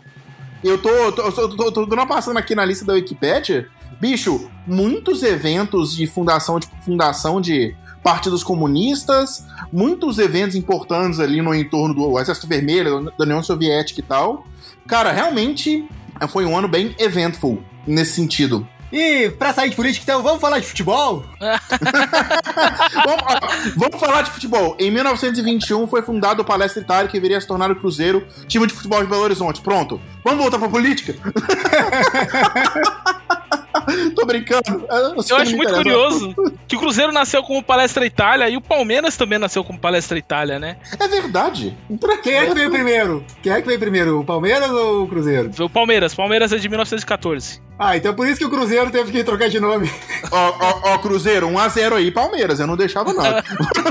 Eu 0.64 0.78
tô, 0.82 0.90
tô, 1.12 1.32
tô, 1.32 1.72
tô, 1.72 1.88
tô 1.88 1.94
uma 1.94 2.08
passada 2.08 2.38
aqui 2.40 2.56
na 2.56 2.66
lista 2.66 2.84
da 2.84 2.94
Wikipedia. 2.94 3.70
Bicho, 4.00 4.50
muitos 4.66 5.24
eventos 5.24 5.96
de 5.96 6.06
fundação 6.06 6.60
de, 6.60 6.68
fundação 6.84 7.42
de 7.42 7.76
partidos 8.08 8.42
comunistas, 8.42 9.46
muitos 9.70 10.18
eventos 10.18 10.56
importantes 10.56 11.20
ali 11.20 11.42
no 11.42 11.54
entorno 11.54 11.94
do 11.94 12.18
Exército 12.18 12.48
Vermelho, 12.48 13.12
da 13.18 13.26
União 13.26 13.44
Soviética 13.44 14.00
e 14.00 14.04
tal. 14.04 14.48
Cara, 14.88 15.12
realmente 15.12 15.86
foi 16.30 16.46
um 16.46 16.58
ano 16.58 16.70
bem 16.70 16.96
eventful 16.98 17.62
nesse 17.86 18.14
sentido. 18.14 18.66
E 18.94 19.30
pra 19.32 19.52
sair 19.52 19.72
de 19.72 19.76
política, 19.76 20.04
então, 20.04 20.24
vamos 20.24 20.40
falar 20.40 20.60
de 20.60 20.68
futebol? 20.68 21.26
vamos, 22.96 23.76
vamos 23.76 24.00
falar 24.00 24.22
de 24.22 24.32
futebol. 24.32 24.78
Em 24.80 24.90
1921 24.90 25.86
foi 25.88 26.02
fundado 26.02 26.44
o 26.44 26.46
Palestra 26.46 26.82
Itália, 26.82 27.12
que 27.12 27.20
viria 27.20 27.38
a 27.38 27.42
se 27.42 27.48
tornar 27.48 27.70
o 27.70 27.76
Cruzeiro, 27.76 28.26
time 28.48 28.68
de 28.68 28.74
futebol 28.74 29.04
de 29.04 29.10
Belo 29.10 29.24
Horizonte. 29.24 29.60
Pronto. 29.60 30.00
Vamos 30.24 30.40
voltar 30.40 30.60
pra 30.60 30.70
política? 30.70 31.14
Tô 34.16 34.26
brincando. 34.26 34.88
Eu 35.30 35.38
acho 35.38 35.56
muito 35.56 35.74
curioso 35.74 36.36
que 36.68 36.76
o 36.76 36.80
Cruzeiro 36.80 37.12
nasceu 37.12 37.44
como 37.44 37.64
Palestra 37.64 38.06
Itália 38.06 38.50
e 38.50 38.58
o 38.58 38.62
Palmeiras 38.62 39.18
também 39.18 39.40
nasceu 39.40 39.64
como 39.64 39.80
Palestra 39.80 40.18
Itália, 40.18 40.60
né? 40.60 40.78
É 41.00 41.08
verdade. 41.08 41.78
Quem 42.24 42.34
é 42.34 42.46
que 42.46 42.54
veio 42.54 42.72
primeiro? 42.72 43.26
Quem 43.42 43.52
é 43.52 43.62
que 43.62 43.68
veio 43.68 43.80
primeiro, 43.80 44.20
o 44.20 44.26
Palmeiras 44.26 44.70
ou 44.70 45.04
o 45.04 45.08
Cruzeiro? 45.08 45.52
O 45.60 45.70
Palmeiras. 45.70 46.14
Palmeiras 46.14 46.52
é 46.52 46.58
de 46.58 46.70
1914. 46.70 47.62
Ah, 47.80 47.96
então 47.96 48.14
por 48.14 48.28
isso 48.28 48.40
que 48.40 48.46
o 48.46 48.50
Cruzeiro 48.50 48.90
teve 48.90 49.12
que 49.12 49.24
trocar 49.24 49.50
de 49.50 49.60
nome. 49.60 49.90
Ó, 50.32 50.56
ó, 50.60 50.94
ó, 50.94 50.98
Cruzeiro, 50.98 51.48
1x0 51.48 51.94
aí, 51.94 52.12
Palmeiras. 52.12 52.60
Eu 52.60 52.68
não 52.68 52.76
deixava 52.76 53.14
nada. 53.14 53.44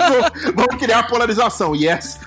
Vamos 0.55 0.77
criar 0.77 0.99
a 0.99 1.03
polarização, 1.05 1.75
yes. 1.75 2.19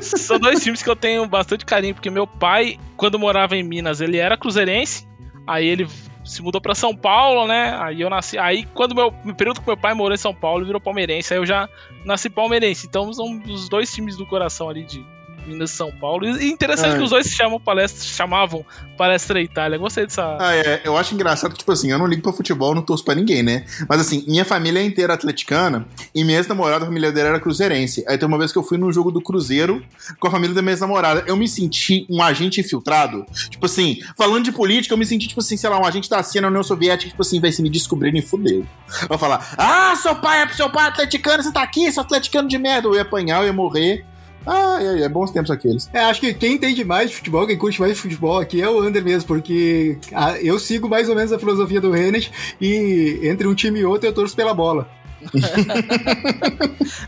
São 0.00 0.38
dois 0.38 0.62
times 0.62 0.82
que 0.82 0.90
eu 0.90 0.96
tenho 0.96 1.26
bastante 1.26 1.64
carinho, 1.64 1.94
porque 1.94 2.10
meu 2.10 2.26
pai, 2.26 2.78
quando 2.96 3.18
morava 3.18 3.56
em 3.56 3.62
Minas, 3.62 4.00
ele 4.00 4.16
era 4.16 4.36
cruzeirense. 4.36 5.06
Aí 5.46 5.66
ele 5.66 5.86
se 6.24 6.42
mudou 6.42 6.60
pra 6.60 6.74
São 6.74 6.94
Paulo, 6.94 7.46
né? 7.46 7.76
Aí 7.80 8.00
eu 8.00 8.10
nasci. 8.10 8.38
Aí, 8.38 8.64
quando 8.74 8.94
meu 8.94 9.12
período 9.34 9.60
que 9.60 9.66
meu 9.66 9.76
pai 9.76 9.94
morou 9.94 10.14
em 10.14 10.18
São 10.18 10.34
Paulo, 10.34 10.64
virou 10.64 10.80
palmeirense. 10.80 11.32
Aí 11.32 11.40
eu 11.40 11.46
já 11.46 11.68
nasci 12.04 12.30
palmeirense. 12.30 12.86
Então 12.86 13.12
são 13.12 13.40
os 13.46 13.68
dois 13.68 13.92
times 13.92 14.16
do 14.16 14.26
coração 14.26 14.68
ali 14.68 14.84
de 14.84 15.04
Minas 15.46 15.70
São 15.70 15.90
Paulo. 15.92 16.26
E 16.26 16.50
interessante 16.50 16.94
É. 16.94 16.96
que 16.98 17.02
os 17.04 17.10
dois 17.10 17.26
se 17.26 17.34
chamam 17.34 17.60
palestra, 17.60 18.02
chamavam 18.04 18.64
Palestra 18.96 19.40
Itália. 19.40 19.78
Gostei 19.78 20.06
dessa. 20.06 20.36
Ah, 20.40 20.54
é, 20.54 20.80
eu 20.84 20.96
acho 20.96 21.14
engraçado 21.14 21.52
que, 21.52 21.58
tipo 21.58 21.72
assim, 21.72 21.90
eu 21.90 21.98
não 21.98 22.06
ligo 22.06 22.22
pra 22.22 22.32
futebol, 22.32 22.74
não 22.74 22.82
torço 22.82 23.04
pra 23.04 23.14
ninguém, 23.14 23.42
né? 23.42 23.64
Mas 23.88 24.00
assim, 24.00 24.24
minha 24.28 24.44
família 24.44 24.80
é 24.80 24.84
inteira 24.84 25.14
atleticana 25.14 25.86
e 26.14 26.24
minha 26.24 26.38
ex-namorada, 26.38 26.84
a 26.84 26.86
família 26.86 27.10
dela 27.10 27.30
era 27.30 27.40
cruzeirense. 27.40 28.04
Aí 28.08 28.16
tem 28.18 28.28
uma 28.28 28.38
vez 28.38 28.52
que 28.52 28.58
eu 28.58 28.62
fui 28.62 28.78
num 28.78 28.92
jogo 28.92 29.10
do 29.10 29.20
Cruzeiro 29.20 29.82
com 30.20 30.28
a 30.28 30.30
família 30.30 30.54
da 30.54 30.62
minha 30.62 30.72
ex-namorada. 30.72 31.24
Eu 31.26 31.36
me 31.36 31.48
senti 31.48 32.06
um 32.08 32.22
agente 32.22 32.60
infiltrado. 32.60 33.24
Tipo 33.50 33.66
assim, 33.66 33.98
falando 34.16 34.44
de 34.44 34.52
política, 34.52 34.94
eu 34.94 34.98
me 34.98 35.06
senti, 35.06 35.26
tipo 35.28 35.40
assim, 35.40 35.56
sei 35.56 35.68
lá, 35.70 35.78
um 35.80 35.84
agente 35.84 36.08
da 36.08 36.22
CIA 36.22 36.40
na 36.42 36.48
União 36.48 36.62
Soviética, 36.62 37.10
tipo 37.10 37.22
assim, 37.22 37.40
vai 37.40 37.50
se 37.52 37.62
me 37.62 37.70
descobrirem, 37.70 38.22
fudeu. 38.22 38.64
Vai 39.08 39.18
falar, 39.18 39.54
ah, 39.56 39.94
seu 39.96 40.14
pai 40.16 40.42
é 40.42 40.48
seu 40.48 40.68
pai 40.70 40.84
é 40.84 40.88
atleticano, 40.88 41.42
você 41.42 41.52
tá 41.52 41.62
aqui, 41.62 41.90
seu 41.90 42.02
atleticano 42.02 42.48
de 42.48 42.58
merda. 42.58 42.88
Eu 42.88 42.94
ia 42.94 43.02
apanhar, 43.02 43.40
eu 43.40 43.46
ia 43.46 43.52
morrer. 43.52 44.04
Ah, 44.46 44.78
é, 44.80 45.02
é 45.02 45.08
bons 45.08 45.30
tempos 45.30 45.50
aqueles. 45.50 45.88
É, 45.92 46.00
acho 46.00 46.20
que 46.20 46.34
quem 46.34 46.54
entende 46.54 46.84
mais 46.84 47.10
de 47.10 47.16
futebol, 47.16 47.46
quem 47.46 47.56
curte 47.56 47.80
mais 47.80 47.94
de 47.94 47.98
futebol 48.00 48.38
aqui 48.38 48.60
é 48.60 48.68
o 48.68 48.82
Under 48.82 49.02
mesmo, 49.02 49.26
porque 49.28 49.98
ah, 50.12 50.36
eu 50.40 50.58
sigo 50.58 50.88
mais 50.88 51.08
ou 51.08 51.14
menos 51.14 51.32
a 51.32 51.38
filosofia 51.38 51.80
do 51.80 51.90
Rennes 51.90 52.30
e 52.60 53.20
entre 53.22 53.46
um 53.46 53.54
time 53.54 53.80
e 53.80 53.84
outro 53.84 54.08
eu 54.08 54.12
torço 54.12 54.34
pela 54.36 54.52
bola. 54.54 54.88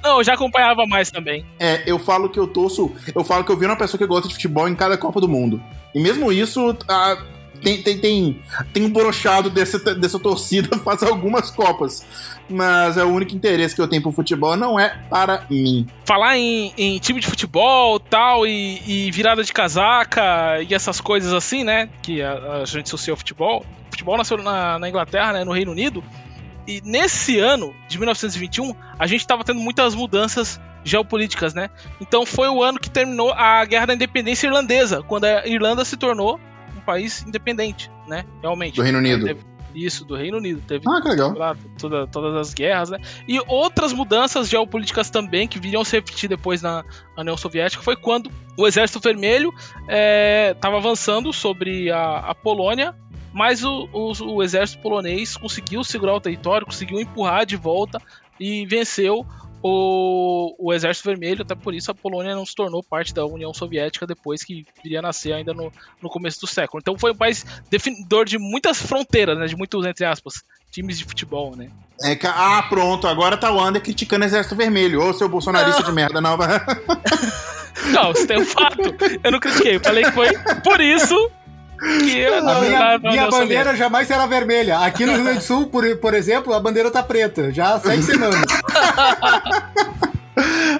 Não, 0.02 0.18
eu 0.18 0.24
já 0.24 0.34
acompanhava 0.34 0.86
mais 0.86 1.10
também. 1.10 1.44
É, 1.58 1.82
eu 1.90 1.98
falo 1.98 2.28
que 2.28 2.38
eu 2.38 2.46
torço. 2.46 2.92
Eu 3.14 3.24
falo 3.24 3.44
que 3.44 3.50
eu 3.50 3.56
vi 3.56 3.66
uma 3.66 3.76
pessoa 3.76 3.98
que 3.98 4.06
gosta 4.06 4.28
de 4.28 4.34
futebol 4.34 4.68
em 4.68 4.74
cada 4.74 4.96
Copa 4.96 5.20
do 5.20 5.28
Mundo. 5.28 5.60
E 5.94 6.00
mesmo 6.00 6.30
isso, 6.32 6.76
a- 6.88 7.18
tem, 7.64 7.82
tem, 7.82 7.98
tem, 7.98 8.42
tem 8.72 8.84
um 8.84 8.90
brochado 8.90 9.48
dessa, 9.50 9.78
dessa 9.94 10.18
torcida 10.18 10.76
faz 10.84 11.02
algumas 11.02 11.50
Copas. 11.50 12.06
Mas 12.48 12.98
é 12.98 13.04
o 13.04 13.08
único 13.08 13.34
interesse 13.34 13.74
que 13.74 13.80
eu 13.80 13.88
tenho 13.88 14.02
pro 14.02 14.12
futebol, 14.12 14.54
não 14.56 14.78
é 14.78 14.90
para 15.08 15.46
mim. 15.48 15.86
Falar 16.04 16.36
em, 16.36 16.72
em 16.76 16.98
time 16.98 17.18
de 17.18 17.26
futebol 17.26 17.98
tal, 17.98 18.46
e, 18.46 18.82
e 18.86 19.10
virada 19.10 19.42
de 19.42 19.52
casaca 19.52 20.60
e 20.60 20.74
essas 20.74 21.00
coisas 21.00 21.32
assim, 21.32 21.64
né? 21.64 21.88
Que 22.02 22.20
a, 22.20 22.60
a 22.62 22.64
gente 22.66 22.86
associa 22.86 23.12
ao 23.12 23.16
futebol. 23.16 23.64
O 23.88 23.90
futebol 23.90 24.18
nasceu 24.18 24.36
na, 24.36 24.78
na 24.78 24.88
Inglaterra, 24.88 25.32
né, 25.32 25.44
no 25.44 25.52
Reino 25.52 25.72
Unido. 25.72 26.04
E 26.66 26.82
nesse 26.84 27.38
ano 27.38 27.74
de 27.88 27.98
1921, 27.98 28.74
a 28.98 29.06
gente 29.06 29.20
estava 29.20 29.44
tendo 29.44 29.60
muitas 29.60 29.94
mudanças 29.94 30.60
geopolíticas, 30.82 31.54
né? 31.54 31.70
Então 32.00 32.26
foi 32.26 32.48
o 32.48 32.62
ano 32.62 32.78
que 32.78 32.90
terminou 32.90 33.32
a 33.32 33.64
Guerra 33.64 33.86
da 33.86 33.94
Independência 33.94 34.46
Irlandesa, 34.46 35.02
quando 35.02 35.24
a 35.24 35.46
Irlanda 35.46 35.84
se 35.84 35.96
tornou 35.96 36.38
país 36.84 37.22
independente, 37.26 37.90
né? 38.06 38.24
Realmente. 38.40 38.76
Do 38.76 38.82
Reino 38.82 38.98
Unido. 38.98 39.24
Teve- 39.26 39.54
isso, 39.74 40.04
do 40.04 40.14
Reino 40.14 40.36
Unido. 40.38 40.62
Teve 40.68 40.84
Ah, 40.88 41.00
que 41.02 41.08
legal. 41.08 41.34
lá, 41.36 41.56
toda- 41.80 42.06
todas 42.06 42.36
as 42.36 42.54
guerras, 42.54 42.90
né? 42.90 42.98
E 43.26 43.40
outras 43.48 43.92
mudanças 43.92 44.48
geopolíticas 44.48 45.10
também 45.10 45.48
que 45.48 45.58
viriam 45.58 45.82
se 45.82 45.96
repetir 45.96 46.28
depois 46.28 46.62
na, 46.62 46.84
na 47.16 47.22
União 47.22 47.36
Soviética 47.36 47.82
foi 47.82 47.96
quando 47.96 48.30
o 48.56 48.68
Exército 48.68 49.00
Vermelho 49.00 49.52
estava 50.52 50.76
avançando 50.76 51.32
sobre 51.32 51.90
a, 51.90 52.18
a 52.18 52.34
Polônia, 52.36 52.94
mas 53.32 53.64
o, 53.64 53.88
o- 53.92 54.34
o 54.36 54.42
exército 54.44 54.80
polonês 54.80 55.36
conseguiu 55.36 55.82
segurar 55.82 56.14
o 56.14 56.20
território, 56.20 56.64
conseguiu 56.66 57.00
empurrar 57.00 57.44
de 57.44 57.56
volta 57.56 58.00
e 58.38 58.64
venceu 58.66 59.26
o, 59.66 60.54
o 60.58 60.74
Exército 60.74 61.08
Vermelho, 61.08 61.40
até 61.40 61.54
por 61.54 61.72
isso 61.74 61.90
a 61.90 61.94
Polônia 61.94 62.34
não 62.34 62.44
se 62.44 62.54
tornou 62.54 62.82
parte 62.82 63.14
da 63.14 63.24
União 63.24 63.54
Soviética 63.54 64.06
depois 64.06 64.44
que 64.44 64.66
viria 64.82 64.98
a 64.98 65.02
nascer 65.02 65.32
ainda 65.32 65.54
no, 65.54 65.72
no 66.02 66.10
começo 66.10 66.38
do 66.42 66.46
século. 66.46 66.80
Então 66.82 66.98
foi 66.98 67.12
um 67.12 67.16
país 67.16 67.46
definidor 67.70 68.26
de 68.26 68.36
muitas 68.38 68.82
fronteiras, 68.82 69.38
né? 69.38 69.46
De 69.46 69.56
muitos, 69.56 69.86
entre 69.86 70.04
aspas, 70.04 70.34
times 70.70 70.98
de 70.98 71.04
futebol, 71.04 71.56
né? 71.56 71.70
É 72.02 72.14
que- 72.14 72.26
ah, 72.26 72.62
pronto, 72.68 73.06
agora 73.08 73.38
tá 73.38 73.50
o 73.50 73.56
Wander 73.56 73.80
criticando 73.80 74.22
o 74.24 74.28
Exército 74.28 74.54
Vermelho. 74.54 75.02
Ô, 75.02 75.14
seu 75.14 75.30
bolsonarista 75.30 75.82
de 75.82 75.92
merda, 75.92 76.20
não. 76.20 76.36
vai- 76.36 76.48
Não, 77.90 78.12
isso 78.12 78.26
tem 78.26 78.38
um 78.40 78.44
fato. 78.46 78.80
Eu 79.22 79.32
não 79.32 79.40
critiquei, 79.40 79.76
eu 79.76 79.80
falei 79.80 80.04
que 80.04 80.12
foi 80.12 80.28
por 80.62 80.80
isso 80.80 81.30
que 81.84 82.18
eu 82.18 82.34
A 82.48 82.60
minha, 82.60 82.98
minha 82.98 83.28
bandeira 83.30 83.76
jamais 83.76 84.06
será 84.08 84.26
vermelha. 84.26 84.78
Aqui 84.78 85.04
no 85.04 85.12
Rio 85.12 85.24
Grande 85.24 85.38
do 85.40 85.44
Sul, 85.44 85.66
por, 85.66 85.84
por 85.98 86.14
exemplo, 86.14 86.52
a 86.54 86.60
bandeira 86.60 86.90
tá 86.90 87.02
preta. 87.02 87.52
Já 87.52 87.74
há 87.74 87.80
seis 87.80 88.04
semanas. 88.04 88.40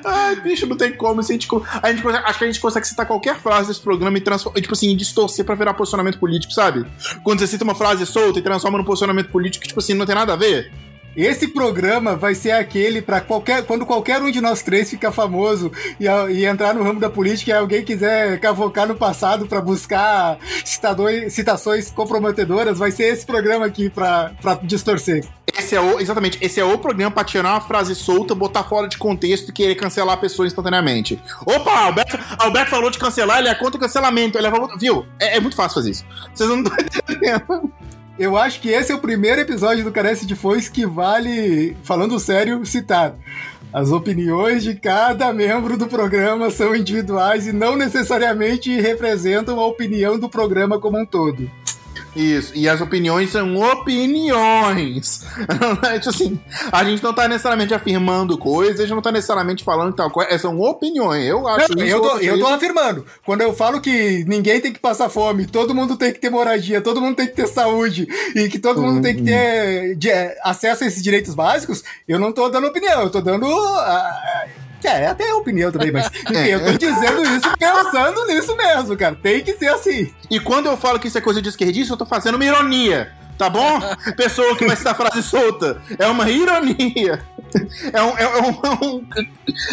Ai, 0.05 0.36
bicho, 0.40 0.66
não 0.66 0.76
tem 0.76 0.92
como. 0.96 1.22
Se 1.22 1.32
a 1.32 1.34
gente, 1.34 1.46
co- 1.46 1.62
a 1.82 1.90
gente 1.90 2.02
consegue- 2.02 2.24
acho 2.26 2.38
que 2.38 2.44
a 2.44 2.46
gente 2.48 2.61
consegue 2.61 2.86
citar 2.86 3.07
qualquer 3.07 3.36
frase 3.38 3.68
desse 3.68 3.80
programa 3.80 4.18
e 4.18 4.20
transformar, 4.20 4.61
tipo 4.61 4.74
assim, 4.74 4.96
distorcer 4.96 5.44
pra 5.44 5.55
virar 5.55 5.74
posicionamento 5.74 6.18
político, 6.18 6.52
sabe? 6.52 6.84
Quando 7.22 7.38
você 7.38 7.46
cita 7.46 7.62
uma 7.64 7.74
frase 7.74 8.05
solta 8.05 8.38
e 8.38 8.42
transforma 8.42 8.78
num 8.78 8.84
posicionamento 8.84 9.28
político 9.30 9.62
que, 9.62 9.68
tipo 9.68 9.80
assim, 9.80 9.94
não 9.94 10.05
tem 10.07 10.14
nada 10.14 10.32
a 10.32 10.36
ver. 10.36 10.72
Esse 11.16 11.48
programa 11.48 12.16
vai 12.16 12.34
ser 12.34 12.52
aquele 12.52 13.00
para 13.00 13.20
qualquer 13.20 13.64
quando 13.64 13.86
qualquer 13.86 14.20
um 14.20 14.30
de 14.30 14.40
nós 14.40 14.62
três 14.62 14.90
ficar 14.90 15.12
famoso 15.12 15.70
e, 16.00 16.06
e 16.06 16.44
entrar 16.44 16.74
no 16.74 16.82
ramo 16.82 17.00
da 17.00 17.08
política 17.08 17.50
e 17.50 17.54
alguém 17.54 17.84
quiser 17.84 18.38
cavocar 18.40 18.86
no 18.86 18.94
passado 18.96 19.46
para 19.46 19.60
buscar 19.60 20.38
citações 21.28 21.90
comprometedoras, 21.90 22.78
vai 22.78 22.90
ser 22.90 23.04
esse 23.04 23.24
programa 23.24 23.66
aqui 23.66 23.88
para 23.88 24.32
distorcer. 24.62 25.24
Esse 25.56 25.76
é 25.76 25.80
o, 25.80 26.00
exatamente, 26.00 26.36
esse 26.40 26.58
é 26.58 26.64
o 26.64 26.76
programa 26.78 27.12
pra 27.12 27.22
tirar 27.22 27.52
uma 27.52 27.60
frase 27.60 27.94
solta, 27.94 28.34
botar 28.34 28.64
fora 28.64 28.88
de 28.88 28.98
contexto 28.98 29.50
e 29.50 29.52
querer 29.52 29.76
cancelar 29.76 30.14
a 30.14 30.18
pessoa 30.18 30.46
instantaneamente. 30.46 31.20
Opa, 31.46 31.84
Alberto, 31.84 32.18
Alberto 32.38 32.70
falou 32.70 32.90
de 32.90 32.98
cancelar, 32.98 33.38
ele 33.38 33.48
é 33.48 33.54
contra 33.54 33.76
o 33.76 33.80
cancelamento. 33.80 34.36
Ele 34.36 34.48
é 34.48 34.50
viu? 34.78 35.06
É, 35.20 35.36
é 35.36 35.40
muito 35.40 35.54
fácil 35.54 35.74
fazer 35.74 35.90
isso. 35.92 36.04
Vocês 36.34 36.48
não 36.48 36.62
estão 36.62 36.76
entendendo. 37.08 37.72
Eu 38.16 38.36
acho 38.36 38.60
que 38.60 38.68
esse 38.68 38.92
é 38.92 38.94
o 38.94 39.00
primeiro 39.00 39.40
episódio 39.40 39.82
do 39.82 39.90
Carece 39.90 40.24
de 40.24 40.36
Foice 40.36 40.70
que 40.70 40.86
vale, 40.86 41.76
falando 41.82 42.20
sério, 42.20 42.64
citar. 42.64 43.16
As 43.72 43.90
opiniões 43.90 44.62
de 44.62 44.76
cada 44.76 45.32
membro 45.32 45.76
do 45.76 45.88
programa 45.88 46.48
são 46.48 46.76
individuais 46.76 47.48
e 47.48 47.52
não 47.52 47.74
necessariamente 47.74 48.70
representam 48.80 49.58
a 49.58 49.66
opinião 49.66 50.16
do 50.16 50.28
programa 50.28 50.78
como 50.78 50.96
um 50.96 51.04
todo. 51.04 51.50
Isso, 52.16 52.52
e 52.54 52.68
as 52.68 52.80
opiniões 52.80 53.30
são 53.30 53.56
opiniões. 53.60 55.24
Assim, 56.06 56.38
a 56.70 56.84
gente 56.84 57.02
não 57.02 57.12
tá 57.12 57.26
necessariamente 57.26 57.74
afirmando 57.74 58.38
coisas, 58.38 58.78
a 58.80 58.82
gente 58.84 58.94
não 58.94 59.02
tá 59.02 59.10
necessariamente 59.10 59.64
falando 59.64 59.94
tal 59.94 60.10
coisa, 60.10 60.30
é, 60.30 60.38
são 60.38 60.60
opiniões. 60.60 61.26
Eu 61.26 61.46
acho 61.48 61.74
Não, 61.74 61.84
isso. 61.84 61.94
eu, 61.96 62.00
tô, 62.00 62.18
eu 62.18 62.38
tô 62.38 62.46
afirmando. 62.46 63.04
Quando 63.24 63.40
eu 63.40 63.52
falo 63.52 63.80
que 63.80 64.24
ninguém 64.28 64.60
tem 64.60 64.72
que 64.72 64.78
passar 64.78 65.08
fome, 65.08 65.46
todo 65.46 65.74
mundo 65.74 65.96
tem 65.96 66.12
que 66.12 66.20
ter 66.20 66.30
moradia, 66.30 66.80
todo 66.80 67.00
mundo 67.00 67.16
tem 67.16 67.26
que 67.26 67.34
ter 67.34 67.48
saúde 67.48 68.06
e 68.34 68.48
que 68.48 68.58
todo 68.58 68.80
mundo 68.80 69.02
tem 69.02 69.16
que 69.16 69.22
ter 69.22 69.96
de- 69.96 70.10
acesso 70.42 70.84
a 70.84 70.86
esses 70.86 71.02
direitos 71.02 71.34
básicos, 71.34 71.82
eu 72.06 72.18
não 72.18 72.32
tô 72.32 72.48
dando 72.48 72.66
opinião, 72.68 73.02
eu 73.02 73.10
tô 73.10 73.20
dando. 73.20 73.46
ah, 73.46 74.46
é, 74.87 75.07
até 75.09 75.32
opinião 75.35 75.70
também, 75.72 75.91
mas 75.93 76.07
enfim, 76.14 76.35
eu 76.49 76.64
tô 76.64 76.72
dizendo 76.78 77.22
isso 77.24 77.53
pensando 77.59 78.26
nisso 78.26 78.57
mesmo, 78.57 78.97
cara. 78.97 79.14
Tem 79.14 79.43
que 79.43 79.55
ser 79.55 79.68
assim. 79.68 80.12
E 80.30 80.39
quando 80.41 80.66
eu 80.66 80.76
falo 80.76 80.99
que 80.99 81.09
isso 81.09 81.18
é 81.18 81.20
coisa 81.20 81.41
de 81.43 81.49
esquerdista, 81.49 81.93
eu 81.95 81.99
tô 81.99 82.07
fazendo 82.07 82.35
uma 82.37 82.45
ironia. 82.45 83.12
Tá 83.37 83.51
bom? 83.51 83.80
Pessoa 84.16 84.57
que 84.57 84.64
vai 84.64 84.76
citar 84.76 84.95
frase 84.97 85.20
solta. 85.22 85.82
É 85.99 86.07
uma 86.07 86.30
ironia. 86.30 87.20
É 87.93 88.01
um, 88.03 88.16
é 88.18 88.28
um- 88.28 88.61
é 88.64 88.70
um 88.87 89.07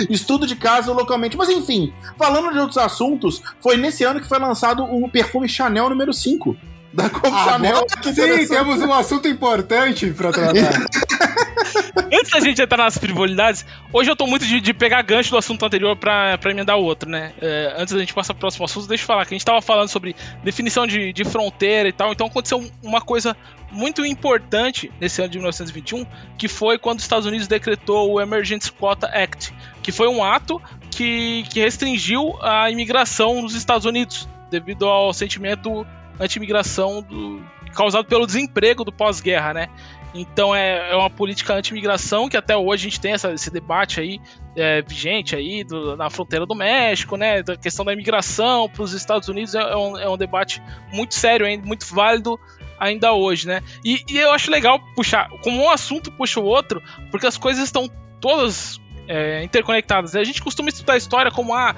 estudo 0.10 0.48
de 0.48 0.56
caso 0.56 0.92
localmente. 0.94 1.38
Mas 1.38 1.48
enfim, 1.50 1.94
falando 2.18 2.52
de 2.52 2.58
outros 2.58 2.78
assuntos, 2.80 3.42
foi 3.60 3.78
nesse 3.78 4.04
ano 4.04 4.20
que 4.20 4.28
foi 4.28 4.40
lançado 4.40 4.84
o 4.84 5.08
perfume 5.10 5.48
Chanel 5.48 5.90
número 5.90 6.12
5. 6.12 6.58
Da 6.94 7.10
Como 7.10 7.38
Chanel. 7.38 7.78
Agora 7.78 7.88
Ah, 8.06 8.14
sim, 8.14 8.48
temos 8.48 8.82
um 8.82 8.94
assunto 8.94 9.28
importante 9.28 10.08
pra 10.12 10.32
tratar. 10.32 10.54
Antes 12.14 12.32
da 12.32 12.40
gente 12.42 12.62
entrar 12.62 12.78
nas 12.78 12.98
frivolidades, 12.98 13.66
hoje 13.94 14.10
eu 14.12 14.16
tô 14.16 14.28
muito 14.28 14.46
de, 14.46 14.60
de 14.60 14.74
pegar 14.74 15.02
gancho 15.02 15.32
do 15.32 15.38
assunto 15.38 15.66
anterior 15.66 15.96
pra, 15.96 16.38
pra 16.38 16.52
emendar 16.52 16.78
o 16.78 16.84
outro, 16.84 17.10
né? 17.10 17.32
É, 17.42 17.76
antes 17.78 17.94
da 17.94 18.00
gente 18.00 18.14
passar 18.14 18.34
pro 18.34 18.42
próximo 18.42 18.66
assunto, 18.66 18.88
deixa 18.88 19.04
eu 19.04 19.08
falar 19.08 19.26
que 19.26 19.34
a 19.34 19.38
gente 19.38 19.46
tava 19.46 19.62
falando 19.62 19.88
sobre 19.88 20.16
definição 20.44 20.86
de, 20.86 21.14
de 21.14 21.24
fronteira 21.24 21.88
e 21.88 21.94
tal, 21.94 22.12
então 22.12 22.28
aconteceu 22.28 22.58
um- 22.60 22.70
uma 22.84 23.00
coisa 23.02 23.36
muito 23.72 24.06
importante 24.06 24.92
nesse 25.00 25.22
ano 25.22 25.30
de 25.32 25.38
1921, 25.38 26.06
que 26.38 26.48
foi 26.48 26.78
quando 26.78 26.98
os 27.00 27.04
Estados 27.06 27.26
Unidos 27.26 27.48
decretou 27.48 28.12
o 28.12 28.20
Emergency 28.22 28.72
Quota 28.72 29.08
Act, 29.08 29.54
que 29.82 29.92
foi 29.92 30.08
um 30.10 30.24
ato 30.24 30.62
que, 30.90 31.44
que 31.50 31.60
restringiu 31.62 32.38
a 32.42 32.70
imigração 32.70 33.42
nos 33.42 33.56
Estados 33.56 33.86
Unidos, 33.86 34.28
devido 34.50 34.86
ao 34.88 35.14
sentimento 35.14 35.86
anti-imigração 36.22 37.02
do- 37.02 37.44
causado 37.74 38.06
pelo 38.06 38.26
desemprego 38.26 38.84
do 38.84 38.92
pós-guerra, 38.92 39.54
né? 39.54 39.68
Então 40.14 40.54
é, 40.54 40.92
é 40.92 40.96
uma 40.96 41.10
política 41.10 41.54
anti-imigração 41.54 42.28
que 42.28 42.36
até 42.36 42.56
hoje 42.56 42.86
a 42.88 42.90
gente 42.90 43.00
tem 43.00 43.14
essa- 43.14 43.32
esse 43.34 43.50
debate 43.50 44.00
aí 44.02 44.20
é, 44.58 44.82
vigente 44.82 45.34
aí 45.36 45.64
do- 45.64 45.96
na 45.96 46.10
fronteira 46.10 46.46
do 46.46 46.54
México, 46.54 47.16
né? 47.16 47.42
Da 47.42 47.56
questão 47.56 47.86
da 47.86 47.94
imigração 47.94 48.68
para 48.68 48.84
os 48.84 48.92
Estados 48.94 49.30
Unidos 49.30 49.56
é, 49.56 49.60
é 49.60 49.76
um, 49.78 49.98
é 49.98 50.10
um 50.10 50.18
debate 50.18 50.62
muito 50.92 51.14
sério 51.16 51.46
ainda, 51.46 51.66
muito 51.66 51.86
válido 51.94 52.38
ainda 52.78 53.14
hoje, 53.14 53.48
né? 53.48 53.62
E, 53.86 54.04
e 54.10 54.18
eu 54.18 54.32
acho 54.34 54.52
legal 54.52 54.80
puxar, 54.96 55.30
como 55.42 55.64
um 55.64 55.70
assunto 55.70 56.12
puxa 56.12 56.40
o 56.42 56.44
outro, 56.44 56.82
porque 57.10 57.26
as 57.28 57.38
coisas 57.38 57.64
estão 57.64 57.90
todas 58.20 58.82
é, 59.08 59.44
interconectadas. 59.44 60.16
A 60.16 60.24
gente 60.24 60.42
costuma 60.42 60.70
estudar 60.70 60.94
a 60.94 60.98
história 60.98 61.32
como 61.32 61.54
ah, 61.54 61.76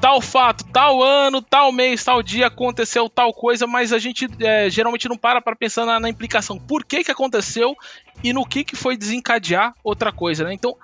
tal 0.00 0.20
fato, 0.20 0.64
tal 0.72 1.02
ano, 1.02 1.40
tal 1.40 1.72
mês, 1.72 2.04
tal 2.04 2.22
dia 2.22 2.46
aconteceu 2.46 3.08
tal 3.08 3.32
coisa, 3.32 3.66
mas 3.66 3.92
a 3.92 3.98
gente 3.98 4.28
é, 4.40 4.68
geralmente 4.68 5.08
não 5.08 5.16
para 5.16 5.40
para 5.40 5.56
pensar 5.56 5.86
na, 5.86 5.98
na 5.98 6.08
implicação. 6.08 6.58
Por 6.58 6.84
que 6.84 7.02
que 7.02 7.10
aconteceu 7.10 7.76
e 8.22 8.32
no 8.32 8.44
que 8.44 8.64
que 8.64 8.76
foi 8.76 8.96
desencadear 8.96 9.74
outra 9.82 10.12
coisa, 10.12 10.44
né? 10.44 10.52
Então, 10.52 10.76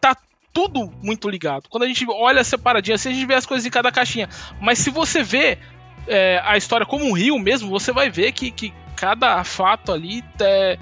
tá 0.00 0.16
tudo 0.52 0.92
muito 1.02 1.28
ligado. 1.28 1.68
Quando 1.68 1.84
a 1.84 1.86
gente 1.86 2.04
olha 2.08 2.42
separadinho 2.44 2.94
assim, 2.94 3.10
a 3.10 3.12
gente 3.12 3.26
vê 3.26 3.34
as 3.34 3.46
coisas 3.46 3.66
em 3.66 3.70
cada 3.70 3.92
caixinha. 3.92 4.28
Mas 4.60 4.78
se 4.78 4.90
você 4.90 5.22
vê 5.22 5.58
é, 6.06 6.40
a 6.44 6.56
história 6.56 6.86
como 6.86 7.04
um 7.04 7.12
rio 7.12 7.38
mesmo, 7.38 7.70
você 7.70 7.92
vai 7.92 8.10
ver 8.10 8.32
que, 8.32 8.50
que 8.50 8.72
cada 8.96 9.44
fato 9.44 9.92
ali 9.92 10.24
é, 10.40 10.78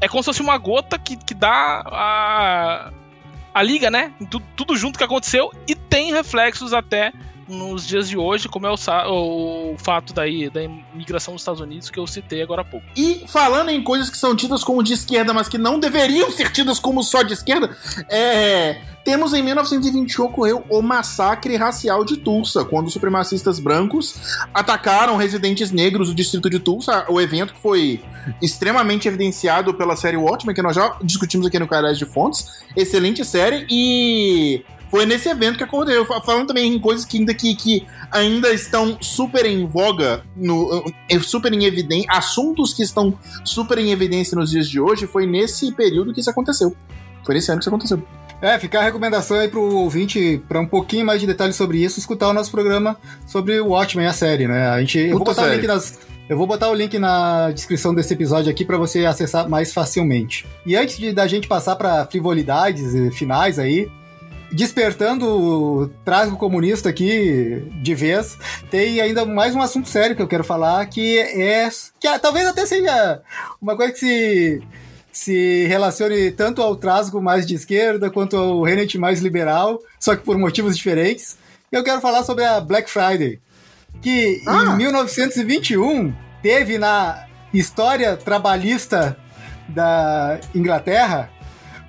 é 0.00 0.08
como 0.08 0.22
se 0.22 0.26
fosse 0.26 0.42
uma 0.42 0.58
gota 0.58 0.98
que, 0.98 1.16
que 1.16 1.32
dá 1.32 1.82
a, 1.86 2.92
a 3.54 3.62
liga, 3.62 3.90
né? 3.90 4.12
Em 4.20 4.26
tu- 4.26 4.42
tudo 4.56 4.76
junto 4.76 4.98
que 4.98 5.04
aconteceu 5.04 5.52
e 5.68 5.74
tem 5.76 6.12
reflexos 6.12 6.72
até 6.74 7.12
nos 7.48 7.86
dias 7.86 8.08
de 8.08 8.16
hoje, 8.16 8.48
como 8.48 8.66
é 8.66 8.70
o, 8.70 8.74
o 9.72 9.76
fato 9.78 10.12
daí 10.12 10.48
da 10.50 10.62
imigração 10.62 11.34
dos 11.34 11.42
Estados 11.42 11.60
Unidos 11.60 11.90
que 11.90 11.98
eu 11.98 12.06
citei 12.06 12.42
agora 12.42 12.62
há 12.62 12.64
pouco. 12.64 12.86
E 12.96 13.24
falando 13.28 13.70
em 13.70 13.82
coisas 13.82 14.10
que 14.10 14.16
são 14.16 14.34
tidas 14.34 14.64
como 14.64 14.82
de 14.82 14.92
esquerda, 14.92 15.32
mas 15.32 15.48
que 15.48 15.58
não 15.58 15.78
deveriam 15.78 16.30
ser 16.30 16.50
tidas 16.50 16.78
como 16.78 17.02
só 17.02 17.22
de 17.22 17.32
esquerda, 17.32 17.76
é, 18.08 18.80
temos 19.04 19.34
em 19.34 19.42
1921 19.42 20.24
ocorreu 20.24 20.64
o 20.70 20.80
massacre 20.80 21.56
racial 21.56 22.04
de 22.04 22.16
Tulsa, 22.16 22.64
quando 22.64 22.86
os 22.86 22.92
supremacistas 22.92 23.60
brancos 23.60 24.14
atacaram 24.52 25.16
residentes 25.16 25.70
negros 25.70 26.08
do 26.08 26.14
distrito 26.14 26.48
de 26.48 26.58
Tulsa. 26.58 27.04
O 27.08 27.20
evento 27.20 27.52
que 27.52 27.60
foi 27.60 28.02
extremamente 28.40 29.06
evidenciado 29.06 29.74
pela 29.74 29.94
série 29.94 30.16
Watchmen, 30.16 30.54
que 30.54 30.62
nós 30.62 30.74
já 30.74 30.96
discutimos 31.02 31.46
aqui 31.46 31.58
no 31.58 31.68
Canais 31.68 31.98
de 31.98 32.06
Fontes. 32.06 32.64
Excelente 32.74 33.24
série 33.24 33.66
e 33.70 34.64
Foi 34.94 35.06
nesse 35.06 35.28
evento 35.28 35.56
que 35.58 35.64
aconteceu. 35.64 36.04
Fa- 36.06 36.20
Falando 36.20 36.46
também 36.46 36.72
em 36.72 36.78
coisas 36.78 37.04
que 37.04 37.18
ainda, 37.18 37.34
que, 37.34 37.54
que 37.56 37.84
ainda 38.12 38.52
estão 38.52 38.96
super 39.00 39.44
em 39.44 39.66
voga, 39.66 40.22
no, 40.36 40.84
super 41.22 41.52
em 41.52 41.64
evidência, 41.64 42.06
assuntos 42.12 42.72
que 42.72 42.82
estão 42.82 43.12
super 43.44 43.76
em 43.78 43.90
evidência 43.90 44.36
nos 44.36 44.50
dias 44.50 44.68
de 44.68 44.78
hoje, 44.80 45.06
foi 45.06 45.26
nesse 45.26 45.72
período 45.72 46.12
que 46.14 46.20
isso 46.20 46.30
aconteceu. 46.30 46.76
Foi 47.24 47.34
nesse 47.34 47.50
ano 47.50 47.58
que 47.58 47.64
isso 47.64 47.70
aconteceu. 47.70 48.02
É, 48.40 48.58
fica 48.58 48.78
a 48.78 48.82
recomendação 48.82 49.38
aí 49.38 49.48
pro 49.48 49.62
ouvinte, 49.62 50.40
pra 50.48 50.60
um 50.60 50.66
pouquinho 50.66 51.06
mais 51.06 51.20
de 51.20 51.26
detalhes 51.26 51.56
sobre 51.56 51.82
isso, 51.82 51.98
escutar 51.98 52.28
o 52.28 52.32
nosso 52.32 52.50
programa 52.50 52.96
sobre 53.26 53.58
o 53.58 53.68
Watchmen, 53.68 54.06
a 54.06 54.12
série, 54.12 54.46
né? 54.46 54.68
A 54.68 54.78
gente, 54.80 54.98
eu, 54.98 55.16
vou 55.16 55.24
botar 55.24 55.42
o 55.42 55.44
série. 55.46 55.56
link 55.56 55.66
nas, 55.66 55.98
eu 56.28 56.36
vou 56.36 56.46
botar 56.46 56.68
o 56.68 56.74
link 56.74 56.98
na 56.98 57.50
descrição 57.50 57.94
desse 57.94 58.12
episódio 58.12 58.50
aqui 58.50 58.64
pra 58.64 58.76
você 58.76 59.06
acessar 59.06 59.48
mais 59.48 59.72
facilmente. 59.72 60.46
E 60.66 60.76
antes 60.76 60.98
de, 60.98 61.12
da 61.12 61.26
gente 61.26 61.48
passar 61.48 61.74
pra 61.76 62.04
frivolidades 62.06 62.92
finais 63.16 63.58
aí, 63.58 63.88
despertando 64.54 65.26
o 65.26 65.88
trágico 66.04 66.36
comunista 66.36 66.88
aqui 66.88 67.66
de 67.82 67.94
vez, 67.94 68.38
tem 68.70 69.00
ainda 69.00 69.24
mais 69.26 69.54
um 69.54 69.60
assunto 69.60 69.88
sério 69.88 70.14
que 70.14 70.22
eu 70.22 70.28
quero 70.28 70.44
falar, 70.44 70.86
que 70.86 71.18
é 71.18 71.68
que 72.00 72.06
ah, 72.06 72.18
talvez 72.18 72.46
até 72.46 72.64
seja 72.64 73.20
uma 73.60 73.76
coisa 73.76 73.92
que 73.92 73.98
se 73.98 74.62
se 75.12 75.64
relacione 75.68 76.32
tanto 76.32 76.60
ao 76.60 76.74
trasgo 76.74 77.22
mais 77.22 77.46
de 77.46 77.54
esquerda 77.54 78.10
quanto 78.10 78.36
ao 78.36 78.62
Renet 78.62 78.98
mais 78.98 79.20
liberal, 79.20 79.78
só 80.00 80.16
que 80.16 80.24
por 80.24 80.36
motivos 80.36 80.76
diferentes. 80.76 81.36
Eu 81.70 81.84
quero 81.84 82.00
falar 82.00 82.24
sobre 82.24 82.44
a 82.44 82.60
Black 82.60 82.90
Friday, 82.90 83.40
que 84.02 84.42
Ah. 84.44 84.72
em 84.72 84.76
1921 84.76 86.12
teve 86.42 86.78
na 86.78 87.26
história 87.52 88.16
trabalhista 88.16 89.16
da 89.68 90.40
Inglaterra, 90.52 91.30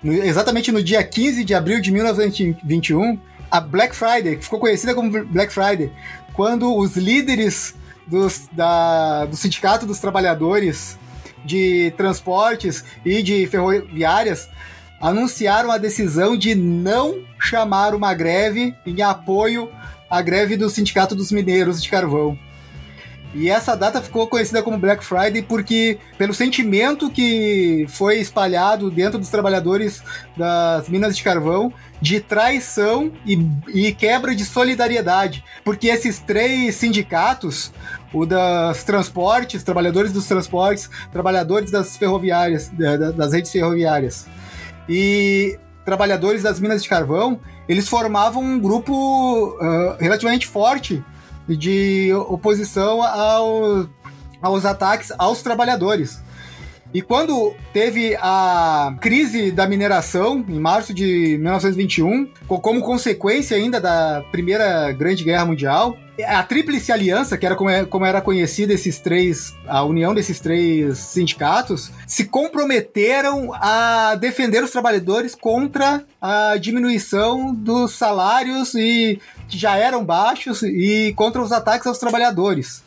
no- 0.05 0.13
exatamente 0.23 0.71
no 0.71 0.81
dia 0.83 1.03
15 1.03 1.43
de 1.43 1.53
abril 1.53 1.81
de 1.81 1.91
1921, 1.91 3.19
a 3.49 3.59
Black 3.59 3.95
Friday, 3.95 4.37
que 4.37 4.43
ficou 4.43 4.59
conhecida 4.59 4.93
como 4.93 5.09
Black 5.25 5.51
Friday, 5.51 5.91
quando 6.33 6.75
os 6.75 6.95
líderes 6.95 7.75
dos, 8.07 8.47
da, 8.51 9.25
do 9.25 9.35
Sindicato 9.35 9.85
dos 9.85 9.99
Trabalhadores 9.99 10.97
de 11.43 11.91
Transportes 11.97 12.83
e 13.03 13.21
de 13.21 13.47
Ferroviárias 13.47 14.47
anunciaram 15.01 15.71
a 15.71 15.77
decisão 15.77 16.35
de 16.37 16.55
não 16.55 17.19
chamar 17.39 17.93
uma 17.93 18.13
greve 18.13 18.73
em 18.85 19.01
apoio 19.01 19.69
à 20.09 20.21
greve 20.21 20.55
do 20.57 20.69
Sindicato 20.69 21.15
dos 21.15 21.31
Mineiros 21.31 21.81
de 21.81 21.89
Carvão. 21.89 22.37
E 23.37 23.49
essa 23.49 23.75
data 23.75 24.01
ficou 24.01 24.27
conhecida 24.27 24.63
como 24.63 24.77
Black 24.77 25.03
Friday 25.03 25.41
porque, 25.41 25.97
pelo 26.17 26.33
sentimento 26.33 27.09
que 27.09 27.85
foi 27.89 28.17
espalhado 28.19 28.89
dentro 28.89 29.19
dos 29.19 29.27
trabalhadores 29.27 30.01
das 30.37 30.87
minas 30.87 31.17
de 31.17 31.21
carvão, 31.21 31.73
de 32.01 32.21
traição 32.21 33.11
e, 33.25 33.45
e 33.73 33.91
quebra 33.93 34.33
de 34.33 34.45
solidariedade. 34.45 35.43
Porque 35.65 35.87
esses 35.89 36.17
três 36.19 36.75
sindicatos, 36.75 37.73
o 38.13 38.25
das 38.25 38.85
transportes, 38.85 39.63
trabalhadores 39.63 40.13
dos 40.13 40.25
transportes, 40.27 40.89
trabalhadores 41.11 41.69
das 41.71 41.97
ferroviárias, 41.97 42.69
da- 42.69 42.95
da- 42.95 43.11
das 43.11 43.33
redes 43.33 43.51
ferroviárias, 43.51 44.27
e 44.87 45.59
trabalhadores 45.83 46.41
das 46.41 46.57
minas 46.59 46.81
de 46.83 46.87
carvão, 46.87 47.39
eles 47.67 47.89
formavam 47.89 48.41
um 48.41 48.59
grupo 48.59 49.57
ah, 49.59 49.97
relativamente 49.99 50.47
forte 50.47 51.03
de 51.47 52.11
oposição 52.27 53.01
ao, 53.03 53.87
aos 54.41 54.65
ataques 54.65 55.11
aos 55.17 55.41
trabalhadores. 55.41 56.23
E 56.93 57.01
quando 57.01 57.53
teve 57.73 58.15
a 58.21 58.95
crise 59.01 59.51
da 59.51 59.67
mineração, 59.67 60.45
em 60.47 60.59
março 60.59 60.93
de 60.93 61.37
1921, 61.39 62.29
co- 62.47 62.59
como 62.59 62.81
consequência 62.81 63.57
ainda 63.57 63.81
da 63.81 64.23
Primeira 64.31 64.91
Grande 64.93 65.23
Guerra 65.25 65.45
Mundial, 65.45 65.97
a 66.23 66.41
Tríplice 66.43 66.91
Aliança, 66.91 67.37
que 67.37 67.45
era 67.45 67.55
como, 67.55 67.69
é- 67.69 67.85
como 67.85 68.05
era 68.05 68.21
conhecida 68.21 68.73
esses 68.73 68.99
três, 68.99 69.53
a 69.67 69.83
união 69.83 70.13
desses 70.13 70.39
três 70.39 70.97
sindicatos, 70.97 71.91
se 72.07 72.25
comprometeram 72.25 73.51
a 73.53 74.15
defender 74.15 74.63
os 74.63 74.71
trabalhadores 74.71 75.35
contra 75.35 76.03
a 76.21 76.55
diminuição 76.57 77.53
dos 77.53 77.93
salários 77.93 78.73
e 78.75 79.19
que 79.47 79.57
já 79.57 79.75
eram 79.77 80.03
baixos 80.05 80.63
e 80.63 81.13
contra 81.15 81.41
os 81.41 81.51
ataques 81.51 81.87
aos 81.87 81.97
trabalhadores 81.97 82.83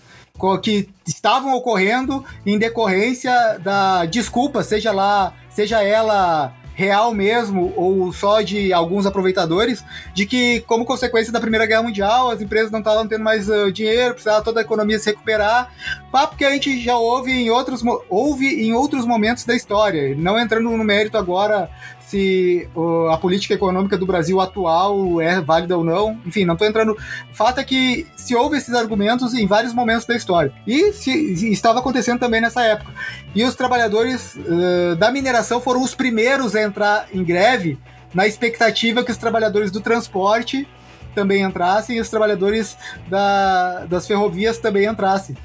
que 0.63 0.89
estavam 1.05 1.53
ocorrendo 1.55 2.25
em 2.47 2.57
decorrência 2.59 3.59
da 3.59 4.05
desculpa, 4.05 4.63
seja 4.63 4.93
lá, 4.93 5.33
seja 5.51 5.83
ela 5.83 6.53
real 6.79 7.13
mesmo 7.13 7.73
ou 7.75 8.13
só 8.13 8.41
de 8.41 8.73
alguns 8.73 9.05
aproveitadores, 9.05 9.85
de 10.15 10.25
que 10.25 10.61
como 10.61 10.85
consequência 10.85 11.33
da 11.33 11.41
Primeira 11.41 11.67
Guerra 11.67 11.83
Mundial 11.83 12.31
as 12.31 12.41
empresas 12.41 12.71
não 12.71 12.79
estavam 12.79 13.05
tendo 13.05 13.25
mais 13.25 13.51
ah, 13.51 13.69
dinheiro, 13.73 14.15
precisava 14.15 14.45
toda 14.45 14.61
a 14.61 14.63
economia 14.63 14.97
se 14.97 15.11
recuperar, 15.11 15.73
papo 16.13 16.37
que 16.37 16.45
a 16.45 16.53
gente 16.53 16.81
já 16.81 16.97
ouve 16.97 17.33
em 17.33 17.51
outros 17.51 17.83
ouve 18.09 18.47
em 18.47 18.73
outros 18.73 19.05
momentos 19.05 19.45
da 19.45 19.57
história, 19.57 20.15
não 20.17 20.39
entrando 20.39 20.71
no 20.71 20.85
mérito 20.85 21.19
agora 21.19 21.69
se 22.09 22.67
a 23.13 23.17
política 23.19 23.53
econômica 23.53 23.97
do 23.99 24.07
Brasil 24.07 24.41
atual 24.41 25.21
é 25.21 25.41
válida 25.43 25.77
ou 25.77 25.85
não. 25.85 26.19
Enfim, 26.25 26.45
não 26.47 26.55
estou 26.55 26.67
entrando. 26.67 26.97
Fato 27.33 27.61
é 27.61 27.65
que 27.65 28.07
se 28.17 28.35
houve 28.35 28.57
esses 28.57 28.75
argumentos 28.75 29.35
em 29.35 29.47
vários 29.47 29.75
momentos 29.75 30.07
da 30.07 30.17
história. 30.17 30.53
E 30.67 30.93
se, 30.93 31.13
estava 31.53 31.81
acontecendo 31.81 32.19
também 32.19 32.41
nessa 32.41 32.63
época. 32.63 32.91
E 33.35 33.45
os 33.45 33.55
trabalhadores 33.55 34.37
eh, 34.39 34.95
da 34.95 35.11
mineração 35.11 35.61
foram 35.61 35.83
os 35.83 35.95
primeiros 35.95 36.57
a 36.57 36.63
entrar 36.63 37.07
em 37.13 37.23
greve 37.23 37.79
na 38.15 38.27
expectativa 38.27 39.05
que 39.05 39.11
os 39.11 39.19
trabalhadores 39.19 39.71
do 39.71 39.81
transporte 39.81 40.67
também 41.15 41.43
entrassem 41.43 41.97
e 41.99 42.01
os 42.01 42.09
trabalhadores 42.09 42.77
da- 43.09 43.85
das 43.87 44.07
ferrovias 44.07 44.57
também 44.59 44.87
entrassem. 44.87 45.37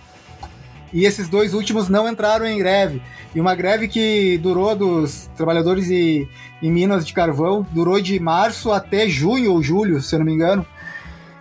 E 0.93 1.05
esses 1.05 1.27
dois 1.27 1.53
últimos 1.53 1.89
não 1.89 2.07
entraram 2.07 2.45
em 2.45 2.57
greve. 2.57 3.01
E 3.33 3.41
uma 3.41 3.55
greve 3.55 3.87
que 3.87 4.37
durou 4.37 4.75
dos 4.75 5.29
trabalhadores 5.35 5.89
e, 5.89 6.27
em 6.61 6.71
Minas 6.71 7.05
de 7.05 7.13
Carvão, 7.13 7.65
durou 7.71 7.99
de 7.99 8.19
março 8.19 8.71
até 8.71 9.09
junho 9.09 9.51
ou 9.53 9.63
julho, 9.63 10.01
se 10.01 10.13
eu 10.13 10.19
não 10.19 10.25
me 10.25 10.33
engano. 10.33 10.65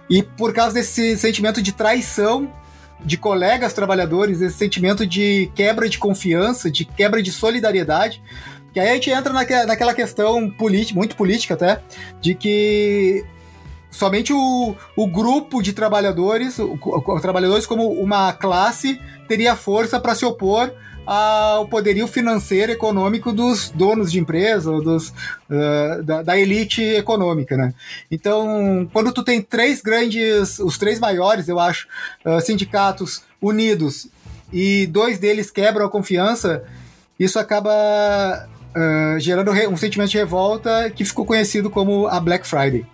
E 0.08 0.22
por 0.22 0.52
causa 0.54 0.74
desse 0.74 1.16
sentimento 1.18 1.60
de 1.62 1.72
traição 1.72 2.50
de 3.04 3.16
colegas 3.16 3.72
trabalhadores, 3.72 4.40
esse 4.40 4.56
sentimento 4.56 5.06
de 5.06 5.50
quebra 5.54 5.88
de 5.88 5.98
confiança, 5.98 6.70
de 6.70 6.84
quebra 6.84 7.22
de 7.22 7.30
solidariedade, 7.30 8.22
que 8.72 8.80
aí 8.80 8.88
a 8.88 8.94
gente 8.94 9.10
entra 9.10 9.32
naque- 9.32 9.66
naquela 9.66 9.92
questão 9.92 10.52
muito 10.94 11.14
política 11.16 11.54
até, 11.54 11.82
de 12.20 12.34
que 12.34 13.24
somente 13.92 14.32
o, 14.32 14.74
o 14.96 15.06
grupo 15.06 15.62
de 15.62 15.72
trabalhadores, 15.72 16.58
o, 16.58 16.76
o- 16.82 17.20
trabalhadores 17.20 17.66
como 17.66 17.88
uma 17.92 18.32
classe, 18.32 19.00
teria 19.28 19.54
força 19.54 20.00
para 20.00 20.14
se 20.16 20.24
opor 20.24 20.72
ao 21.04 21.66
poderio 21.66 22.06
financeiro 22.06 22.70
econômico 22.70 23.32
dos 23.32 23.70
donos 23.70 24.10
de 24.12 24.20
empresa, 24.20 24.70
dos, 24.80 25.12
ah, 25.50 26.00
da, 26.02 26.22
da 26.22 26.38
elite 26.38 26.80
econômica, 26.80 27.56
né? 27.56 27.74
Então, 28.10 28.88
quando 28.92 29.12
tu 29.12 29.22
tem 29.24 29.42
três 29.42 29.80
grandes, 29.82 30.58
os 30.60 30.78
três 30.78 30.98
maiores, 31.00 31.48
eu 31.48 31.58
acho, 31.58 31.86
ah, 32.24 32.40
sindicatos 32.40 33.22
unidos 33.40 34.06
e 34.52 34.86
dois 34.86 35.18
deles 35.18 35.50
quebram 35.50 35.86
a 35.86 35.90
confiança, 35.90 36.62
isso 37.18 37.38
acaba 37.38 37.72
ah, 38.74 39.16
gerando 39.18 39.50
um 39.70 39.76
sentimento 39.76 40.10
de 40.10 40.18
revolta 40.18 40.88
que 40.90 41.04
ficou 41.04 41.26
conhecido 41.26 41.68
como 41.68 42.06
a 42.06 42.20
Black 42.20 42.46
Friday. 42.46 42.86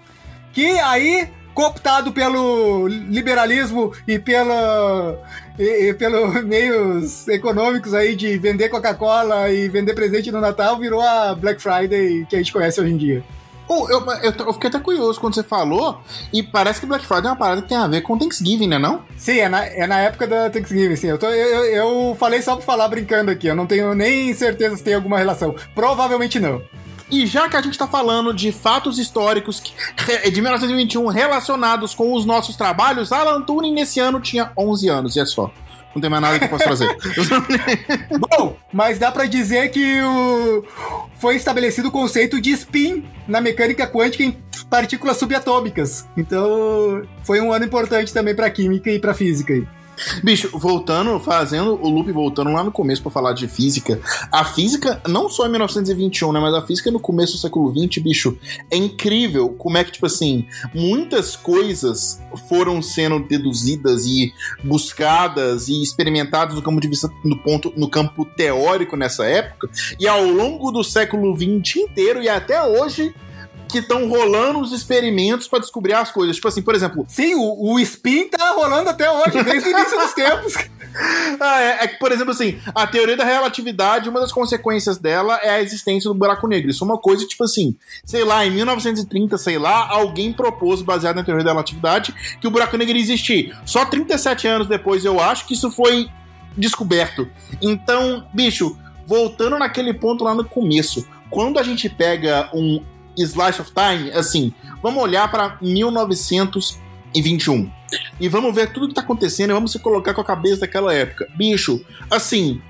Que 0.53 0.79
aí, 0.81 1.29
cooptado 1.55 2.13
pelo 2.13 2.87
liberalismo 2.89 3.93
e 4.07 4.19
pela 4.19 5.19
e, 5.59 5.89
e 5.91 5.95
pelos 5.95 6.43
meios 6.45 7.27
econômicos 7.29 7.95
aí 7.95 8.15
de 8.17 8.37
vender 8.39 8.69
Coca-Cola 8.69 9.51
e 9.51 9.69
vender 9.69 9.95
presente 9.95 10.31
no 10.33 10.41
Natal, 10.41 10.79
virou 10.79 11.01
a 11.01 11.35
Black 11.35 11.61
Friday 11.61 12.27
que 12.29 12.37
a 12.37 12.39
gente 12.39 12.53
conhece 12.53 12.81
hoje 12.81 12.93
em 12.93 12.97
dia. 12.97 13.25
Oh, 13.71 13.87
eu, 13.91 14.01
eu, 14.23 14.33
eu 14.47 14.53
fiquei 14.55 14.71
até 14.71 14.79
curioso 14.81 15.21
quando 15.21 15.35
você 15.35 15.43
falou, 15.43 16.01
e 16.33 16.43
parece 16.43 16.81
que 16.81 16.87
Black 16.87 17.05
Friday 17.07 17.27
é 17.27 17.29
uma 17.33 17.37
parada 17.37 17.61
que 17.61 17.69
tem 17.69 17.77
a 17.77 17.87
ver 17.87 18.01
com 18.01 18.17
Thanksgiving, 18.17 18.67
né 18.67 18.79
não? 18.79 19.03
Sim, 19.15 19.41
é 19.41 19.49
na, 19.51 19.63
é 19.67 19.87
na 19.87 19.99
época 19.99 20.27
da 20.27 20.49
Thanksgiving, 20.49 20.97
sim. 20.97 21.09
Eu, 21.09 21.19
tô, 21.19 21.27
eu, 21.27 21.65
eu- 21.65 21.65
eu 22.09 22.17
falei 22.19 22.41
só 22.41 22.57
pra 22.57 22.65
falar 22.65 22.89
brincando 22.89 23.31
aqui, 23.31 23.47
eu 23.47 23.55
não 23.55 23.67
tenho 23.67 23.95
nem 23.95 24.33
certeza 24.33 24.75
se 24.79 24.83
tem 24.83 24.95
alguma 24.95 25.19
relação. 25.19 25.55
Provavelmente 25.75 26.41
não. 26.41 26.63
E 27.11 27.27
já 27.27 27.49
que 27.49 27.57
a 27.57 27.63
gente 27.63 27.79
tá 27.79 27.87
falando 27.87 28.35
de 28.35 28.53
fatos 28.53 28.99
históricos 28.99 29.63
de 30.31 30.41
1921 30.41 31.07
relacionados 31.07 31.95
com 31.95 32.13
os 32.15 32.25
nossos 32.25 32.57
trabalhos, 32.57 33.13
Alan 33.13 33.43
Turing 33.43 33.73
nesse 33.73 33.99
ano 33.99 34.21
tinha 34.21 34.53
11 34.57 34.89
anos, 34.89 35.17
e 35.17 35.21
é 35.21 35.25
só. 35.25 35.51
Não 35.95 36.03
tem 36.03 36.11
mais 36.11 36.23
nada 36.23 36.39
que 36.39 36.45
eu 36.45 36.49
possa 36.49 36.65
trazer. 36.65 36.97
Bom, 38.19 38.57
mas 38.73 38.99
dá 38.99 39.11
pra 39.11 39.25
dizer 39.25 39.71
que 39.71 40.01
o, 40.03 40.65
foi 41.19 41.37
estabelecido 41.37 41.89
o 41.89 41.91
conceito 41.91 42.41
de 42.41 42.51
spin 42.53 43.05
na 43.27 43.41
mecânica 43.41 43.87
quântica 43.87 44.23
em 44.23 44.37
partículas 44.69 45.17
subatômicas. 45.17 46.07
Então, 46.17 47.03
foi 47.25 47.41
um 47.41 47.53
ano 47.53 47.65
importante 47.65 48.13
também 48.13 48.35
pra 48.35 48.51
química 48.51 48.91
e 48.91 48.99
pra 48.99 49.15
física. 49.15 49.67
Bicho, 50.23 50.51
voltando, 50.59 51.19
fazendo 51.21 51.75
o 51.75 51.89
loop 51.89 52.11
voltando 52.13 52.51
lá 52.51 52.63
no 52.63 52.73
começo 52.73 53.03
pra 53.03 53.11
falar 53.11 53.33
de 53.33 53.49
física. 53.49 54.01
A 54.31 54.45
física, 54.45 55.01
não 55.07 55.29
só 55.29 55.47
em 55.47 55.51
1921, 55.51 56.33
né? 56.33 56.41
Mas 56.41 56.55
a 56.55 56.67
física 56.67 56.91
no 56.91 57.01
começo 57.01 57.35
do 57.35 57.39
século 57.39 57.73
XX, 57.73 58.03
bicho, 58.03 58.39
é 58.71 58.77
incrível 58.77 59.51
como 59.51 59.77
é 59.79 59.85
que, 59.85 59.93
tipo 59.93 60.07
assim, 60.07 60.47
muitas 60.75 61.37
coisas 61.37 62.21
foram 62.49 62.81
sendo 62.83 63.21
deduzidas 63.21 64.07
e 64.07 64.33
buscadas 64.63 65.69
e 65.69 65.83
experimentadas 65.83 66.55
no 66.55 66.63
campo 66.63 66.81
de 66.81 66.89
vista, 66.89 67.11
no 67.25 67.39
ponto, 67.43 67.73
no 67.77 67.89
campo 67.89 68.25
teórico 68.25 68.97
nessa 68.97 69.27
época. 69.27 69.69
E 69.99 70.07
ao 70.07 70.25
longo 70.25 70.71
do 70.71 70.83
século 70.83 71.37
XX 71.37 71.77
inteiro 71.77 72.23
e 72.23 72.29
até 72.29 72.63
hoje, 72.63 73.15
que 73.69 73.79
estão 73.79 74.09
rolando 74.09 74.61
os 74.61 74.73
experimentos 74.73 75.47
para 75.47 75.59
descobrir 75.59 75.93
as 75.93 76.11
coisas. 76.11 76.37
Tipo 76.37 76.49
assim, 76.49 76.63
por 76.63 76.75
exemplo. 76.75 77.05
Sim, 77.09 77.35
o, 77.35 77.75
o 77.75 77.81
spin 77.81 78.29
tá 78.29 78.53
rolando 78.53 78.89
até 78.89 79.11
hoje, 79.11 79.43
desde 79.43 79.69
o 79.69 79.73
início 79.73 79.99
dos 79.99 80.13
tempos. 80.15 80.55
Ah, 81.39 81.61
é, 81.61 81.85
é 81.85 81.87
que, 81.87 81.99
por 81.99 82.11
exemplo, 82.11 82.33
assim, 82.33 82.59
a 82.75 82.85
teoria 82.85 83.17
da 83.17 83.23
relatividade, 83.23 84.09
uma 84.09 84.19
das 84.19 84.33
consequências 84.33 84.99
dela 84.99 85.37
é 85.37 85.51
a 85.51 85.63
existência 85.63 86.09
do 86.09 86.15
buraco 86.15 86.49
negro. 86.49 86.71
Isso 86.71 86.83
é 86.83 86.87
uma 86.87 86.99
coisa, 86.99 87.25
tipo 87.25 87.45
assim, 87.45 87.77
sei 88.05 88.25
lá, 88.25 88.45
em 88.45 88.51
1930, 88.51 89.39
sei 89.39 89.59
lá, 89.59 89.87
alguém 89.89 90.33
propôs, 90.33 90.83
baseado 90.83 91.17
na 91.17 91.23
teoria 91.23 91.45
da 91.45 91.53
relatividade, 91.53 92.13
que 92.41 92.49
o 92.49 92.51
buraco 92.51 92.77
negro 92.77 92.97
ia 92.97 93.03
existir. 93.03 93.57
Só 93.65 93.85
37 93.85 94.49
anos 94.49 94.67
depois, 94.67 95.05
eu 95.05 95.21
acho 95.21 95.47
que 95.47 95.55
isso 95.55 95.71
foi 95.71 96.09
descoberto. 96.57 97.29
Então, 97.63 98.27
bicho, 98.33 98.77
voltando 99.07 99.59
naquele 99.59 99.95
ponto 99.95 100.25
lá 100.25 100.35
no 100.35 100.45
começo, 100.45 101.07
quando 101.31 101.59
a 101.59 101.63
gente 101.63 101.89
pega 101.89 102.51
um 102.53 102.83
slice 103.23 103.61
of 103.61 103.73
time, 103.73 104.11
assim, 104.13 104.53
vamos 104.83 105.03
olhar 105.03 105.31
para 105.31 105.59
1921 105.61 107.71
e 108.21 108.29
vamos 108.29 108.55
ver 108.55 108.73
tudo 108.73 108.89
que 108.89 108.95
tá 108.95 109.01
acontecendo 109.01 109.51
e 109.51 109.55
vamos 109.55 109.73
se 109.73 109.79
colocar 109.79 110.15
com 110.15 110.21
a 110.21 110.25
cabeça 110.25 110.61
daquela 110.61 110.93
época. 110.93 111.27
Bicho, 111.37 111.85
assim, 112.11 112.61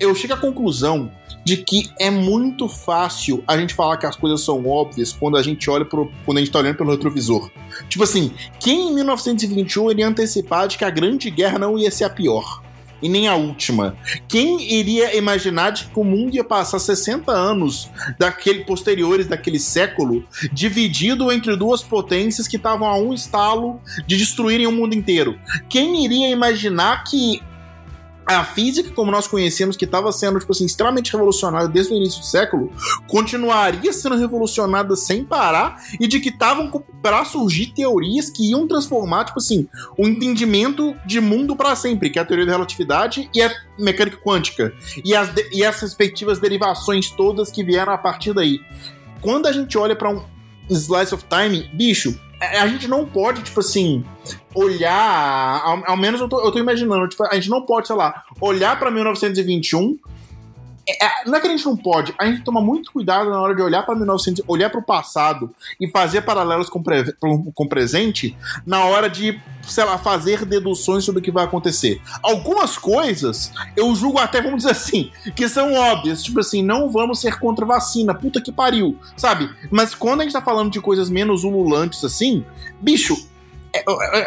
eu 0.00 0.14
chego 0.14 0.34
à 0.34 0.36
conclusão 0.36 1.10
de 1.44 1.56
que 1.56 1.90
é 1.98 2.10
muito 2.10 2.68
fácil 2.68 3.42
a 3.46 3.56
gente 3.56 3.74
falar 3.74 3.96
que 3.96 4.06
as 4.06 4.16
coisas 4.16 4.42
são 4.42 4.64
óbvias 4.66 5.12
quando 5.12 5.36
a 5.36 5.42
gente 5.42 5.68
olha 5.68 5.84
pro, 5.84 6.10
quando 6.24 6.38
a 6.38 6.40
gente 6.40 6.52
tá 6.52 6.60
olhando 6.60 6.76
pelo 6.76 6.92
retrovisor. 6.92 7.50
Tipo 7.88 8.04
assim, 8.04 8.32
quem 8.60 8.90
em 8.90 8.94
1921 8.94 9.90
iria 9.90 10.06
antecipar 10.06 10.68
de 10.68 10.78
que 10.78 10.84
a 10.84 10.90
Grande 10.90 11.30
Guerra 11.30 11.58
não 11.58 11.78
ia 11.78 11.90
ser 11.90 12.04
a 12.04 12.10
pior? 12.10 12.62
E 13.02 13.08
nem 13.08 13.28
a 13.28 13.34
última. 13.34 13.96
Quem 14.28 14.72
iria 14.72 15.16
imaginar 15.16 15.70
de 15.70 15.84
que 15.86 15.98
o 15.98 16.04
mundo 16.04 16.34
ia 16.34 16.44
passar 16.44 16.78
60 16.78 17.32
anos 17.32 17.90
daquele 18.18 18.64
posteriores 18.64 19.26
daquele 19.26 19.58
século 19.58 20.24
dividido 20.52 21.32
entre 21.32 21.56
duas 21.56 21.82
potências 21.82 22.46
que 22.46 22.56
estavam 22.56 22.86
a 22.86 22.96
um 22.96 23.12
estalo 23.12 23.80
de 24.06 24.16
destruírem 24.16 24.66
o 24.66 24.72
mundo 24.72 24.94
inteiro? 24.94 25.38
Quem 25.68 26.04
iria 26.04 26.30
imaginar 26.30 27.04
que 27.04 27.40
a 28.36 28.44
física, 28.44 28.90
como 28.90 29.10
nós 29.10 29.26
conhecemos, 29.26 29.76
que 29.76 29.84
estava 29.84 30.10
sendo 30.12 30.38
tipo 30.38 30.52
assim, 30.52 30.64
extremamente 30.64 31.12
revolucionária 31.12 31.68
desde 31.68 31.92
o 31.92 31.96
início 31.96 32.20
do 32.20 32.26
século, 32.26 32.70
continuaria 33.08 33.92
sendo 33.92 34.16
revolucionada 34.16 34.94
sem 34.96 35.24
parar 35.24 35.82
e 35.98 36.06
de 36.06 36.20
que 36.20 36.28
estavam 36.28 36.70
para 37.02 37.24
surgir 37.24 37.72
teorias 37.74 38.30
que 38.30 38.50
iam 38.50 38.66
transformar, 38.66 39.24
tipo 39.24 39.38
assim, 39.38 39.68
o 39.98 40.06
entendimento 40.06 40.94
de 41.06 41.20
mundo 41.20 41.56
para 41.56 41.74
sempre, 41.76 42.10
que 42.10 42.18
é 42.18 42.22
a 42.22 42.24
teoria 42.24 42.46
da 42.46 42.52
relatividade 42.52 43.28
e 43.34 43.42
a 43.42 43.52
mecânica 43.78 44.16
quântica, 44.16 44.72
e 45.04 45.14
as, 45.14 45.32
e 45.52 45.64
as 45.64 45.80
respectivas 45.80 46.38
derivações 46.38 47.10
todas 47.10 47.50
que 47.50 47.64
vieram 47.64 47.92
a 47.92 47.98
partir 47.98 48.32
daí. 48.32 48.60
Quando 49.20 49.46
a 49.46 49.52
gente 49.52 49.78
olha 49.78 49.94
para 49.94 50.10
um 50.10 50.22
slice 50.74 51.14
of 51.14 51.24
time, 51.28 51.68
bicho, 51.72 52.18
a 52.40 52.66
gente 52.66 52.88
não 52.88 53.06
pode, 53.06 53.42
tipo 53.42 53.60
assim, 53.60 54.04
olhar. 54.54 55.62
Ao, 55.64 55.90
ao 55.90 55.96
menos 55.96 56.20
eu 56.20 56.28
tô, 56.28 56.40
eu 56.44 56.50
tô, 56.50 56.58
imaginando, 56.58 57.08
tipo, 57.08 57.24
a 57.24 57.34
gente 57.34 57.48
não 57.48 57.62
pode, 57.64 57.86
sei 57.86 57.96
lá, 57.96 58.24
olhar 58.40 58.78
pra 58.78 58.90
1921. 58.90 59.96
É, 60.86 61.06
é, 61.06 61.10
não 61.26 61.36
é 61.36 61.40
que 61.40 61.46
a 61.46 61.50
gente 61.50 61.64
não 61.64 61.76
pode, 61.76 62.12
a 62.18 62.26
gente 62.26 62.42
toma 62.42 62.60
muito 62.60 62.92
cuidado 62.92 63.30
na 63.30 63.40
hora 63.40 63.54
de 63.54 63.62
olhar 63.62 63.84
para 63.84 63.94
1900, 63.94 64.42
olhar 64.48 64.68
para 64.68 64.80
o 64.80 64.82
passado 64.82 65.54
e 65.80 65.88
fazer 65.88 66.22
paralelos 66.22 66.68
com, 66.68 66.82
pre, 66.82 67.14
o 67.22 67.68
presente 67.68 68.36
na 68.66 68.84
hora 68.84 69.08
de, 69.08 69.40
sei 69.62 69.84
lá, 69.84 69.96
fazer 69.96 70.44
deduções 70.44 71.04
sobre 71.04 71.20
o 71.20 71.22
que 71.22 71.30
vai 71.30 71.44
acontecer. 71.44 72.00
Algumas 72.22 72.76
coisas 72.76 73.52
eu 73.76 73.94
julgo 73.94 74.18
até, 74.18 74.42
vamos 74.42 74.58
dizer 74.58 74.72
assim, 74.72 75.10
que 75.36 75.48
são 75.48 75.72
óbvias, 75.72 76.22
tipo 76.22 76.40
assim, 76.40 76.62
não 76.62 76.90
vamos 76.90 77.20
ser 77.20 77.38
contra 77.38 77.64
vacina, 77.64 78.14
puta 78.14 78.40
que 78.40 78.50
pariu, 78.50 78.98
sabe? 79.16 79.48
Mas 79.70 79.94
quando 79.94 80.20
a 80.20 80.24
gente 80.24 80.32
tá 80.32 80.42
falando 80.42 80.70
de 80.70 80.80
coisas 80.80 81.08
menos 81.08 81.44
ululantes 81.44 82.04
assim, 82.04 82.44
bicho, 82.80 83.31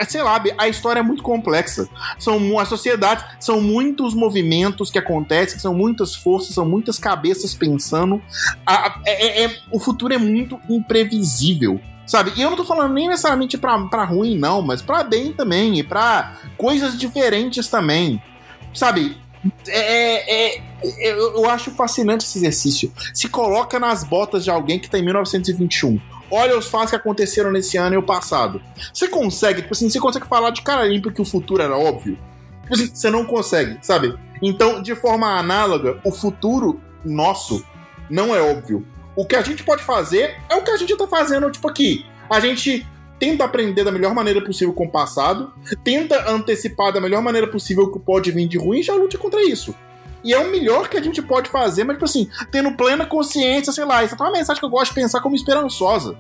sei 0.08 0.24
lá, 0.24 0.42
a 0.58 0.68
história 0.68 1.00
é 1.00 1.04
muito 1.04 1.24
complexa. 1.24 1.88
São 2.18 2.60
as 2.60 2.68
sociedades, 2.68 3.26
são 3.40 3.62
muitos 3.62 4.14
movimentos 4.14 4.90
que 4.90 4.98
acontecem, 4.98 5.60
são 5.60 5.74
muitas 5.74 6.16
forças, 6.16 6.56
são 6.56 6.66
muitas 6.66 6.98
cabeças 6.98 7.54
pensando. 7.54 8.22
A, 8.66 9.02
é, 9.06 9.44
é, 9.46 9.58
o 9.72 9.80
futuro 9.80 10.14
é 10.14 10.18
muito 10.18 10.60
imprevisível. 10.70 11.80
Sabe? 12.06 12.34
E 12.36 12.42
eu 12.42 12.52
não 12.52 12.58
tô 12.58 12.64
falando 12.64 12.94
nem 12.94 13.08
necessariamente 13.08 13.58
pra, 13.58 13.80
pra 13.88 14.04
ruim, 14.04 14.38
não, 14.38 14.62
mas 14.62 14.80
pra 14.80 15.04
bem 15.04 15.34
também, 15.34 15.80
e 15.80 15.84
pra 15.84 16.36
coisas 16.56 16.98
diferentes 16.98 17.68
também. 17.68 18.22
Sabe? 18.74 19.18
É, 19.68 20.56
é, 20.56 20.64
é, 20.84 21.12
eu 21.12 21.50
acho 21.50 21.72
fascinante 21.72 22.26
esse 22.26 22.38
exercício. 22.38 22.92
Se 23.14 23.28
coloca 23.28 23.80
nas 23.80 24.04
botas 24.04 24.44
de 24.44 24.50
alguém 24.50 24.80
que 24.80 24.90
tá 24.90 24.98
em 24.98 25.04
1921 25.04 26.00
olha 26.30 26.58
os 26.58 26.68
fatos 26.68 26.90
que 26.90 26.96
aconteceram 26.96 27.52
nesse 27.52 27.78
ano 27.78 27.96
e 27.96 27.98
o 27.98 28.04
passado. 28.04 28.62
Você 28.94 29.08
consegue, 29.08 29.62
tipo 29.62 29.74
assim, 29.74 29.90
você 29.90 30.00
consegue 30.00 30.28
falar 30.28 30.50
de 30.50 30.62
cara 30.62 30.84
limpa 30.84 31.12
que 31.12 31.22
o 31.22 31.26
futuro 31.26 31.62
era 31.62 31.78
óbvio? 31.78 32.18
Tipo 32.64 32.74
assim, 32.74 32.90
você 32.94 33.10
não 33.10 33.26
consegue, 33.26 33.78
sabe? 33.82 34.18
Então, 34.42 34.82
de 34.82 34.96
forma 34.96 35.38
análoga, 35.38 36.00
o 36.04 36.12
futuro 36.12 36.82
nosso 37.04 37.64
não 38.10 38.36
é 38.36 38.42
óbvio. 38.42 38.86
O 39.16 39.26
que 39.26 39.36
a 39.36 39.42
gente 39.42 39.64
pode 39.64 39.84
fazer 39.84 40.36
é 40.50 40.56
o 40.56 40.64
que 40.64 40.72
a 40.72 40.78
gente 40.78 40.96
tá 40.98 41.08
fazendo, 41.08 41.50
tipo 41.50 41.70
aqui. 41.70 42.06
A 42.30 42.40
gente 42.40 42.86
tenta 43.20 43.44
aprender 43.46 43.84
da 43.84 43.92
melhor 43.92 44.14
maneira 44.14 44.44
possível 44.44 44.74
com 44.74 44.86
o 44.86 44.92
passado, 44.92 45.54
tenta 45.84 46.30
antecipar 46.30 46.92
da 46.92 47.00
melhor 47.00 47.22
maneira 47.22 47.48
possível 47.48 47.86
o 47.86 47.92
que 47.92 48.00
pode 48.00 48.32
vir 48.32 48.48
de 48.48 48.58
ruim 48.58 48.80
e 48.80 48.84
já 48.84 48.94
luta 48.94 49.18
contra 49.18 49.42
isso. 49.44 49.74
E 50.24 50.34
é 50.34 50.40
o 50.40 50.50
melhor 50.50 50.90
que 50.90 50.98
a 50.98 51.02
gente 51.02 51.22
pode 51.22 51.50
fazer, 51.50 51.84
mas, 51.84 51.98
tipo 51.98 52.06
assim, 52.06 52.28
tendo 52.52 52.72
plena 52.72 53.06
consciência, 53.06 53.72
sei 53.72 53.86
lá. 53.86 54.04
Isso 54.04 54.16
é 54.16 54.24
uma 54.24 54.32
mensagem 54.32 54.60
que 54.60 54.66
eu 54.66 54.72
gosto 54.72 54.90
de 54.90 54.96
pensar 54.96 55.22
como 55.22 55.36
esperançosa. 55.36 56.18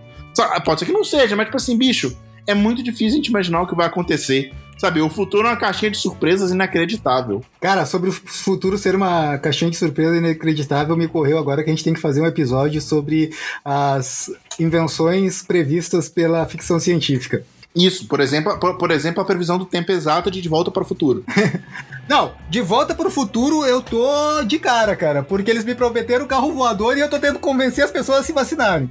Pode 0.63 0.79
ser 0.79 0.85
que 0.85 0.91
não 0.93 1.03
seja, 1.03 1.35
mas, 1.35 1.47
tipo 1.47 1.57
assim, 1.57 1.75
bicho, 1.75 2.15
é 2.45 2.53
muito 2.53 2.83
difícil 2.83 3.13
a 3.13 3.15
gente 3.15 3.29
imaginar 3.29 3.61
o 3.63 3.67
que 3.67 3.75
vai 3.75 3.87
acontecer. 3.87 4.53
Sabe, 4.77 4.99
o 4.99 5.09
futuro 5.09 5.47
é 5.47 5.51
uma 5.51 5.57
caixinha 5.57 5.89
de 5.89 5.97
surpresas 5.97 6.51
inacreditável. 6.51 7.41
Cara, 7.61 7.85
sobre 7.85 8.09
o 8.09 8.11
futuro 8.11 8.77
ser 8.77 8.93
uma 8.93 9.37
caixinha 9.37 9.71
de 9.71 9.77
surpresas 9.77 10.17
inacreditável, 10.17 10.97
me 10.97 11.07
correu 11.07 11.39
agora 11.39 11.63
que 11.63 11.69
a 11.69 11.73
gente 11.73 11.83
tem 11.83 11.93
que 11.93 11.99
fazer 11.99 12.21
um 12.21 12.25
episódio 12.25 12.81
sobre 12.81 13.31
as 13.63 14.29
invenções 14.59 15.41
previstas 15.41 16.09
pela 16.09 16.45
ficção 16.45 16.79
científica. 16.79 17.43
Isso, 17.75 18.07
por 18.07 18.21
exemplo, 18.21 18.57
por, 18.57 18.77
por, 18.77 18.89
exemplo, 18.89 19.21
a 19.21 19.25
previsão 19.25 19.57
do 19.57 19.65
tempo 19.65 19.91
exato 19.91 20.31
de 20.31 20.39
De 20.39 20.47
Volta 20.47 20.71
para 20.71 20.83
o 20.83 20.85
Futuro. 20.85 21.25
Não, 22.07 22.31
De 22.49 22.61
Volta 22.61 22.95
para 22.95 23.07
o 23.07 23.11
Futuro 23.11 23.65
eu 23.65 23.81
tô 23.81 24.43
de 24.43 24.57
cara, 24.57 24.95
cara, 24.95 25.23
porque 25.23 25.51
eles 25.51 25.65
me 25.65 25.75
prometeram 25.75 26.25
carro 26.25 26.53
voador 26.53 26.97
e 26.97 27.01
eu 27.01 27.09
tô 27.09 27.19
tendo 27.19 27.35
que 27.35 27.41
convencer 27.41 27.83
as 27.83 27.91
pessoas 27.91 28.19
a 28.19 28.23
se 28.23 28.31
vacinarem. 28.31 28.89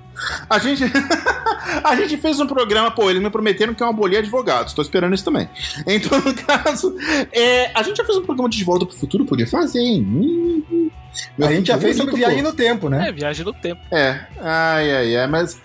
A 0.51 0.59
gente 0.59 0.85
a 1.82 1.97
gente 1.97 2.19
fez 2.19 2.39
um 2.39 2.47
programa, 2.47 2.91
pô, 2.91 3.09
eles 3.09 3.23
me 3.23 3.31
prometeram 3.31 3.73
que 3.73 3.82
é 3.82 3.86
uma 3.86 3.93
bolia 3.93 4.19
advogados, 4.19 4.74
tô 4.74 4.82
esperando 4.82 5.15
isso 5.15 5.24
também. 5.24 5.49
Então, 5.86 6.20
no 6.20 6.35
caso, 6.35 6.95
é, 7.32 7.70
a 7.74 7.82
gente 7.82 7.97
já 7.97 8.05
fez 8.05 8.19
um 8.19 8.23
programa 8.23 8.51
de 8.51 8.59
De 8.59 8.65
Volta 8.65 8.85
para 8.85 8.95
o 8.95 8.99
Futuro, 8.99 9.24
podia 9.24 9.47
fazer, 9.47 9.81
hein? 9.81 10.03
Hum, 10.03 10.84
a 11.41 11.53
gente 11.53 11.66
já 11.69 11.78
fez 11.78 11.97
sobre 11.97 12.16
viagem 12.16 12.43
no 12.43 12.53
tempo, 12.53 12.89
né? 12.89 13.09
É, 13.09 13.12
viagem 13.12 13.45
no 13.45 13.53
tempo. 13.53 13.81
É, 13.91 14.20
ai, 14.41 14.91
ai, 14.91 15.16
ai, 15.16 15.27
mas 15.27 15.61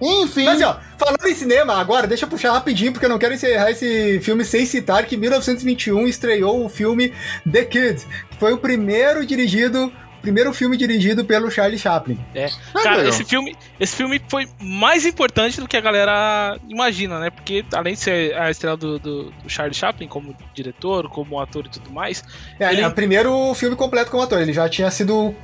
enfim. 0.00 0.44
Mas, 0.44 0.62
ó, 0.62 0.80
falando 0.96 1.26
em 1.26 1.34
cinema, 1.34 1.74
agora, 1.74 2.06
deixa 2.06 2.24
eu 2.24 2.28
puxar 2.28 2.52
rapidinho, 2.52 2.92
porque 2.92 3.06
eu 3.06 3.10
não 3.10 3.18
quero 3.18 3.34
encerrar 3.34 3.70
esse 3.70 4.20
filme 4.20 4.44
sem 4.44 4.64
citar 4.64 5.04
que 5.04 5.16
em 5.16 5.18
1921 5.18 6.06
estreou 6.06 6.64
o 6.64 6.68
filme 6.68 7.12
The 7.50 7.64
Kid, 7.64 8.06
que 8.30 8.36
foi 8.38 8.52
o 8.52 8.58
primeiro 8.58 9.26
dirigido 9.26 9.92
primeiro 10.28 10.52
filme 10.52 10.76
dirigido 10.76 11.24
pelo 11.24 11.50
Charlie 11.50 11.78
Chaplin. 11.78 12.18
É. 12.34 12.48
Ah, 12.74 12.82
Cara, 12.82 13.08
esse 13.08 13.24
filme, 13.24 13.56
esse 13.80 13.96
filme 13.96 14.20
foi 14.28 14.46
mais 14.60 15.06
importante 15.06 15.58
do 15.58 15.66
que 15.66 15.76
a 15.76 15.80
galera 15.80 16.58
imagina, 16.68 17.18
né? 17.18 17.30
Porque 17.30 17.64
além 17.72 17.94
de 17.94 18.00
ser 18.00 18.36
a 18.36 18.50
estrela 18.50 18.76
do, 18.76 18.98
do, 18.98 19.24
do 19.30 19.48
Charlie 19.48 19.74
Chaplin 19.74 20.06
como 20.06 20.36
diretor, 20.52 21.08
como 21.08 21.40
ator 21.40 21.64
e 21.64 21.70
tudo 21.70 21.90
mais. 21.90 22.22
É, 22.60 22.70
ele... 22.70 22.82
é 22.82 22.86
o 22.86 22.92
primeiro 22.92 23.54
filme 23.54 23.74
completo 23.74 24.10
como 24.10 24.22
ator. 24.22 24.40
Ele 24.40 24.52
já 24.52 24.68
tinha 24.68 24.90
sido 24.90 25.34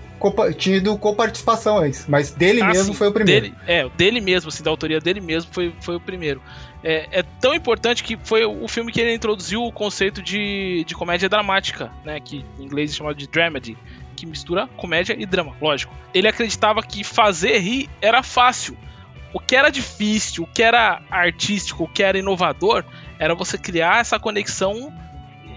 tido 0.57 0.97
coparticipação 0.97 1.79
antes, 1.79 2.07
mas 2.09 2.31
dele 2.31 2.63
ah, 2.63 2.69
mesmo 2.69 2.93
sim, 2.93 2.95
foi 2.95 3.09
o 3.09 3.13
primeiro. 3.13 3.47
Dele, 3.47 3.55
é, 3.67 3.89
dele 3.91 4.21
mesmo, 4.21 4.49
assim, 4.49 4.63
da 4.63 4.71
autoria 4.71 5.01
dele 5.01 5.21
mesmo 5.21 5.53
foi, 5.53 5.75
foi 5.81 5.97
o 5.97 6.01
primeiro. 6.01 6.41
É, 6.83 7.09
é, 7.11 7.23
tão 7.41 7.55
importante 7.55 8.03
que 8.03 8.17
foi 8.23 8.45
o 8.45 8.67
filme 8.69 8.93
que 8.93 9.01
ele 9.01 9.13
introduziu 9.13 9.63
o 9.63 9.73
conceito 9.73 10.23
de, 10.23 10.85
de 10.87 10.95
comédia 10.95 11.29
dramática, 11.29 11.91
né, 12.05 12.21
que 12.21 12.45
em 12.59 12.65
inglês 12.65 12.93
é 12.93 12.95
chamado 12.95 13.17
de 13.17 13.27
dramedy, 13.27 13.77
que 14.25 14.31
mistura 14.31 14.67
comédia 14.77 15.15
e 15.19 15.27
drama, 15.27 15.55
lógico. 15.61 15.95
Ele 16.13 16.27
acreditava 16.27 16.83
que 16.83 17.05
fazer 17.05 17.59
rir 17.59 17.91
era 18.01 18.23
fácil. 18.23 18.77
O 19.33 19.41
que 19.41 19.55
era 19.55 19.69
difícil, 19.69 20.45
o 20.45 20.47
que 20.47 20.63
era 20.63 21.03
artístico, 21.11 21.85
o 21.85 21.89
que 21.89 22.03
era 22.03 22.19
inovador, 22.19 22.85
era 23.19 23.35
você 23.35 23.59
criar 23.59 24.01
essa 24.01 24.19
conexão 24.19 24.93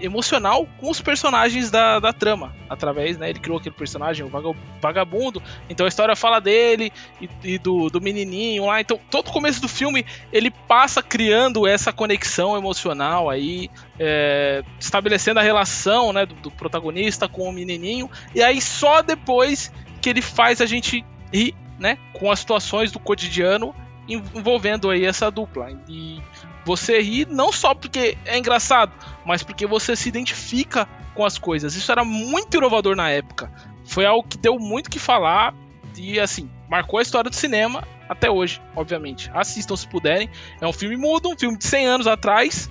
emocional 0.02 0.66
com 0.78 0.90
os 0.90 1.00
personagens 1.00 1.70
da, 1.70 1.98
da 1.98 2.12
trama. 2.12 2.54
Através, 2.68 3.16
né? 3.18 3.30
Ele 3.30 3.38
criou 3.38 3.58
aquele 3.58 3.74
personagem, 3.74 4.24
o 4.24 4.28
vaga- 4.28 4.54
vagabundo. 4.80 5.42
Então 5.68 5.86
a 5.86 5.88
história 5.88 6.14
fala 6.16 6.40
dele 6.40 6.92
e, 7.20 7.28
e 7.44 7.58
do, 7.58 7.88
do 7.88 8.00
menininho 8.00 8.66
lá. 8.66 8.80
Então 8.80 8.98
todo 9.10 9.28
o 9.28 9.32
começo 9.32 9.60
do 9.60 9.68
filme 9.68 10.04
ele 10.32 10.50
passa 10.50 11.02
criando 11.02 11.66
essa 11.66 11.92
conexão 11.92 12.56
emocional 12.56 13.28
aí, 13.30 13.70
é, 13.98 14.62
estabelecendo 14.78 15.40
a 15.40 15.42
relação 15.42 16.12
né, 16.12 16.26
do, 16.26 16.34
do 16.34 16.50
protagonista 16.50 17.28
com 17.28 17.48
o 17.48 17.52
menininho. 17.52 18.10
E 18.34 18.42
aí 18.42 18.60
só 18.60 19.02
depois 19.02 19.72
que 20.00 20.08
ele 20.08 20.22
faz 20.22 20.60
a 20.60 20.66
gente 20.66 21.04
rir, 21.32 21.54
né? 21.78 21.98
Com 22.12 22.30
as 22.30 22.38
situações 22.40 22.92
do 22.92 22.98
cotidiano 22.98 23.74
en- 24.08 24.22
envolvendo 24.34 24.90
aí 24.90 25.04
essa 25.04 25.30
dupla. 25.30 25.70
E 25.88 26.20
você 26.68 27.00
ri 27.00 27.24
não 27.24 27.50
só 27.50 27.74
porque 27.74 28.18
é 28.26 28.36
engraçado, 28.36 28.92
mas 29.24 29.42
porque 29.42 29.66
você 29.66 29.96
se 29.96 30.06
identifica 30.06 30.86
com 31.14 31.24
as 31.24 31.38
coisas. 31.38 31.74
Isso 31.74 31.90
era 31.90 32.04
muito 32.04 32.58
inovador 32.58 32.94
na 32.94 33.08
época. 33.08 33.50
Foi 33.86 34.04
algo 34.04 34.28
que 34.28 34.36
deu 34.36 34.58
muito 34.58 34.90
que 34.90 34.98
falar 34.98 35.54
e 35.96 36.20
assim, 36.20 36.50
marcou 36.68 36.98
a 36.98 37.02
história 37.02 37.30
do 37.30 37.34
cinema 37.34 37.88
até 38.06 38.30
hoje, 38.30 38.60
obviamente. 38.76 39.30
Assistam 39.32 39.76
se 39.76 39.88
puderem. 39.88 40.28
É 40.60 40.66
um 40.66 40.72
filme 40.72 40.98
mudo, 40.98 41.30
um 41.30 41.38
filme 41.38 41.56
de 41.56 41.64
100 41.64 41.86
anos 41.86 42.06
atrás, 42.06 42.70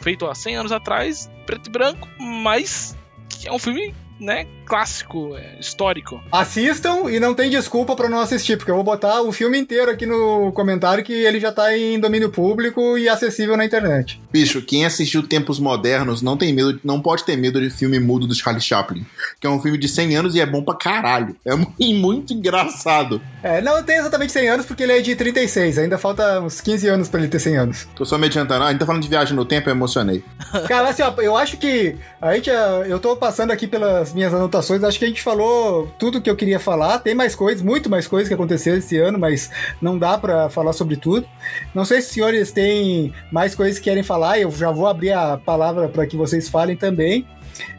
feito 0.00 0.26
há 0.28 0.34
100 0.34 0.56
anos 0.56 0.72
atrás, 0.72 1.28
preto 1.46 1.66
e 1.66 1.72
branco, 1.72 2.08
mas 2.20 2.96
é 3.44 3.50
um 3.50 3.58
filme, 3.58 3.92
né, 4.20 4.46
clássico, 4.70 5.36
é, 5.36 5.56
histórico. 5.60 6.22
Assistam 6.30 7.10
e 7.10 7.18
não 7.18 7.34
tem 7.34 7.50
desculpa 7.50 7.96
pra 7.96 8.08
não 8.08 8.20
assistir, 8.20 8.56
porque 8.56 8.70
eu 8.70 8.76
vou 8.76 8.84
botar 8.84 9.20
o 9.22 9.32
filme 9.32 9.58
inteiro 9.58 9.90
aqui 9.90 10.06
no 10.06 10.52
comentário 10.52 11.02
que 11.04 11.12
ele 11.12 11.40
já 11.40 11.50
tá 11.50 11.76
em 11.76 11.98
domínio 11.98 12.30
público 12.30 12.96
e 12.96 13.08
acessível 13.08 13.56
na 13.56 13.64
internet. 13.64 14.20
Bicho, 14.32 14.62
quem 14.62 14.86
assistiu 14.86 15.26
Tempos 15.26 15.58
Modernos 15.58 16.22
não 16.22 16.36
tem 16.36 16.52
medo, 16.52 16.78
não 16.84 17.00
pode 17.00 17.24
ter 17.24 17.36
medo 17.36 17.60
de 17.60 17.68
filme 17.68 17.98
mudo 17.98 18.26
do 18.28 18.34
Charlie 18.34 18.62
Chaplin. 18.62 19.04
Que 19.40 19.46
é 19.46 19.50
um 19.50 19.60
filme 19.60 19.76
de 19.76 19.88
100 19.88 20.16
anos 20.16 20.34
e 20.36 20.40
é 20.40 20.46
bom 20.46 20.62
pra 20.62 20.74
caralho. 20.76 21.34
É 21.44 21.54
mu- 21.54 21.74
e 21.78 21.92
muito 21.92 22.32
engraçado. 22.32 23.20
É, 23.42 23.60
não 23.60 23.82
tem 23.82 23.96
exatamente 23.96 24.32
100 24.32 24.48
anos 24.48 24.66
porque 24.66 24.82
ele 24.84 24.92
é 24.92 25.00
de 25.00 25.16
36, 25.16 25.78
ainda 25.78 25.98
falta 25.98 26.40
uns 26.40 26.60
15 26.60 26.88
anos 26.88 27.08
pra 27.08 27.18
ele 27.20 27.28
ter 27.28 27.40
100 27.40 27.56
anos. 27.56 27.88
Tô 27.96 28.04
só 28.04 28.16
me 28.16 28.26
adiantando. 28.26 28.62
Ah, 28.62 28.68
a 28.68 28.70
gente 28.70 28.80
tá 28.80 28.86
falando 28.86 29.02
de 29.02 29.08
viagem 29.08 29.34
no 29.34 29.44
tempo, 29.44 29.68
eu 29.68 29.74
emocionei. 29.74 30.22
Cara, 30.68 30.88
assim, 30.90 31.02
ó, 31.02 31.12
eu 31.20 31.36
acho 31.36 31.56
que 31.56 31.96
a 32.20 32.34
gente, 32.34 32.50
eu 32.86 32.98
tô 33.00 33.16
passando 33.16 33.50
aqui 33.50 33.66
pelas 33.66 34.12
minhas 34.12 34.32
anotações, 34.32 34.59
acho 34.60 34.98
que 34.98 35.04
a 35.04 35.08
gente 35.08 35.22
falou 35.22 35.92
tudo 35.98 36.20
que 36.20 36.30
eu 36.30 36.36
queria 36.36 36.60
falar. 36.60 36.98
Tem 36.98 37.14
mais 37.14 37.34
coisas, 37.34 37.62
muito 37.62 37.88
mais 37.88 38.06
coisas 38.06 38.28
que 38.28 38.34
aconteceram 38.34 38.78
esse 38.78 38.96
ano, 38.98 39.18
mas 39.18 39.50
não 39.80 39.98
dá 39.98 40.16
pra 40.18 40.48
falar 40.48 40.72
sobre 40.72 40.96
tudo. 40.96 41.26
Não 41.74 41.84
sei 41.84 42.00
se 42.00 42.08
os 42.08 42.14
senhores 42.14 42.52
têm 42.52 43.12
mais 43.30 43.54
coisas 43.54 43.78
que 43.78 43.84
querem 43.84 44.02
falar, 44.02 44.38
eu 44.38 44.50
já 44.50 44.70
vou 44.70 44.86
abrir 44.86 45.12
a 45.12 45.36
palavra 45.36 45.88
para 45.88 46.06
que 46.06 46.16
vocês 46.16 46.48
falem 46.48 46.76
também. 46.76 47.26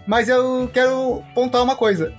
Mas 0.06 0.30
eu 0.30 0.70
quero 0.74 1.24
pontuar 1.34 1.64
uma 1.64 1.76
coisa. 1.76 2.14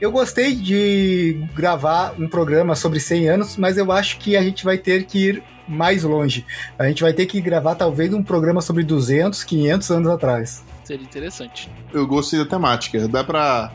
Eu 0.00 0.10
gostei 0.10 0.54
de 0.54 1.46
gravar 1.54 2.14
um 2.18 2.28
programa 2.28 2.74
sobre 2.74 2.98
100 2.98 3.28
anos, 3.28 3.56
mas 3.56 3.78
eu 3.78 3.92
acho 3.92 4.18
que 4.18 4.36
a 4.36 4.42
gente 4.42 4.64
vai 4.64 4.76
ter 4.76 5.04
que 5.04 5.28
ir 5.28 5.42
mais 5.68 6.02
longe. 6.02 6.44
A 6.78 6.88
gente 6.88 7.02
vai 7.02 7.12
ter 7.12 7.26
que 7.26 7.40
gravar 7.40 7.76
talvez 7.76 8.12
um 8.12 8.22
programa 8.22 8.60
sobre 8.60 8.82
200, 8.82 9.44
500 9.44 9.90
anos 9.90 10.10
atrás. 10.10 10.64
Seria 10.84 11.04
interessante. 11.04 11.70
Eu 11.92 12.06
gostei 12.06 12.38
da 12.38 12.46
temática. 12.46 13.06
Dá 13.08 13.22
pra. 13.22 13.72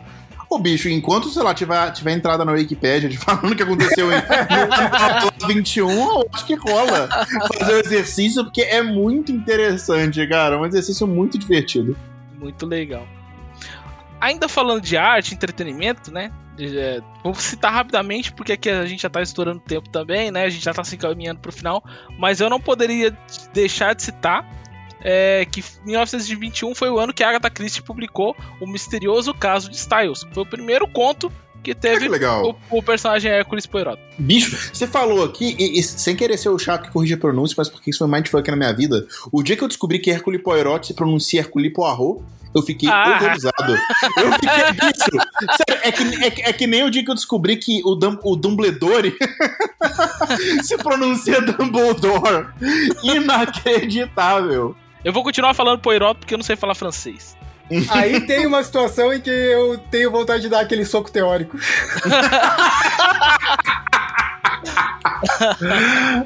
Ô, 0.50 0.58
bicho, 0.60 0.88
enquanto, 0.88 1.30
sei 1.30 1.44
lá, 1.44 1.54
tiver, 1.54 1.92
tiver 1.92 2.14
entrada 2.14 2.46
na 2.46 2.54
Wikipedia 2.54 3.10
de 3.10 3.18
falando 3.20 3.52
o 3.52 3.56
que 3.56 3.64
aconteceu 3.64 4.10
em 4.12 4.16
no 5.42 5.48
21, 5.48 5.90
eu 5.90 6.30
acho 6.34 6.46
que 6.46 6.56
rola 6.56 7.10
fazer 7.58 7.74
o 7.74 7.80
exercício, 7.80 8.44
porque 8.44 8.62
é 8.62 8.82
muito 8.82 9.32
interessante, 9.32 10.26
cara. 10.28 10.56
É 10.56 10.58
um 10.58 10.66
exercício 10.66 11.06
muito 11.06 11.38
divertido. 11.38 11.98
Muito 12.40 12.66
legal. 12.66 13.06
Ainda 14.22 14.48
falando 14.48 14.82
de 14.82 14.98
arte, 14.98 15.34
entretenimento, 15.34 16.12
né? 16.12 16.32
é, 16.60 17.02
vamos 17.24 17.40
citar 17.40 17.72
rapidamente, 17.72 18.34
porque 18.34 18.54
aqui 18.54 18.70
a 18.70 18.86
gente 18.86 19.02
já 19.02 19.10
tá 19.10 19.22
estourando 19.22 19.60
o 19.60 19.62
tempo 19.62 19.90
também, 19.90 20.32
né? 20.32 20.46
A 20.46 20.50
gente 20.50 20.64
já 20.64 20.74
tá 20.74 20.84
se 20.84 20.96
encaminhando 20.96 21.40
pro 21.40 21.52
final. 21.52 21.84
Mas 22.18 22.40
eu 22.40 22.50
não 22.50 22.60
poderia 22.60 23.16
deixar 23.54 23.94
de 23.94 24.02
citar 24.02 24.46
é, 25.02 25.46
que 25.52 25.64
1921 25.86 26.74
foi 26.76 26.90
o 26.90 27.00
ano 27.00 27.14
que 27.14 27.24
a 27.24 27.30
Agatha 27.30 27.50
Christie 27.50 27.82
publicou 27.82 28.36
O 28.62 28.68
Misterioso 28.68 29.34
Caso 29.34 29.70
de 29.70 29.76
Styles. 29.78 30.26
Foi 30.34 30.44
o 30.44 30.46
primeiro 30.46 30.88
conto 30.88 31.30
que 31.64 31.72
Ah, 31.72 31.74
que 31.74 31.76
teve 31.76 32.08
legal. 32.08 32.58
o, 32.72 32.78
o 32.78 32.84
personagem 32.84 33.30
Hércules 33.32 33.66
Poirot. 33.66 34.00
Bicho, 34.18 34.56
você 34.74 34.88
falou 34.88 35.24
aqui, 35.26 35.56
e, 35.60 35.80
e 35.80 35.84
sem 35.84 36.16
querer 36.16 36.38
ser 36.38 36.50
o 36.50 36.58
chato 36.60 36.84
que 36.86 36.92
corrige 36.92 37.16
a 37.16 37.18
pronúncia, 37.18 37.56
mas 37.58 37.68
porque 37.68 37.90
isso 37.90 38.00
foi 38.00 38.08
mindfuck 38.08 38.50
na 38.50 38.56
minha 38.56 38.74
vida. 38.74 39.06
O 39.32 39.44
dia 39.44 39.58
que 39.58 39.64
eu 39.64 39.68
descobri 39.68 40.00
que 40.00 40.10
Hercule 40.10 40.40
Poirot 40.40 40.86
se 40.88 40.94
pronuncia 40.94 41.42
Hercule 41.42 41.70
Poirot, 41.72 42.22
eu 42.56 42.62
fiquei 42.62 42.88
Ah. 42.90 43.20
horrorizado. 43.22 43.74
Eu 44.18 44.32
fiquei, 44.34 44.72
bicho, 44.80 45.28
sério, 45.58 45.82
é 45.84 45.92
que, 45.92 46.04
é, 46.44 46.50
é 46.50 46.54
que 46.54 46.66
nem 46.68 46.84
o 46.86 46.90
dia 46.90 47.04
que 47.04 47.12
eu 47.12 47.16
descobri 47.16 47.58
que 47.58 47.82
o, 47.84 47.96
Dum, 47.96 48.18
o 48.24 48.36
Dumbledore 48.38 49.14
se 50.64 50.78
pronuncia 50.78 51.42
Dumbledore. 51.42 52.48
Inacreditável. 53.04 54.76
Eu 55.08 55.14
vou 55.14 55.24
continuar 55.24 55.54
falando 55.54 55.80
Poirot 55.80 56.20
porque 56.20 56.34
eu 56.34 56.38
não 56.38 56.44
sei 56.44 56.58
falar 56.58 56.76
francês. 56.76 57.38
Aí 57.92 58.20
tem 58.28 58.46
uma 58.46 58.62
situação 58.62 59.14
em 59.14 59.22
que 59.22 59.30
eu 59.30 59.78
tenho 59.90 60.12
vontade 60.12 60.42
de 60.42 60.50
dar 60.50 60.60
aquele 60.60 60.84
soco 60.84 61.10
teórico. 61.10 61.58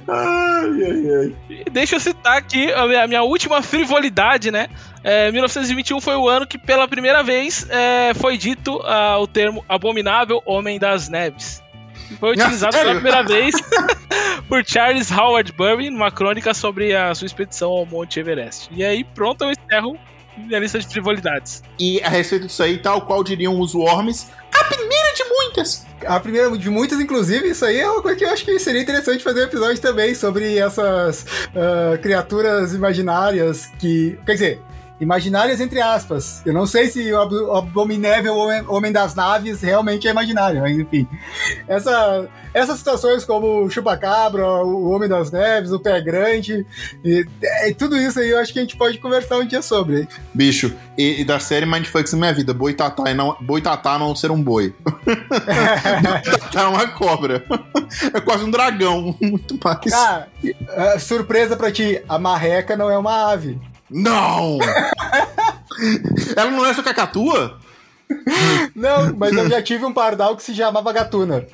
Ai, 0.08 0.84
ai, 0.84 1.36
ai. 1.48 1.64
Deixa 1.72 1.96
eu 1.96 2.00
citar 2.00 2.38
aqui 2.38 2.74
a 2.74 2.88
minha, 2.88 3.04
a 3.04 3.08
minha 3.08 3.22
última 3.22 3.62
frivolidade, 3.62 4.50
né? 4.50 4.68
É, 5.04 5.32
1921 5.32 6.02
foi 6.02 6.16
o 6.16 6.28
ano 6.28 6.48
que, 6.48 6.58
pela 6.58 6.88
primeira 6.88 7.22
vez, 7.22 7.68
é, 7.70 8.16
foi 8.16 8.36
dito 8.36 8.82
ah, 8.84 9.20
o 9.20 9.28
termo 9.28 9.64
Abominável 9.70 10.42
Homem 10.44 10.80
das 10.80 11.08
Neves. 11.08 11.62
Foi 12.20 12.32
utilizado 12.32 12.78
pela 12.78 12.94
primeira 12.94 13.24
vez 13.24 13.56
por 14.48 14.64
Charles 14.66 15.12
Howard 15.12 15.52
Bury 15.54 15.90
numa 15.90 16.12
crônica 16.12 16.54
sobre 16.54 16.96
a 16.96 17.14
sua 17.16 17.26
expedição 17.26 17.72
ao 17.72 17.86
Monte 17.86 18.20
Everest. 18.20 18.70
E 18.72 18.84
aí, 18.84 19.04
pronto, 19.04 19.44
eu 19.44 19.52
encerro 19.52 19.98
minha 20.38 20.60
lista 20.60 20.80
de 20.80 20.88
frivolidades. 20.88 21.64
E 21.80 22.02
a 22.02 22.10
respeito 22.10 22.48
disso 22.48 22.64
aí, 22.64 22.78
tal 22.78 23.02
qual 23.02 23.24
diriam 23.24 23.60
os 23.60 23.74
worms, 23.74 24.28
a 24.54 24.64
primeira 24.66 25.14
de 25.14 25.24
muitas. 25.24 25.86
A 26.06 26.20
primeira 26.20 26.58
de 26.58 26.70
muitas, 26.70 27.00
inclusive, 27.00 27.50
isso 27.50 27.66
aí 27.66 27.80
é 27.80 27.90
uma 27.90 28.02
coisa 28.02 28.18
que 28.18 28.26
eu 28.26 28.30
acho 28.30 28.44
que 28.44 28.58
seria 28.60 28.82
interessante 28.82 29.24
fazer 29.24 29.42
um 29.42 29.44
episódio 29.44 29.82
também 29.82 30.16
sobre 30.16 30.58
essas 30.58 31.26
ah, 31.56 31.98
criaturas 31.98 32.74
imaginárias 32.74 33.68
que. 33.80 34.18
Quer 34.26 34.34
dizer. 34.34 34.62
Imaginárias 35.02 35.60
entre 35.60 35.82
aspas. 35.82 36.42
Eu 36.46 36.54
não 36.54 36.66
sei 36.68 36.88
se 36.88 37.12
o 37.12 37.20
ab- 37.20 37.34
o 37.34 37.54
abominável 37.56 38.36
homem, 38.36 38.64
homem 38.68 38.92
das 38.92 39.16
naves 39.16 39.60
realmente 39.62 40.08
é 40.08 40.12
imaginário, 40.12 40.62
mas 40.62 40.78
enfim. 40.78 41.08
Essa, 41.68 42.30
essas 42.54 42.78
situações 42.78 43.26
como 43.26 43.64
o 43.66 43.70
chupacabra, 43.70 44.46
o 44.46 44.92
homem 44.92 45.10
das 45.10 45.32
neves, 45.32 45.72
o 45.72 45.80
pé 45.80 46.00
grande, 46.02 46.66
e, 47.04 47.26
e 47.68 47.74
tudo 47.74 47.98
isso 47.98 48.20
aí 48.20 48.30
eu 48.30 48.38
acho 48.40 48.54
que 48.54 48.60
a 48.60 48.62
gente 48.62 48.78
pode 48.78 49.00
conversar 49.00 49.38
um 49.40 49.46
dia 49.48 49.64
sobre. 49.64 50.08
Bicho, 50.36 50.72
e, 50.96 51.22
e 51.22 51.26
da 51.26 51.40
série 51.40 51.66
Mindfucks 51.66 52.14
na 52.14 52.20
minha 52.20 52.34
vida, 52.34 52.54
boitatá, 52.54 53.10
e 53.10 53.14
não, 53.16 53.36
boitatá 53.42 53.98
não 53.98 54.16
ser 54.16 54.30
um 54.30 54.42
boi. 54.42 54.74
boitatá 54.86 56.62
é 56.62 56.68
uma 56.68 56.88
cobra. 56.90 57.44
É 58.14 58.22
quase 58.22 58.44
um 58.44 58.52
dragão. 58.52 59.16
Muito 59.22 59.58
mais. 59.64 59.94
Ah, 59.94 60.28
ah, 60.70 61.00
surpresa 61.00 61.56
pra 61.58 61.72
ti, 61.72 62.02
a 62.08 62.20
marreca 62.20 62.78
não 62.78 62.90
é 62.90 62.98
uma 62.98 63.32
ave. 63.32 63.60
Não! 63.92 64.58
Ela 66.36 66.52
não 66.52 66.66
é 66.66 66.74
sua 66.74 66.84
cacatua? 66.84 67.60
Não, 68.76 69.14
mas 69.16 69.34
eu 69.34 69.50
já 69.50 69.62
tive 69.62 69.86
um 69.86 69.94
pardal 69.94 70.36
que 70.36 70.44
se 70.44 70.56
chamava 70.56 70.92
Gatuna. 70.94 71.46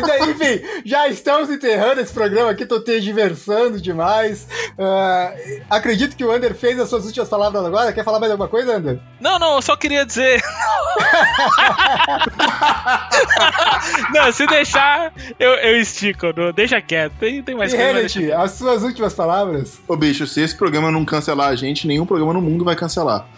Mas 0.00 0.10
aí, 0.10 0.30
enfim, 0.30 0.60
já 0.84 1.08
estamos 1.08 1.48
enterrando 1.50 2.00
esse 2.00 2.12
programa 2.12 2.50
aqui, 2.50 2.66
tô 2.66 2.80
te 2.80 3.00
diversando 3.00 3.80
demais. 3.80 4.48
Ah, 4.78 5.32
acredito 5.70 6.16
que 6.16 6.24
o 6.24 6.32
Ander 6.32 6.54
fez 6.54 6.78
as 6.80 6.88
suas 6.88 7.04
últimas 7.06 7.28
palavras 7.28 7.64
agora. 7.64 7.92
Quer 7.92 8.04
falar 8.04 8.18
mais 8.18 8.32
alguma 8.32 8.48
coisa, 8.48 8.76
Ander? 8.76 8.98
Não, 9.20 9.38
não, 9.38 9.54
eu 9.56 9.62
só 9.62 9.76
queria 9.76 10.04
dizer. 10.04 10.42
não, 14.12 14.32
se 14.32 14.46
deixar, 14.46 15.12
eu, 15.38 15.52
eu 15.52 15.80
estico. 15.80 16.26
Não, 16.36 16.52
deixa 16.52 16.80
quieto. 16.80 17.12
Tem, 17.20 17.42
tem 17.42 17.54
mais 17.54 17.72
E 17.72 17.76
coisa. 17.76 17.92
Renet, 17.92 18.32
as 18.32 18.52
suas 18.52 18.82
últimas 18.82 19.14
palavras? 19.14 19.78
Ô, 19.86 19.96
bicho, 19.96 20.26
se 20.26 20.40
esse 20.40 20.56
programa 20.56 20.90
não 20.90 21.04
cancelar 21.04 21.48
a 21.48 21.56
gente, 21.56 21.86
nenhum 21.86 22.06
programa 22.06 22.32
no 22.32 22.42
mundo 22.42 22.64
vai 22.64 22.74
cancelar. 22.74 23.26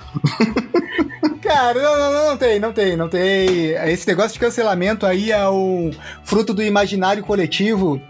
Cara, 1.43 1.81
não, 1.81 1.99
não, 1.99 2.13
não, 2.13 2.27
não 2.31 2.37
tem, 2.37 2.59
não 2.59 2.73
tem, 2.73 2.97
não 2.97 3.09
tem. 3.09 3.71
Esse 3.89 4.09
negócio 4.09 4.33
de 4.33 4.41
cancelamento 4.41 5.07
aí 5.07 5.31
é 5.31 5.49
um 5.49 5.93
fruto 6.25 6.46
do 6.53 6.63
imaginário 6.63 7.25
coletivo. 7.25 8.01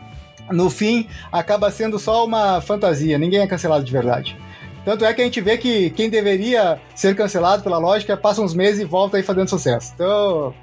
No 0.50 0.70
fim, 0.70 1.08
acaba 1.32 1.70
sendo 1.70 1.98
só 1.98 2.24
uma 2.24 2.60
fantasia. 2.60 3.18
Ninguém 3.18 3.40
é 3.40 3.46
cancelado 3.46 3.84
de 3.84 3.92
verdade. 3.92 4.36
Tanto 4.84 5.04
é 5.04 5.12
que 5.12 5.20
a 5.20 5.24
gente 5.24 5.40
vê 5.40 5.58
que 5.58 5.90
quem 5.90 6.08
deveria 6.08 6.80
ser 6.94 7.16
cancelado 7.16 7.64
pela 7.64 7.76
lógica 7.76 8.16
passa 8.16 8.40
uns 8.40 8.54
meses 8.54 8.80
e 8.80 8.84
volta 8.84 9.16
aí 9.16 9.22
fazendo 9.24 9.48
sucesso. 9.48 9.92
Então, 9.94 10.54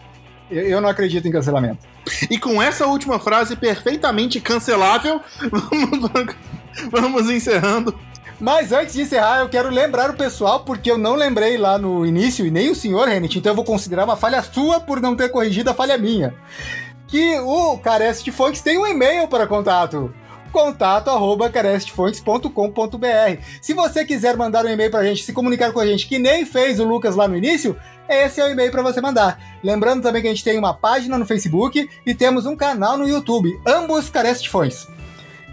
eu 0.49 0.79
não 0.79 0.87
acredito 0.87 1.27
em 1.27 1.31
cancelamento. 1.31 1.85
E 2.29 2.37
com 2.37 2.61
essa 2.61 2.87
última 2.87 3.19
frase 3.19 3.57
perfeitamente 3.57 4.39
cancelável, 4.39 5.19
vamos, 6.89 7.29
encerrando 7.29 7.93
Mas 8.39 8.71
antes 8.71 8.95
de 8.95 9.01
encerrar, 9.01 9.39
eu 9.39 9.49
quero 9.49 9.69
lembrar 9.69 10.09
o 10.09 10.15
pessoal, 10.15 10.61
porque 10.61 10.89
eu 10.89 10.97
não 10.97 11.15
lembrei 11.15 11.57
lá 11.57 11.77
no 11.77 12.05
início, 12.05 12.45
e 12.45 12.51
nem 12.51 12.69
o 12.69 12.75
senhor, 12.75 13.07
Renet, 13.07 13.37
então 13.37 13.51
eu 13.51 13.55
vou 13.55 13.65
considerar 13.65 14.05
uma 14.05 14.15
falha 14.15 14.41
sua 14.41 14.79
por 14.79 15.01
não 15.01 15.15
ter 15.15 15.29
corrigido 15.29 15.69
a 15.69 15.73
falha 15.73 15.97
minha. 15.97 16.33
Que 17.13 17.39
o 17.41 17.77
Carece 17.77 18.23
de 18.23 18.33
tem 18.63 18.75
um 18.75 18.87
e-mail 18.87 19.27
para 19.27 19.45
contato 19.45 20.11
contato 20.51 21.11
arroba 21.11 21.47
carestfontes.com.br. 21.47 22.49
Se 23.61 23.75
você 23.75 24.03
quiser 24.03 24.35
mandar 24.35 24.65
um 24.65 24.69
e-mail 24.69 24.89
pra 24.89 25.03
gente, 25.03 25.23
se 25.23 25.31
comunicar 25.31 25.71
com 25.71 25.79
a 25.79 25.85
gente, 25.85 26.07
que 26.07 26.17
nem 26.17 26.43
fez 26.43 26.79
o 26.79 26.83
Lucas 26.83 27.15
lá 27.15 27.27
no 27.27 27.37
início, 27.37 27.79
esse 28.09 28.41
é 28.41 28.45
o 28.45 28.49
e-mail 28.49 28.71
para 28.71 28.81
você 28.81 28.99
mandar. 28.99 29.39
Lembrando 29.63 30.01
também 30.01 30.23
que 30.23 30.27
a 30.27 30.31
gente 30.31 30.43
tem 30.43 30.57
uma 30.57 30.73
página 30.73 31.15
no 31.15 31.25
Facebook 31.25 31.87
e 32.03 32.15
temos 32.15 32.47
um 32.47 32.55
canal 32.55 32.97
no 32.97 33.07
YouTube, 33.07 33.61
ambos 33.63 34.11
Fontes. 34.47 34.87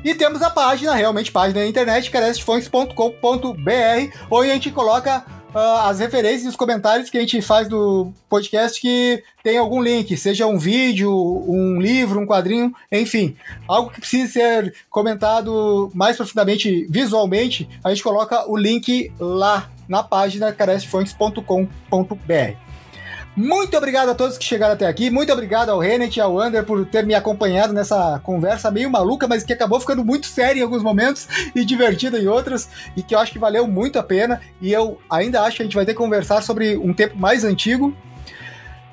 E 0.03 0.15
temos 0.15 0.41
a 0.41 0.49
página, 0.49 0.95
realmente 0.95 1.31
página 1.31 1.61
na 1.61 1.67
internet, 1.67 2.11
carestfontes.com.br, 2.11 4.17
onde 4.31 4.51
a 4.51 4.55
gente 4.55 4.71
coloca 4.71 5.27
uh, 5.55 5.89
as 5.89 5.99
referências 5.99 6.45
e 6.45 6.49
os 6.49 6.57
comentários 6.57 7.11
que 7.11 7.19
a 7.19 7.21
gente 7.21 7.43
faz 7.43 7.69
do 7.69 8.13
podcast 8.29 8.81
que 8.81 9.23
tem 9.43 9.59
algum 9.59 9.83
link, 9.83 10.17
seja 10.17 10.47
um 10.47 10.59
vídeo, 10.59 11.13
um 11.13 11.81
livro, 11.81 12.21
um 12.21 12.27
quadrinho, 12.27 12.75
enfim, 12.91 13.37
algo 13.67 13.91
que 13.91 14.01
precise 14.01 14.33
ser 14.33 14.75
comentado 14.89 15.91
mais 15.95 16.17
profundamente 16.17 16.87
visualmente, 16.91 17.69
a 17.83 17.91
gente 17.91 18.03
coloca 18.03 18.49
o 18.51 18.57
link 18.57 19.13
lá 19.19 19.71
na 19.89 20.03
página 20.03 20.53
carestfontes.com.br. 20.53 22.70
Muito 23.37 23.77
obrigado 23.77 24.11
a 24.11 24.15
todos 24.15 24.37
que 24.37 24.45
chegaram 24.45 24.75
até 24.75 24.87
aqui. 24.87 25.09
Muito 25.09 25.33
obrigado 25.33 25.71
ao 25.71 25.79
Renet 25.79 26.17
e 26.17 26.21
ao 26.21 26.39
Ander 26.39 26.65
por 26.65 26.85
ter 26.85 27.07
me 27.07 27.15
acompanhado 27.15 27.73
nessa 27.73 28.19
conversa 28.25 28.71
meio 28.71 28.91
maluca, 28.91 29.29
mas 29.29 29.45
que 29.45 29.53
acabou 29.53 29.79
ficando 29.79 30.05
muito 30.05 30.27
séria 30.27 30.61
em 30.61 30.63
alguns 30.63 30.83
momentos 30.83 31.29
e 31.55 31.65
divertida 31.65 32.19
em 32.19 32.27
outros, 32.27 32.69
e 32.97 33.03
que 33.03 33.15
eu 33.15 33.19
acho 33.19 33.33
que 33.33 33.39
valeu 33.39 33.67
muito 33.67 33.99
a 33.99 34.03
pena. 34.03 34.41
E 34.61 34.73
eu 34.73 34.99
ainda 35.09 35.43
acho 35.43 35.57
que 35.57 35.63
a 35.63 35.65
gente 35.65 35.77
vai 35.77 35.87
ter 35.87 35.93
que 35.93 35.99
conversar 35.99 36.43
sobre 36.43 36.77
um 36.77 36.93
tempo 36.93 37.17
mais 37.17 37.45
antigo, 37.45 37.97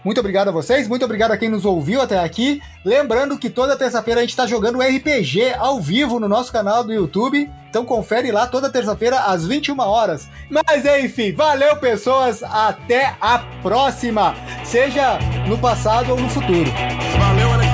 muito 0.07 0.21
obrigado 0.21 0.47
a 0.47 0.51
vocês, 0.51 0.87
muito 0.87 1.03
obrigado 1.03 1.31
a 1.31 1.37
quem 1.37 1.49
nos 1.49 1.65
ouviu 1.65 2.01
até 2.01 2.17
aqui. 2.17 2.61
Lembrando 2.85 3.37
que 3.37 3.49
toda 3.49 3.75
terça-feira 3.75 4.21
a 4.21 4.23
gente 4.23 4.29
está 4.29 4.47
jogando 4.47 4.79
RPG 4.79 5.55
ao 5.57 5.81
vivo 5.81 6.17
no 6.17 6.29
nosso 6.29 6.49
canal 6.49 6.81
do 6.81 6.93
YouTube. 6.93 7.51
Então 7.69 7.83
confere 7.83 8.31
lá 8.31 8.47
toda 8.47 8.69
terça-feira 8.69 9.19
às 9.19 9.45
21 9.45 9.77
horas. 9.81 10.29
Mas 10.49 10.85
enfim, 11.03 11.33
valeu 11.33 11.75
pessoas, 11.75 12.41
até 12.41 13.17
a 13.19 13.39
próxima, 13.61 14.33
seja 14.63 15.19
no 15.45 15.57
passado 15.57 16.13
ou 16.13 16.17
no 16.21 16.29
futuro. 16.29 16.71
Valeu, 17.19 17.66